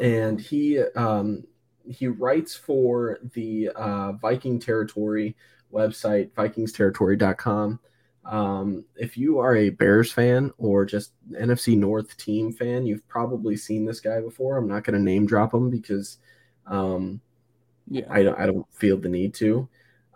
and 0.00 0.40
he 0.40 0.80
um, 0.96 1.44
he 1.88 2.08
writes 2.08 2.54
for 2.54 3.18
the 3.34 3.70
uh, 3.76 4.12
Viking 4.12 4.58
Territory 4.58 5.36
website, 5.72 6.30
VikingsTerritory.com. 6.32 7.80
Um, 8.28 8.84
if 8.96 9.16
you 9.16 9.38
are 9.38 9.56
a 9.56 9.70
Bears 9.70 10.12
fan 10.12 10.50
or 10.58 10.84
just 10.84 11.12
NFC 11.32 11.76
North 11.76 12.16
team 12.16 12.52
fan, 12.52 12.84
you've 12.84 13.06
probably 13.08 13.56
seen 13.56 13.84
this 13.84 14.00
guy 14.00 14.20
before. 14.20 14.56
I'm 14.56 14.68
not 14.68 14.84
going 14.84 14.98
to 14.98 15.02
name 15.02 15.26
drop 15.26 15.54
him 15.54 15.70
because 15.70 16.18
um, 16.66 17.20
yeah. 17.88 18.06
I 18.10 18.22
don't 18.22 18.38
I 18.38 18.46
don't 18.46 18.66
feel 18.72 18.96
the 18.96 19.08
need 19.08 19.34
to. 19.34 19.68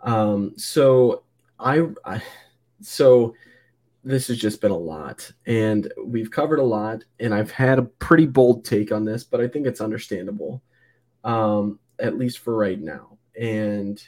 Um, 0.03 0.53
so 0.57 1.23
I, 1.59 1.87
I 2.03 2.21
so 2.81 3.33
this 4.03 4.27
has 4.27 4.37
just 4.37 4.61
been 4.61 4.71
a 4.71 4.77
lot, 4.77 5.31
and 5.45 5.91
we've 6.03 6.31
covered 6.31 6.59
a 6.59 6.63
lot, 6.63 7.03
and 7.19 7.33
I've 7.33 7.51
had 7.51 7.79
a 7.79 7.83
pretty 7.83 8.25
bold 8.25 8.65
take 8.65 8.91
on 8.91 9.05
this, 9.05 9.23
but 9.23 9.39
I 9.39 9.47
think 9.47 9.67
it's 9.67 9.79
understandable, 9.79 10.61
um, 11.23 11.79
at 11.99 12.17
least 12.17 12.39
for 12.39 12.57
right 12.57 12.79
now. 12.79 13.17
And 13.39 14.03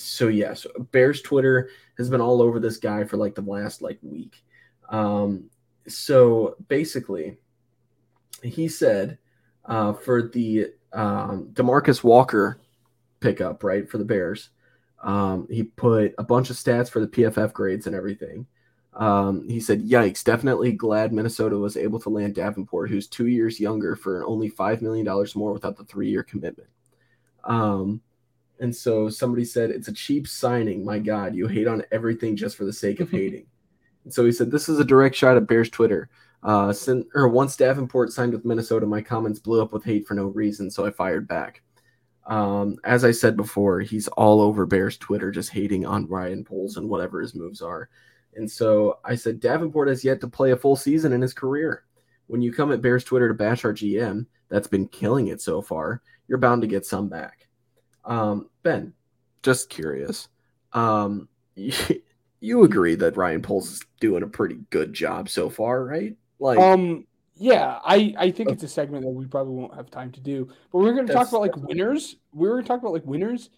so 0.00 0.28
yes, 0.28 0.66
Bears 0.92 1.22
Twitter 1.22 1.70
has 1.98 2.08
been 2.08 2.20
all 2.20 2.42
over 2.42 2.58
this 2.58 2.78
guy 2.78 3.04
for 3.04 3.16
like 3.16 3.34
the 3.34 3.42
last 3.42 3.82
like 3.82 3.98
week. 4.02 4.42
Um, 4.88 5.50
so 5.86 6.56
basically, 6.68 7.38
he 8.42 8.68
said 8.68 9.18
uh, 9.64 9.92
for 9.92 10.22
the 10.22 10.68
um, 10.92 11.50
Demarcus 11.52 12.02
Walker 12.02 12.60
pickup, 13.20 13.62
right, 13.62 13.88
for 13.88 13.98
the 13.98 14.04
Bears. 14.04 14.50
Um, 15.02 15.46
he 15.50 15.62
put 15.62 16.14
a 16.18 16.24
bunch 16.24 16.50
of 16.50 16.56
stats 16.56 16.90
for 16.90 17.00
the 17.00 17.08
PFF 17.08 17.52
grades 17.52 17.86
and 17.86 17.96
everything. 17.96 18.46
Um, 18.92 19.48
he 19.48 19.60
said, 19.60 19.82
Yikes, 19.82 20.24
definitely 20.24 20.72
glad 20.72 21.12
Minnesota 21.12 21.56
was 21.56 21.76
able 21.76 22.00
to 22.00 22.10
land 22.10 22.34
Davenport, 22.34 22.90
who's 22.90 23.06
two 23.06 23.28
years 23.28 23.60
younger 23.60 23.94
for 23.94 24.26
only 24.26 24.50
$5 24.50 24.82
million 24.82 25.06
more 25.34 25.52
without 25.52 25.76
the 25.76 25.84
three 25.84 26.10
year 26.10 26.22
commitment. 26.22 26.68
Um, 27.44 28.02
and 28.60 28.74
so 28.74 29.08
somebody 29.08 29.44
said, 29.44 29.70
It's 29.70 29.88
a 29.88 29.92
cheap 29.92 30.28
signing. 30.28 30.84
My 30.84 30.98
God, 30.98 31.34
you 31.34 31.48
hate 31.48 31.66
on 31.66 31.82
everything 31.90 32.36
just 32.36 32.56
for 32.56 32.64
the 32.64 32.72
sake 32.72 33.00
of 33.00 33.10
hating. 33.12 33.46
And 34.04 34.12
so 34.12 34.24
he 34.24 34.32
said, 34.32 34.50
This 34.50 34.68
is 34.68 34.78
a 34.78 34.84
direct 34.84 35.16
shot 35.16 35.36
at 35.36 35.46
Bears 35.46 35.70
Twitter. 35.70 36.10
Uh, 36.42 36.72
sin- 36.72 37.08
or 37.14 37.28
once 37.28 37.56
Davenport 37.56 38.12
signed 38.12 38.32
with 38.32 38.44
Minnesota, 38.44 38.86
my 38.86 39.02
comments 39.02 39.40
blew 39.40 39.60
up 39.60 39.72
with 39.72 39.84
hate 39.84 40.06
for 40.06 40.14
no 40.14 40.26
reason, 40.26 40.70
so 40.70 40.86
I 40.86 40.90
fired 40.90 41.26
back. 41.26 41.62
Um, 42.26 42.76
as 42.84 43.04
I 43.04 43.10
said 43.10 43.36
before, 43.36 43.80
he's 43.80 44.08
all 44.08 44.40
over 44.40 44.64
Bears 44.64 44.96
Twitter, 44.96 45.30
just 45.30 45.50
hating 45.50 45.84
on 45.84 46.06
Ryan 46.06 46.44
Poles 46.44 46.76
and 46.76 46.88
whatever 46.88 47.20
his 47.20 47.34
moves 47.34 47.60
are. 47.60 47.88
And 48.34 48.50
so 48.50 49.00
I 49.04 49.16
said, 49.16 49.40
Davenport 49.40 49.88
has 49.88 50.04
yet 50.04 50.20
to 50.20 50.28
play 50.28 50.52
a 50.52 50.56
full 50.56 50.76
season 50.76 51.12
in 51.12 51.20
his 51.20 51.34
career. 51.34 51.84
When 52.26 52.40
you 52.40 52.52
come 52.52 52.70
at 52.72 52.82
Bears 52.82 53.04
Twitter 53.04 53.28
to 53.28 53.34
bash 53.34 53.64
our 53.64 53.74
GM, 53.74 54.26
that's 54.48 54.68
been 54.68 54.86
killing 54.86 55.26
it 55.26 55.40
so 55.40 55.60
far, 55.60 56.02
you're 56.28 56.38
bound 56.38 56.62
to 56.62 56.68
get 56.68 56.86
some 56.86 57.08
back. 57.08 57.48
Um, 58.04 58.48
ben, 58.62 58.92
just 59.42 59.68
curious. 59.70 60.28
Um, 60.72 61.28
you, 61.54 61.72
you 62.40 62.64
agree 62.64 62.94
that 62.96 63.16
Ryan 63.16 63.42
Poles 63.42 63.70
is 63.70 63.80
doing 64.00 64.22
a 64.22 64.26
pretty 64.28 64.58
good 64.70 64.92
job 64.92 65.28
so 65.28 65.50
far, 65.50 65.84
right? 65.84 66.16
Like, 66.38 66.58
Um, 66.58 67.06
yeah, 67.36 67.78
I 67.84 68.14
I 68.18 68.30
think 68.30 68.50
it's 68.50 68.62
a 68.62 68.68
segment 68.68 69.04
that 69.04 69.10
we 69.10 69.26
probably 69.26 69.54
won't 69.54 69.74
have 69.74 69.90
time 69.90 70.12
to 70.12 70.20
do. 70.20 70.46
But 70.70 70.78
we're 70.78 70.92
going 70.94 71.06
to 71.06 71.12
talk 71.12 71.28
about 71.28 71.40
like 71.40 71.56
winners. 71.56 72.16
We 72.32 72.48
were 72.48 72.54
going 72.56 72.64
to 72.64 72.68
talk 72.68 72.80
about 72.80 72.92
like 72.92 73.06
winners. 73.06 73.50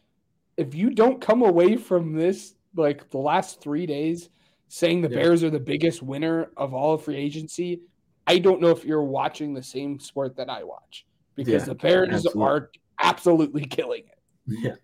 If 0.57 0.75
you 0.75 0.91
don't 0.91 1.21
come 1.21 1.43
away 1.43 1.77
from 1.77 2.13
this 2.13 2.55
like 2.77 3.11
the 3.11 3.19
last 3.19 3.61
three 3.61 3.87
days 3.87 4.29
saying 4.69 5.03
the 5.03 5.11
Yeah. 5.11 5.17
Bears 5.17 5.43
are 5.45 5.51
the 5.51 5.61
biggest 5.61 6.03
winner 6.03 6.51
of 6.57 6.73
all 6.75 6.95
of 6.95 7.03
free 7.05 7.17
agency, 7.17 7.83
I 8.27 8.39
don't 8.39 8.61
know 8.61 8.71
if 8.71 8.85
you're 8.85 9.03
watching 9.03 9.53
the 9.53 9.63
same 9.63 9.99
sport 10.01 10.37
that 10.37 10.49
I 10.49 10.65
watch 10.65 11.05
because 11.35 11.63
Yeah, 11.63 11.65
the 11.67 11.75
Bears 11.75 12.11
absolutely. 12.11 12.43
are 12.45 12.71
absolutely 12.99 13.65
killing 13.67 14.05
it. 14.05 14.19
Yeah. 14.63 14.75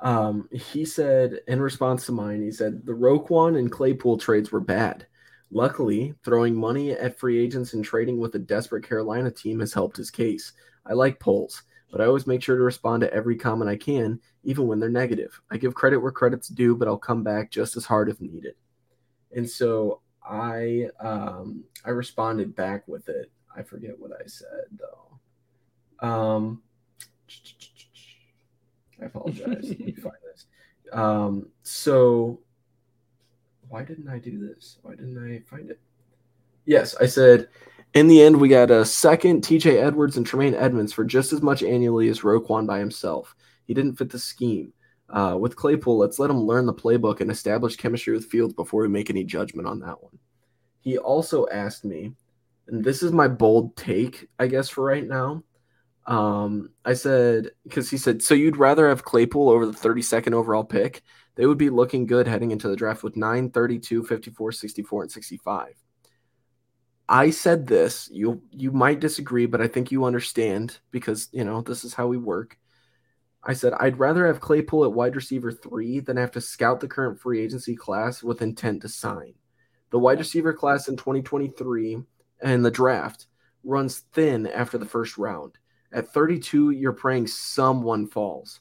Um, 0.00 0.48
he 0.52 0.84
said 0.84 1.40
in 1.46 1.60
response 1.60 2.06
to 2.06 2.12
mine, 2.12 2.42
he 2.42 2.50
said 2.50 2.84
the 2.84 2.92
Roquan 2.92 3.58
and 3.58 3.70
Claypool 3.70 4.18
trades 4.18 4.50
were 4.50 4.60
bad. 4.60 5.06
Luckily, 5.52 6.14
throwing 6.24 6.56
money 6.56 6.92
at 6.92 7.18
free 7.18 7.38
agents 7.38 7.74
and 7.74 7.84
trading 7.84 8.18
with 8.18 8.34
a 8.34 8.38
desperate 8.38 8.88
Carolina 8.88 9.30
team 9.30 9.60
has 9.60 9.72
helped 9.72 9.96
his 9.96 10.10
case. 10.10 10.52
I 10.86 10.94
like 10.94 11.20
Poles, 11.20 11.62
but 11.92 12.00
I 12.00 12.06
always 12.06 12.26
make 12.26 12.42
sure 12.42 12.56
to 12.56 12.62
respond 12.62 13.02
to 13.02 13.12
every 13.12 13.36
comment 13.36 13.70
I 13.70 13.76
can, 13.76 14.18
even 14.42 14.66
when 14.66 14.80
they're 14.80 14.88
negative. 14.88 15.40
I 15.50 15.56
give 15.56 15.74
credit 15.74 15.98
where 15.98 16.10
credit's 16.10 16.48
due, 16.48 16.74
but 16.74 16.88
I'll 16.88 16.98
come 16.98 17.22
back 17.22 17.50
just 17.50 17.76
as 17.76 17.84
hard 17.84 18.08
if 18.08 18.20
needed. 18.20 18.54
And 19.30 19.48
so 19.48 20.00
I 20.24 20.88
um, 21.00 21.64
I 21.84 21.90
responded 21.90 22.56
back 22.56 22.88
with 22.88 23.08
it. 23.08 23.30
I 23.56 23.62
forget 23.62 23.98
what 23.98 24.12
I 24.12 24.26
said 24.26 24.66
though. 24.78 26.08
Um, 26.08 26.62
I 29.02 29.06
apologize. 29.06 29.64
Let 29.68 29.80
me 29.80 29.92
find 29.92 30.16
this. 30.32 30.46
Um, 30.92 31.48
so 31.62 32.40
why 33.68 33.82
didn't 33.84 34.08
I 34.08 34.18
do 34.18 34.38
this? 34.38 34.78
Why 34.82 34.92
didn't 34.94 35.18
I 35.18 35.40
find 35.48 35.70
it? 35.70 35.80
Yes, 36.66 36.94
I 36.96 37.06
said 37.06 37.48
in 37.94 38.06
the 38.06 38.22
end 38.22 38.40
we 38.40 38.48
got 38.48 38.70
a 38.70 38.84
second 38.84 39.42
TJ 39.42 39.82
Edwards 39.82 40.16
and 40.16 40.26
Tremaine 40.26 40.54
Edmunds 40.54 40.92
for 40.92 41.04
just 41.04 41.32
as 41.32 41.42
much 41.42 41.62
annually 41.62 42.08
as 42.08 42.20
Roquan 42.20 42.66
by 42.66 42.78
himself. 42.78 43.34
He 43.66 43.74
didn't 43.74 43.96
fit 43.96 44.10
the 44.10 44.18
scheme. 44.18 44.72
Uh, 45.08 45.36
with 45.38 45.56
Claypool, 45.56 45.98
let's 45.98 46.18
let 46.18 46.30
him 46.30 46.40
learn 46.40 46.64
the 46.64 46.72
playbook 46.72 47.20
and 47.20 47.30
establish 47.30 47.76
chemistry 47.76 48.14
with 48.14 48.24
Fields 48.26 48.54
before 48.54 48.82
we 48.82 48.88
make 48.88 49.10
any 49.10 49.24
judgment 49.24 49.68
on 49.68 49.80
that 49.80 50.02
one. 50.02 50.18
He 50.80 50.96
also 50.96 51.46
asked 51.48 51.84
me, 51.84 52.14
and 52.68 52.82
this 52.82 53.02
is 53.02 53.12
my 53.12 53.28
bold 53.28 53.76
take, 53.76 54.28
I 54.38 54.46
guess, 54.46 54.70
for 54.70 54.84
right 54.84 55.06
now. 55.06 55.42
Um, 56.06 56.70
I 56.84 56.94
said 56.94 57.50
because 57.64 57.90
he 57.90 57.96
said, 57.96 58.22
so 58.22 58.34
you'd 58.34 58.56
rather 58.56 58.88
have 58.88 59.04
Claypool 59.04 59.48
over 59.48 59.66
the 59.66 59.72
32nd 59.72 60.32
overall 60.32 60.64
pick? 60.64 61.02
They 61.34 61.46
would 61.46 61.58
be 61.58 61.70
looking 61.70 62.06
good 62.06 62.26
heading 62.26 62.50
into 62.50 62.68
the 62.68 62.76
draft 62.76 63.02
with 63.02 63.16
9, 63.16 63.50
32, 63.50 64.04
54, 64.04 64.52
64, 64.52 65.02
and 65.02 65.12
65. 65.12 65.74
I 67.08 67.30
said 67.30 67.66
this. 67.66 68.08
You 68.12 68.42
you 68.50 68.72
might 68.72 69.00
disagree, 69.00 69.46
but 69.46 69.60
I 69.60 69.68
think 69.68 69.90
you 69.90 70.04
understand 70.04 70.78
because 70.90 71.28
you 71.32 71.44
know 71.44 71.60
this 71.60 71.84
is 71.84 71.94
how 71.94 72.06
we 72.06 72.16
work. 72.16 72.58
I 73.44 73.54
said 73.54 73.72
I'd 73.74 73.98
rather 73.98 74.26
have 74.26 74.40
Claypool 74.40 74.84
at 74.84 74.92
wide 74.92 75.16
receiver 75.16 75.52
three 75.52 76.00
than 76.00 76.16
have 76.16 76.30
to 76.32 76.40
scout 76.40 76.80
the 76.80 76.88
current 76.88 77.20
free 77.20 77.40
agency 77.40 77.74
class 77.74 78.22
with 78.22 78.42
intent 78.42 78.82
to 78.82 78.88
sign. 78.88 79.34
The 79.90 79.98
wide 79.98 80.18
receiver 80.18 80.52
class 80.52 80.88
in 80.88 80.96
2023 80.96 81.98
and 82.40 82.64
the 82.64 82.70
draft 82.70 83.26
runs 83.64 84.00
thin 84.12 84.46
after 84.46 84.78
the 84.78 84.86
first 84.86 85.18
round. 85.18 85.58
At 85.92 86.12
32, 86.12 86.70
you're 86.70 86.92
praying 86.92 87.26
someone 87.26 88.06
falls. 88.06 88.60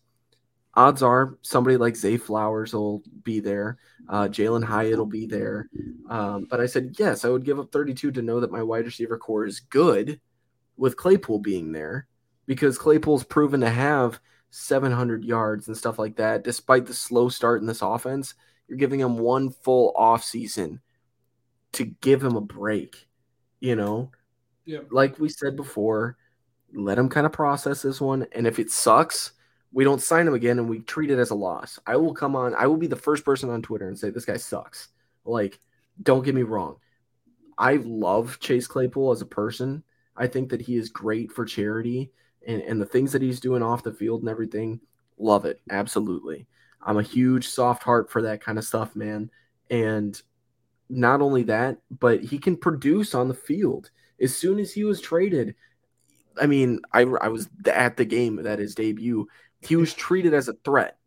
Odds 0.74 1.04
are 1.04 1.38
somebody 1.42 1.76
like 1.78 1.96
Zay 1.96 2.18
Flowers 2.18 2.74
will 2.74 3.04
be 3.24 3.40
there. 3.40 3.78
Uh, 4.08 4.28
Jalin 4.28 4.64
Hyatt 4.64 4.98
will 4.98 5.06
be 5.06 5.26
there. 5.26 5.70
Um, 6.10 6.48
but 6.50 6.62
I 6.62 6.66
said, 6.66 6.96
yes, 6.98 7.26
I 7.26 7.30
would 7.30 7.44
give 7.44 7.60
up 7.60 7.72
32 7.72 8.12
to 8.12 8.22
know 8.22 8.40
that 8.40 8.52
my 8.52 8.64
wide 8.64 8.86
receiver 8.86 9.18
core 9.18 9.46
is 9.46 9.60
good 9.60 10.20
with 10.78 10.96
Claypool 10.98 11.40
being 11.40 11.72
there 11.72 12.08
because 12.48 12.78
Claypool's 12.78 13.24
proven 13.24 13.60
to 13.62 13.70
have 13.70 14.20
700 14.50 15.24
yards 15.26 15.68
and 15.68 15.76
stuff 15.78 16.00
like 16.00 16.16
that. 16.18 16.44
Despite 16.44 16.86
the 16.86 16.94
slow 16.94 17.30
start 17.30 17.62
in 17.62 17.68
this 17.68 17.82
offense, 17.82 18.34
you're 18.68 18.78
giving 18.78 19.00
him 19.00 19.18
one 19.18 19.50
full 19.50 19.94
offseason 19.98 20.80
to 21.74 21.86
give 21.86 22.24
him 22.24 22.36
a 22.36 22.42
break. 22.42 23.08
You 23.60 23.76
know, 23.76 24.12
Yeah. 24.66 24.80
like 24.90 25.20
we 25.20 25.30
said 25.30 25.56
before, 25.56 26.18
let 26.74 26.98
him 26.98 27.10
kind 27.10 27.26
of 27.26 27.32
process 27.32 27.82
this 27.82 28.02
one. 28.02 28.28
And 28.34 28.48
if 28.48 28.60
it 28.60 28.70
sucks, 28.70 29.34
we 29.72 29.84
don't 29.84 30.02
sign 30.02 30.28
him 30.28 30.34
again 30.34 30.60
and 30.60 30.70
we 30.70 30.80
treat 30.80 31.12
it 31.12 31.20
as 31.20 31.30
a 31.30 31.36
loss. 31.36 31.80
I 31.86 31.96
will 31.96 32.14
come 32.14 32.36
on, 32.36 32.54
I 32.56 32.68
will 32.68 32.78
be 32.78 32.88
the 32.88 32.96
first 32.96 33.24
person 33.24 33.50
on 33.50 33.62
Twitter 33.62 33.88
and 33.88 33.98
say, 33.98 34.10
this 34.10 34.26
guy 34.26 34.38
sucks. 34.38 34.90
Like, 35.26 35.60
don't 36.02 36.26
get 36.26 36.36
me 36.36 36.44
wrong. 36.44 36.78
I 37.58 37.76
love 37.76 38.40
Chase 38.40 38.68
Claypool 38.68 39.12
as 39.12 39.22
a 39.22 39.26
person. 39.26 39.84
I 40.18 40.28
think 40.28 40.50
that 40.50 40.62
he 40.62 40.76
is 40.76 40.90
great 40.90 41.32
for 41.32 41.46
charity 41.46 42.12
and, 42.46 42.62
and 42.64 42.82
the 42.82 42.86
things 42.86 43.12
that 43.14 43.22
he's 43.22 43.40
doing 43.40 43.64
off 43.64 43.84
the 43.84 43.94
field 43.94 44.22
and 44.22 44.30
everything. 44.30 44.82
Love 45.18 45.46
it. 45.46 45.62
Absolutely. 45.70 46.48
I'm 46.82 46.98
a 46.98 47.04
huge 47.04 47.48
soft 47.48 47.84
heart 47.84 48.10
for 48.10 48.24
that 48.24 48.42
kind 48.42 48.58
of 48.58 48.66
stuff, 48.66 48.96
man. 48.96 49.30
And 49.70 50.20
not 50.90 51.22
only 51.22 51.44
that, 51.44 51.78
but 52.00 52.22
he 52.22 52.40
can 52.40 52.58
produce 52.58 53.14
on 53.14 53.28
the 53.28 53.34
field. 53.34 53.92
As 54.20 54.36
soon 54.36 54.60
as 54.60 54.74
he 54.74 54.84
was 54.84 55.00
traded, 55.00 55.56
I 56.40 56.48
mean, 56.48 56.82
I, 56.94 57.02
I 57.02 57.28
was 57.30 57.50
at 57.66 57.98
the 57.98 58.06
game 58.06 58.44
that 58.44 58.60
his 58.60 58.76
debut. 58.76 59.28
He 59.62 59.76
was 59.76 59.94
treated 59.94 60.34
as 60.34 60.48
a 60.48 60.54
threat. 60.66 60.98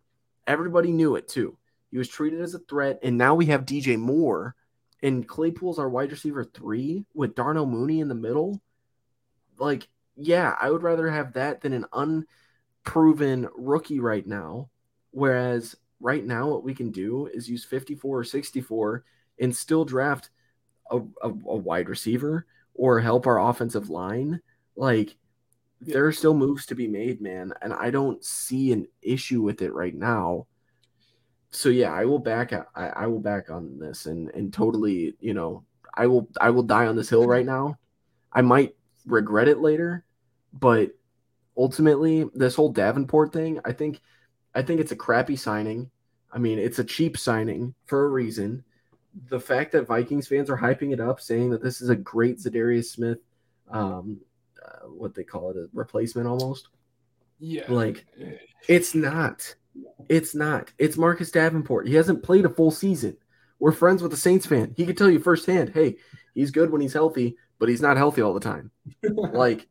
Everybody 0.46 0.92
knew 0.92 1.16
it 1.16 1.28
too. 1.28 1.56
He 1.90 1.98
was 1.98 2.08
treated 2.08 2.40
as 2.40 2.54
a 2.54 2.58
threat, 2.58 2.98
and 3.02 3.16
now 3.16 3.34
we 3.34 3.46
have 3.46 3.64
DJ 3.64 3.98
Moore, 3.98 4.54
and 5.02 5.26
Claypool's 5.26 5.78
our 5.78 5.88
wide 5.88 6.10
receiver 6.10 6.44
three 6.44 7.04
with 7.14 7.34
Darnell 7.34 7.66
Mooney 7.66 8.00
in 8.00 8.08
the 8.08 8.14
middle. 8.14 8.60
Like, 9.58 9.88
yeah, 10.16 10.56
I 10.60 10.70
would 10.70 10.82
rather 10.82 11.08
have 11.08 11.34
that 11.34 11.60
than 11.60 11.72
an 11.72 11.86
unproven 12.84 13.48
rookie 13.54 14.00
right 14.00 14.26
now. 14.26 14.70
Whereas 15.12 15.76
right 16.00 16.24
now, 16.24 16.48
what 16.48 16.64
we 16.64 16.74
can 16.74 16.90
do 16.90 17.26
is 17.26 17.48
use 17.48 17.64
54 17.64 18.18
or 18.18 18.24
64 18.24 19.04
and 19.40 19.54
still 19.54 19.84
draft 19.84 20.30
a, 20.90 20.98
a, 20.98 21.28
a 21.28 21.30
wide 21.30 21.88
receiver 21.88 22.46
or 22.74 23.00
help 23.00 23.26
our 23.26 23.40
offensive 23.40 23.90
line. 23.90 24.40
Like, 24.76 25.16
there 25.80 26.06
are 26.06 26.12
still 26.12 26.34
moves 26.34 26.66
to 26.66 26.74
be 26.74 26.88
made, 26.88 27.20
man, 27.20 27.52
and 27.62 27.72
I 27.72 27.90
don't 27.90 28.24
see 28.24 28.72
an 28.72 28.86
issue 29.02 29.42
with 29.42 29.62
it 29.62 29.72
right 29.72 29.94
now. 29.94 30.46
So 31.50 31.68
yeah, 31.68 31.92
I 31.92 32.04
will 32.04 32.18
back 32.18 32.52
I, 32.52 32.88
I 32.88 33.06
will 33.06 33.20
back 33.20 33.48
on 33.48 33.78
this 33.78 34.06
and 34.06 34.28
and 34.30 34.52
totally, 34.52 35.14
you 35.20 35.34
know, 35.34 35.64
I 35.94 36.06
will 36.06 36.28
I 36.40 36.50
will 36.50 36.62
die 36.62 36.86
on 36.86 36.96
this 36.96 37.10
hill 37.10 37.26
right 37.26 37.46
now. 37.46 37.78
I 38.32 38.42
might 38.42 38.74
regret 39.06 39.46
it 39.46 39.60
later, 39.60 40.04
but 40.52 40.90
ultimately 41.56 42.28
this 42.34 42.56
whole 42.56 42.72
Davenport 42.72 43.32
thing, 43.32 43.60
I 43.64 43.72
think 43.72 44.00
I 44.54 44.62
think 44.62 44.80
it's 44.80 44.92
a 44.92 44.96
crappy 44.96 45.36
signing. 45.36 45.90
I 46.32 46.38
mean, 46.38 46.58
it's 46.58 46.80
a 46.80 46.84
cheap 46.84 47.16
signing 47.16 47.74
for 47.86 48.04
a 48.04 48.08
reason. 48.08 48.64
The 49.28 49.38
fact 49.38 49.70
that 49.72 49.86
Vikings 49.86 50.26
fans 50.26 50.50
are 50.50 50.58
hyping 50.58 50.92
it 50.92 50.98
up, 50.98 51.20
saying 51.20 51.50
that 51.50 51.62
this 51.62 51.80
is 51.80 51.88
a 51.88 51.94
great 51.96 52.38
Za'Darius 52.38 52.86
Smith 52.86 53.18
um, 53.70 54.20
uh, 54.64 54.86
what 54.86 55.14
they 55.14 55.24
call 55.24 55.50
it 55.50 55.56
a 55.56 55.68
replacement 55.72 56.26
almost. 56.26 56.68
Yeah. 57.38 57.64
Like 57.68 58.06
it's 58.68 58.94
not. 58.94 59.54
It's 60.08 60.34
not. 60.34 60.72
It's 60.78 60.96
Marcus 60.96 61.30
Davenport. 61.30 61.88
He 61.88 61.94
hasn't 61.94 62.22
played 62.22 62.44
a 62.44 62.50
full 62.50 62.70
season. 62.70 63.16
We're 63.58 63.72
friends 63.72 64.02
with 64.02 64.10
the 64.10 64.16
Saints 64.16 64.46
fan. 64.46 64.74
He 64.76 64.86
could 64.86 64.96
tell 64.96 65.10
you 65.10 65.18
firsthand, 65.18 65.70
hey, 65.70 65.96
he's 66.34 66.50
good 66.50 66.70
when 66.70 66.80
he's 66.80 66.92
healthy, 66.92 67.36
but 67.58 67.68
he's 67.68 67.80
not 67.80 67.96
healthy 67.96 68.22
all 68.22 68.34
the 68.34 68.40
time. 68.40 68.70
like 69.32 69.68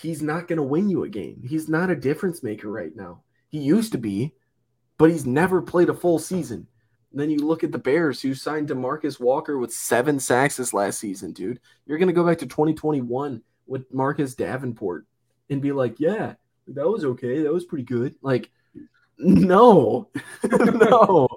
he's 0.00 0.22
not 0.22 0.48
going 0.48 0.56
to 0.58 0.62
win 0.62 0.88
you 0.88 1.04
a 1.04 1.08
game. 1.08 1.42
He's 1.46 1.68
not 1.68 1.90
a 1.90 1.96
difference 1.96 2.42
maker 2.42 2.70
right 2.70 2.94
now. 2.94 3.22
He 3.48 3.58
used 3.58 3.92
to 3.92 3.98
be, 3.98 4.34
but 4.98 5.10
he's 5.10 5.26
never 5.26 5.62
played 5.62 5.88
a 5.88 5.94
full 5.94 6.18
season. 6.18 6.66
And 7.12 7.20
then 7.20 7.30
you 7.30 7.38
look 7.38 7.62
at 7.62 7.70
the 7.70 7.78
Bears 7.78 8.20
who 8.20 8.34
signed 8.34 8.68
Demarcus 8.68 9.20
Walker 9.20 9.58
with 9.58 9.72
seven 9.72 10.18
sacks 10.18 10.56
this 10.56 10.74
last 10.74 10.98
season, 10.98 11.32
dude. 11.32 11.60
You're 11.86 11.98
going 11.98 12.08
to 12.08 12.12
go 12.12 12.26
back 12.26 12.38
to 12.38 12.46
2021 12.46 13.40
with 13.66 13.92
Marcus 13.92 14.34
Davenport 14.34 15.06
and 15.50 15.62
be 15.62 15.72
like, 15.72 16.00
yeah, 16.00 16.34
that 16.68 16.88
was 16.88 17.04
okay. 17.04 17.42
That 17.42 17.52
was 17.52 17.64
pretty 17.64 17.84
good. 17.84 18.14
Like, 18.22 18.50
no, 19.18 20.08
no. 20.44 21.28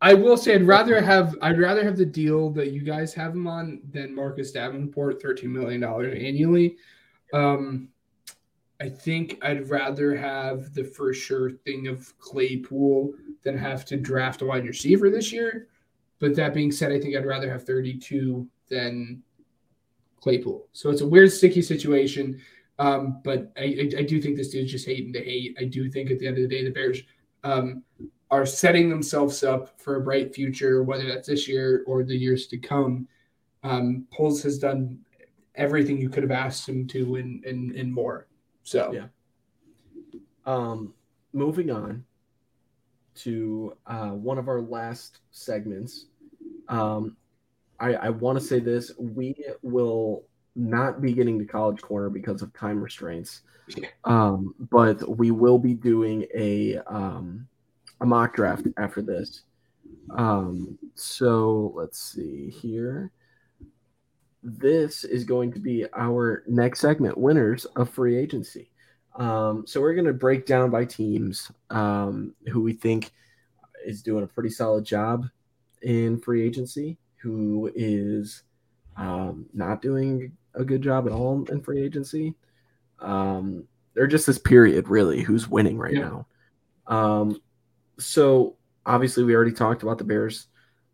I 0.00 0.14
will 0.14 0.36
say 0.36 0.54
I'd 0.54 0.66
rather 0.66 1.00
have 1.00 1.36
I'd 1.40 1.60
rather 1.60 1.84
have 1.84 1.96
the 1.96 2.04
deal 2.04 2.50
that 2.50 2.72
you 2.72 2.82
guys 2.82 3.14
have 3.14 3.34
him 3.34 3.46
on 3.46 3.80
than 3.92 4.14
Marcus 4.14 4.50
Davenport, 4.50 5.22
thirteen 5.22 5.52
million 5.52 5.80
dollars 5.80 6.18
annually. 6.20 6.76
Um, 7.32 7.88
I 8.80 8.88
think 8.88 9.38
I'd 9.42 9.70
rather 9.70 10.16
have 10.16 10.74
the 10.74 10.82
for 10.82 11.14
sure 11.14 11.52
thing 11.52 11.86
of 11.86 12.18
Claypool 12.18 13.14
than 13.44 13.56
have 13.56 13.84
to 13.86 13.96
draft 13.96 14.42
a 14.42 14.46
wide 14.46 14.66
receiver 14.66 15.08
this 15.08 15.32
year. 15.32 15.68
But 16.18 16.34
that 16.34 16.52
being 16.52 16.72
said, 16.72 16.90
I 16.90 17.00
think 17.00 17.16
I'd 17.16 17.26
rather 17.26 17.50
have 17.50 17.64
32 17.64 18.46
than 18.68 19.22
Claypool. 20.22 20.68
So 20.72 20.90
it's 20.90 21.00
a 21.00 21.06
weird, 21.06 21.32
sticky 21.32 21.62
situation. 21.62 22.40
Um, 22.78 23.20
but 23.22 23.52
I, 23.56 23.62
I, 23.62 23.90
I, 23.98 24.02
do 24.02 24.20
think 24.20 24.36
this 24.36 24.48
dude's 24.48 24.72
just 24.72 24.86
hating 24.86 25.12
to 25.12 25.22
hate. 25.22 25.56
I 25.60 25.64
do 25.64 25.90
think 25.90 26.10
at 26.10 26.18
the 26.18 26.26
end 26.26 26.38
of 26.38 26.42
the 26.42 26.48
day, 26.48 26.64
the 26.64 26.70
Bears 26.70 27.02
um, 27.44 27.82
are 28.30 28.46
setting 28.46 28.88
themselves 28.88 29.44
up 29.44 29.78
for 29.80 29.96
a 29.96 30.00
bright 30.00 30.34
future, 30.34 30.82
whether 30.82 31.06
that's 31.06 31.28
this 31.28 31.46
year 31.46 31.84
or 31.86 32.02
the 32.02 32.16
years 32.16 32.46
to 32.46 32.56
come. 32.56 33.06
Um, 33.62 34.06
Poles 34.10 34.42
has 34.44 34.58
done 34.58 34.98
everything 35.54 36.00
you 36.00 36.08
could 36.08 36.22
have 36.22 36.32
asked 36.32 36.66
him 36.66 36.86
to 36.88 37.16
and, 37.16 37.44
and, 37.44 37.72
and 37.72 37.92
more. 37.92 38.26
So, 38.62 38.92
yeah. 38.92 39.06
Um, 40.46 40.94
moving 41.32 41.70
on 41.70 42.04
to 43.16 43.76
uh, 43.86 44.10
one 44.10 44.38
of 44.38 44.48
our 44.48 44.62
last 44.62 45.20
segments. 45.30 46.06
Um, 46.68 47.16
I, 47.82 47.94
I 47.94 48.08
want 48.10 48.38
to 48.38 48.44
say 48.44 48.60
this: 48.60 48.92
we 48.98 49.34
will 49.62 50.24
not 50.54 51.02
be 51.02 51.12
getting 51.12 51.38
to 51.38 51.44
college 51.44 51.82
corner 51.82 52.08
because 52.08 52.40
of 52.40 52.52
time 52.54 52.80
restraints, 52.80 53.42
um, 54.04 54.54
but 54.70 55.18
we 55.18 55.30
will 55.30 55.58
be 55.58 55.74
doing 55.74 56.26
a 56.34 56.78
um, 56.86 57.46
a 58.00 58.06
mock 58.06 58.34
draft 58.36 58.66
after 58.78 59.02
this. 59.02 59.42
Um, 60.16 60.78
so 60.94 61.72
let's 61.74 61.98
see 62.00 62.50
here. 62.50 63.10
This 64.42 65.04
is 65.04 65.24
going 65.24 65.52
to 65.52 65.60
be 65.60 65.86
our 65.96 66.42
next 66.48 66.80
segment, 66.80 67.18
winners 67.18 67.64
of 67.76 67.90
free 67.90 68.16
agency. 68.16 68.70
Um, 69.16 69.64
so 69.66 69.80
we're 69.80 69.94
going 69.94 70.06
to 70.06 70.12
break 70.12 70.46
down 70.46 70.70
by 70.70 70.84
teams 70.84 71.50
um, 71.70 72.34
who 72.48 72.62
we 72.62 72.72
think 72.72 73.12
is 73.84 74.02
doing 74.02 74.24
a 74.24 74.26
pretty 74.26 74.50
solid 74.50 74.84
job 74.84 75.26
in 75.82 76.18
free 76.20 76.42
agency, 76.46 76.96
who 77.22 77.70
is 77.74 78.42
um, 78.96 79.46
not 79.54 79.80
doing 79.80 80.32
a 80.54 80.64
good 80.64 80.82
job 80.82 81.06
at 81.06 81.12
all 81.12 81.44
in 81.50 81.60
free 81.62 81.82
agency. 81.82 82.34
Um, 82.98 83.64
they're 83.94 84.06
just 84.06 84.26
this 84.26 84.38
period, 84.38 84.88
really, 84.88 85.22
who's 85.22 85.48
winning 85.48 85.78
right 85.78 85.94
yeah. 85.94 86.00
now. 86.00 86.26
Um, 86.86 87.40
so 87.98 88.56
obviously, 88.84 89.24
we 89.24 89.34
already 89.34 89.52
talked 89.52 89.82
about 89.82 89.98
the 89.98 90.04
Bears. 90.04 90.48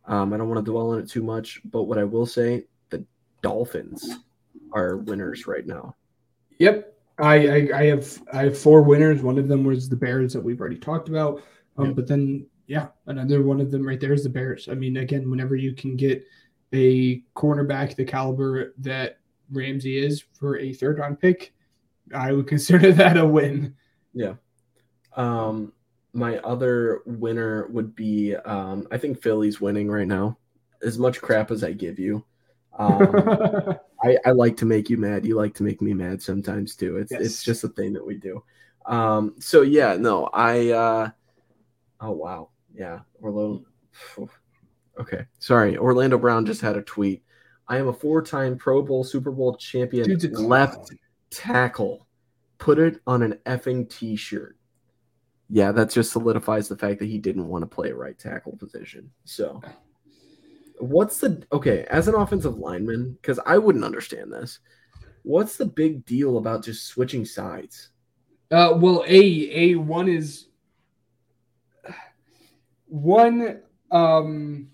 Um, 0.05 0.33
I 0.33 0.37
don't 0.37 0.49
want 0.49 0.65
to 0.65 0.71
dwell 0.71 0.91
on 0.93 1.01
it 1.01 1.09
too 1.09 1.23
much, 1.23 1.61
but 1.65 1.85
what 1.85 1.99
I 1.99 2.05
will 2.05 2.27
say, 2.27 2.65
the 2.91 3.05
Dolphins 3.43 4.19
are 4.73 4.97
winners 4.97 5.47
right 5.47 5.67
now. 5.67 5.97
Yep, 6.59 6.95
I, 7.19 7.35
I, 7.35 7.69
I 7.75 7.85
have 7.87 8.23
I 8.33 8.43
have 8.45 8.59
four 8.59 8.83
winners. 8.83 9.23
One 9.23 9.39
of 9.39 9.49
them 9.49 9.65
was 9.65 9.89
the 9.89 9.97
Bears 9.97 10.33
that 10.33 10.43
we've 10.43 10.61
already 10.61 10.79
talked 10.79 11.09
about. 11.09 11.43
Um, 11.77 11.87
yep. 11.87 11.97
But 11.97 12.09
then, 12.09 12.47
yeah, 12.69 12.89
another 13.07 13.43
one 13.43 13.61
of 13.61 13.71
them 13.71 13.87
right 13.87 13.99
there 13.99 14.13
is 14.13 14.23
the 14.23 14.29
Bears. 14.29 14.69
I 14.71 14.75
mean, 14.75 14.99
again, 14.99 15.31
whenever 15.31 15.57
you 15.57 15.73
can 15.73 15.97
get 15.97 16.23
a 16.75 17.21
cornerback 17.35 17.97
the 17.97 18.05
caliber 18.05 18.75
that 18.79 19.19
Ramsey 19.51 19.99
is 19.99 20.23
for 20.39 20.59
a 20.59 20.75
third 20.75 20.99
round 20.99 21.19
pick, 21.19 21.55
I 22.15 22.33
would 22.33 22.47
consider 22.47 22.93
that 22.93 23.17
a 23.17 23.27
win. 23.27 23.75
Yeah. 24.13 24.35
Um, 25.17 25.73
my 26.13 26.39
other 26.39 27.01
winner 27.07 27.69
would 27.69 27.97
be 27.97 28.37
um, 28.37 28.87
I 28.91 28.99
think 28.99 29.21
Philly's 29.21 29.61
winning 29.61 29.91
right 29.91 30.07
now. 30.07 30.39
As 30.83 30.99
much 30.99 31.21
crap 31.21 31.51
as 31.51 31.65
I 31.65 31.73
give 31.73 31.99
you. 31.99 32.25
Um, 32.79 33.75
I, 34.05 34.17
I 34.25 34.31
like 34.31 34.57
to 34.59 34.67
make 34.67 34.91
you 34.91 34.97
mad. 34.97 35.27
You 35.27 35.35
like 35.35 35.55
to 35.55 35.65
make 35.65 35.83
me 35.83 35.95
mad 35.95 36.23
sometimes 36.23 36.77
too. 36.77 36.99
It's 36.99 37.11
yes. 37.11 37.21
it's 37.23 37.43
just 37.43 37.65
a 37.65 37.69
thing 37.69 37.95
that 37.95 38.07
we 38.07 38.17
do. 38.17 38.45
Um, 38.87 39.35
so 39.41 39.63
yeah, 39.63 39.97
no, 39.97 40.27
I 40.33 40.69
uh 40.69 41.11
oh 42.01 42.13
wow. 42.13 42.51
Yeah. 42.75 43.01
Orlando 43.23 43.65
okay. 45.01 45.27
Sorry. 45.39 45.77
Orlando 45.77 46.19
Brown 46.19 46.47
just 46.47 46.61
had 46.61 46.77
a 46.77 46.83
tweet. 46.83 47.23
I 47.69 47.79
am 47.79 47.89
a 47.89 47.93
four-time 47.93 48.57
Pro 48.57 48.83
Bowl 48.83 49.05
Super 49.05 49.31
Bowl 49.31 49.57
champion 49.57 50.19
left 50.33 50.93
tackle. 51.31 52.07
Put 52.59 52.79
it 52.79 53.01
on 53.07 53.23
an 53.23 53.39
effing 53.47 53.89
t-shirt. 53.89 54.57
Yeah, 55.51 55.73
that 55.73 55.91
just 55.91 56.13
solidifies 56.13 56.69
the 56.69 56.77
fact 56.77 56.99
that 56.99 57.07
he 57.07 57.19
didn't 57.19 57.49
want 57.49 57.63
to 57.63 57.67
play 57.67 57.91
a 57.91 57.95
right 57.95 58.19
tackle 58.19 58.57
position. 58.57 59.11
So 59.25 59.61
what's 60.79 61.19
the 61.19 61.43
okay 61.53 61.87
as 61.91 62.09
an 62.09 62.15
offensive 62.15 62.59
lineman? 62.59 63.17
Because 63.21 63.39
I 63.47 63.59
wouldn't 63.59 63.85
understand 63.85 64.33
this. 64.33 64.61
What's 65.23 65.57
the 65.57 65.67
big 65.67 66.05
deal 66.05 66.39
about 66.39 66.65
just 66.65 66.87
switching 66.87 67.25
sides? 67.25 67.91
Uh, 68.51 68.75
well, 68.77 69.05
a 69.07 69.51
a 69.53 69.75
one 69.77 70.09
is 70.09 70.48
one 72.89 73.61
um 73.91 74.69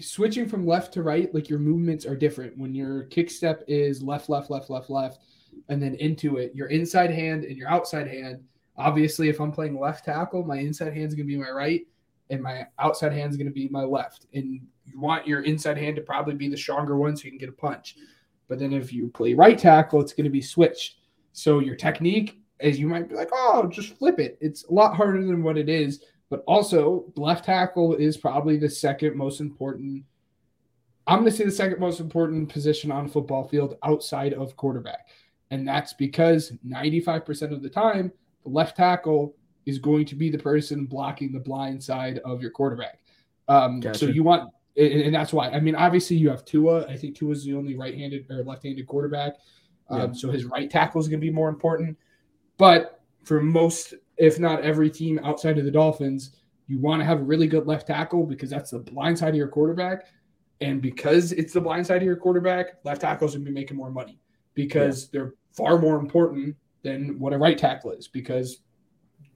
switching 0.00 0.48
from 0.48 0.66
left 0.66 0.92
to 0.92 1.02
right 1.02 1.32
like 1.34 1.48
your 1.48 1.58
movements 1.58 2.04
are 2.04 2.16
different 2.16 2.56
when 2.58 2.74
your 2.74 3.04
kick 3.04 3.30
step 3.30 3.62
is 3.68 4.02
left 4.02 4.28
left 4.28 4.50
left 4.50 4.70
left 4.70 4.90
left 4.90 5.18
and 5.68 5.82
then 5.82 5.94
into 5.96 6.36
it. 6.36 6.54
Your 6.54 6.68
inside 6.68 7.10
hand 7.10 7.44
and 7.44 7.56
your 7.56 7.68
outside 7.68 8.08
hand. 8.08 8.42
Obviously, 8.76 9.28
if 9.28 9.40
I'm 9.40 9.52
playing 9.52 9.78
left 9.78 10.04
tackle, 10.04 10.44
my 10.44 10.58
inside 10.58 10.92
hand 10.92 11.08
is 11.08 11.14
going 11.14 11.26
to 11.26 11.32
be 11.32 11.38
my 11.38 11.50
right, 11.50 11.86
and 12.30 12.42
my 12.42 12.66
outside 12.78 13.12
hand 13.12 13.30
is 13.30 13.36
going 13.36 13.46
to 13.46 13.52
be 13.52 13.68
my 13.68 13.82
left. 13.82 14.26
And 14.34 14.60
you 14.84 15.00
want 15.00 15.26
your 15.26 15.42
inside 15.42 15.78
hand 15.78 15.96
to 15.96 16.02
probably 16.02 16.34
be 16.34 16.48
the 16.48 16.56
stronger 16.56 16.96
one 16.96 17.16
so 17.16 17.24
you 17.24 17.30
can 17.30 17.38
get 17.38 17.48
a 17.48 17.52
punch. 17.52 17.96
But 18.48 18.58
then 18.58 18.72
if 18.72 18.92
you 18.92 19.08
play 19.08 19.34
right 19.34 19.58
tackle, 19.58 20.00
it's 20.00 20.12
going 20.12 20.24
to 20.24 20.30
be 20.30 20.42
switched. 20.42 20.96
So 21.32 21.60
your 21.60 21.76
technique 21.76 22.40
is 22.60 22.78
you 22.78 22.86
might 22.86 23.08
be 23.08 23.14
like, 23.14 23.30
oh, 23.32 23.68
just 23.68 23.96
flip 23.96 24.18
it. 24.18 24.38
It's 24.40 24.64
a 24.64 24.72
lot 24.72 24.94
harder 24.94 25.24
than 25.24 25.42
what 25.42 25.56
it 25.56 25.68
is. 25.68 26.02
But 26.30 26.42
also, 26.46 27.12
left 27.16 27.44
tackle 27.44 27.94
is 27.94 28.16
probably 28.16 28.56
the 28.56 28.68
second 28.68 29.16
most 29.16 29.40
important. 29.40 30.04
I'm 31.06 31.20
going 31.20 31.30
to 31.30 31.36
say 31.36 31.44
the 31.44 31.50
second 31.50 31.78
most 31.80 32.00
important 32.00 32.48
position 32.48 32.90
on 32.90 33.04
a 33.04 33.08
football 33.08 33.46
field 33.46 33.76
outside 33.82 34.32
of 34.32 34.56
quarterback. 34.56 35.08
And 35.50 35.68
that's 35.68 35.92
because 35.92 36.52
95% 36.66 37.52
of 37.52 37.62
the 37.62 37.68
time, 37.68 38.10
the 38.42 38.48
left 38.48 38.76
tackle 38.76 39.36
is 39.66 39.78
going 39.78 40.06
to 40.06 40.14
be 40.14 40.30
the 40.30 40.38
person 40.38 40.86
blocking 40.86 41.32
the 41.32 41.40
blind 41.40 41.82
side 41.82 42.20
of 42.24 42.40
your 42.40 42.50
quarterback. 42.50 43.00
Um, 43.48 43.80
Gotcha. 43.80 43.98
So 43.98 44.06
you 44.06 44.22
want, 44.22 44.50
and, 44.76 44.92
and 44.92 45.14
that's 45.14 45.32
why. 45.32 45.50
I 45.50 45.60
mean, 45.60 45.74
obviously, 45.74 46.16
you 46.16 46.30
have 46.30 46.44
Tua. 46.44 46.86
I 46.88 46.96
think 46.96 47.16
Tua 47.16 47.32
is 47.32 47.44
the 47.44 47.54
only 47.54 47.76
right-handed 47.76 48.26
or 48.30 48.42
left-handed 48.42 48.86
quarterback. 48.86 49.34
Um, 49.90 50.00
Yeah. 50.00 50.12
So 50.12 50.30
his 50.30 50.44
right 50.46 50.70
tackle 50.70 51.00
is 51.00 51.08
going 51.08 51.20
to 51.20 51.26
be 51.26 51.32
more 51.32 51.48
important. 51.48 51.98
But 52.56 53.02
for 53.24 53.42
most, 53.42 53.94
if 54.16 54.38
not 54.38 54.62
every 54.62 54.90
team 54.90 55.20
outside 55.24 55.58
of 55.58 55.64
the 55.64 55.70
Dolphins, 55.70 56.36
you 56.66 56.78
want 56.78 57.00
to 57.00 57.04
have 57.04 57.20
a 57.20 57.24
really 57.24 57.46
good 57.46 57.66
left 57.66 57.86
tackle 57.86 58.24
because 58.24 58.50
that's 58.50 58.70
the 58.70 58.78
blind 58.78 59.18
side 59.18 59.30
of 59.30 59.34
your 59.34 59.48
quarterback. 59.48 60.06
And 60.60 60.80
because 60.80 61.32
it's 61.32 61.52
the 61.52 61.60
blind 61.60 61.86
side 61.86 61.98
of 61.98 62.04
your 62.04 62.16
quarterback, 62.16 62.78
left 62.84 63.02
tackles 63.02 63.32
to 63.34 63.38
be 63.38 63.50
making 63.50 63.76
more 63.76 63.90
money 63.90 64.18
because 64.54 65.08
they're 65.10 65.34
far 65.52 65.78
more 65.78 65.98
important 65.98 66.56
than 66.82 67.18
what 67.18 67.32
a 67.32 67.38
right 67.38 67.58
tackle 67.58 67.90
is 67.92 68.08
because 68.08 68.60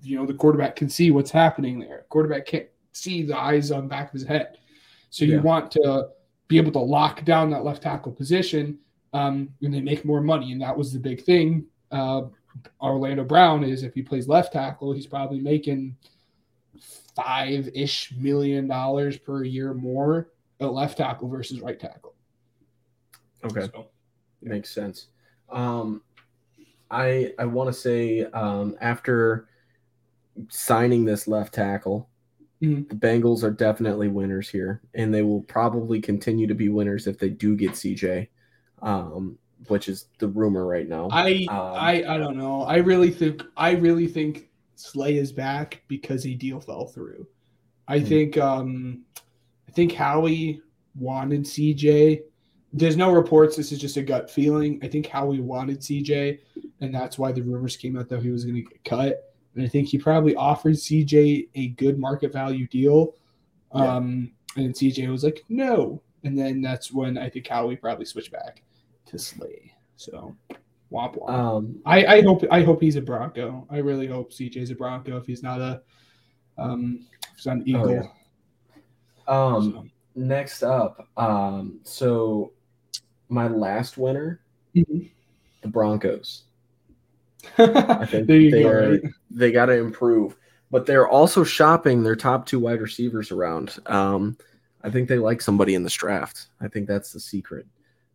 you 0.01 0.17
know 0.17 0.25
the 0.27 0.35
quarterback 0.35 0.77
can 0.77 0.89
see 0.89 1.11
what's 1.11 1.31
happening 1.31 1.79
there. 1.79 2.07
Quarterback 2.09 2.47
can't 2.47 2.67
see 2.93 3.23
the 3.23 3.37
eyes 3.37 3.71
on 3.71 3.85
the 3.85 3.89
back 3.89 4.09
of 4.09 4.13
his 4.13 4.25
head. 4.25 4.59
So 5.11 5.25
you 5.25 5.37
Yeah. 5.37 5.43
want 5.43 5.71
to 5.73 6.09
be 6.47 6.57
able 6.57 6.73
to 6.73 6.79
lock 6.79 7.25
down 7.25 7.51
that 7.51 7.65
left 7.65 7.83
tackle 7.83 8.13
position 8.13 8.79
um, 9.13 9.51
and 9.63 9.73
they 9.73 9.81
make 9.81 10.05
more 10.05 10.21
money. 10.21 10.53
And 10.53 10.61
that 10.63 10.77
was 10.77 10.93
the 10.93 10.99
big 10.99 11.23
thing. 11.25 11.67
Uh, 11.91 12.23
Orlando 12.81 13.25
Brown 13.25 13.65
is 13.65 13.83
if 13.83 13.95
he 13.95 14.03
plays 14.03 14.29
left 14.29 14.53
tackle, 14.53 14.93
he's 14.93 15.07
probably 15.07 15.41
making 15.41 15.97
five 17.15 17.69
ish 17.75 18.13
million 18.17 18.69
dollars 18.69 19.17
per 19.19 19.43
year 19.45 19.75
more 19.75 20.31
at 20.61 20.73
left 20.73 20.99
tackle 20.99 21.29
versus 21.29 21.61
right 21.61 21.79
tackle. 21.79 22.15
Okay. 23.45 23.69
So, 23.73 23.87
Makes 24.43 24.71
sense. 24.71 25.09
Um, 25.49 26.03
I 26.91 27.35
I 27.39 27.45
want 27.45 27.69
to 27.69 27.73
say 27.73 28.25
um, 28.27 28.77
after 28.81 29.49
signing 30.49 31.05
this 31.05 31.27
left 31.27 31.55
tackle, 31.55 32.09
Mhm. 32.63 32.89
the 32.89 32.95
Bengals 32.95 33.43
are 33.43 33.51
definitely 33.51 34.09
winners 34.09 34.49
here, 34.49 34.81
and 34.95 35.13
they 35.13 35.23
will 35.23 35.43
probably 35.43 36.01
continue 36.01 36.47
to 36.47 36.55
be 36.55 36.69
winners 36.69 37.07
if 37.07 37.19
they 37.19 37.29
do 37.31 37.57
get 37.57 37.73
CJ, 37.73 38.29
um, 38.83 39.39
which 39.67 39.89
is 39.89 40.07
the 40.19 40.29
rumor 40.29 40.65
right 40.67 40.89
now. 40.89 41.09
I 41.11 41.47
Um, 41.51 41.57
I 41.59 42.05
I 42.07 42.19
don't 42.19 42.37
know. 42.37 42.63
I 42.63 42.77
really 42.77 43.11
think 43.11 43.43
I 43.57 43.73
really 43.73 44.07
think 44.07 44.49
Slay 44.77 45.17
is 45.17 45.33
back 45.33 45.83
because 45.89 46.25
a 46.27 46.35
deal 46.35 46.61
fell 46.61 46.87
through. 46.87 47.27
I 47.89 47.99
Hmm. 47.99 48.05
think 48.07 48.39
um 48.39 49.05
I 49.69 49.73
think 49.73 49.93
Howie 49.93 50.61
wanted 50.99 51.43
CJ. 51.43 52.23
There's 52.73 52.97
no 52.97 53.13
reports. 53.13 53.57
This 53.57 53.73
is 53.73 53.79
just 53.79 53.97
a 53.97 54.03
gut 54.03 54.31
feeling. 54.31 54.79
I 54.83 54.89
think 54.89 55.07
Howie 55.07 55.41
wanted 55.41 55.81
CJ, 55.81 56.39
and 56.81 56.95
that's 56.95 57.19
why 57.19 57.33
the 57.33 57.43
rumors 57.43 57.77
came 57.77 57.97
out 57.99 58.09
that 58.11 58.23
he 58.23 58.31
was 58.31 58.45
going 58.45 58.57
to 58.57 58.63
get 58.63 58.85
cut. 58.85 59.35
And 59.55 59.65
I 59.65 59.69
think 59.69 59.89
he 59.89 59.97
probably 59.99 60.35
offered 60.37 60.75
CJ 60.75 61.49
a 61.55 61.69
good 61.69 61.99
market 61.99 62.33
value 62.33 62.67
deal. 62.69 63.15
Yeah. 63.75 63.97
Um, 63.97 64.33
and 64.57 64.75
CJ 64.75 65.09
was 65.09 65.25
like, 65.25 65.45
no. 65.49 66.03
And 66.25 66.39
then 66.39 66.61
that's 66.61 66.93
when 66.93 67.17
I 67.17 67.29
think 67.31 67.47
Howie 67.47 67.77
probably 67.77 68.05
switched 68.05 68.33
back 68.33 68.63
to 69.09 69.19
Slay. 69.19 69.73
So, 69.97 70.35
womp 70.93 71.19
womp. 71.19 71.31
um, 71.31 71.81
I, 71.85 72.05
I 72.07 72.23
hope 72.23 72.45
I 72.51 72.63
hope 72.63 72.81
he's 72.81 72.97
a 72.97 73.01
Bronco. 73.03 73.67
I 73.71 73.79
really 73.79 74.07
hope 74.07 74.33
CJ's 74.33 74.71
a 74.71 74.75
Bronco 74.75 75.17
if 75.17 75.27
he's 75.27 75.43
not 75.43 75.61
a 75.61 75.83
um 76.57 77.07
if 77.23 77.37
he's 77.37 77.47
an 77.47 77.63
Eagle. 77.67 77.91
yeah. 77.91 78.03
um, 79.27 79.73
So- 79.73 79.87
next 80.15 80.63
up, 80.63 81.09
um, 81.17 81.81
so 81.85 82.53
my 83.29 83.47
last 83.49 83.99
winner, 83.99 84.41
Mhm. 84.75 85.11
the 85.63 85.69
Broncos. 85.69 86.45
I 87.59 88.05
think 88.11 88.27
they 88.27 88.51
go. 88.51 88.69
are 88.69 88.91
right? 88.93 89.03
they 89.31 89.53
got 89.53 89.67
to 89.67 89.75
improve, 89.75 90.37
but 90.71 90.87
they're 90.87 91.07
also 91.09 91.45
shopping 91.45 92.03
their 92.03 92.17
top 92.17 92.47
two 92.47 92.59
wide 92.59 92.81
receivers 92.81 93.31
around. 93.31 93.77
Um, 93.87 94.37
I 94.83 94.91
think 94.91 95.09
they 95.09 95.19
like 95.19 95.41
somebody 95.41 95.75
in 95.75 95.83
this 95.83 95.95
draft. 95.95 96.49
I 96.61 96.69
think 96.69 96.89
that's 96.89 97.13
the 97.13 97.21
secret. 97.21 97.67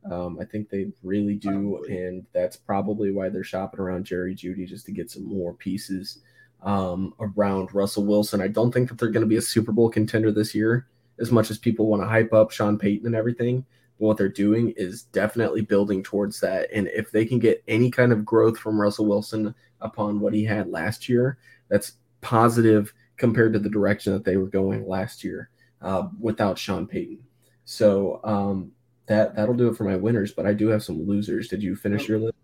Um, 0.09 0.37
I 0.39 0.45
think 0.45 0.69
they 0.69 0.91
really 1.01 1.35
do, 1.35 1.77
Probably. 1.77 1.97
and 1.97 2.25
that's 2.33 2.57
probably 2.57 3.11
why 3.11 3.29
they're 3.29 3.43
shopping 3.43 3.79
around 3.79 4.05
Jerry 4.05 4.35
Jeudy 4.35 4.67
just 4.67 4.85
to 4.87 4.91
get 4.91 5.09
some 5.09 5.23
more 5.23 5.53
pieces 5.53 6.19
um, 6.61 7.13
around 7.19 7.73
Russell 7.73 8.05
Wilson. 8.05 8.41
I 8.41 8.47
don't 8.47 8.71
think 8.71 8.89
that 8.89 8.97
they're 8.97 9.09
going 9.09 9.25
to 9.25 9.29
be 9.29 9.37
a 9.37 9.41
Super 9.41 9.71
Bowl 9.71 9.89
contender 9.89 10.31
this 10.31 10.53
year, 10.53 10.87
as 11.19 11.31
much 11.31 11.51
as 11.51 11.57
people 11.57 11.87
want 11.87 12.01
to 12.01 12.07
hype 12.07 12.33
up 12.33 12.51
Sean 12.51 12.77
Payton 12.77 13.07
and 13.07 13.15
everything. 13.15 13.65
But 13.99 14.05
what 14.07 14.17
they're 14.17 14.27
doing 14.29 14.73
is 14.75 15.03
definitely 15.03 15.61
building 15.61 16.03
towards 16.03 16.39
that, 16.41 16.69
and 16.73 16.87
if 16.89 17.11
they 17.11 17.25
can 17.25 17.39
get 17.39 17.63
any 17.67 17.89
kind 17.89 18.11
of 18.11 18.25
growth 18.25 18.57
from 18.57 18.79
Russell 18.79 19.05
Wilson 19.05 19.55
upon 19.79 20.19
what 20.19 20.33
he 20.33 20.43
had 20.43 20.69
last 20.69 21.07
year, 21.07 21.37
that's 21.69 21.93
positive 22.21 22.93
compared 23.17 23.53
to 23.53 23.59
the 23.59 23.69
direction 23.69 24.11
that 24.13 24.25
they 24.25 24.37
were 24.37 24.47
going 24.47 24.87
last 24.87 25.23
year 25.23 25.49
uh, 25.81 26.07
without 26.19 26.57
Sean 26.57 26.87
Payton. 26.87 27.19
So 27.65 28.19
um, 28.23 28.71
that 29.07 29.35
that'll 29.35 29.55
do 29.55 29.67
it 29.67 29.75
for 29.75 29.83
my 29.83 29.95
winners. 29.95 30.31
But 30.31 30.45
I 30.45 30.53
do 30.53 30.67
have 30.69 30.83
some 30.83 31.05
losers. 31.05 31.47
Did 31.47 31.61
you 31.61 31.75
finish 31.75 32.07
your 32.07 32.19
list? 32.19 32.37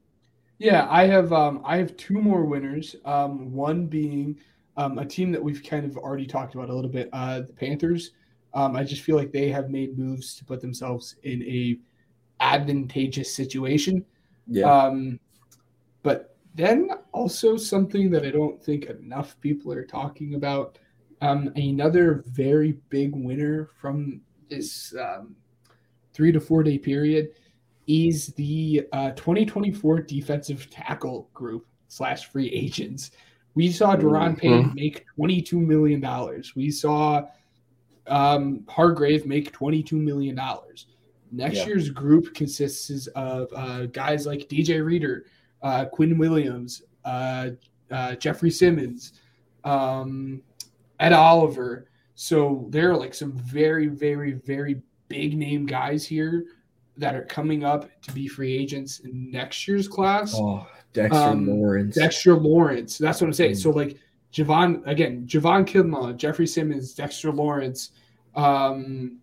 Yeah, 0.58 0.88
I 0.90 1.06
have 1.08 1.32
um 1.32 1.62
I 1.64 1.78
have 1.78 1.96
two 1.98 2.20
more 2.22 2.44
winners. 2.44 2.96
Um, 3.06 3.52
one 3.54 3.88
being 3.88 4.38
um, 4.78 4.98
a 4.98 5.06
team 5.06 5.32
that 5.32 5.44
we've 5.44 5.64
kind 5.64 5.86
of 5.86 5.98
already 5.98 6.26
talked 6.26 6.56
about 6.56 6.70
a 6.70 6.74
little 6.74 6.92
bit. 6.92 7.10
Uh, 7.12 7.42
the 7.42 7.54
Panthers. 7.54 8.12
Um, 8.54 8.76
I 8.76 8.84
just 8.84 9.04
feel 9.04 9.16
like 9.16 9.32
they 9.32 9.50
have 9.50 9.70
made 9.70 9.98
moves 9.98 10.36
to 10.36 10.46
put 10.46 10.60
themselves 10.60 11.16
in 11.24 11.44
a 11.44 11.78
advantageous 12.40 13.34
situation. 13.34 14.06
Yeah. 14.48 14.72
Um, 14.72 15.20
but 16.02 16.38
then 16.56 16.90
also 17.12 17.58
something 17.58 18.10
that 18.12 18.26
I 18.26 18.32
don't 18.32 18.62
think 18.64 18.86
enough 18.86 19.40
people 19.42 19.72
are 19.72 19.86
talking 19.86 20.36
about. 20.36 20.80
Um, 21.22 21.52
another 21.56 22.24
very 22.28 22.80
big 22.90 23.14
winner 23.14 23.70
from 23.80 24.22
this 24.50 24.96
um, 24.96 25.36
three 26.20 26.34
to 26.34 26.40
four 26.42 26.64
day 26.64 26.78
period 26.78 27.30
is 27.88 28.28
the 28.34 28.86
uh, 28.92 29.12
2024 29.12 30.02
defensive 30.02 30.70
tackle 30.70 31.30
group 31.34 31.66
slash 31.88 32.26
free 32.30 32.50
agents. 32.52 33.12
We 33.56 33.72
saw 33.72 33.96
Daron 33.96 34.38
Payne 34.38 34.74
make 34.76 35.06
22 35.16 35.58
million 35.58 36.02
dollars. 36.02 36.58
We 36.58 36.72
saw 36.72 37.22
um, 38.08 38.66
Hargrave 38.68 39.26
make 39.26 39.54
22 39.54 39.96
million 39.96 40.36
dollars. 40.36 40.88
Next 41.32 41.60
Yeah. 41.60 41.68
year's 41.68 41.90
group 41.90 42.34
consists 42.36 43.08
of 43.16 43.48
uh, 43.56 43.86
guys 43.86 44.26
like 44.26 44.50
DJ 44.50 44.84
Reader, 44.84 45.26
uh, 45.64 45.86
Quinnen 45.86 46.18
Williams, 46.18 46.82
uh, 47.06 47.52
uh, 47.92 48.16
Jeffery 48.16 48.52
Simmons, 48.52 49.14
um, 49.64 50.42
Ed 51.00 51.14
Oliver. 51.14 51.88
So 52.16 52.68
there 52.72 52.92
are 52.92 52.98
like 52.98 53.14
some 53.14 53.32
very, 53.38 53.88
very, 53.88 54.34
very 54.34 54.82
big 55.10 55.38
name 55.38 55.66
guys 55.66 56.06
here 56.06 56.46
that 56.98 57.16
are 57.16 57.24
coming 57.26 57.64
up 57.64 57.90
to 58.02 58.12
be 58.12 58.28
free 58.28 58.56
agents 58.56 59.00
in 59.00 59.32
next 59.32 59.68
year's 59.68 59.88
class. 59.88 60.34
oh, 60.36 60.68
Dexter 60.94 61.18
um, 61.18 61.48
Lawrence. 61.48 61.96
Dexter 61.96 62.36
Lawrence. 62.36 62.98
That's 62.98 63.22
what 63.22 63.28
I'm 63.28 63.34
saying. 63.34 63.54
Mm. 63.54 63.62
So 63.62 63.70
like 63.72 63.98
Javon 64.34 64.86
again, 64.88 65.26
Javon 65.28 65.66
Kinlaw, 65.66 66.16
Jeffery 66.16 66.48
Simmons, 66.48 66.94
Dexter 66.94 67.32
Lawrence, 67.32 67.92
um, 68.36 69.20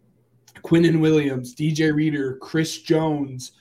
Quinnen 0.62 1.00
Williams, 1.00 1.54
DJ 1.54 1.94
Reader, 1.94 2.36
Chris 2.36 2.80
Jones. 2.82 3.52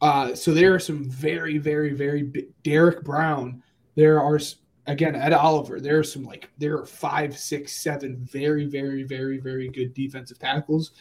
Uh, 0.00 0.34
so 0.34 0.54
there 0.54 0.74
are 0.74 0.80
some 0.80 1.04
very, 1.04 1.58
very, 1.58 1.92
very 1.92 2.22
big 2.22 2.46
Derrick 2.62 3.04
Brown. 3.04 3.62
There 3.94 4.20
are 4.20 4.40
again 4.86 5.14
Ed 5.14 5.32
Oliver. 5.32 5.80
There 5.80 5.98
are 5.98 6.04
some 6.04 6.24
like 6.24 6.48
there 6.58 6.78
are 6.78 6.86
five, 6.86 7.36
six, 7.36 7.72
seven 7.72 8.16
very, 8.16 8.64
very, 8.64 9.02
very, 9.02 9.38
very 9.38 9.68
good 9.68 9.92
defensive 9.92 10.38
tackles 10.38 10.92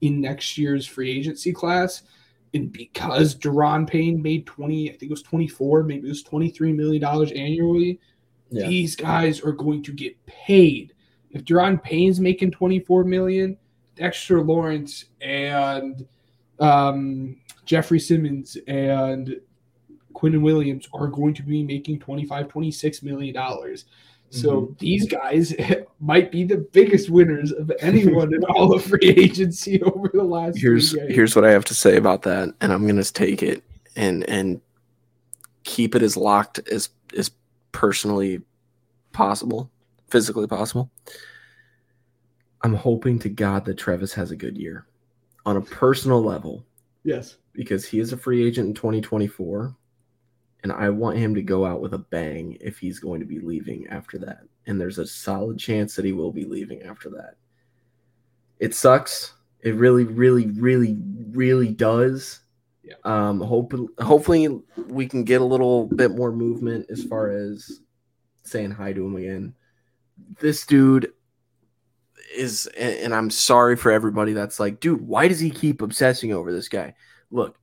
in 0.00 0.20
next 0.20 0.58
year's 0.58 0.86
free 0.86 1.10
agency 1.10 1.52
class. 1.52 2.02
And 2.54 2.72
because 2.72 3.34
Daron 3.34 3.88
Payne 3.88 4.22
made 4.22 4.46
20, 4.46 4.88
I 4.88 4.92
think 4.92 5.02
it 5.02 5.10
was 5.10 5.22
24, 5.22 5.82
maybe 5.82 6.06
it 6.06 6.10
was 6.10 6.22
23 6.22 6.72
million 6.72 7.02
dollars 7.02 7.32
annually, 7.32 8.00
yeah. 8.50 8.66
these 8.68 8.96
guys 8.96 9.40
are 9.40 9.52
going 9.52 9.82
to 9.82 9.92
get 9.92 10.24
paid. 10.26 10.94
If 11.30 11.44
Daron 11.44 11.82
Payne's 11.82 12.20
making 12.20 12.52
24 12.52 13.04
million, 13.04 13.58
Dexter 13.94 14.42
Lawrence 14.42 15.06
and 15.20 16.06
um, 16.60 17.36
Jeffery 17.64 17.98
Simmons 17.98 18.56
and 18.66 19.40
Quinnen 20.14 20.42
Williams 20.42 20.88
are 20.94 21.08
going 21.08 21.34
to 21.34 21.42
be 21.42 21.62
making 21.62 21.98
25, 21.98 22.48
26 22.48 23.02
million 23.02 23.34
dollars. 23.34 23.84
So 24.30 24.62
Mm-hmm. 24.62 24.72
these 24.78 25.06
guys 25.06 25.54
might 26.00 26.30
be 26.32 26.44
the 26.44 26.58
biggest 26.58 27.10
winners 27.10 27.52
of 27.52 27.70
anyone 27.80 28.34
in 28.34 28.44
all 28.44 28.74
of 28.74 28.84
free 28.84 29.14
agency 29.16 29.80
over 29.94 30.10
the 30.12 30.24
last. 30.24 30.58
here's 30.58 30.92
here's 31.08 31.34
what 31.36 31.44
I 31.44 31.50
have 31.52 31.64
to 31.66 31.74
say 31.74 31.96
about 31.96 32.22
that, 32.22 32.52
and 32.60 32.72
I'm 32.72 32.86
gonna 32.86 33.04
take 33.04 33.42
it 33.42 33.62
and 33.94 34.28
and 34.28 34.60
keep 35.64 35.94
it 35.94 36.02
as 36.02 36.16
locked 36.16 36.58
as 36.70 36.90
as 37.16 37.30
personally 37.72 38.40
possible, 39.12 39.70
physically 40.10 40.46
possible. 40.46 40.90
I'm 42.62 42.74
hoping 42.74 43.18
to 43.20 43.28
God 43.28 43.64
that 43.66 43.78
Trevis 43.78 44.12
has 44.14 44.30
a 44.30 44.36
good 44.36 44.56
year 44.58 44.86
on 45.44 45.56
a 45.56 45.60
personal 45.60 46.20
level 46.22 46.64
yes. 47.04 47.36
because 47.52 47.86
he 47.86 48.00
is 48.00 48.12
a 48.12 48.16
free 48.16 48.44
agent 48.44 48.68
in 48.68 48.74
2024 48.74 49.74
and 50.66 50.72
I 50.72 50.90
want 50.90 51.16
him 51.16 51.32
to 51.36 51.42
go 51.42 51.64
out 51.64 51.80
with 51.80 51.94
a 51.94 51.98
bang 51.98 52.58
if 52.60 52.76
he's 52.80 52.98
going 52.98 53.20
to 53.20 53.26
be 53.26 53.38
leaving 53.38 53.86
after 53.86 54.18
that. 54.18 54.40
And 54.66 54.80
there's 54.80 54.98
a 54.98 55.06
solid 55.06 55.60
chance 55.60 55.94
that 55.94 56.04
he 56.04 56.10
will 56.10 56.32
be 56.32 56.44
leaving 56.44 56.82
after 56.82 57.08
that. 57.10 57.36
It 58.58 58.74
sucks. 58.74 59.34
It 59.60 59.76
really, 59.76 60.02
really, 60.02 60.48
really, 60.48 60.98
really 61.30 61.68
does. 61.68 62.40
Yeah. 62.82 62.94
Um, 63.04 63.40
hope, 63.40 63.74
hopefully 64.00 64.60
we 64.88 65.06
can 65.06 65.22
get 65.22 65.40
a 65.40 65.44
little 65.44 65.86
bit 65.86 66.16
more 66.16 66.32
movement 66.32 66.86
as 66.90 67.04
far 67.04 67.30
as 67.30 67.82
saying 68.42 68.72
hi 68.72 68.92
to 68.92 69.06
him 69.06 69.14
again. 69.14 69.54
This 70.40 70.66
dude 70.66 71.12
is, 72.34 72.66
and 72.76 72.96
and 72.96 73.14
I'm 73.14 73.30
sorry 73.30 73.76
for 73.76 73.92
everybody 73.92 74.32
that's 74.32 74.58
like, 74.58 74.80
dude, 74.80 75.06
why 75.06 75.28
does 75.28 75.38
he 75.38 75.50
keep 75.50 75.80
obsessing 75.80 76.32
over 76.32 76.52
this 76.52 76.68
guy? 76.68 76.96
Look, 77.30 77.56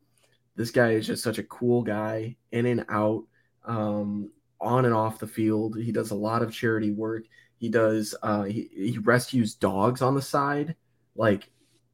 this 0.55 0.71
guy 0.71 0.91
is 0.91 1.07
just 1.07 1.23
such 1.23 1.38
a 1.39 1.43
cool 1.43 1.84
guy, 1.84 2.35
in 2.51 2.65
and 2.65 2.85
out, 2.89 3.23
um, 3.65 4.30
on 4.61 4.85
and 4.85 4.93
off 4.93 5.19
the 5.19 5.27
field. 5.27 5.77
He 5.77 5.91
does 5.91 6.11
a 6.11 6.15
lot 6.15 6.41
of 6.41 6.53
charity 6.53 6.91
work. 6.91 7.25
He 7.57 7.69
does. 7.69 8.15
Uh, 8.21 8.43
he 8.43 8.69
he 8.73 8.97
rescues 8.99 9.55
dogs 9.55 10.01
on 10.01 10.15
the 10.15 10.21
side, 10.21 10.75
like 11.15 11.49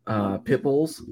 uh, 0.08 0.38
pit 0.40 0.64
bulls. 0.64 1.04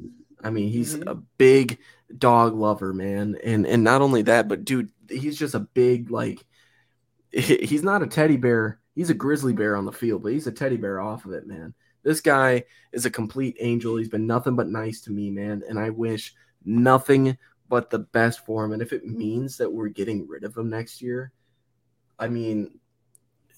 I 0.43 0.49
mean, 0.49 0.69
he's 0.69 0.95
Mhm. 0.95 1.07
a 1.07 1.15
big 1.15 1.79
dog 2.17 2.55
lover, 2.55 2.93
man. 2.93 3.37
And 3.43 3.65
and 3.67 3.83
not 3.83 4.01
only 4.01 4.23
that, 4.23 4.47
but 4.47 4.65
dude, 4.65 4.91
he's 5.09 5.37
just 5.37 5.55
a 5.55 5.59
big 5.59 6.11
like. 6.11 6.43
He's 7.31 7.83
not 7.83 8.01
a 8.01 8.07
teddy 8.07 8.37
bear. 8.37 8.79
He's 8.95 9.09
a 9.09 9.13
grizzly 9.13 9.53
bear 9.53 9.75
on 9.75 9.85
the 9.85 9.91
field, 9.91 10.23
but 10.23 10.31
he's 10.31 10.47
a 10.47 10.51
teddy 10.51 10.77
bear 10.77 10.99
off 10.99 11.25
of 11.25 11.33
it, 11.33 11.45
man. 11.45 11.73
This 12.03 12.21
guy 12.21 12.63
is 12.93 13.05
a 13.05 13.11
complete 13.11 13.57
angel. 13.59 13.97
He's 13.97 14.09
been 14.09 14.25
nothing 14.25 14.55
but 14.55 14.69
nice 14.69 15.01
to 15.01 15.11
me, 15.11 15.29
man. 15.29 15.61
And 15.67 15.77
I 15.77 15.89
wish 15.89 16.33
nothing 16.67 17.37
but 17.69 17.89
the 17.89 17.99
best 17.99 18.45
for 18.45 18.63
him. 18.63 18.73
And 18.73 18.81
if 18.81 18.93
it 18.93 19.05
means 19.05 19.57
that 19.57 19.71
we're 19.71 19.89
getting 19.89 20.27
rid 20.27 20.43
of 20.43 20.55
him 20.55 20.69
next 20.69 21.01
year, 21.01 21.31
I 22.19 22.27
mean, 22.27 22.79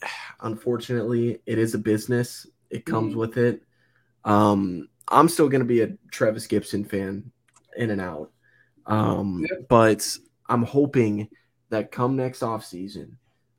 unfortunately, 0.41 1.41
it 1.45 1.57
is 1.57 1.73
a 1.73 1.79
business. 1.79 2.47
It 2.69 2.85
comes 2.85 3.13
Mhm. 3.13 3.17
with 3.17 3.37
it. 3.37 3.63
Um, 4.23 4.89
I'm 5.07 5.27
still 5.27 5.49
going 5.49 5.61
to 5.61 5.65
be 5.65 5.81
a 5.81 5.97
Trevis 6.11 6.47
Gipson 6.47 6.87
fan 6.87 7.31
in 7.75 7.89
and 7.89 8.01
out. 8.01 8.31
Um, 8.85 9.45
Yeah. 9.49 9.57
But 9.67 10.17
I'm 10.47 10.63
hoping 10.63 11.29
that 11.69 11.91
come 11.91 12.15
next 12.15 12.41
offseason, 12.41 13.13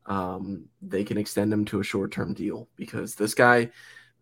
um, 0.06 0.68
they 0.82 1.05
can 1.05 1.18
extend 1.18 1.52
him 1.52 1.64
to 1.66 1.81
a 1.81 1.85
short 1.85 2.10
term 2.12 2.35
deal 2.35 2.68
because 2.77 3.14
this 3.14 3.35
guy, 3.35 3.70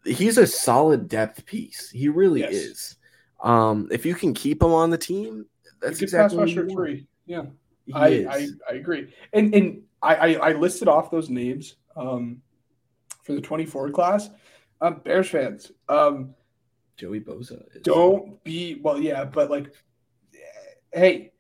he's 0.05 0.39
a 0.39 0.47
solid 0.47 1.09
depth 1.09 1.45
piece. 1.47 1.91
He 1.91 2.09
really 2.09 2.41
Yes. 2.41 2.53
is. 2.53 2.97
Um, 3.41 3.89
if 3.91 4.05
you 4.05 4.15
can 4.15 4.35
keep 4.35 4.63
him 4.63 4.73
on 4.73 4.91
the 4.91 4.99
team, 4.99 5.47
that's 5.81 6.01
Good 6.01 6.11
pass 6.11 6.33
what 6.33 6.43
rusher 6.43 6.69
three. 6.69 7.07
Yeah. 7.27 7.45
I. 7.95 8.27
I, 8.29 8.49
I 8.71 8.75
agree. 8.75 9.13
And 9.33 9.55
and 9.55 9.83
I, 10.03 10.15
I, 10.15 10.49
I 10.49 10.53
listed 10.53 10.89
off 10.89 11.11
those 11.11 11.31
names 11.31 11.77
um, 11.97 12.43
for 13.23 13.33
the 13.35 13.41
24 13.41 13.91
class. 13.91 14.31
Um, 14.81 15.01
Bears 15.05 15.29
fans, 15.29 15.73
um, 15.89 16.35
Joey 16.97 17.21
Bosa. 17.21 17.65
Is, 17.75 17.83
don't 17.83 18.43
be 18.45 18.77
well, 18.81 19.01
yeah, 19.01 19.25
but 19.25 19.51
like, 19.51 19.73
hey, 20.93 21.33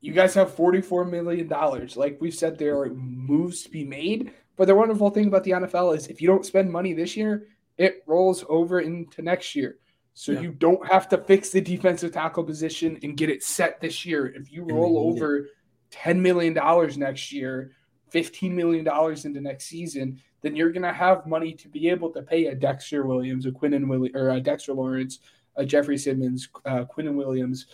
you 0.00 0.12
guys 0.12 0.34
have 0.34 0.54
44 0.54 1.06
million 1.06 1.48
dollars. 1.48 1.96
Like 1.96 2.18
we 2.20 2.30
said, 2.30 2.58
there 2.58 2.78
are 2.80 2.90
moves 2.90 3.62
to 3.62 3.70
be 3.70 3.84
made. 3.84 4.32
But 4.56 4.66
the 4.66 4.74
wonderful 4.74 5.10
thing 5.10 5.28
about 5.28 5.44
the 5.44 5.52
NFL 5.52 5.96
is 5.96 6.08
if 6.08 6.20
you 6.20 6.28
don't 6.28 6.44
spend 6.44 6.70
money 6.70 6.92
this 6.92 7.16
year, 7.16 7.46
it 7.78 8.02
rolls 8.06 8.44
over 8.48 8.80
into 8.80 9.22
next 9.22 9.54
year. 9.54 9.78
So 10.18 10.32
Yeah. 10.32 10.40
you 10.40 10.50
don't 10.50 10.84
have 10.90 11.08
to 11.10 11.16
fix 11.18 11.50
the 11.50 11.60
defensive 11.60 12.10
tackle 12.10 12.42
position 12.42 12.98
and 13.04 13.16
get 13.16 13.30
it 13.30 13.44
set 13.44 13.80
this 13.80 14.04
year. 14.04 14.26
If 14.26 14.50
you 14.52 14.64
roll 14.64 14.98
over 14.98 15.46
$10 15.92 16.18
million 16.18 16.54
next 16.98 17.30
year, 17.32 17.70
$15 18.12 18.50
million 18.50 18.84
into 19.24 19.40
next 19.40 19.66
season, 19.66 20.20
then 20.40 20.56
you're 20.56 20.72
going 20.72 20.82
to 20.82 20.92
have 20.92 21.24
money 21.28 21.52
to 21.52 21.68
be 21.68 21.88
able 21.88 22.10
to 22.10 22.22
pay 22.22 22.46
a 22.46 22.54
Dexter 22.56 23.06
Williams, 23.06 23.46
a 23.46 23.52
Quinn 23.52 23.74
and 23.74 23.88
Willie, 23.88 24.10
or 24.12 24.30
a 24.30 24.40
Dexter 24.40 24.72
Lawrence, 24.72 25.20
a 25.54 25.64
Jeffery 25.64 25.96
Simmons, 25.96 26.48
uh, 26.64 26.84
Quinnen 26.84 27.14
Williams. 27.14 27.66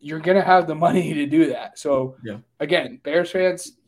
You're 0.00 0.18
going 0.18 0.38
to 0.38 0.44
have 0.44 0.66
the 0.66 0.74
money 0.74 1.14
to 1.14 1.24
do 1.26 1.46
that. 1.50 1.78
So, 1.78 2.16
Yeah. 2.24 2.38
again, 2.58 2.98
Bears 3.04 3.30
fans, 3.30 3.78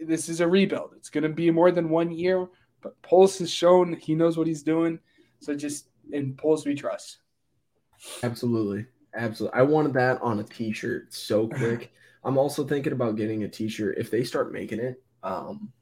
this 0.00 0.30
is 0.30 0.40
a 0.40 0.48
rebuild. 0.48 0.94
It's 0.96 1.10
going 1.10 1.24
to 1.24 1.28
be 1.28 1.50
more 1.50 1.70
than 1.70 1.90
one 1.90 2.10
year, 2.12 2.46
but 2.80 3.00
Poles 3.02 3.36
has 3.40 3.50
shown 3.50 3.92
he 3.92 4.14
knows 4.14 4.38
what 4.38 4.46
he's 4.46 4.62
doing. 4.62 4.98
So 5.40 5.54
just 5.54 5.90
in 6.12 6.34
Poles 6.34 6.64
we 6.64 6.74
trust. 6.74 7.18
Absolutely. 8.22 8.86
Absolutely. 9.14 9.58
I 9.58 9.62
wanted 9.62 9.94
that 9.94 10.20
on 10.22 10.40
a 10.40 10.44
t-shirt 10.44 11.12
so 11.12 11.48
quick. 11.48 11.92
I'm 12.24 12.38
also 12.38 12.66
thinking 12.66 12.92
about 12.92 13.16
getting 13.16 13.44
a 13.44 13.48
t-shirt 13.48 13.98
if 13.98 14.10
they 14.10 14.24
start 14.24 14.52
making 14.52 14.80
it 14.80 15.02
um 15.22 15.72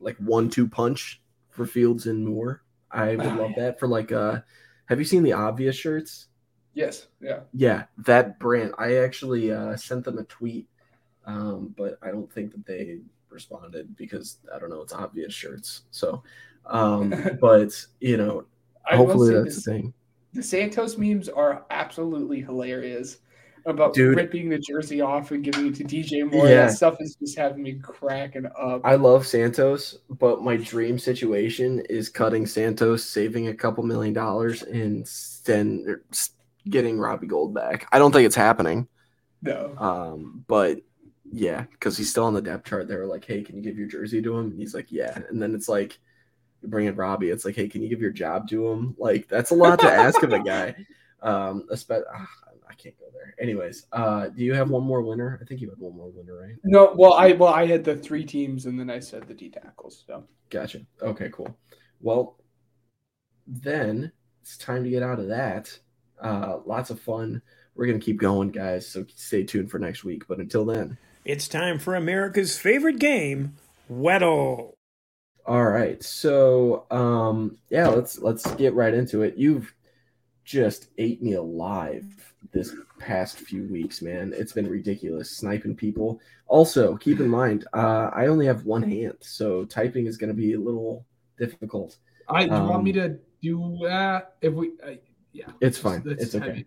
like 0.00 0.16
one 0.18 0.50
two 0.50 0.68
punch 0.68 1.22
for 1.50 1.66
Fields 1.66 2.06
and 2.06 2.26
Moore. 2.26 2.62
I 2.90 3.16
would 3.16 3.24
Oh, 3.24 3.36
love 3.36 3.54
that 3.56 3.78
for 3.80 3.88
like 3.88 4.12
uh 4.12 4.40
have 4.86 4.98
you 4.98 5.04
seen 5.04 5.22
the 5.22 5.34
obvious 5.34 5.76
shirts? 5.76 6.28
Yes. 6.72 7.08
Yeah. 7.20 7.40
Yeah, 7.52 7.84
that 7.98 8.38
brand. 8.38 8.74
I 8.78 8.96
actually 8.96 9.52
uh 9.52 9.76
sent 9.76 10.04
them 10.04 10.18
a 10.18 10.24
tweet 10.24 10.68
um 11.26 11.74
but 11.76 11.98
I 12.02 12.10
don't 12.10 12.32
think 12.32 12.52
that 12.52 12.66
they 12.66 13.00
responded 13.30 13.96
because 13.96 14.38
I 14.54 14.58
don't 14.58 14.70
know, 14.70 14.82
it's 14.82 14.92
obvious 14.92 15.34
shirts. 15.34 15.82
So 15.90 16.22
um 16.66 17.30
but 17.40 17.72
you 18.00 18.16
know, 18.16 18.46
I 18.86 18.96
hopefully 18.96 19.32
that's 19.34 19.44
this, 19.44 19.64
the 19.64 19.72
thing. 19.72 19.94
The 20.38 20.44
Santos 20.44 20.96
memes 20.96 21.28
are 21.28 21.64
absolutely 21.68 22.40
hilarious 22.40 23.18
about 23.66 23.92
Dude. 23.92 24.16
ripping 24.16 24.48
the 24.48 24.58
jersey 24.60 25.00
off 25.00 25.32
and 25.32 25.42
giving 25.42 25.66
it 25.66 25.74
to 25.74 25.84
DJ 25.84 26.30
Moore. 26.30 26.46
Yeah. 26.46 26.66
That 26.66 26.74
stuff 26.74 26.96
is 27.00 27.16
just 27.16 27.36
having 27.36 27.60
me 27.60 27.72
cracking 27.82 28.46
up. 28.46 28.82
I 28.84 28.94
love 28.94 29.26
Santos, 29.26 29.98
but 30.08 30.44
my 30.44 30.56
dream 30.56 30.96
situation 30.96 31.80
is 31.90 32.08
cutting 32.08 32.46
Santos, 32.46 33.02
saving 33.04 33.48
a 33.48 33.54
couple 33.54 33.82
million 33.82 34.14
dollars, 34.14 34.62
and 34.62 35.10
then 35.44 36.00
getting 36.70 37.00
Robbie 37.00 37.26
Gould 37.26 37.52
back. 37.52 37.88
I 37.90 37.98
don't 37.98 38.12
think 38.12 38.24
it's 38.24 38.36
happening. 38.36 38.86
no. 39.42 39.74
Um, 39.76 40.44
but 40.46 40.82
yeah, 41.32 41.64
because 41.72 41.98
he's 41.98 42.10
still 42.10 42.26
on 42.26 42.34
the 42.34 42.40
depth 42.40 42.68
chart. 42.68 42.86
They 42.86 42.94
were 42.94 43.06
like, 43.06 43.24
"Hey, 43.24 43.42
can 43.42 43.56
you 43.56 43.62
give 43.62 43.76
your 43.76 43.88
jersey 43.88 44.22
to 44.22 44.38
him?" 44.38 44.52
And 44.52 44.60
he's 44.60 44.72
like, 44.72 44.92
"Yeah." 44.92 45.18
And 45.28 45.42
then 45.42 45.52
it's 45.52 45.68
like, 45.68 45.98
bring 46.62 46.86
in 46.86 46.96
Robbie. 46.96 47.30
It's 47.30 47.44
like, 47.44 47.56
"Hey, 47.56 47.68
can 47.68 47.82
you 47.82 47.88
give 47.88 48.00
your 48.00 48.10
job 48.10 48.48
to 48.50 48.68
him?" 48.68 48.94
Like 48.98 49.28
that's 49.28 49.50
a 49.50 49.54
lot 49.54 49.80
to 49.80 49.90
ask 49.90 50.22
of 50.22 50.32
a 50.32 50.40
guy. 50.40 50.74
Um, 51.20 51.66
especially, 51.72 52.04
I 52.68 52.74
can't 52.74 52.96
go 52.96 53.06
there. 53.12 53.34
Anyways, 53.40 53.86
uh, 53.90 54.28
do 54.28 54.44
you 54.44 54.54
have 54.54 54.70
one 54.70 54.84
more 54.84 55.02
winner? 55.02 55.36
I 55.42 55.44
think 55.44 55.60
you 55.60 55.68
had 55.68 55.78
one 55.80 55.96
more 55.96 56.10
winner, 56.10 56.40
right? 56.40 56.54
No, 56.62 56.94
well, 56.96 57.14
I 57.14 57.32
well, 57.32 57.52
I 57.52 57.66
had 57.66 57.82
the 57.82 57.96
three 57.96 58.24
teams, 58.24 58.66
and 58.66 58.78
then 58.78 58.88
I 58.88 59.00
said 59.00 59.26
the 59.26 59.34
D 59.34 59.48
tackles. 59.50 60.04
So 60.06 60.22
Gotcha. 60.50 60.80
Okay, 61.02 61.30
cool. 61.32 61.56
Well, 62.00 62.38
then 63.46 64.12
it's 64.42 64.56
time 64.56 64.84
to 64.84 64.90
get 64.90 65.02
out 65.02 65.18
of 65.18 65.28
that. 65.28 65.76
Uh, 66.20 66.58
lots 66.64 66.90
of 66.90 67.00
fun. 67.00 67.42
We're 67.74 67.86
gonna 67.86 67.98
keep 67.98 68.18
going, 68.18 68.50
guys. 68.50 68.86
So 68.86 69.04
stay 69.14 69.44
tuned 69.44 69.70
for 69.70 69.78
next 69.78 70.04
week. 70.04 70.26
But 70.28 70.38
until 70.38 70.64
then, 70.64 70.98
It's 71.24 71.48
time 71.48 71.78
for 71.78 71.94
America's 71.94 72.58
favorite 72.58 72.98
game, 72.98 73.56
Weddle. 73.90 74.74
All 75.48 75.64
right. 75.64 76.02
So, 76.02 76.84
um, 76.90 77.56
yeah, 77.70 77.88
let's 77.88 78.18
let's 78.18 78.48
get 78.56 78.74
right 78.74 78.92
into 78.92 79.22
it. 79.22 79.36
You've 79.36 79.74
just 80.44 80.88
ate 80.98 81.22
me 81.22 81.34
alive 81.34 82.04
this 82.52 82.74
past 82.98 83.38
few 83.38 83.64
weeks, 83.64 84.02
man. 84.02 84.32
It's 84.36 84.52
been 84.52 84.68
ridiculous 84.68 85.36
sniping 85.38 85.74
people. 85.74 86.20
Also, 86.46 86.96
keep 86.96 87.20
in 87.20 87.28
mind, 87.28 87.66
uh, 87.72 88.10
I 88.14 88.26
only 88.26 88.46
have 88.46 88.64
one 88.64 88.82
hand, 88.82 89.14
so 89.20 89.64
typing 89.64 90.06
is 90.06 90.18
gonna 90.18 90.34
be 90.34 90.52
a 90.52 90.60
little 90.60 91.06
difficult. 91.38 91.96
I 92.28 92.46
do 92.46 92.54
you 92.54 92.62
want 92.64 92.84
me 92.84 92.90
Um, 92.90 92.96
to 92.96 93.18
do 93.40 93.78
that? 93.84 94.36
If 94.42 94.52
we, 94.52 94.72
uh, 94.82 94.96
yeah, 95.32 95.50
It's 95.60 95.78
fine. 95.78 96.02
That's 96.04 96.22
It's 96.22 96.34
okay. 96.34 96.64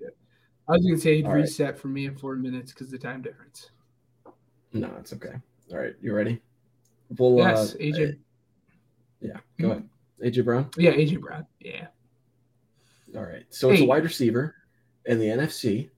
I 0.68 0.72
was 0.72 0.86
gonna 0.86 0.98
say 0.98 1.18
he'd 1.18 1.26
All 1.26 1.34
right. 1.34 1.42
reset 1.42 1.78
for 1.78 1.88
me 1.88 2.06
in 2.06 2.16
four 2.16 2.36
minutes 2.36 2.74
because 2.74 2.90
the 2.90 2.98
time 2.98 3.22
difference. 3.22 3.70
No, 4.74 4.92
it's 5.00 5.14
okay. 5.14 5.34
All 5.72 5.78
right, 5.78 5.96
you 6.02 6.16
ready? 6.16 6.42
Well, 7.18 7.38
yes, 7.38 7.76
uh, 7.76 7.78
AJ. 7.78 8.18
Yeah, 9.22 9.38
go 9.60 9.72
ahead. 9.72 9.90
AJ 10.24 10.46
Brown. 10.46 10.70
Yeah, 10.78 10.92
AJ 10.92 11.20
Brown. 11.22 11.46
Yeah. 11.60 11.88
All 13.16 13.24
right. 13.24 13.46
So 13.50 13.70
it's 13.72 13.82
a 13.82 13.86
wide 13.86 14.04
receiver 14.04 14.56
in 15.06 15.20
the 15.20 15.26
NFC. 15.26 15.90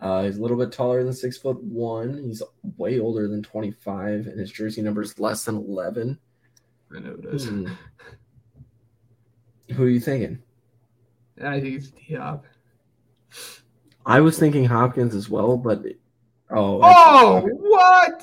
Uh, 0.00 0.24
he's 0.24 0.38
a 0.38 0.42
little 0.42 0.56
bit 0.56 0.70
taller 0.72 1.02
than 1.02 1.12
six 1.12 1.36
foot 1.38 1.62
one. 1.62 2.22
He's 2.22 2.42
way 2.76 3.00
older 3.00 3.26
than 3.28 3.42
25, 3.42 4.26
and 4.28 4.38
his 4.38 4.50
jersey 4.52 4.80
number 4.80 5.02
is 5.02 5.18
less 5.18 5.44
than 5.44 5.56
11. 5.56 6.18
I 6.94 6.98
know 7.00 7.16
it 7.22 7.34
is. 7.34 7.46
Hmm. 7.48 7.66
Who 9.74 9.84
are 9.84 9.88
you 9.88 10.00
thinking? 10.00 10.38
I 11.44 11.60
think 11.60 11.76
it's 11.76 11.90
D-Hop. 11.90 12.46
I 14.06 14.20
was 14.20 14.38
thinking 14.38 14.64
Hopkins 14.64 15.14
as 15.14 15.28
well, 15.28 15.56
but 15.56 15.82
oh, 16.50 16.80
Oh, 16.82 17.40
what? 17.42 18.22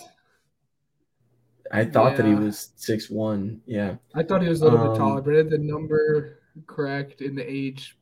I, 1.75 1.81
I 1.81 1.85
thought 1.85 2.17
that 2.17 2.25
he 2.25 2.35
was 2.35 2.69
six 2.75 3.09
one. 3.09 3.61
Yeah, 3.65 3.95
I 4.13 4.23
thought 4.23 4.41
he 4.41 4.49
was 4.49 4.61
a 4.61 4.65
little 4.65 4.79
Um, 4.79 4.89
bit 4.91 4.97
taller, 4.97 5.21
but 5.21 5.33
I 5.33 5.37
had 5.37 5.49
the 5.49 5.57
number 5.57 6.39
correct 6.67 7.21
and 7.21 7.37
the 7.37 7.43
age 7.49 7.97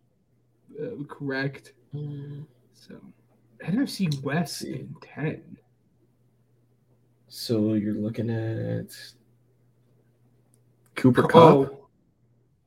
uh, 0.82 1.04
correct. 1.08 1.74
So 1.94 2.96
NFC 3.66 4.22
West 4.24 4.60
see. 4.60 4.74
in 4.74 4.96
ten. 5.02 5.58
so 7.28 7.74
you're 7.74 7.94
looking 7.96 8.30
at 8.30 8.96
Cooper 10.96 11.24
Kupp. 11.24 11.34
Oh, 11.34 11.88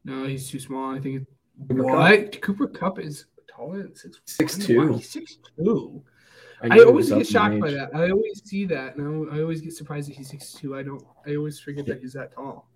no, 0.05 0.25
he's 0.27 0.49
too 0.51 0.61
small. 0.61 0.95
I 0.95 1.01
think. 1.01 1.23
It, 1.23 1.27
Cooper 1.69 1.85
Kupp? 1.85 1.93
what? 1.95 2.43
Cooper 2.43 2.67
Kupp 2.69 2.99
is 2.99 3.27
taller 3.49 3.83
than 3.83 3.95
six. 3.95 4.57
6'2". 4.59 4.77
Wow, 4.91 4.97
he's 4.97 5.09
six 5.11 5.39
two. 5.57 6.03
Knew 6.63 6.83
I 6.83 6.85
always 6.87 7.11
get 7.11 7.27
shocked 7.27 7.61
by 7.61 7.71
that. 7.71 7.91
I 7.95 8.11
always 8.11 8.43
see 8.45 8.65
that, 8.67 8.97
and 8.97 9.31
I, 9.31 9.37
I 9.37 9.41
always 9.43 9.61
get 9.61 9.73
surprised 9.75 10.09
that 10.09 10.17
he's 10.17 10.31
six 10.31 10.53
two. 10.53 10.77
I 10.77 10.83
don't. 10.83 11.03
I 11.27 11.37
always 11.37 11.59
forget 11.61 11.87
that 11.87 12.01
he's 12.01 12.13
that 12.15 12.33
tall. 12.33 12.69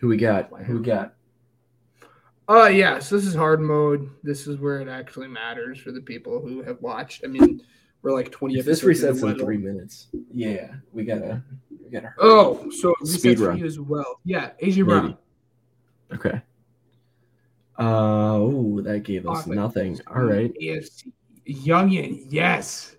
Who 0.00 0.08
we 0.08 0.16
got? 0.16 0.50
Who 0.64 0.78
we 0.78 0.84
got? 0.84 1.14
Uh 2.48 2.66
yeah, 2.66 2.98
so 2.98 3.16
this 3.16 3.26
is 3.26 3.34
hard 3.34 3.60
mode. 3.60 4.10
This 4.24 4.46
is 4.48 4.58
where 4.58 4.80
it 4.80 4.88
actually 4.88 5.28
matters 5.28 5.78
for 5.78 5.92
the 5.92 6.00
people 6.00 6.40
who 6.40 6.62
have 6.62 6.80
watched. 6.82 7.22
I 7.24 7.28
mean, 7.28 7.62
we're 8.02 8.12
like 8.12 8.32
twenty. 8.32 8.58
If 8.58 8.64
this 8.64 8.82
resets 8.82 9.22
in 9.22 9.38
three 9.38 9.56
minutes, 9.58 10.08
yeah, 10.32 10.72
we 10.92 11.04
gotta, 11.04 11.42
we 11.70 11.90
gotta. 11.90 12.12
Oh, 12.18 12.68
so 12.70 12.92
Speed 13.04 13.38
for 13.38 13.48
run. 13.50 13.58
you 13.58 13.66
as 13.66 13.78
well. 13.78 14.18
Yeah, 14.24 14.50
AJ 14.62 14.84
Brown. 14.86 15.16
Okay. 16.12 16.42
Uh 17.78 18.34
oh, 18.34 18.80
that 18.82 19.04
gave 19.04 19.26
us 19.28 19.38
Awesome. 19.38 19.54
nothing. 19.54 20.00
All 20.08 20.22
right. 20.22 20.52
AFC 20.60 21.12
Youngin, 21.48 22.24
yes. 22.28 22.96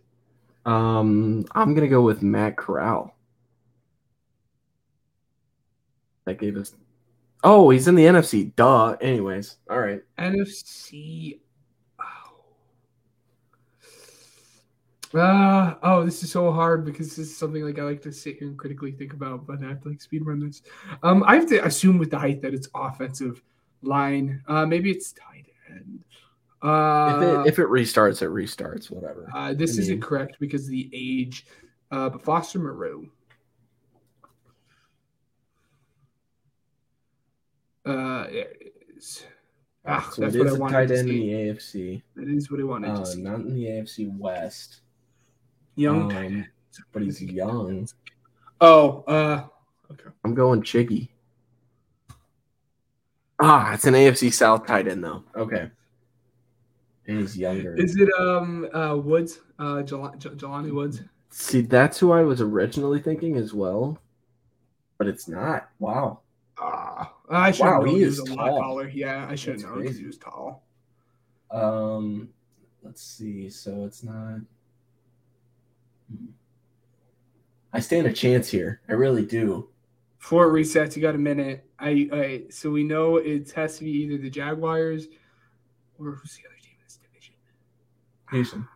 Um, 0.65 1.45
I'm 1.53 1.73
gonna 1.73 1.88
go 1.88 2.01
with 2.01 2.21
Matt 2.21 2.57
Corral. 2.57 3.15
That 6.25 6.39
gave 6.39 6.57
us. 6.57 6.73
Oh, 7.43 7.69
he's 7.71 7.88
in 7.88 7.95
the 7.95 8.05
NFC. 8.05 8.55
Duh. 8.55 8.95
Anyways, 9.01 9.57
all 9.69 9.79
right. 9.79 10.01
NFC. 10.19 11.39
Oh. 15.13 15.19
Uh, 15.19 15.75
oh, 15.81 16.05
this 16.05 16.21
is 16.23 16.31
so 16.31 16.51
hard 16.51 16.85
because 16.85 17.09
this 17.09 17.29
is 17.29 17.38
something 17.38 17.63
like 17.63 17.79
I 17.79 17.83
like 17.83 18.01
to 18.03 18.11
sit 18.11 18.38
here 18.38 18.47
and 18.47 18.57
critically 18.57 18.91
think 18.91 19.13
about, 19.13 19.47
but 19.47 19.63
I 19.63 19.67
have 19.69 19.81
to 19.81 19.89
like 19.89 20.01
speed 20.01 20.25
run 20.25 20.39
this. 20.39 20.61
Um, 21.01 21.23
I 21.25 21.35
have 21.35 21.47
to 21.49 21.65
assume 21.65 21.97
with 21.97 22.11
the 22.11 22.19
height 22.19 22.41
that 22.43 22.53
it's 22.53 22.69
offensive 22.75 23.41
line. 23.81 24.43
Uh, 24.47 24.65
maybe 24.65 24.91
it's 24.91 25.11
tight 25.13 25.47
end. 25.69 26.03
Uh, 26.61 27.15
if 27.17 27.23
it 27.23 27.47
if 27.53 27.59
it 27.59 27.67
restarts, 27.67 28.21
it 28.21 28.29
restarts. 28.29 28.91
Whatever. 28.91 29.27
uh, 29.33 29.53
this 29.53 29.77
I 29.77 29.81
isn't 29.81 30.01
correct 30.01 30.38
because 30.39 30.65
of 30.65 30.71
the 30.71 30.89
age. 30.93 31.45
Uh, 31.89 32.09
but 32.09 32.23
Foster 32.23 32.59
Moreau. 32.59 33.05
Uh, 37.85 38.23
there 38.27 38.51
it 38.59 38.73
is. 38.95 39.25
Ah, 39.85 40.07
so 40.13 40.21
that's 40.21 40.35
it 40.35 40.39
what 40.39 40.47
I 40.47 40.51
a 40.51 40.55
wanted 40.59 40.73
tight 40.73 40.88
to 40.89 40.99
end 40.99 41.09
in 41.09 41.15
the 41.19 41.29
AFC. 41.31 42.01
That 42.15 42.27
is 42.29 42.51
what 42.51 42.59
I 42.59 42.63
wanted 42.63 42.91
Uh, 42.91 42.99
to 42.99 43.05
see. 43.05 43.21
not 43.21 43.39
in 43.39 43.55
the 43.55 43.65
AFC 43.65 44.15
West, 44.19 44.81
Young 45.75 46.15
um, 46.15 46.45
but 46.91 47.01
he's 47.01 47.21
young. 47.21 47.88
Oh, 48.59 49.03
uh, 49.07 49.47
okay. 49.91 50.09
I'm 50.23 50.35
going 50.35 50.61
Chiggy. 50.61 51.09
Ah, 53.39 53.73
it's 53.73 53.85
an 53.85 53.95
AFC 53.95 54.31
South 54.31 54.67
tight 54.67 54.88
end 54.88 55.03
though. 55.03 55.23
Okay. 55.35 55.71
And 57.07 57.19
he's 57.19 57.38
younger. 57.38 57.76
Is 57.76 57.95
it 57.95 58.10
um 58.19 58.68
uh 58.73 58.95
Woods? 58.95 59.40
Uh, 59.60 59.82
Jel- 59.84 60.14
J- 60.18 60.30
Jelani 60.30 60.72
Woods. 60.73 61.02
See, 61.30 61.61
that's 61.61 61.98
who 61.99 62.11
I 62.11 62.22
was 62.23 62.41
originally 62.41 62.99
thinking 63.02 63.38
as 63.38 63.53
well, 63.53 63.98
but 64.98 65.07
it's 65.07 65.28
not. 65.28 65.69
Wow. 65.80 66.22
Ah, 66.57 67.14
I 67.30 67.52
should 67.52 67.64
Wow, 67.65 67.84
have 67.84 67.90
he 67.95 68.03
is 68.03 68.19
a 68.19 68.26
lot 68.26 68.36
tall. 68.49 68.60
taller. 68.60 68.90
Yeah, 68.90 69.28
I 69.30 69.36
should 69.36 69.61
known 69.61 69.82
because 69.82 69.98
he 69.98 70.06
was 70.06 70.18
tall. 70.18 70.64
Um, 71.49 72.30
let's 72.84 73.02
see. 73.02 73.49
So 73.49 73.86
it's 73.86 74.03
not. 74.03 74.41
I 77.73 77.80
stand 77.80 78.06
a 78.07 78.14
chance 78.14 78.49
here. 78.49 78.82
I 78.90 78.94
really 78.94 79.26
do. 79.26 79.69
It 80.19 80.26
resets, 80.34 80.95
you 80.95 81.02
got 81.02 81.15
a 81.15 81.18
minute. 81.18 81.65
I, 81.80 82.10
I 82.14 82.44
so 82.49 82.69
we 82.69 82.84
know 82.84 83.18
it 83.18 83.52
has 83.52 83.78
to 83.80 83.86
be 83.86 83.91
either 83.91 84.18
the 84.18 84.30
Jaguars 84.30 85.07
or 85.98 86.11
who's 86.11 86.36
the 86.38 86.48
other 86.48 86.57
team 86.61 86.73
in 86.78 86.84
this 86.84 86.98
division? 86.98 87.34
Houston. 88.31 88.67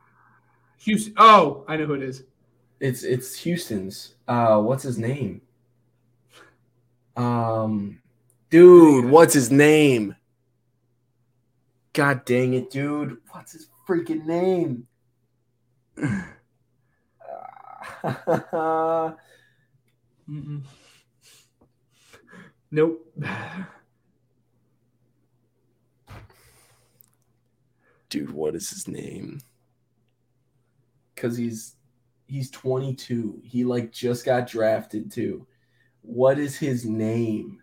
Houston. 0.78 1.14
Oh, 1.18 1.64
I 1.68 1.78
know 1.78 1.86
who 1.86 1.94
it 1.96 2.04
is. 2.04 2.24
It's 2.80 3.04
it's 3.04 3.36
Houston's. 3.40 4.16
Uh, 4.28 4.62
what's 4.62 4.84
his 4.84 4.98
name? 4.98 5.42
Um, 7.16 8.02
dude, 8.50 9.06
what's 9.06 9.34
his 9.34 9.50
name? 9.52 10.16
God 11.94 12.26
dang 12.26 12.54
it, 12.54 12.70
dude! 12.70 13.18
What's 13.32 13.54
his 13.54 13.70
freaking 13.88 14.26
name? 14.26 14.88
Nope. 22.72 23.14
dude, 28.10 28.32
what 28.32 28.56
is 28.56 28.70
his 28.70 28.88
name? 28.88 29.42
Because 31.14 31.38
he's 31.38 31.76
he's 32.28 32.50
22. 32.52 33.42
He 33.44 33.64
like 33.64 33.92
just 33.92 34.26
got 34.26 34.48
drafted 34.48 35.12
too. 35.12 35.48
What 36.02 36.38
is 36.40 36.58
his 36.58 36.86
name? 36.86 37.62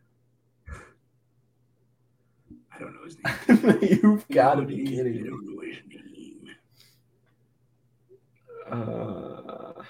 I 2.74 2.78
don't 2.78 2.94
know 2.94 3.04
his 3.04 3.62
name. 3.82 3.98
You've 4.02 4.28
got 4.28 4.54
to 4.56 4.62
be 4.62 4.84
kidding 4.84 5.12
me. 5.12 5.20
I 5.20 5.22
be 5.22 5.28
don't 5.28 5.54
know 5.54 5.62
his 5.62 5.78
name. 5.88 6.48
Uh, 8.70 9.82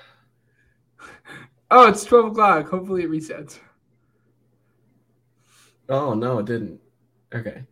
Oh, 1.75 1.89
it's 1.89 2.05
twelve 2.05 2.27
o'clock. 2.33 2.69
Hopefully 2.69 3.03
it 3.05 3.11
resets. 3.11 3.59
oh 5.89 6.13
no, 6.13 6.39
it 6.41 6.45
didn't. 6.47 6.79
Okay. 7.35 7.65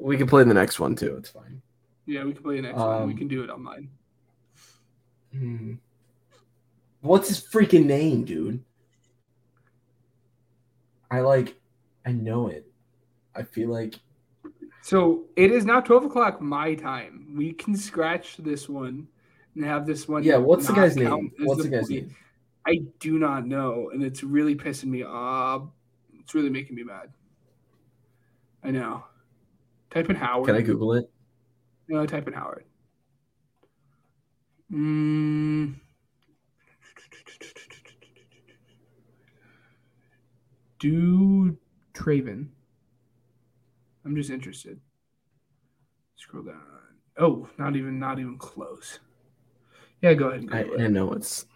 We 0.00 0.16
can 0.16 0.26
play 0.26 0.44
the 0.44 0.54
next 0.54 0.80
one 0.80 0.96
too. 0.96 1.16
It's 1.16 1.28
fine. 1.30 1.60
Yeah, 2.06 2.24
we 2.24 2.32
can 2.32 2.42
play 2.42 2.56
the 2.56 2.62
next 2.62 2.78
one. 2.78 3.06
We 3.06 3.12
Um, 3.12 3.18
can 3.18 3.28
do 3.28 3.44
it 3.44 3.50
online. 3.50 3.90
Hmm. 5.32 5.74
What's 7.02 7.28
his 7.28 7.40
freaking 7.40 7.86
name, 7.86 8.24
dude? 8.24 8.64
I 11.10 11.20
like. 11.20 11.60
I 12.06 12.12
know 12.12 12.48
it. 12.48 12.66
I 13.34 13.42
feel 13.42 13.68
like 13.68 13.94
So 14.82 15.26
it 15.36 15.50
is 15.50 15.64
now 15.64 15.80
twelve 15.80 16.04
o'clock 16.04 16.40
my 16.40 16.74
time. 16.74 17.34
We 17.36 17.52
can 17.52 17.76
scratch 17.76 18.38
this 18.38 18.68
one 18.68 19.06
and 19.54 19.64
have 19.64 19.86
this 19.86 20.08
one. 20.08 20.22
Yeah, 20.22 20.38
what's 20.38 20.66
the 20.66 20.72
guy's 20.72 20.96
name? 20.96 21.30
What's 21.40 21.62
the 21.62 21.68
guy's 21.68 21.88
point. 21.88 22.06
name? 22.08 22.16
I 22.66 22.82
do 22.98 23.18
not 23.18 23.46
know, 23.46 23.90
and 23.92 24.02
it's 24.02 24.22
really 24.22 24.54
pissing 24.54 24.86
me 24.86 25.02
off. 25.02 25.62
It's 26.18 26.34
really 26.34 26.50
making 26.50 26.76
me 26.76 26.84
mad. 26.84 27.10
I 28.62 28.70
know. 28.70 29.04
Type 29.90 30.08
in 30.08 30.16
Howard. 30.16 30.46
Can 30.46 30.56
I 30.56 30.62
Google 30.62 30.94
it? 30.94 31.10
No, 31.88 32.06
type 32.06 32.28
in 32.28 32.32
Howard. 32.32 32.64
Mm. 34.72 35.74
Do 40.78 41.58
Traven. 41.92 42.48
I'm 44.04 44.14
just 44.16 44.30
interested. 44.30 44.80
Scroll 46.16 46.44
down. 46.44 46.62
Oh, 47.18 47.48
not 47.58 47.76
even 47.76 47.98
not 47.98 48.18
even 48.18 48.38
close. 48.38 49.00
Yeah, 50.00 50.14
go 50.14 50.28
ahead. 50.28 50.42
And 50.42 50.54
I. 50.54 50.84
I 50.84 50.86
know 50.86 51.12
it's 51.12 51.46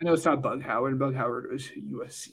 I 0.00 0.04
know 0.04 0.14
it's 0.14 0.24
not 0.24 0.42
Bug 0.42 0.62
Howard. 0.62 0.98
Bug 0.98 1.14
Howard 1.14 1.50
was 1.52 1.68
USC. 1.68 2.30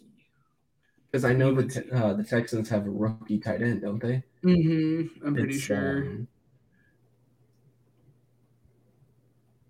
Because 1.11 1.25
I 1.25 1.33
know 1.33 1.53
the 1.53 1.63
UNC. 1.63 1.71
te- 1.73 1.91
uh, 1.91 2.13
the 2.13 2.23
Texans 2.23 2.69
have 2.69 2.85
a 2.85 2.89
rookie 2.89 3.39
tight 3.39 3.61
end, 3.63 3.81
don't 3.81 3.99
they? 4.01 4.23
Mm-hmm. 4.43 5.25
I'm 5.25 5.33
pretty 5.33 5.55
It's, 5.55 5.63
sure. 5.63 5.97
um, 6.03 6.27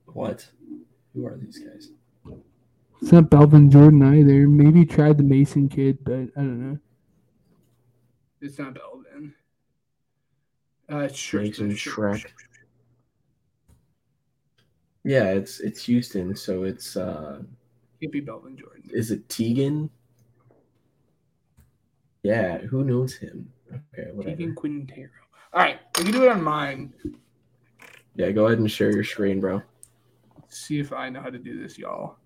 what? 0.07 0.47
Who 1.13 1.25
are 1.25 1.37
these 1.37 1.59
guys? 1.59 1.89
It's 3.01 3.11
not 3.13 3.29
Brevin 3.29 3.71
Jordan 3.71 4.03
either. 4.03 4.47
Maybe 4.47 4.85
tried 4.85 5.17
the 5.17 5.23
Mason 5.23 5.69
kid, 5.69 5.99
but 6.03 6.13
I 6.13 6.41
don't 6.41 6.71
know. 6.71 6.79
It's 8.41 8.59
not 8.59 8.73
Brevin. 8.75 9.33
Uh, 10.91 10.97
it's 10.99 11.15
Schreck. 11.17 11.43
Mason 11.43 11.71
Schreck. 11.71 12.25
Yeah, 15.05 15.29
it's 15.31 15.61
it's 15.61 15.83
Houston, 15.85 16.35
so 16.35 16.63
it's 16.63 16.97
uh 16.97 17.41
Can't 18.01 18.11
be 18.11 18.21
Brevin 18.21 18.57
Jordan. 18.57 18.83
is 18.91 19.11
it 19.11 19.27
Teagan? 19.29 19.89
Yeah, 22.23 22.57
who 22.59 22.83
knows 22.83 23.15
him? 23.15 23.51
Okay, 23.69 24.09
whatever. 24.11 24.35
Teagan 24.35 24.53
Quitoriano. 24.53 25.09
All 25.53 25.61
right, 25.61 25.79
we 25.97 26.03
can 26.03 26.11
do 26.11 26.23
it 26.23 26.29
on 26.29 26.43
mine. 26.43 26.93
Yeah, 28.15 28.31
go 28.31 28.47
ahead 28.47 28.59
and 28.59 28.69
share 28.69 28.91
your 28.91 29.03
screen, 29.03 29.39
bro. 29.39 29.61
see 30.49 30.79
if 30.79 30.91
I 30.91 31.09
know 31.09 31.21
how 31.21 31.29
to 31.29 31.39
do 31.39 31.61
this, 31.61 31.77
y'all. 31.77 32.17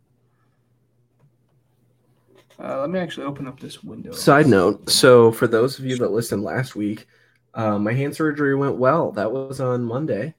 Uh, 2.61 2.79
let 2.81 2.89
me 2.89 2.99
actually 2.99 3.25
open 3.25 3.47
up 3.47 3.59
this 3.59 3.83
window. 3.83 4.11
Side 4.11 4.47
note, 4.47 4.89
so 4.89 5.31
for 5.31 5.47
those 5.47 5.79
of 5.79 5.85
you 5.85 5.97
that 5.97 6.11
listened 6.11 6.43
last 6.43 6.75
week, 6.75 7.07
uh, 7.53 7.77
my 7.77 7.93
hand 7.93 8.15
surgery 8.15 8.55
went 8.55 8.77
well. 8.77 9.11
That 9.11 9.31
was 9.31 9.59
on 9.59 9.83
Monday. 9.83 10.33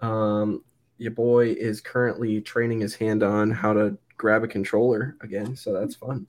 Um, 0.00 0.64
your 0.98 1.10
boy 1.12 1.48
is 1.48 1.80
currently 1.80 2.40
training 2.40 2.80
his 2.80 2.94
hand 2.94 3.22
on 3.22 3.50
how 3.50 3.72
to 3.72 3.96
grab 4.16 4.44
a 4.44 4.48
controller 4.48 5.16
again, 5.22 5.56
so 5.56 5.72
that's 5.72 5.94
fun. 5.94 6.26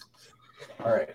All 0.83 0.91
right, 0.91 1.09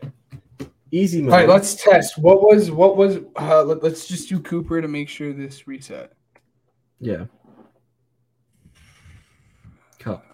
easy 0.91 1.23
mode. 1.23 1.33
All 1.33 1.39
right, 1.41 1.49
let's 1.49 1.75
test. 1.75 2.19
What 2.19 2.43
was 2.43 2.71
what 2.71 2.97
was? 2.97 3.19
Uh, 3.37 3.63
let, 3.65 3.83
us 3.85 4.07
just 4.07 4.29
do 4.29 4.41
Cooper 4.41 4.81
to 4.81 4.89
make 4.89 5.09
sure 5.09 5.33
this 5.33 5.67
reset. 5.67 6.13
yeah. 7.01 7.25
Kupp. 9.99 10.25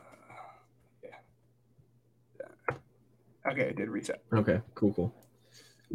Yeah. 1.02 2.74
Okay, 3.50 3.62
it 3.62 3.76
did 3.76 3.88
reset. 3.88 4.22
Okay, 4.32 4.60
cool, 4.74 4.92
cool. 4.94 5.14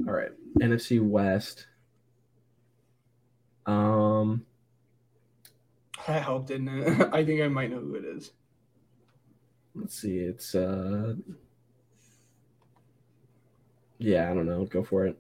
All 0.08 0.14
right, 0.14 0.32
NFC 0.62 1.02
West. 1.02 1.68
Um, 3.66 4.46
That 6.08 6.24
helped, 6.24 6.48
didn't 6.48 6.70
it? 6.70 7.10
I 7.14 7.26
think 7.26 7.42
I 7.42 7.48
might 7.48 7.70
know 7.70 7.80
who 7.80 7.96
it 7.96 8.06
is. 8.06 8.32
let's 9.76 10.00
see. 10.00 10.18
It's 10.20 10.56
uh, 10.56 11.16
yeah, 14.00 14.30
I 14.30 14.34
don't 14.34 14.46
know. 14.46 14.66
Go 14.66 14.84
for 14.84 15.06
it. 15.06 15.18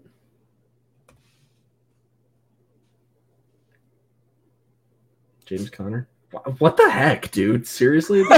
James 5.45 5.69
Conner. 5.69 6.07
Wha- 6.31 6.41
What 6.59 6.77
the 6.77 6.89
heck, 6.89 7.31
dude? 7.31 7.67
Seriously? 7.67 8.23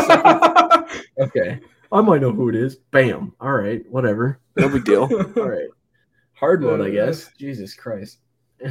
Okay, 1.19 1.59
I 1.91 1.99
might 2.01 2.21
know 2.21 2.31
who 2.31 2.47
it 2.47 2.55
is. 2.55 2.77
Bam. 2.91 3.33
All 3.41 3.51
right, 3.51 3.83
whatever. 3.91 4.39
No 4.57 4.69
big 4.69 4.85
deal. 4.85 5.01
All 5.37 5.49
right, 5.49 5.67
hard 6.33 6.61
mode, 6.63 6.79
I 6.81 6.89
guess. 6.89 7.29
Jesus 7.37 7.73
Christ. 7.75 8.19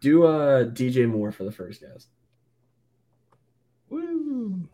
Do 0.00 0.24
uh 0.24 0.64
DJ 0.66 1.08
Moore 1.08 1.32
for 1.32 1.42
the 1.42 1.50
first 1.50 1.80
guess. 1.80 2.06
Woo! 3.88 4.68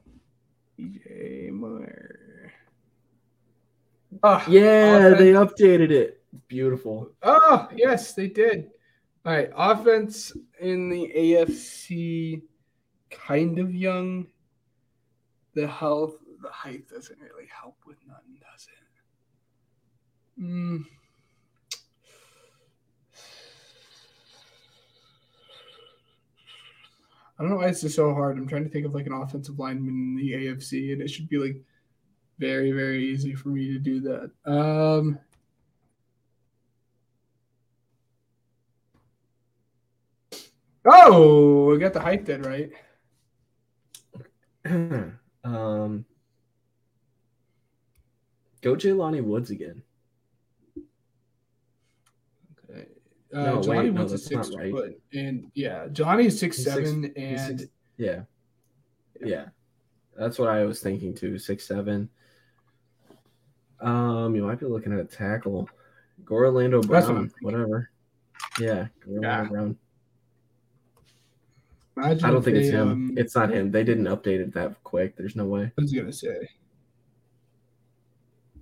DJ 0.78 1.51
Moore. 1.52 2.07
Ah, 4.22 4.44
Yeah, 4.48 5.09
offense- 5.09 5.18
they 5.18 5.32
updated 5.32 5.90
it. 5.90 6.22
Beautiful. 6.48 7.12
Oh, 7.22 7.68
yes, 7.74 8.14
they 8.14 8.28
did. 8.28 8.70
All 9.24 9.32
right, 9.32 9.51
offense 9.55 10.32
in 10.60 10.89
the 10.89 11.12
AFC, 11.14 12.43
kind 13.10 13.59
of 13.59 13.74
young. 13.74 14.26
The 15.55 15.66
health, 15.66 16.16
the 16.43 16.51
height 16.51 16.89
doesn't 16.89 17.18
really 17.20 17.48
help 17.48 17.76
with 17.86 17.97
none, 18.06 18.39
does 18.40 18.68
it? 18.68 20.43
Mm. 20.43 20.85
I 27.39 27.43
don't 27.43 27.51
know 27.51 27.56
why 27.56 27.68
it's 27.68 27.94
so 27.94 28.12
hard. 28.14 28.36
I'm 28.36 28.48
trying 28.48 28.64
to 28.64 28.70
think 28.70 28.85
of 28.86 28.94
like 28.94 29.06
an 29.06 29.12
offensive 29.12 29.59
lineman 29.59 29.89
in 29.94 30.16
the 30.16 30.32
AFC, 30.32 30.93
and 30.93 31.01
it 31.01 31.09
should 31.09 31.28
be 31.28 31.39
like 31.39 31.56
very, 32.39 32.73
very 32.73 33.05
easy 33.05 33.35
for 33.35 33.48
me 33.51 33.73
to 33.73 33.78
do 33.78 34.01
that. 34.01 34.31
Um, 34.44 35.19
Oh, 40.85 41.66
we 41.66 41.78
got 41.78 41.93
the 41.93 42.01
height 42.01 42.24
then, 42.24 42.43
right? 42.43 42.70
um, 45.44 46.05
go 48.62 48.74
Jelani 48.74 49.23
Woods 49.23 49.51
again. 49.51 49.82
Okay. 52.70 52.86
Uh, 53.35 53.43
No, 53.43 53.62
Johnny 53.62 53.78
wait, 53.81 53.93
no, 53.94 54.01
Woods 54.02 54.12
is 54.15 54.24
six 54.24 54.51
right. 54.55 54.70
foot, 54.70 55.01
and 55.12 55.51
yeah, 55.55 55.89
Johnny 55.93 56.27
is 56.27 56.39
six 56.39 56.56
He's 56.56 56.66
seven, 56.66 57.12
he's 57.16 57.40
and 57.48 57.60
six- 57.60 57.70
Yeah, 57.98 58.23
yeah, 59.23 59.47
that's 60.16 60.39
what 60.39 60.48
I 60.48 60.65
was 60.65 60.81
thinking 60.81 61.15
too. 61.15 61.39
Six 61.39 61.66
seven. 61.66 62.09
Um, 63.80 64.34
you 64.34 64.42
might 64.44 64.59
be 64.60 64.66
looking 64.66 64.92
at 64.92 64.98
a 64.98 65.05
tackle. 65.05 65.68
Go 66.24 66.34
Orlando 66.34 66.78
what 66.78 66.88
Brown, 66.88 67.30
whatever. 67.42 67.90
Yeah, 68.60 68.88
go 69.05 69.12
Orlando 69.12 69.28
Yeah. 69.28 69.44
Brown. 69.48 69.78
imagine 71.96 72.24
I 72.24 72.30
don't 72.30 72.42
think 72.42 72.56
it's 72.56 72.68
him. 72.70 72.88
um, 72.90 73.14
It's 73.16 73.34
not 73.34 73.50
him. 73.50 73.70
They 73.70 73.84
didn't 73.84 74.05
update 74.06 74.40
it 74.40 74.52
that 74.55 74.82
quick. 74.84 75.16
There's 75.16 75.36
no 75.36 75.46
way. 75.46 75.64
I 75.78 75.80
was 75.80 75.92
gonna 75.92 76.12
say. 76.12 76.48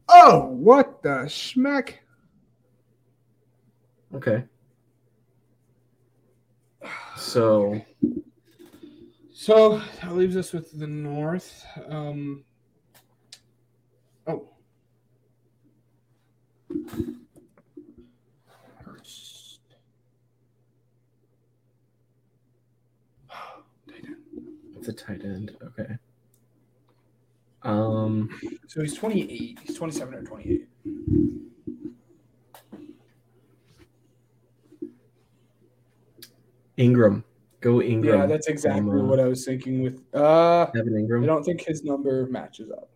Oh, 0.09 0.47
what 0.49 1.03
the 1.03 1.25
schmeck! 1.27 1.95
Okay. 4.15 4.45
So 7.17 7.81
So 9.33 9.79
that 10.03 10.15
leaves 10.15 10.37
us 10.37 10.53
with 10.53 10.79
the 10.79 10.87
North. 10.87 11.65
Um, 11.89 12.45
oh. 14.27 14.49
Hurst. 18.85 19.61
Tight 23.89 24.05
end. 24.05 24.17
it's 24.77 24.89
a 24.89 24.93
tight 24.93 25.23
end. 25.25 25.57
Okay. 25.63 25.97
Um. 27.63 28.31
So 28.69 28.81
he's 28.81 28.95
28. 28.95 29.59
He's 29.65 29.77
27 29.77 30.15
or 30.15 30.23
28. 30.23 30.69
Engram. 36.79 37.25
Go 37.61 37.77
Engram. 37.77 38.05
Yeah, 38.05 38.27
that's 38.27 38.49
exactly 38.49 39.01
uh, 39.01 39.05
what 39.05 39.19
I 39.19 39.25
was 39.25 39.45
thinking 39.45 39.83
with. 39.83 40.03
Uh, 40.15 40.67
Evan 40.77 40.93
Engram. 40.93 41.23
I 41.23 41.27
don't 41.27 41.43
think 41.43 41.63
his 41.63 41.83
number 41.85 42.27
matches 42.27 42.71
up. 42.71 42.91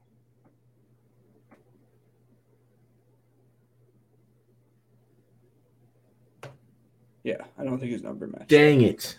Yeah, 7.22 7.44
I 7.60 7.64
don't 7.64 7.78
think 7.78 7.92
his 7.92 8.02
number 8.02 8.26
matches. 8.26 8.46
Dang 8.48 8.80
it. 8.80 9.18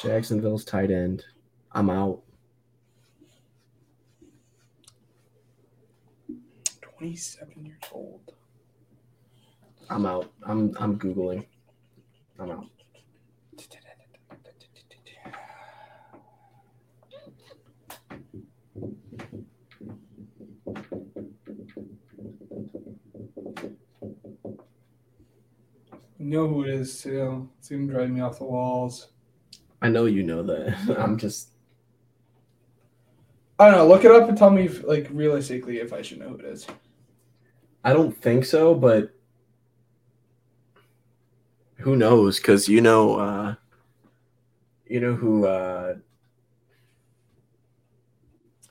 Jacksonville's 0.00 0.64
tight 0.64 0.90
end. 0.90 1.22
I'm 1.72 1.90
out. 1.90 2.22
27 6.80 7.66
years 7.66 7.78
old. 7.92 8.32
I'm 9.90 10.06
out. 10.06 10.32
I'm 10.44 10.74
I'm 10.78 10.98
googling. 10.98 11.44
I'm 12.38 12.50
out. 12.52 12.66
You 13.58 13.66
know 26.26 26.46
who 26.46 26.64
it 26.64 26.70
is 26.70 27.02
too. 27.02 27.48
It's 27.58 27.68
gonna 27.68 27.86
drive 27.86 28.10
me 28.10 28.20
off 28.20 28.38
the 28.38 28.44
walls. 28.44 29.08
I 29.82 29.88
know 29.88 30.04
you 30.04 30.22
know 30.22 30.42
that. 30.42 30.96
I'm 30.98 31.16
just 31.16 31.50
I 33.60 33.66
don't 33.66 33.74
know. 33.74 33.86
Look 33.86 34.06
it 34.06 34.10
up 34.10 34.26
and 34.26 34.38
tell 34.38 34.48
me, 34.48 34.64
if, 34.64 34.82
like 34.84 35.06
realistically, 35.10 35.80
if 35.80 35.92
I 35.92 36.00
should 36.00 36.18
know 36.18 36.30
who 36.30 36.36
it 36.36 36.46
is. 36.46 36.66
I 37.84 37.92
don't 37.92 38.16
think 38.16 38.46
so, 38.46 38.74
but 38.74 39.14
who 41.76 41.94
knows? 41.94 42.38
Because 42.38 42.68
you 42.70 42.80
know, 42.80 43.16
uh, 43.16 43.54
you 44.86 45.00
know 45.00 45.14
who 45.14 45.46
uh, 45.46 45.96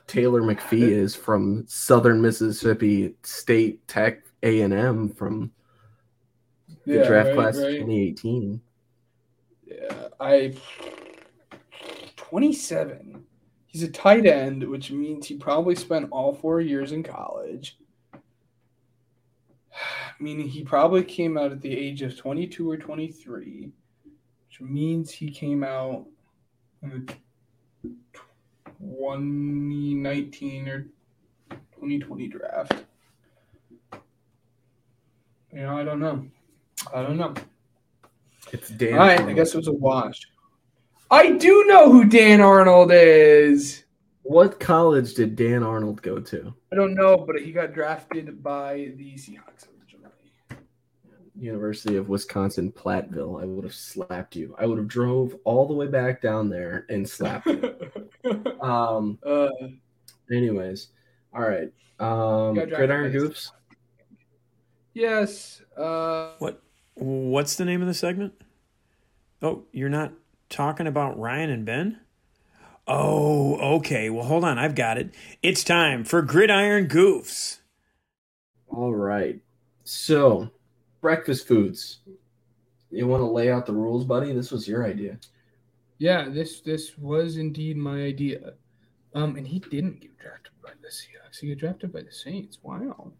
Taylor 0.08 0.42
McPhee 0.42 0.90
is 0.90 1.14
from 1.14 1.64
Southern 1.68 2.20
Mississippi 2.20 3.14
State 3.22 3.86
Tech 3.86 4.24
A 4.42 4.62
and 4.62 4.74
M 4.74 5.08
from 5.08 5.52
the 6.86 7.04
draft 7.04 7.28
right, 7.28 7.34
class 7.34 7.56
right. 7.56 7.80
2018. 7.80 8.60
Yeah, 9.66 10.08
I. 10.18 10.54
27. 12.16 13.24
He's 13.66 13.82
a 13.82 13.88
tight 13.88 14.26
end, 14.26 14.62
which 14.68 14.90
means 14.90 15.26
he 15.26 15.36
probably 15.36 15.74
spent 15.74 16.08
all 16.10 16.34
four 16.34 16.60
years 16.60 16.92
in 16.92 17.02
college. 17.02 17.78
Meaning 20.20 20.48
he 20.48 20.62
probably 20.62 21.04
came 21.04 21.36
out 21.38 21.52
at 21.52 21.60
the 21.60 21.76
age 21.76 22.02
of 22.02 22.16
22 22.16 22.70
or 22.70 22.76
23, 22.76 23.70
which 24.48 24.60
means 24.60 25.10
he 25.10 25.30
came 25.30 25.64
out 25.64 26.06
in 26.82 26.90
the 26.90 27.14
2019 28.80 30.68
or 30.68 30.82
2020 31.50 32.28
draft. 32.28 32.84
You 35.52 35.62
know, 35.62 35.76
I 35.76 35.84
don't 35.84 36.00
know. 36.00 36.26
I 36.94 37.02
don't 37.02 37.16
know. 37.16 37.34
It's 38.52 38.68
Dan. 38.70 38.94
All 38.94 38.98
right, 39.00 39.20
I 39.20 39.32
guess 39.32 39.54
it 39.54 39.58
was 39.58 39.68
a 39.68 39.72
wash. 39.72 40.20
I 41.10 41.32
do 41.32 41.64
know 41.66 41.90
who 41.90 42.04
Dan 42.04 42.40
Arnold 42.40 42.90
is. 42.92 43.84
What 44.22 44.60
college 44.60 45.14
did 45.14 45.34
Dan 45.36 45.62
Arnold 45.62 46.02
go 46.02 46.20
to? 46.20 46.54
I 46.72 46.76
don't 46.76 46.94
know, 46.94 47.16
but 47.16 47.40
he 47.40 47.52
got 47.52 47.72
drafted 47.72 48.42
by 48.42 48.92
the 48.96 49.14
Seahawks 49.14 49.66
originally. 49.80 50.12
University 51.36 51.96
of 51.96 52.08
Wisconsin 52.08 52.70
Platteville. 52.70 53.42
I 53.42 53.46
would 53.46 53.64
have 53.64 53.74
slapped 53.74 54.36
you. 54.36 54.54
I 54.58 54.66
would 54.66 54.78
have 54.78 54.88
drove 54.88 55.34
all 55.44 55.66
the 55.66 55.74
way 55.74 55.86
back 55.86 56.20
down 56.22 56.48
there 56.48 56.86
and 56.88 57.08
slapped 57.08 57.46
you. 57.46 57.76
Um. 58.60 59.18
uh, 59.26 59.48
Anyways, 60.30 60.88
all 61.34 61.40
right. 61.40 61.72
Um, 61.98 62.54
Got 62.54 62.68
drafted 62.68 62.76
Gridiron 62.76 63.12
by 63.12 63.18
Goofs. 63.18 63.50
yes. 64.94 65.62
Uh, 65.76 66.32
What? 66.38 66.62
What's 67.00 67.56
the 67.56 67.64
name 67.64 67.80
of 67.80 67.88
the 67.88 67.94
segment? 67.94 68.34
Oh, 69.40 69.64
you're 69.72 69.88
not 69.88 70.12
talking 70.50 70.86
about 70.86 71.18
Ryan 71.18 71.48
and 71.48 71.64
Ben? 71.64 72.00
Oh, 72.86 73.56
okay. 73.76 74.10
Well, 74.10 74.26
hold 74.26 74.44
on. 74.44 74.58
I've 74.58 74.74
got 74.74 74.98
it. 74.98 75.14
It's 75.42 75.64
time 75.64 76.04
for 76.04 76.20
Gridiron 76.20 76.88
Goofs. 76.88 77.60
All 78.68 78.94
right. 78.94 79.40
So, 79.84 80.50
breakfast 81.00 81.48
foods. 81.48 82.00
You 82.90 83.06
want 83.06 83.20
to 83.20 83.26
lay 83.26 83.50
out 83.50 83.64
the 83.64 83.72
rules, 83.72 84.04
buddy? 84.04 84.32
This 84.32 84.50
was 84.50 84.68
your 84.68 84.84
idea. 84.86 85.18
yeah, 85.98 86.28
this 86.28 86.60
this 86.60 86.98
was 86.98 87.36
indeed 87.38 87.76
my 87.76 88.02
idea. 88.02 88.54
Um, 89.14 89.36
and 89.36 89.46
he 89.46 89.60
didn't 89.60 90.00
get 90.00 90.18
drafted 90.18 90.52
by 90.62 90.70
the 90.82 90.88
Seahawks. 90.88 91.40
He 91.40 91.48
got 91.48 91.58
drafted 91.58 91.92
by 91.92 92.02
the 92.02 92.12
Saints. 92.12 92.58
Wow. 92.62 93.12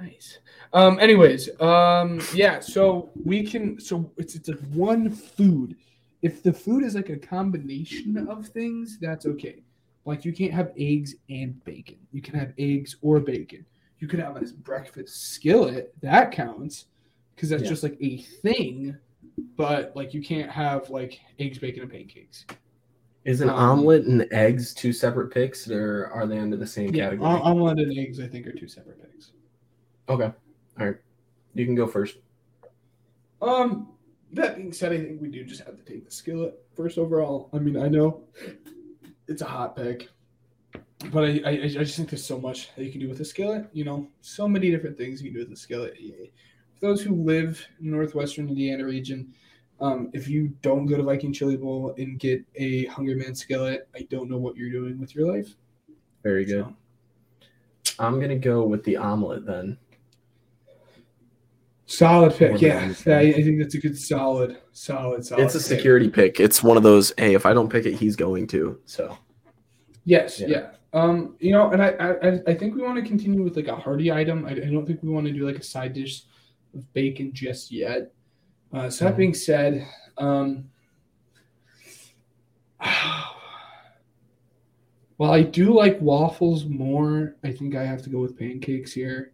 Nice. 0.00 0.38
Um, 0.72 0.98
anyways, 0.98 1.48
um, 1.60 2.20
yeah, 2.34 2.60
so 2.60 3.10
we 3.24 3.44
can 3.46 3.80
so 3.80 4.10
it's 4.16 4.34
it's 4.34 4.50
one 4.72 5.10
food. 5.10 5.76
If 6.22 6.42
the 6.42 6.52
food 6.52 6.84
is 6.84 6.94
like 6.94 7.10
a 7.10 7.16
combination 7.16 8.16
of 8.28 8.46
things, 8.48 8.98
that's 9.00 9.26
okay. 9.26 9.62
Like 10.04 10.24
you 10.24 10.32
can't 10.32 10.52
have 10.52 10.72
eggs 10.76 11.14
and 11.30 11.62
bacon. 11.64 11.98
You 12.12 12.20
can 12.22 12.34
have 12.38 12.52
eggs 12.58 12.96
or 13.02 13.20
bacon. 13.20 13.64
You 14.00 14.08
can 14.08 14.20
have 14.20 14.36
a 14.36 14.44
breakfast 14.62 15.32
skillet, 15.32 15.94
that 16.02 16.32
counts, 16.32 16.86
because 17.34 17.48
that's 17.48 17.62
Yeah. 17.62 17.68
just 17.70 17.82
like 17.82 17.96
a 18.00 18.18
thing. 18.18 18.96
But 19.56 19.94
like 19.94 20.12
you 20.12 20.22
can't 20.22 20.50
have 20.50 20.90
like 20.90 21.20
eggs, 21.38 21.58
bacon, 21.58 21.82
and 21.82 21.90
pancakes. 21.90 22.44
Is 23.24 23.40
an 23.40 23.48
Um, 23.48 23.56
omelet 23.56 24.04
and 24.04 24.26
eggs 24.32 24.74
two 24.74 24.92
separate 24.92 25.32
picks, 25.32 25.70
or 25.70 26.08
are 26.08 26.26
they 26.26 26.38
under 26.38 26.56
the 26.56 26.66
same 26.66 26.94
Yeah, 26.94 27.04
category? 27.06 27.30
om- 27.30 27.42
omelet 27.42 27.78
and 27.78 27.96
eggs, 27.98 28.20
I 28.20 28.26
think, 28.26 28.46
are 28.46 28.52
two 28.52 28.68
separate 28.68 29.00
things. 29.00 29.32
Okay. 30.08 30.32
All 30.78 30.86
right. 30.86 30.96
You 31.54 31.64
can 31.64 31.74
go 31.74 31.86
first. 31.86 32.16
Um, 33.40 33.88
that 34.32 34.56
being 34.56 34.72
said, 34.72 34.92
I 34.92 34.98
think 34.98 35.20
we 35.20 35.28
do 35.28 35.44
just 35.44 35.62
have 35.64 35.76
to 35.76 35.84
take 35.84 36.04
the 36.04 36.10
skillet 36.10 36.60
first 36.76 36.98
overall. 36.98 37.50
I 37.52 37.58
mean, 37.58 37.76
I 37.76 37.88
know 37.88 38.24
it's 39.28 39.42
a 39.42 39.46
hot 39.46 39.76
pick, 39.76 40.08
but 41.12 41.24
I, 41.24 41.40
I, 41.44 41.50
I 41.50 41.68
just 41.68 41.96
think 41.96 42.10
there's 42.10 42.24
so 42.24 42.40
much 42.40 42.74
that 42.74 42.84
you 42.84 42.90
can 42.90 43.00
do 43.00 43.08
with 43.08 43.20
a 43.20 43.24
skillet. 43.24 43.68
You 43.72 43.84
know, 43.84 44.08
so 44.20 44.48
many 44.48 44.70
different 44.70 44.98
things 44.98 45.22
you 45.22 45.30
can 45.30 45.40
do 45.40 45.46
with 45.46 45.56
a 45.56 45.60
skillet. 45.60 45.96
For 46.74 46.86
those 46.86 47.02
who 47.02 47.14
live 47.14 47.64
in 47.80 47.90
northwestern 47.90 48.48
Indiana 48.48 48.84
region, 48.84 49.32
um, 49.80 50.10
if 50.12 50.28
you 50.28 50.48
don't 50.62 50.86
go 50.86 50.96
to 50.96 51.02
Viking 51.02 51.32
Chili 51.32 51.56
Bowl 51.56 51.94
and 51.98 52.18
get 52.18 52.44
a 52.56 52.86
Hungry 52.86 53.14
Man 53.14 53.34
skillet, 53.34 53.88
I 53.94 54.02
don't 54.10 54.30
know 54.30 54.38
what 54.38 54.56
you're 54.56 54.70
doing 54.70 54.98
with 54.98 55.14
your 55.14 55.32
life. 55.32 55.54
Very 56.22 56.44
good. 56.44 56.64
So, 56.64 57.94
I'm 57.98 58.20
gonna 58.20 58.38
go 58.38 58.64
with 58.64 58.82
the 58.84 58.96
omelet 58.96 59.46
then. 59.46 59.78
Solid 61.86 62.34
pick, 62.34 62.60
yeah. 62.60 62.92
yeah. 63.06 63.16
I 63.18 63.20
I 63.20 63.32
think 63.42 63.58
that's 63.60 63.74
a 63.74 63.78
good, 63.80 63.96
solid, 63.98 64.58
solid, 64.72 65.24
solid. 65.24 65.42
it's 65.44 65.54
a 65.54 65.58
pick. 65.58 65.66
security 65.66 66.08
pick. 66.08 66.40
It's 66.40 66.62
one 66.62 66.76
of 66.76 66.82
those. 66.82 67.12
Hey, 67.18 67.34
if 67.34 67.44
I 67.46 67.52
don't 67.54 67.68
pick 67.70 67.86
it, 67.86 67.94
he's 67.94 68.16
going 68.16 68.46
to. 68.48 68.78
So 68.86 69.16
Yes, 70.04 70.38
Yeah. 70.40 70.46
yeah. 70.48 70.70
Um, 70.92 71.34
you 71.40 71.50
know, 71.50 71.70
and 71.70 71.82
I, 71.82 71.88
I, 71.88 72.40
I 72.46 72.54
think 72.54 72.74
we 72.76 72.82
want 72.82 72.96
to 72.96 73.02
continue 73.08 73.42
with 73.42 73.56
like 73.56 73.66
a 73.68 73.74
hearty 73.74 74.12
item. 74.12 74.44
I, 74.46 74.50
I 74.52 74.70
don't 74.70 74.86
think 74.86 75.02
we 75.02 75.08
want 75.10 75.26
to 75.26 75.32
do 75.32 75.44
like 75.44 75.56
a 75.56 75.62
side 75.62 75.92
dish 75.92 76.22
of 76.74 76.90
bacon 76.92 77.32
just 77.32 77.72
yet. 77.72 78.12
Uh, 78.72 78.88
so 78.90 79.04
that 79.06 79.14
Mhm. 79.14 79.18
being 79.18 79.34
said, 79.34 79.86
um, 80.18 80.66
while 85.16 85.32
I 85.32 85.42
do 85.42 85.72
like 85.74 86.00
waffles 86.00 86.64
more, 86.64 87.36
I 87.44 87.50
think 87.52 87.74
I 87.76 87.84
have 87.84 88.02
to 88.02 88.10
go 88.10 88.20
with 88.20 88.38
pancakes 88.38 88.92
here. 88.92 89.32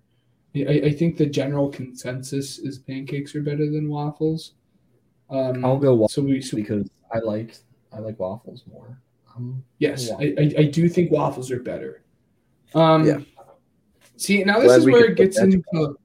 I, 0.54 0.60
I- 0.60 0.82
I 0.86 0.92
think 0.92 1.16
the 1.16 1.26
general 1.26 1.68
consensus 1.68 2.58
is 2.58 2.78
pancakes 2.78 3.34
are 3.34 3.42
better 3.42 3.70
than 3.70 3.88
waffles. 3.88 4.52
Um, 5.28 5.64
I'll 5.64 5.76
go 5.78 5.94
waffles 5.94 6.14
so 6.14 6.22
we 6.22 6.40
so 6.40 6.56
because 6.56 6.88
I 7.12 7.18
like 7.20 7.56
I 7.92 7.98
like 8.00 8.18
waffles 8.18 8.64
more. 8.70 8.98
Um, 9.36 9.62
Yes, 9.78 10.10
Waffle. 10.10 10.26
I, 10.38 10.42
I, 10.42 10.52
I 10.58 10.64
do 10.64 10.88
think 10.88 11.10
waffles 11.12 11.50
are 11.50 11.60
better. 11.60 12.02
Um, 12.74 13.06
Yeah. 13.06 13.20
See, 14.16 14.42
now 14.44 14.58
this 14.58 14.66
Glad 14.66 14.78
is 14.80 14.86
where 14.86 15.04
it 15.06 15.16
gets 15.16 15.36
that 15.38 15.44
into. 15.44 15.96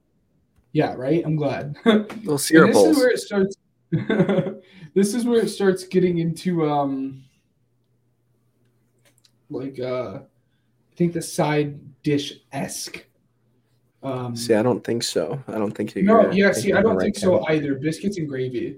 Yeah, 0.74 0.94
right. 0.94 1.24
I'm 1.26 1.36
glad. 1.36 1.76
and 1.86 2.08
little 2.20 2.38
syrup 2.38 2.72
this 2.74 2.84
is 2.84 2.98
where 2.98 3.10
it 3.10 3.20
starts. 3.20 3.56
this 4.94 5.14
is 5.14 5.26
where 5.26 5.40
it 5.42 5.50
starts 5.50 5.84
getting 5.86 6.20
into 6.20 6.70
um, 6.70 7.24
like 9.50 9.80
uh, 9.80 10.20
I 10.20 10.96
think 10.96 11.14
the 11.14 11.22
side 11.22 11.80
dish 12.04 12.34
esque. 12.52 13.06
Um, 14.06 14.36
See, 14.36 14.54
I 14.54 14.62
don't 14.62 14.84
think 14.84 15.02
so. 15.04 15.42
I 15.48 15.54
don't 15.54 15.72
think 15.72 15.96
you're. 15.96 16.04
no, 16.04 16.32
yeah. 16.32 16.52
See, 16.52 16.74
I 16.74 16.82
don't 16.82 16.96
right 16.96 17.06
think 17.06 17.18
so 17.18 17.40
category. 17.40 17.58
either. 17.58 17.76
Biscuits 17.76 18.18
and 18.18 18.30
gravy. 18.30 18.78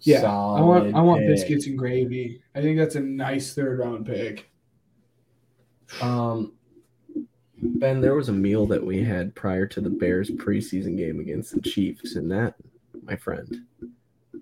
Yeah, 0.00 0.22
I 0.24 0.60
want 0.60 0.94
I 0.94 1.00
want 1.00 1.20
pick. 1.20 1.28
biscuits 1.28 1.66
and 1.66 1.78
gravy. 1.78 2.42
I 2.54 2.60
think 2.62 2.78
that's 2.78 2.94
a 2.94 3.00
nice 3.00 3.54
third 3.54 3.78
round 3.78 4.06
pick. 4.06 4.50
Um, 6.00 6.52
Ben, 7.56 8.00
there 8.00 8.14
was 8.14 8.28
a 8.28 8.32
meal 8.32 8.66
that 8.66 8.84
we 8.84 9.02
had 9.02 9.34
prior 9.34 9.66
to 9.66 9.80
the 9.80 9.90
Bears 9.90 10.30
preseason 10.30 10.96
game 10.96 11.20
against 11.20 11.54
the 11.54 11.60
Chiefs, 11.60 12.16
and 12.16 12.30
that, 12.30 12.54
my 13.02 13.16
friend, 13.16 13.64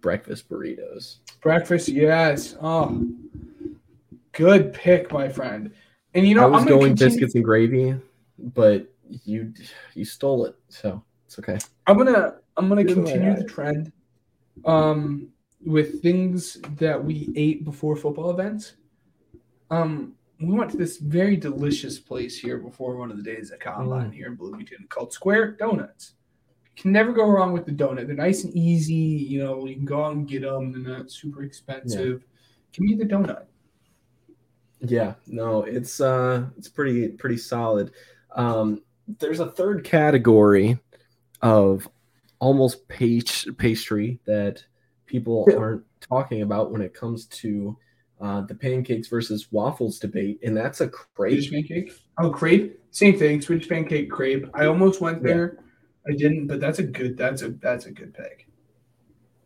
breakfast 0.01 0.48
burritos. 0.48 1.19
Breakfast, 1.40 1.89
yes. 1.89 2.56
Oh, 2.60 3.06
good 4.32 4.73
pick, 4.73 5.12
my 5.12 5.28
friend. 5.28 5.73
And 6.14 6.27
you 6.27 6.35
know, 6.35 6.43
I 6.43 6.47
was 6.47 6.62
I'm 6.62 6.69
gonna 6.69 6.78
going 6.81 6.90
continue, 6.93 7.10
biscuits 7.14 7.35
and 7.35 7.44
gravy, 7.44 7.94
but 8.39 8.91
you 9.24 9.52
you 9.94 10.05
stole 10.05 10.44
it, 10.47 10.55
so 10.68 11.02
it's 11.26 11.39
okay. 11.39 11.59
I'm 11.86 11.97
gonna 11.97 12.36
I'm 12.56 12.68
gonna 12.68 12.82
You're 12.82 12.94
continue 12.94 13.36
the 13.36 13.44
trend, 13.44 13.93
um, 14.64 15.28
with 15.64 16.02
things 16.02 16.59
that 16.76 17.02
we 17.02 17.32
ate 17.36 17.64
before 17.64 17.97
football 17.97 18.30
events. 18.30 18.74
Um, 19.70 20.14
we 20.40 20.52
went 20.52 20.70
to 20.72 20.76
this 20.76 20.98
very 20.98 21.36
delicious 21.36 21.98
place 21.98 22.36
here 22.39 22.59
before 22.59 22.97
one 22.97 23.10
of 23.10 23.16
the 23.16 23.22
days 23.22 23.52
at 23.52 23.60
Combine 23.60 24.10
Mm. 24.10 24.14
here 24.14 24.26
in 24.26 24.34
Bloomington 24.34 24.86
called 24.89 25.12
Square 25.12 25.52
Donuts. 25.52 26.14
Can 26.76 26.90
never 26.90 27.12
go 27.12 27.28
wrong 27.30 27.52
with 27.52 27.64
the 27.66 27.72
donut. 27.72 28.06
They're 28.06 28.16
nice 28.16 28.44
and 28.44 28.55
easy. 28.56 28.94
You 28.94 29.44
know, 29.44 29.66
you 29.66 29.76
can 29.76 29.84
go 29.84 30.05
out 30.05 30.14
and 30.14 30.26
get 30.26 30.43
them. 30.43 30.72
They're 30.72 30.98
not 30.98 31.10
super 31.10 31.43
expensive. 31.43 32.24
Give 32.72 32.80
me 32.84 32.94
the 32.94 33.05
donut. 33.05 33.44
Yeah, 34.80 35.14
no, 35.26 35.62
it's 35.62 36.01
uh 36.01 36.47
it's 36.59 36.68
pretty 36.68 37.09
pretty 37.09 37.36
solid. 37.36 37.93
Um 38.34 38.82
there's 39.18 39.40
a 39.40 39.50
third 39.50 39.84
category 39.84 40.78
of 41.40 41.88
almost 42.38 42.86
page 42.88 43.46
pastry 43.58 44.18
that 44.26 44.64
people 45.06 45.46
aren't 45.58 45.82
talking 46.00 46.42
about 46.42 46.70
when 46.72 46.82
it 46.82 46.94
comes 46.94 47.26
to 47.26 47.76
uh, 48.20 48.40
the 48.42 48.54
pancakes 48.54 49.08
versus 49.08 49.50
waffles 49.50 49.98
debate, 49.98 50.38
and 50.44 50.56
that's 50.56 50.80
a 50.80 50.90
Swedish 51.16 51.50
crepe. 51.50 51.68
pancake. 51.68 51.92
Oh, 52.18 52.30
crepe. 52.30 52.80
Same 52.92 53.18
thing. 53.18 53.40
Swedish 53.40 53.68
pancake 53.68 54.10
crepe. 54.10 54.48
I 54.54 54.66
almost 54.66 55.00
went 55.00 55.22
Yeah. 55.22 55.28
there. 55.34 55.58
I 56.08 56.12
didn't, 56.16 56.46
but 56.46 56.60
that's 56.60 56.78
a 56.78 56.82
good. 56.84 57.16
That's 57.16 57.42
a 57.42 57.50
that's 57.50 57.86
a 57.86 57.92
good 57.92 58.12
pick. 58.14 58.48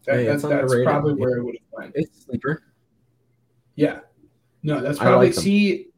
That, 0.06 0.16
Hey, 0.16 0.24
that's 0.26 0.42
that's 0.42 0.74
probably 0.84 1.14
where 1.14 1.38
I 1.40 1.42
would 1.42 1.54
have 1.54 1.62
went. 1.72 1.92
It's 1.94 2.24
sleeper. 2.24 2.62
Yeah. 3.74 4.00
No, 4.62 4.80
that's 4.80 4.98
probably 4.98 5.26
like 5.28 5.34
see. 5.34 5.88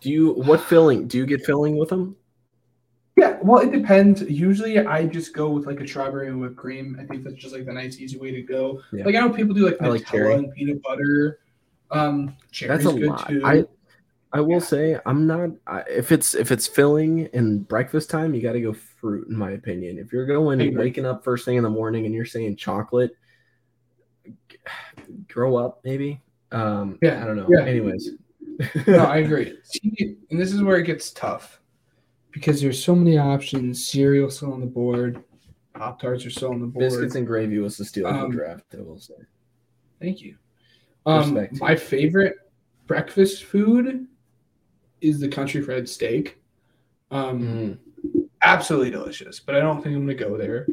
Do 0.00 0.10
you 0.10 0.32
what 0.34 0.60
filling? 0.60 1.06
Do 1.08 1.18
you 1.18 1.26
get 1.26 1.44
filling 1.44 1.76
with 1.76 1.88
them? 1.90 2.16
Yeah, 3.16 3.38
well, 3.42 3.60
it 3.60 3.70
depends. 3.70 4.22
Usually, 4.22 4.78
I 4.78 5.06
just 5.06 5.34
go 5.34 5.50
with 5.50 5.66
like 5.66 5.80
a 5.80 5.86
strawberry 5.86 6.28
and 6.28 6.40
whipped 6.40 6.56
cream. 6.56 6.96
I 7.00 7.04
think 7.04 7.22
that's 7.22 7.36
just 7.36 7.54
like 7.54 7.64
the 7.64 7.72
nice, 7.72 7.98
easy 8.00 8.18
way 8.18 8.32
to 8.32 8.42
go. 8.42 8.80
Yeah. 8.92 9.04
Like 9.04 9.14
I 9.14 9.20
know 9.20 9.30
people 9.30 9.54
do 9.54 9.66
like 9.66 9.80
I 9.80 9.86
like 9.88 10.02
Nutella 10.02 10.10
cherry. 10.10 10.34
and 10.34 10.52
peanut 10.52 10.82
butter. 10.82 11.38
Um, 11.90 12.34
That's 12.66 12.84
a 12.86 12.92
good 12.92 13.02
lot. 13.06 13.28
too. 13.28 13.42
I 13.44 13.64
I 14.32 14.40
will 14.40 14.54
Yeah. 14.54 14.58
say 14.58 14.98
I'm 15.06 15.28
not 15.28 15.50
I, 15.68 15.82
if 15.88 16.10
it's 16.10 16.34
if 16.34 16.50
it's 16.50 16.66
filling 16.66 17.28
and 17.32 17.68
breakfast 17.68 18.10
time, 18.10 18.34
you 18.34 18.42
got 18.42 18.54
to 18.54 18.60
go 18.60 18.72
fruit 18.72 19.28
in 19.28 19.36
my 19.36 19.52
opinion. 19.52 19.98
If 19.98 20.12
you're 20.12 20.26
going 20.26 20.60
agree. 20.60 20.76
waking 20.76 21.06
up 21.06 21.22
first 21.22 21.44
thing 21.44 21.56
in 21.56 21.62
the 21.62 21.70
morning 21.70 22.06
and 22.06 22.14
you're 22.14 22.24
saying 22.24 22.56
chocolate, 22.56 23.14
grow 25.28 25.56
up, 25.56 25.80
maybe. 25.84 26.20
Um, 26.50 26.98
Yeah, 27.02 27.22
I 27.22 27.26
don't 27.26 27.36
know. 27.36 27.48
yeah. 27.48 27.64
Anyways, 27.64 28.10
no, 28.86 29.04
I 29.06 29.18
agree. 29.18 29.58
See, 29.64 30.16
and 30.30 30.40
this 30.40 30.52
is 30.52 30.62
where 30.62 30.76
it 30.76 30.84
gets 30.84 31.10
tough 31.12 31.60
because 32.30 32.60
there's 32.60 32.82
so 32.82 32.94
many 32.94 33.18
options. 33.18 33.86
Cereal 33.86 34.30
still 34.30 34.52
on 34.52 34.60
the 34.60 34.66
board. 34.66 35.22
Pop 35.74 36.00
tarts 36.00 36.24
are 36.24 36.30
still 36.30 36.52
on 36.52 36.60
the 36.60 36.66
board. 36.66 36.90
biscuits 36.90 37.14
and 37.16 37.26
gravy 37.26 37.58
was 37.58 37.76
the 37.76 37.84
steal 37.84 38.06
of 38.06 38.14
Um, 38.14 38.30
the 38.30 38.36
draft. 38.36 38.74
I 38.78 38.82
will 38.82 38.98
say. 38.98 39.14
Thank 40.00 40.20
you. 40.20 40.36
Um, 41.06 41.48
my 41.60 41.74
favorite 41.76 42.36
breakfast 42.86 43.44
food 43.44 44.06
is 45.00 45.20
the 45.20 45.28
country 45.28 45.60
fried 45.60 45.88
steak. 45.88 46.38
Um, 47.10 47.78
Mm. 48.04 48.28
absolutely 48.42 48.90
delicious, 48.90 49.40
but 49.40 49.54
I 49.54 49.60
don't 49.60 49.82
think 49.82 49.94
I'm 49.96 50.02
gonna 50.06 50.14
go 50.14 50.36
there. 50.36 50.66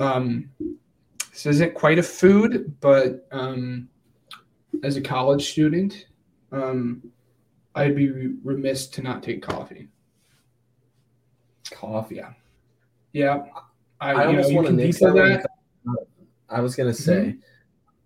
Um, 0.00 0.50
this 1.30 1.46
isn't 1.46 1.74
quite 1.74 1.98
a 1.98 2.02
food, 2.02 2.74
but 2.80 3.26
um, 3.32 3.88
as 4.82 4.96
a 4.96 5.00
college 5.00 5.50
student, 5.50 6.06
um, 6.52 7.02
I'd 7.74 7.96
be 7.96 8.10
remiss 8.44 8.86
to 8.88 9.02
not 9.02 9.22
take 9.22 9.42
coffee. 9.42 9.88
Coffee. 11.70 12.16
Yeah. 12.16 12.32
Yeah, 13.12 13.44
I, 14.00 14.12
I 14.12 14.26
almost 14.26 14.52
want 14.54 14.66
to 14.68 14.72
nix 14.72 14.98
that. 15.00 15.12
that. 15.14 15.46
I 16.48 16.60
was 16.60 16.74
gonna 16.74 16.94
say, 16.94 17.36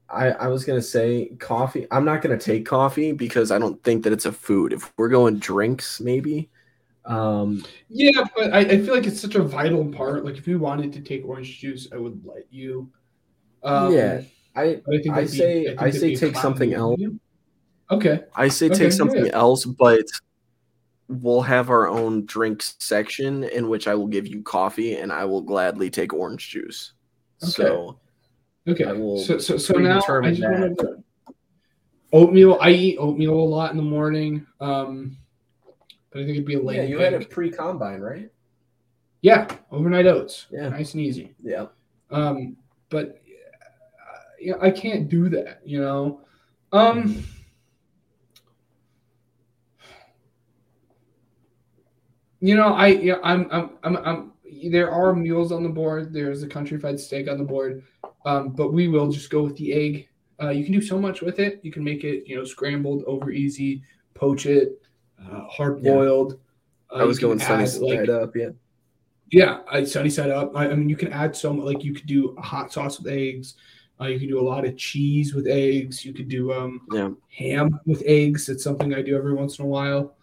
I 0.09 0.31
I 0.32 0.48
was 0.48 0.64
gonna 0.64 0.82
say 0.82 1.27
coffee. 1.39 1.86
I'm 1.93 2.05
not 2.05 2.23
gonna 2.23 2.39
take 2.39 2.66
coffee 2.66 3.12
because 3.12 3.51
I 3.52 3.59
don't 3.59 3.81
think 3.85 4.02
that 4.05 4.12
it's 4.12 4.27
a 4.27 4.32
food. 4.32 4.73
If 4.73 4.93
we're 4.97 5.09
going 5.09 5.39
drinks, 5.39 6.01
maybe. 6.01 6.48
Um, 7.05 7.64
Yeah, 7.89 8.24
but 8.36 8.52
I, 8.52 8.59
I 8.60 8.82
feel 8.82 8.94
like 8.94 9.06
it's 9.06 9.20
such 9.20 9.36
a 9.36 9.43
vital 9.43 9.85
part. 9.93 10.24
Like 10.24 10.36
if 10.39 10.48
you 10.48 10.59
wanted 10.59 10.93
to 10.94 11.01
take 11.01 11.24
orange 11.24 11.59
juice, 11.60 11.86
I 11.93 11.98
would 11.98 12.20
let 12.24 12.47
you. 12.51 12.90
Um, 13.62 13.93
yeah, 13.93 14.23
I 14.56 14.62
I, 14.62 14.74
think 14.89 15.10
I 15.10 15.14
that'd 15.23 15.31
be- 15.31 15.36
say- 15.39 15.64
think 15.66 15.82
I 15.82 15.90
say 15.90 16.16
take 16.16 16.36
something 16.36 16.74
else. 16.74 16.98
move. 16.98 17.18
Okay. 17.90 18.24
I 18.34 18.48
say 18.48 18.66
Okay, 18.66 18.74
take 18.76 18.92
something 18.92 19.26
yeah. 19.26 19.32
else, 19.32 19.64
but 19.64 20.04
we'll 21.08 21.42
have 21.42 21.70
our 21.70 21.88
own 21.88 22.26
drink 22.26 22.62
section 22.80 23.44
in 23.44 23.68
which 23.68 23.86
I 23.86 23.94
will 23.94 24.08
give 24.08 24.26
you 24.26 24.42
coffee 24.42 24.96
and 24.96 25.12
I 25.12 25.24
will 25.24 25.42
gladly 25.42 25.88
take 25.88 26.12
orange 26.12 26.48
juice. 26.50 26.92
Okay. 27.42 27.52
So 27.52 28.00
Okay. 28.68 28.84
I 28.84 28.92
will 28.92 29.18
so 29.18 29.38
so 29.38 29.56
so 29.56 29.74
now 29.74 30.00
I 30.00 30.30
just 30.30 30.40
that. 30.40 31.02
oatmeal. 32.12 32.58
I 32.60 32.70
eat 32.70 32.96
oatmeal 32.98 33.34
a 33.34 33.40
lot 33.40 33.70
in 33.70 33.76
the 33.76 33.82
morning. 33.84 34.44
Um, 34.60 35.16
but 36.10 36.22
I 36.22 36.24
think 36.24 36.36
it'd 36.36 36.46
be 36.46 36.54
a 36.54 36.62
late. 36.62 36.76
yeah, 36.76 36.82
you 36.82 36.98
had 36.98 37.14
a 37.14 37.24
pre 37.24 37.50
combine, 37.50 38.00
right? 38.00 38.30
yeah 39.22 39.48
overnight 39.72 40.06
oats. 40.06 40.46
Yeah. 40.50 40.68
Nice 40.68 40.94
and 40.94 41.02
easy. 41.02 41.34
Yeah. 41.42 41.66
Um, 42.10 42.56
but 42.90 43.08
uh, 43.08 44.18
yeah, 44.40 44.54
I 44.60 44.70
can't 44.70 45.08
do 45.08 45.28
that. 45.30 45.60
You 45.64 45.80
know. 45.80 46.20
Um. 46.72 47.24
You 52.40 52.54
know, 52.54 52.74
I 52.74 52.88
yeah, 52.88 53.16
I'm 53.22 53.48
I'm 53.50 53.70
I'm 53.82 53.96
I'm. 53.96 54.32
There 54.70 54.90
are 54.90 55.14
meals 55.14 55.52
on 55.52 55.62
the 55.62 55.68
board. 55.68 56.12
There's 56.12 56.42
a 56.42 56.48
country 56.48 56.78
fried 56.78 57.00
steak 57.00 57.28
on 57.28 57.38
the 57.38 57.44
board, 57.44 57.82
um, 58.24 58.50
but 58.50 58.72
we 58.72 58.88
will 58.88 59.10
just 59.10 59.30
go 59.30 59.42
with 59.42 59.56
the 59.56 59.72
egg. 59.72 60.08
Uh, 60.40 60.50
you 60.50 60.64
can 60.64 60.72
do 60.72 60.82
so 60.82 60.98
much 60.98 61.22
with 61.22 61.38
it. 61.38 61.60
You 61.62 61.72
can 61.72 61.82
make 61.82 62.04
it, 62.04 62.24
you 62.26 62.36
know, 62.36 62.44
scrambled, 62.44 63.04
over 63.06 63.30
easy, 63.30 63.82
poach 64.14 64.46
it, 64.46 64.80
uh, 65.20 65.44
hard 65.44 65.82
boiled. 65.82 66.38
I 66.90 67.04
was 67.04 67.18
going 67.18 67.38
sunny 67.38 67.66
side 67.66 68.10
up, 68.10 68.36
yeah. 68.36 68.50
Yeah, 69.32 69.60
I 69.70 69.84
sunny 69.84 70.10
side 70.10 70.30
up. 70.30 70.52
I, 70.54 70.68
I 70.68 70.74
mean, 70.74 70.88
you 70.88 70.96
can 70.96 71.12
add 71.12 71.34
so 71.34 71.52
much. 71.52 71.64
Like 71.64 71.84
you 71.84 71.94
could 71.94 72.06
do 72.06 72.34
a 72.38 72.42
hot 72.42 72.72
sauce 72.72 72.98
with 72.98 73.12
eggs. 73.12 73.54
Uh, 74.00 74.06
you 74.06 74.18
can 74.18 74.28
do 74.28 74.38
a 74.38 74.42
lot 74.42 74.64
of 74.64 74.76
cheese 74.76 75.34
with 75.34 75.46
eggs. 75.46 76.04
You 76.04 76.12
could 76.12 76.28
do 76.28 76.52
um, 76.52 76.82
Yeah. 76.92 77.10
ham 77.30 77.80
with 77.86 78.02
eggs. 78.06 78.48
It's 78.48 78.62
something 78.62 78.94
I 78.94 79.02
do 79.02 79.16
every 79.16 79.34
once 79.34 79.58
in 79.58 79.64
a 79.64 79.68
while. 79.68 80.14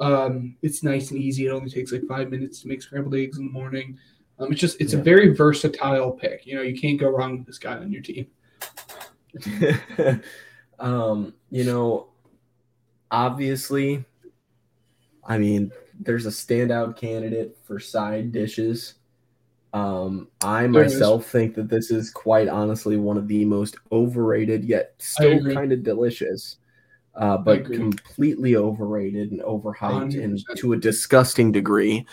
Um, 0.00 0.56
it's 0.62 0.82
nice 0.82 1.10
and 1.10 1.20
easy. 1.20 1.46
It 1.46 1.50
only 1.50 1.70
takes 1.70 1.92
like 1.92 2.04
five 2.08 2.30
minutes 2.30 2.62
to 2.62 2.68
make 2.68 2.82
scrambled 2.82 3.14
eggs 3.14 3.38
in 3.38 3.46
the 3.46 3.52
morning. 3.52 3.98
Um, 4.38 4.50
it's 4.50 4.60
just 4.60 4.80
it's 4.80 4.94
a 4.94 4.98
very 4.98 5.34
versatile 5.34 6.12
pick. 6.12 6.46
You 6.46 6.56
know, 6.56 6.62
you 6.62 6.78
can't 6.78 6.98
go 6.98 7.10
wrong 7.10 7.38
with 7.38 7.46
this 7.46 7.58
guy 7.58 7.76
on 7.76 7.92
your 7.92 8.02
team. 8.02 8.26
um, 10.78 11.34
you 11.50 11.64
know, 11.64 12.08
obviously, 13.10 14.04
I 15.24 15.36
mean, 15.36 15.70
there's 16.00 16.24
a 16.24 16.30
standout 16.30 16.96
candidate 16.96 17.58
for 17.64 17.78
side 17.78 18.32
dishes. 18.32 18.94
Um, 19.72 20.28
I 20.42 20.66
myself 20.66 21.26
think 21.26 21.54
that 21.54 21.68
this 21.68 21.90
is 21.90 22.10
quite 22.10 22.48
honestly 22.48 22.96
one 22.96 23.16
of 23.16 23.28
the 23.28 23.44
most 23.44 23.76
overrated 23.92 24.64
yet 24.64 24.94
still 24.98 25.52
kind 25.52 25.70
of 25.70 25.84
delicious, 25.84 26.56
uh, 27.14 27.36
but 27.38 27.64
completely 27.64 28.56
overrated 28.56 29.30
and 29.32 29.40
overhyped 29.42 30.22
and 30.22 30.38
100%. 30.38 30.56
to 30.58 30.72
a 30.72 30.76
disgusting 30.76 31.50
degree. 31.52 32.06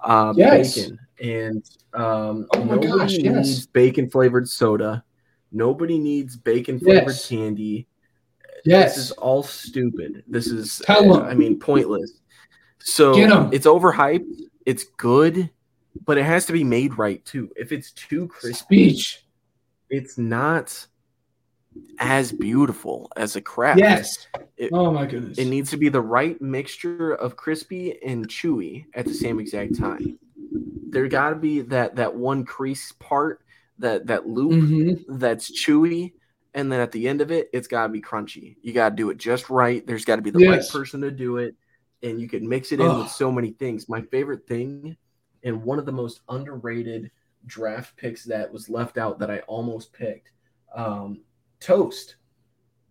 Uh, 0.00 0.32
Yes. 0.36 0.74
Bacon 0.76 0.98
and 1.20 1.70
um, 1.94 2.46
Oh 2.54 2.64
my 2.64 2.74
nobody 2.74 2.86
gosh, 2.88 3.12
yes. 3.12 3.34
needs 3.46 3.66
bacon 3.66 4.10
flavored 4.10 4.48
soda. 4.48 5.04
Nobody 5.52 5.98
needs 5.98 6.36
bacon 6.36 6.78
flavored 6.80 7.08
Yes. 7.08 7.28
candy. 7.28 7.86
Yes. 8.64 8.96
This 8.96 9.04
is 9.06 9.10
all 9.12 9.42
stupid. 9.42 10.22
This 10.28 10.46
is, 10.46 10.80
'em. 10.88 11.12
I 11.12 11.34
mean, 11.34 11.58
pointless. 11.58 12.20
So 12.80 13.14
it's 13.52 13.66
overhyped. 13.66 14.26
It's 14.66 14.84
good, 14.96 15.50
but 16.06 16.18
it 16.18 16.24
has 16.24 16.46
to 16.46 16.52
be 16.52 16.62
made 16.64 16.96
right 16.98 17.24
too. 17.24 17.50
If 17.56 17.72
it's 17.72 17.90
too 17.92 18.28
crispy, 18.28 18.90
Speech. 18.90 19.24
it's 19.90 20.16
not 20.18 20.86
as 21.98 22.32
beautiful 22.32 23.10
as 23.16 23.36
a 23.36 23.40
craft. 23.40 23.80
Yes. 23.80 24.26
It- 24.56 24.70
oh 24.72 24.90
my 24.90 25.06
goodness. 25.06 25.38
It 25.38 25.46
needs 25.46 25.70
to 25.70 25.76
be 25.76 25.88
the 25.88 26.00
right 26.00 26.40
mixture 26.40 27.12
of 27.14 27.36
crispy 27.36 28.02
and 28.02 28.28
chewy 28.28 28.86
at 28.94 29.06
the 29.06 29.14
same 29.14 29.40
exact 29.40 29.76
time. 29.78 30.18
There 30.90 31.08
got 31.08 31.30
to 31.30 31.36
be 31.36 31.60
that 31.62 31.96
that 31.96 32.14
one 32.14 32.44
crease 32.44 32.92
part, 32.92 33.40
that 33.78 34.06
that 34.08 34.26
loop 34.28 34.52
Mhm. 34.52 35.04
that's 35.18 35.50
chewy, 35.50 36.12
and 36.54 36.70
then 36.70 36.80
at 36.80 36.92
the 36.92 37.08
end 37.08 37.20
of 37.20 37.30
it, 37.30 37.48
it's 37.52 37.66
got 37.66 37.86
to 37.86 37.92
be 37.92 38.02
crunchy. 38.02 38.56
You 38.62 38.72
got 38.72 38.90
to 38.90 38.94
do 38.96 39.10
it 39.10 39.16
just 39.16 39.48
right. 39.48 39.86
There's 39.86 40.04
got 40.04 40.16
to 40.16 40.22
be 40.22 40.30
the 40.30 40.40
Yes. 40.40 40.50
right 40.50 40.80
person 40.80 41.00
to 41.00 41.10
do 41.10 41.38
it, 41.38 41.56
and 42.02 42.20
you 42.20 42.28
can 42.28 42.46
mix 42.46 42.72
it 42.72 42.80
in 42.80 42.98
with 42.98 43.08
so 43.08 43.32
many 43.32 43.52
things. 43.52 43.88
My 43.88 44.02
favorite 44.02 44.46
thing, 44.46 44.96
and 45.44 45.64
one 45.64 45.78
of 45.78 45.86
the 45.86 45.92
most 45.92 46.20
underrated 46.28 47.10
draft 47.46 47.96
picks 47.96 48.24
that 48.24 48.52
was 48.52 48.68
left 48.68 48.98
out 48.98 49.18
that 49.18 49.30
I 49.30 49.38
almost 49.40 49.92
picked, 49.92 50.30
um, 50.74 51.20
toast. 51.62 52.16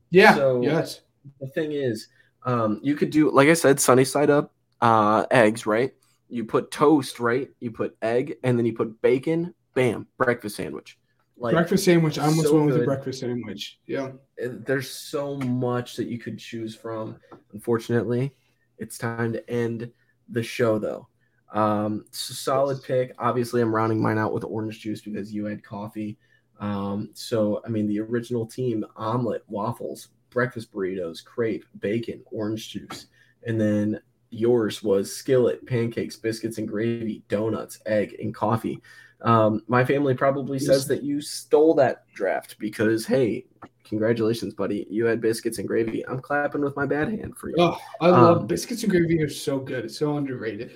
Yeah. 0.09 0.35
So- 0.35 0.61
yes. 0.61 1.01
The 1.39 1.47
thing 1.47 1.71
is, 1.71 2.07
um, 2.45 2.79
you 2.81 2.95
could 2.95 3.11
do 3.11 3.29
like 3.29 3.47
I 3.47 3.53
said, 3.53 3.79
sunny 3.79 4.05
side 4.05 4.31
up 4.31 4.53
uh, 4.81 5.25
eggs, 5.29 5.65
right? 5.67 5.91
You 6.29 6.45
put 6.45 6.71
toast, 6.71 7.19
right? 7.19 7.49
You 7.59 7.71
put 7.71 7.95
egg, 8.01 8.37
and 8.43 8.57
then 8.57 8.65
you 8.65 8.73
put 8.73 9.01
bacon. 9.01 9.53
Bam, 9.75 10.07
breakfast 10.17 10.55
sandwich. 10.55 10.97
Like 11.37 11.53
breakfast 11.53 11.85
sandwich. 11.85 12.17
I 12.17 12.25
almost 12.25 12.47
so 12.47 12.55
went 12.55 12.65
with 12.67 12.75
good. 12.77 12.85
breakfast 12.85 13.19
sandwich. 13.19 13.79
Yeah. 13.85 14.11
there's 14.37 14.89
so 14.89 15.37
much 15.37 15.95
that 15.95 16.07
you 16.07 16.17
could 16.17 16.37
choose 16.39 16.75
from. 16.75 17.17
Unfortunately, 17.53 18.33
it's 18.77 18.97
time 18.97 19.33
to 19.33 19.49
end 19.49 19.91
the 20.29 20.43
show 20.43 20.79
though. 20.79 21.07
Um, 21.53 22.05
solid 22.11 22.81
pick. 22.83 23.13
Obviously, 23.19 23.61
I'm 23.61 23.73
rounding 23.73 24.01
mine 24.01 24.17
out 24.17 24.33
with 24.33 24.43
orange 24.43 24.79
juice 24.79 25.01
because 25.01 25.33
you 25.33 25.45
had 25.45 25.63
coffee. 25.63 26.17
Um, 26.61 27.09
so 27.13 27.61
I 27.65 27.69
mean, 27.69 27.87
the 27.87 27.99
original 27.99 28.45
team: 28.45 28.85
omelet, 28.95 29.43
waffles, 29.47 30.09
breakfast 30.29 30.71
burritos, 30.71 31.23
crepe, 31.25 31.65
bacon, 31.79 32.21
orange 32.31 32.69
juice, 32.69 33.07
and 33.45 33.59
then 33.59 33.99
yours 34.29 34.81
was 34.81 35.13
skillet, 35.13 35.65
pancakes, 35.65 36.15
biscuits 36.15 36.57
and 36.57 36.67
gravy, 36.67 37.23
donuts, 37.27 37.79
egg, 37.85 38.15
and 38.21 38.33
coffee. 38.33 38.81
Um, 39.23 39.61
my 39.67 39.83
family 39.83 40.15
probably 40.15 40.57
says 40.57 40.87
that 40.87 41.03
you 41.03 41.21
stole 41.21 41.75
that 41.75 42.05
draft 42.13 42.57
because 42.57 43.05
hey, 43.05 43.45
congratulations, 43.83 44.53
buddy, 44.53 44.87
you 44.89 45.05
had 45.05 45.19
biscuits 45.21 45.59
and 45.59 45.67
gravy. 45.67 46.07
I'm 46.07 46.19
clapping 46.19 46.61
with 46.61 46.75
my 46.75 46.85
bad 46.85 47.09
hand 47.09 47.37
for 47.37 47.49
you. 47.49 47.55
Oh, 47.59 47.77
I 47.99 48.09
love 48.09 48.37
Um, 48.41 48.47
biscuits 48.47 48.83
and 48.83 48.91
gravy 48.91 49.21
are 49.21 49.29
so 49.29 49.59
good. 49.59 49.85
It's 49.85 49.97
so 49.97 50.17
underrated. 50.17 50.71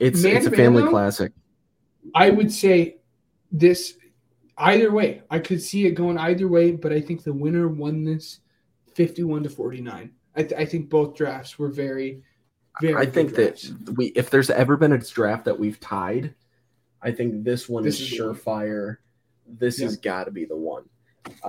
it's 0.00 0.22
man 0.22 0.36
it's 0.36 0.46
a 0.46 0.50
family 0.50 0.88
classic. 0.88 1.32
I 2.14 2.30
would 2.30 2.50
say 2.50 2.96
this 3.52 3.94
either 4.58 4.90
way. 4.92 5.22
I 5.30 5.38
could 5.38 5.60
see 5.62 5.86
it 5.86 5.92
going 5.92 6.18
either 6.18 6.48
way, 6.48 6.72
but 6.72 6.92
I 6.92 7.00
think 7.00 7.22
the 7.24 7.32
winner 7.32 7.68
won 7.68 8.04
this 8.04 8.40
51 8.94 9.42
to 9.44 9.50
49. 9.50 10.10
I, 10.36 10.42
th- 10.42 10.52
I 10.60 10.64
think 10.64 10.88
both 10.90 11.16
drafts 11.16 11.58
were 11.58 11.68
very, 11.68 12.22
very. 12.80 12.94
I 12.96 13.06
think 13.06 13.34
that 13.34 13.64
we, 13.96 14.06
if 14.16 14.30
there's 14.30 14.50
ever 14.50 14.76
been 14.76 14.92
a 14.92 14.98
draft 14.98 15.44
that 15.44 15.58
we've 15.58 15.78
tied, 15.80 16.34
I 17.02 17.12
think 17.12 17.44
this 17.44 17.68
one 17.68 17.82
This 17.84 18.00
is 18.00 18.12
is 18.12 18.18
surefire. 18.18 18.96
This 19.46 19.78
Yeah. 19.78 19.86
has 19.86 19.96
got 19.96 20.24
to 20.24 20.30
be 20.30 20.44
the 20.44 20.56
one. 20.56 20.84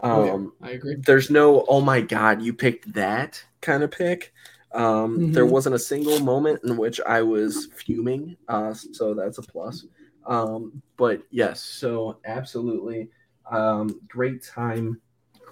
Oh, 0.04 0.26
yeah, 0.26 0.32
Um, 0.34 0.54
I 0.62 0.72
agree. 0.72 0.96
there's 1.06 1.30
no 1.30 1.66
oh 1.68 1.82
my 1.82 2.00
god 2.00 2.42
you 2.42 2.54
picked 2.54 2.94
that 2.94 3.44
kind 3.60 3.84
of 3.84 3.92
pick 3.92 4.32
um 4.72 5.34
there 5.34 5.46
Mhm. 5.46 5.50
wasn't 5.50 5.76
a 5.76 5.80
single 5.80 6.18
moment 6.22 6.62
in 6.64 6.78
which 6.78 7.02
i 7.06 7.22
was 7.22 7.66
fuming 7.76 8.38
uh 8.48 8.74
so 8.74 9.14
that's 9.14 9.38
a 9.38 9.42
plus 9.42 9.86
um 10.26 10.82
but 10.98 11.22
yes 11.30 11.62
so 11.62 12.18
absolutely 12.26 13.10
um 13.52 14.02
great 14.08 14.44
time 14.44 15.00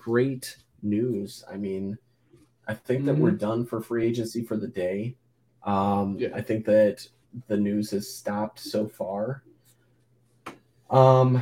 great 0.04 0.58
news. 0.82 1.44
I 1.50 1.58
mean, 1.58 1.98
I 2.68 2.74
think 2.74 3.06
that 3.06 3.16
we're 3.18 3.32
done 3.32 3.66
for 3.66 3.82
free 3.82 4.06
agency 4.06 4.44
for 4.44 4.58
the 4.58 4.68
day. 4.68 5.16
Um, 5.64 6.18
Yeah. 6.20 6.30
I 6.36 6.42
think 6.42 6.66
that 6.66 7.08
the 7.48 7.58
news 7.58 7.92
has 7.92 8.14
stopped 8.14 8.60
so 8.60 8.88
far. 8.88 9.44
Um, 10.90 11.42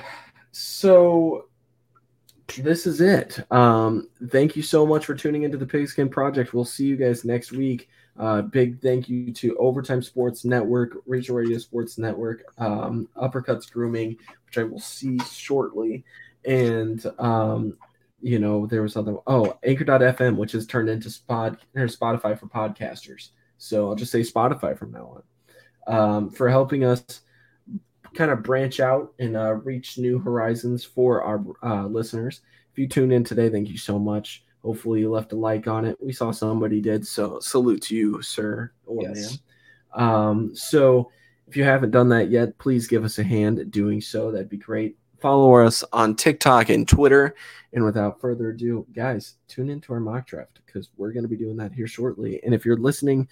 so 0.51 1.47
this 2.57 2.85
is 2.85 3.01
it. 3.01 3.39
Um, 3.51 4.09
thank 4.27 4.55
you 4.55 4.61
so 4.61 4.85
much 4.85 5.05
for 5.05 5.15
tuning 5.15 5.43
into 5.43 5.57
the 5.57 5.65
Pigskin 5.65 6.09
Project. 6.09 6.53
We'll 6.53 6.65
see 6.65 6.85
you 6.85 6.97
guys 6.97 7.25
next 7.25 7.51
week. 7.51 7.89
Uh, 8.19 8.41
big 8.41 8.81
thank 8.81 9.09
you 9.09 9.31
to 9.31 9.55
Overtime 9.57 10.01
Sports 10.01 10.45
Network, 10.45 10.97
Regional 11.05 11.39
Radio 11.39 11.57
Sports 11.57 11.97
Network, 11.97 12.43
um, 12.57 13.07
Uppercuts 13.15 13.71
Grooming, 13.71 14.17
which 14.45 14.57
I 14.57 14.63
will 14.63 14.79
see 14.79 15.17
shortly, 15.19 16.03
and 16.45 17.03
um, 17.19 17.77
you 18.21 18.37
know 18.37 18.67
there 18.67 18.81
was 18.81 18.97
other 18.97 19.17
oh 19.27 19.57
Anchor.fm, 19.63 20.35
which 20.35 20.51
has 20.51 20.67
turned 20.67 20.89
into 20.89 21.09
Spot 21.09 21.57
or 21.75 21.87
Spotify 21.87 22.37
for 22.37 22.47
podcasters. 22.47 23.29
So 23.57 23.89
I'll 23.89 23.95
just 23.95 24.11
say 24.11 24.21
Spotify 24.21 24.77
from 24.77 24.91
now 24.91 25.23
on 25.87 25.95
um, 25.95 26.29
for 26.29 26.49
helping 26.49 26.83
us 26.83 27.21
kind 28.13 28.31
of 28.31 28.43
branch 28.43 28.79
out 28.79 29.13
and 29.19 29.37
uh, 29.37 29.53
reach 29.53 29.97
new 29.97 30.19
horizons 30.19 30.83
for 30.83 31.23
our 31.23 31.43
uh, 31.63 31.85
listeners. 31.85 32.41
If 32.71 32.77
you 32.77 32.87
tune 32.87 33.11
in 33.11 33.23
today, 33.23 33.49
thank 33.49 33.69
you 33.69 33.77
so 33.77 33.97
much. 33.99 34.43
Hopefully, 34.63 34.99
you 35.01 35.09
left 35.11 35.33
a 35.33 35.35
like 35.35 35.67
on 35.67 35.85
it. 35.85 35.97
We 36.01 36.13
saw 36.13 36.31
somebody 36.31 36.81
did, 36.81 37.05
so 37.07 37.39
salute 37.39 37.81
to 37.83 37.95
you, 37.95 38.21
sir 38.21 38.71
or 38.85 39.03
Yes. 39.03 39.39
ma'am. 39.95 40.07
Um, 40.07 40.55
so, 40.55 41.11
if 41.47 41.57
you 41.57 41.63
haven't 41.63 41.91
done 41.91 42.09
that 42.09 42.29
yet, 42.29 42.57
please 42.59 42.87
give 42.87 43.03
us 43.03 43.19
a 43.19 43.23
hand 43.23 43.59
at 43.59 43.71
doing 43.71 43.99
so. 43.99 44.31
That'd 44.31 44.49
be 44.49 44.57
great. 44.57 44.97
Follow 45.19 45.55
us 45.55 45.83
on 45.93 46.15
TikTok 46.15 46.69
and 46.69 46.87
Twitter. 46.87 47.35
And 47.73 47.83
without 47.83 48.19
further 48.21 48.49
ado, 48.49 48.85
guys, 48.93 49.35
tune 49.47 49.69
into 49.69 49.93
our 49.93 49.99
mock 49.99 50.27
draft 50.27 50.59
because 50.65 50.89
we're 50.97 51.11
going 51.11 51.23
to 51.23 51.29
be 51.29 51.37
doing 51.37 51.57
that 51.57 51.73
here 51.73 51.87
shortly. 51.87 52.41
And 52.43 52.53
if 52.53 52.65
you're 52.65 52.77
listening 52.77 53.27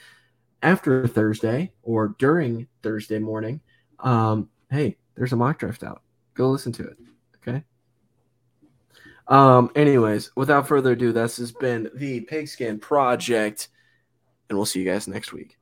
after 0.62 1.08
Thursday 1.08 1.72
or 1.82 2.16
during 2.20 2.68
Thursday 2.84 3.20
morning, 3.20 3.62
um, 4.00 4.50
hey, 4.70 4.98
there's 5.16 5.34
a 5.34 5.38
mock 5.38 5.60
draft 5.60 5.84
out. 5.84 6.02
Go 6.34 6.50
listen 6.50 6.72
to 6.74 6.84
it. 6.88 6.98
Okay. 7.38 7.64
Um, 9.30 9.70
anyways, 9.76 10.32
without 10.36 10.68
further 10.68 10.94
ado, 10.94 11.12
this 11.12 11.38
has 11.38 11.52
been 11.52 11.90
the 11.94 12.22
Pigskin 12.22 12.80
Project, 12.80 13.70
and 14.50 14.58
we'll 14.58 14.66
see 14.66 14.80
you 14.80 14.92
guys 14.92 15.08
next 15.08 15.32
week. 15.32 15.59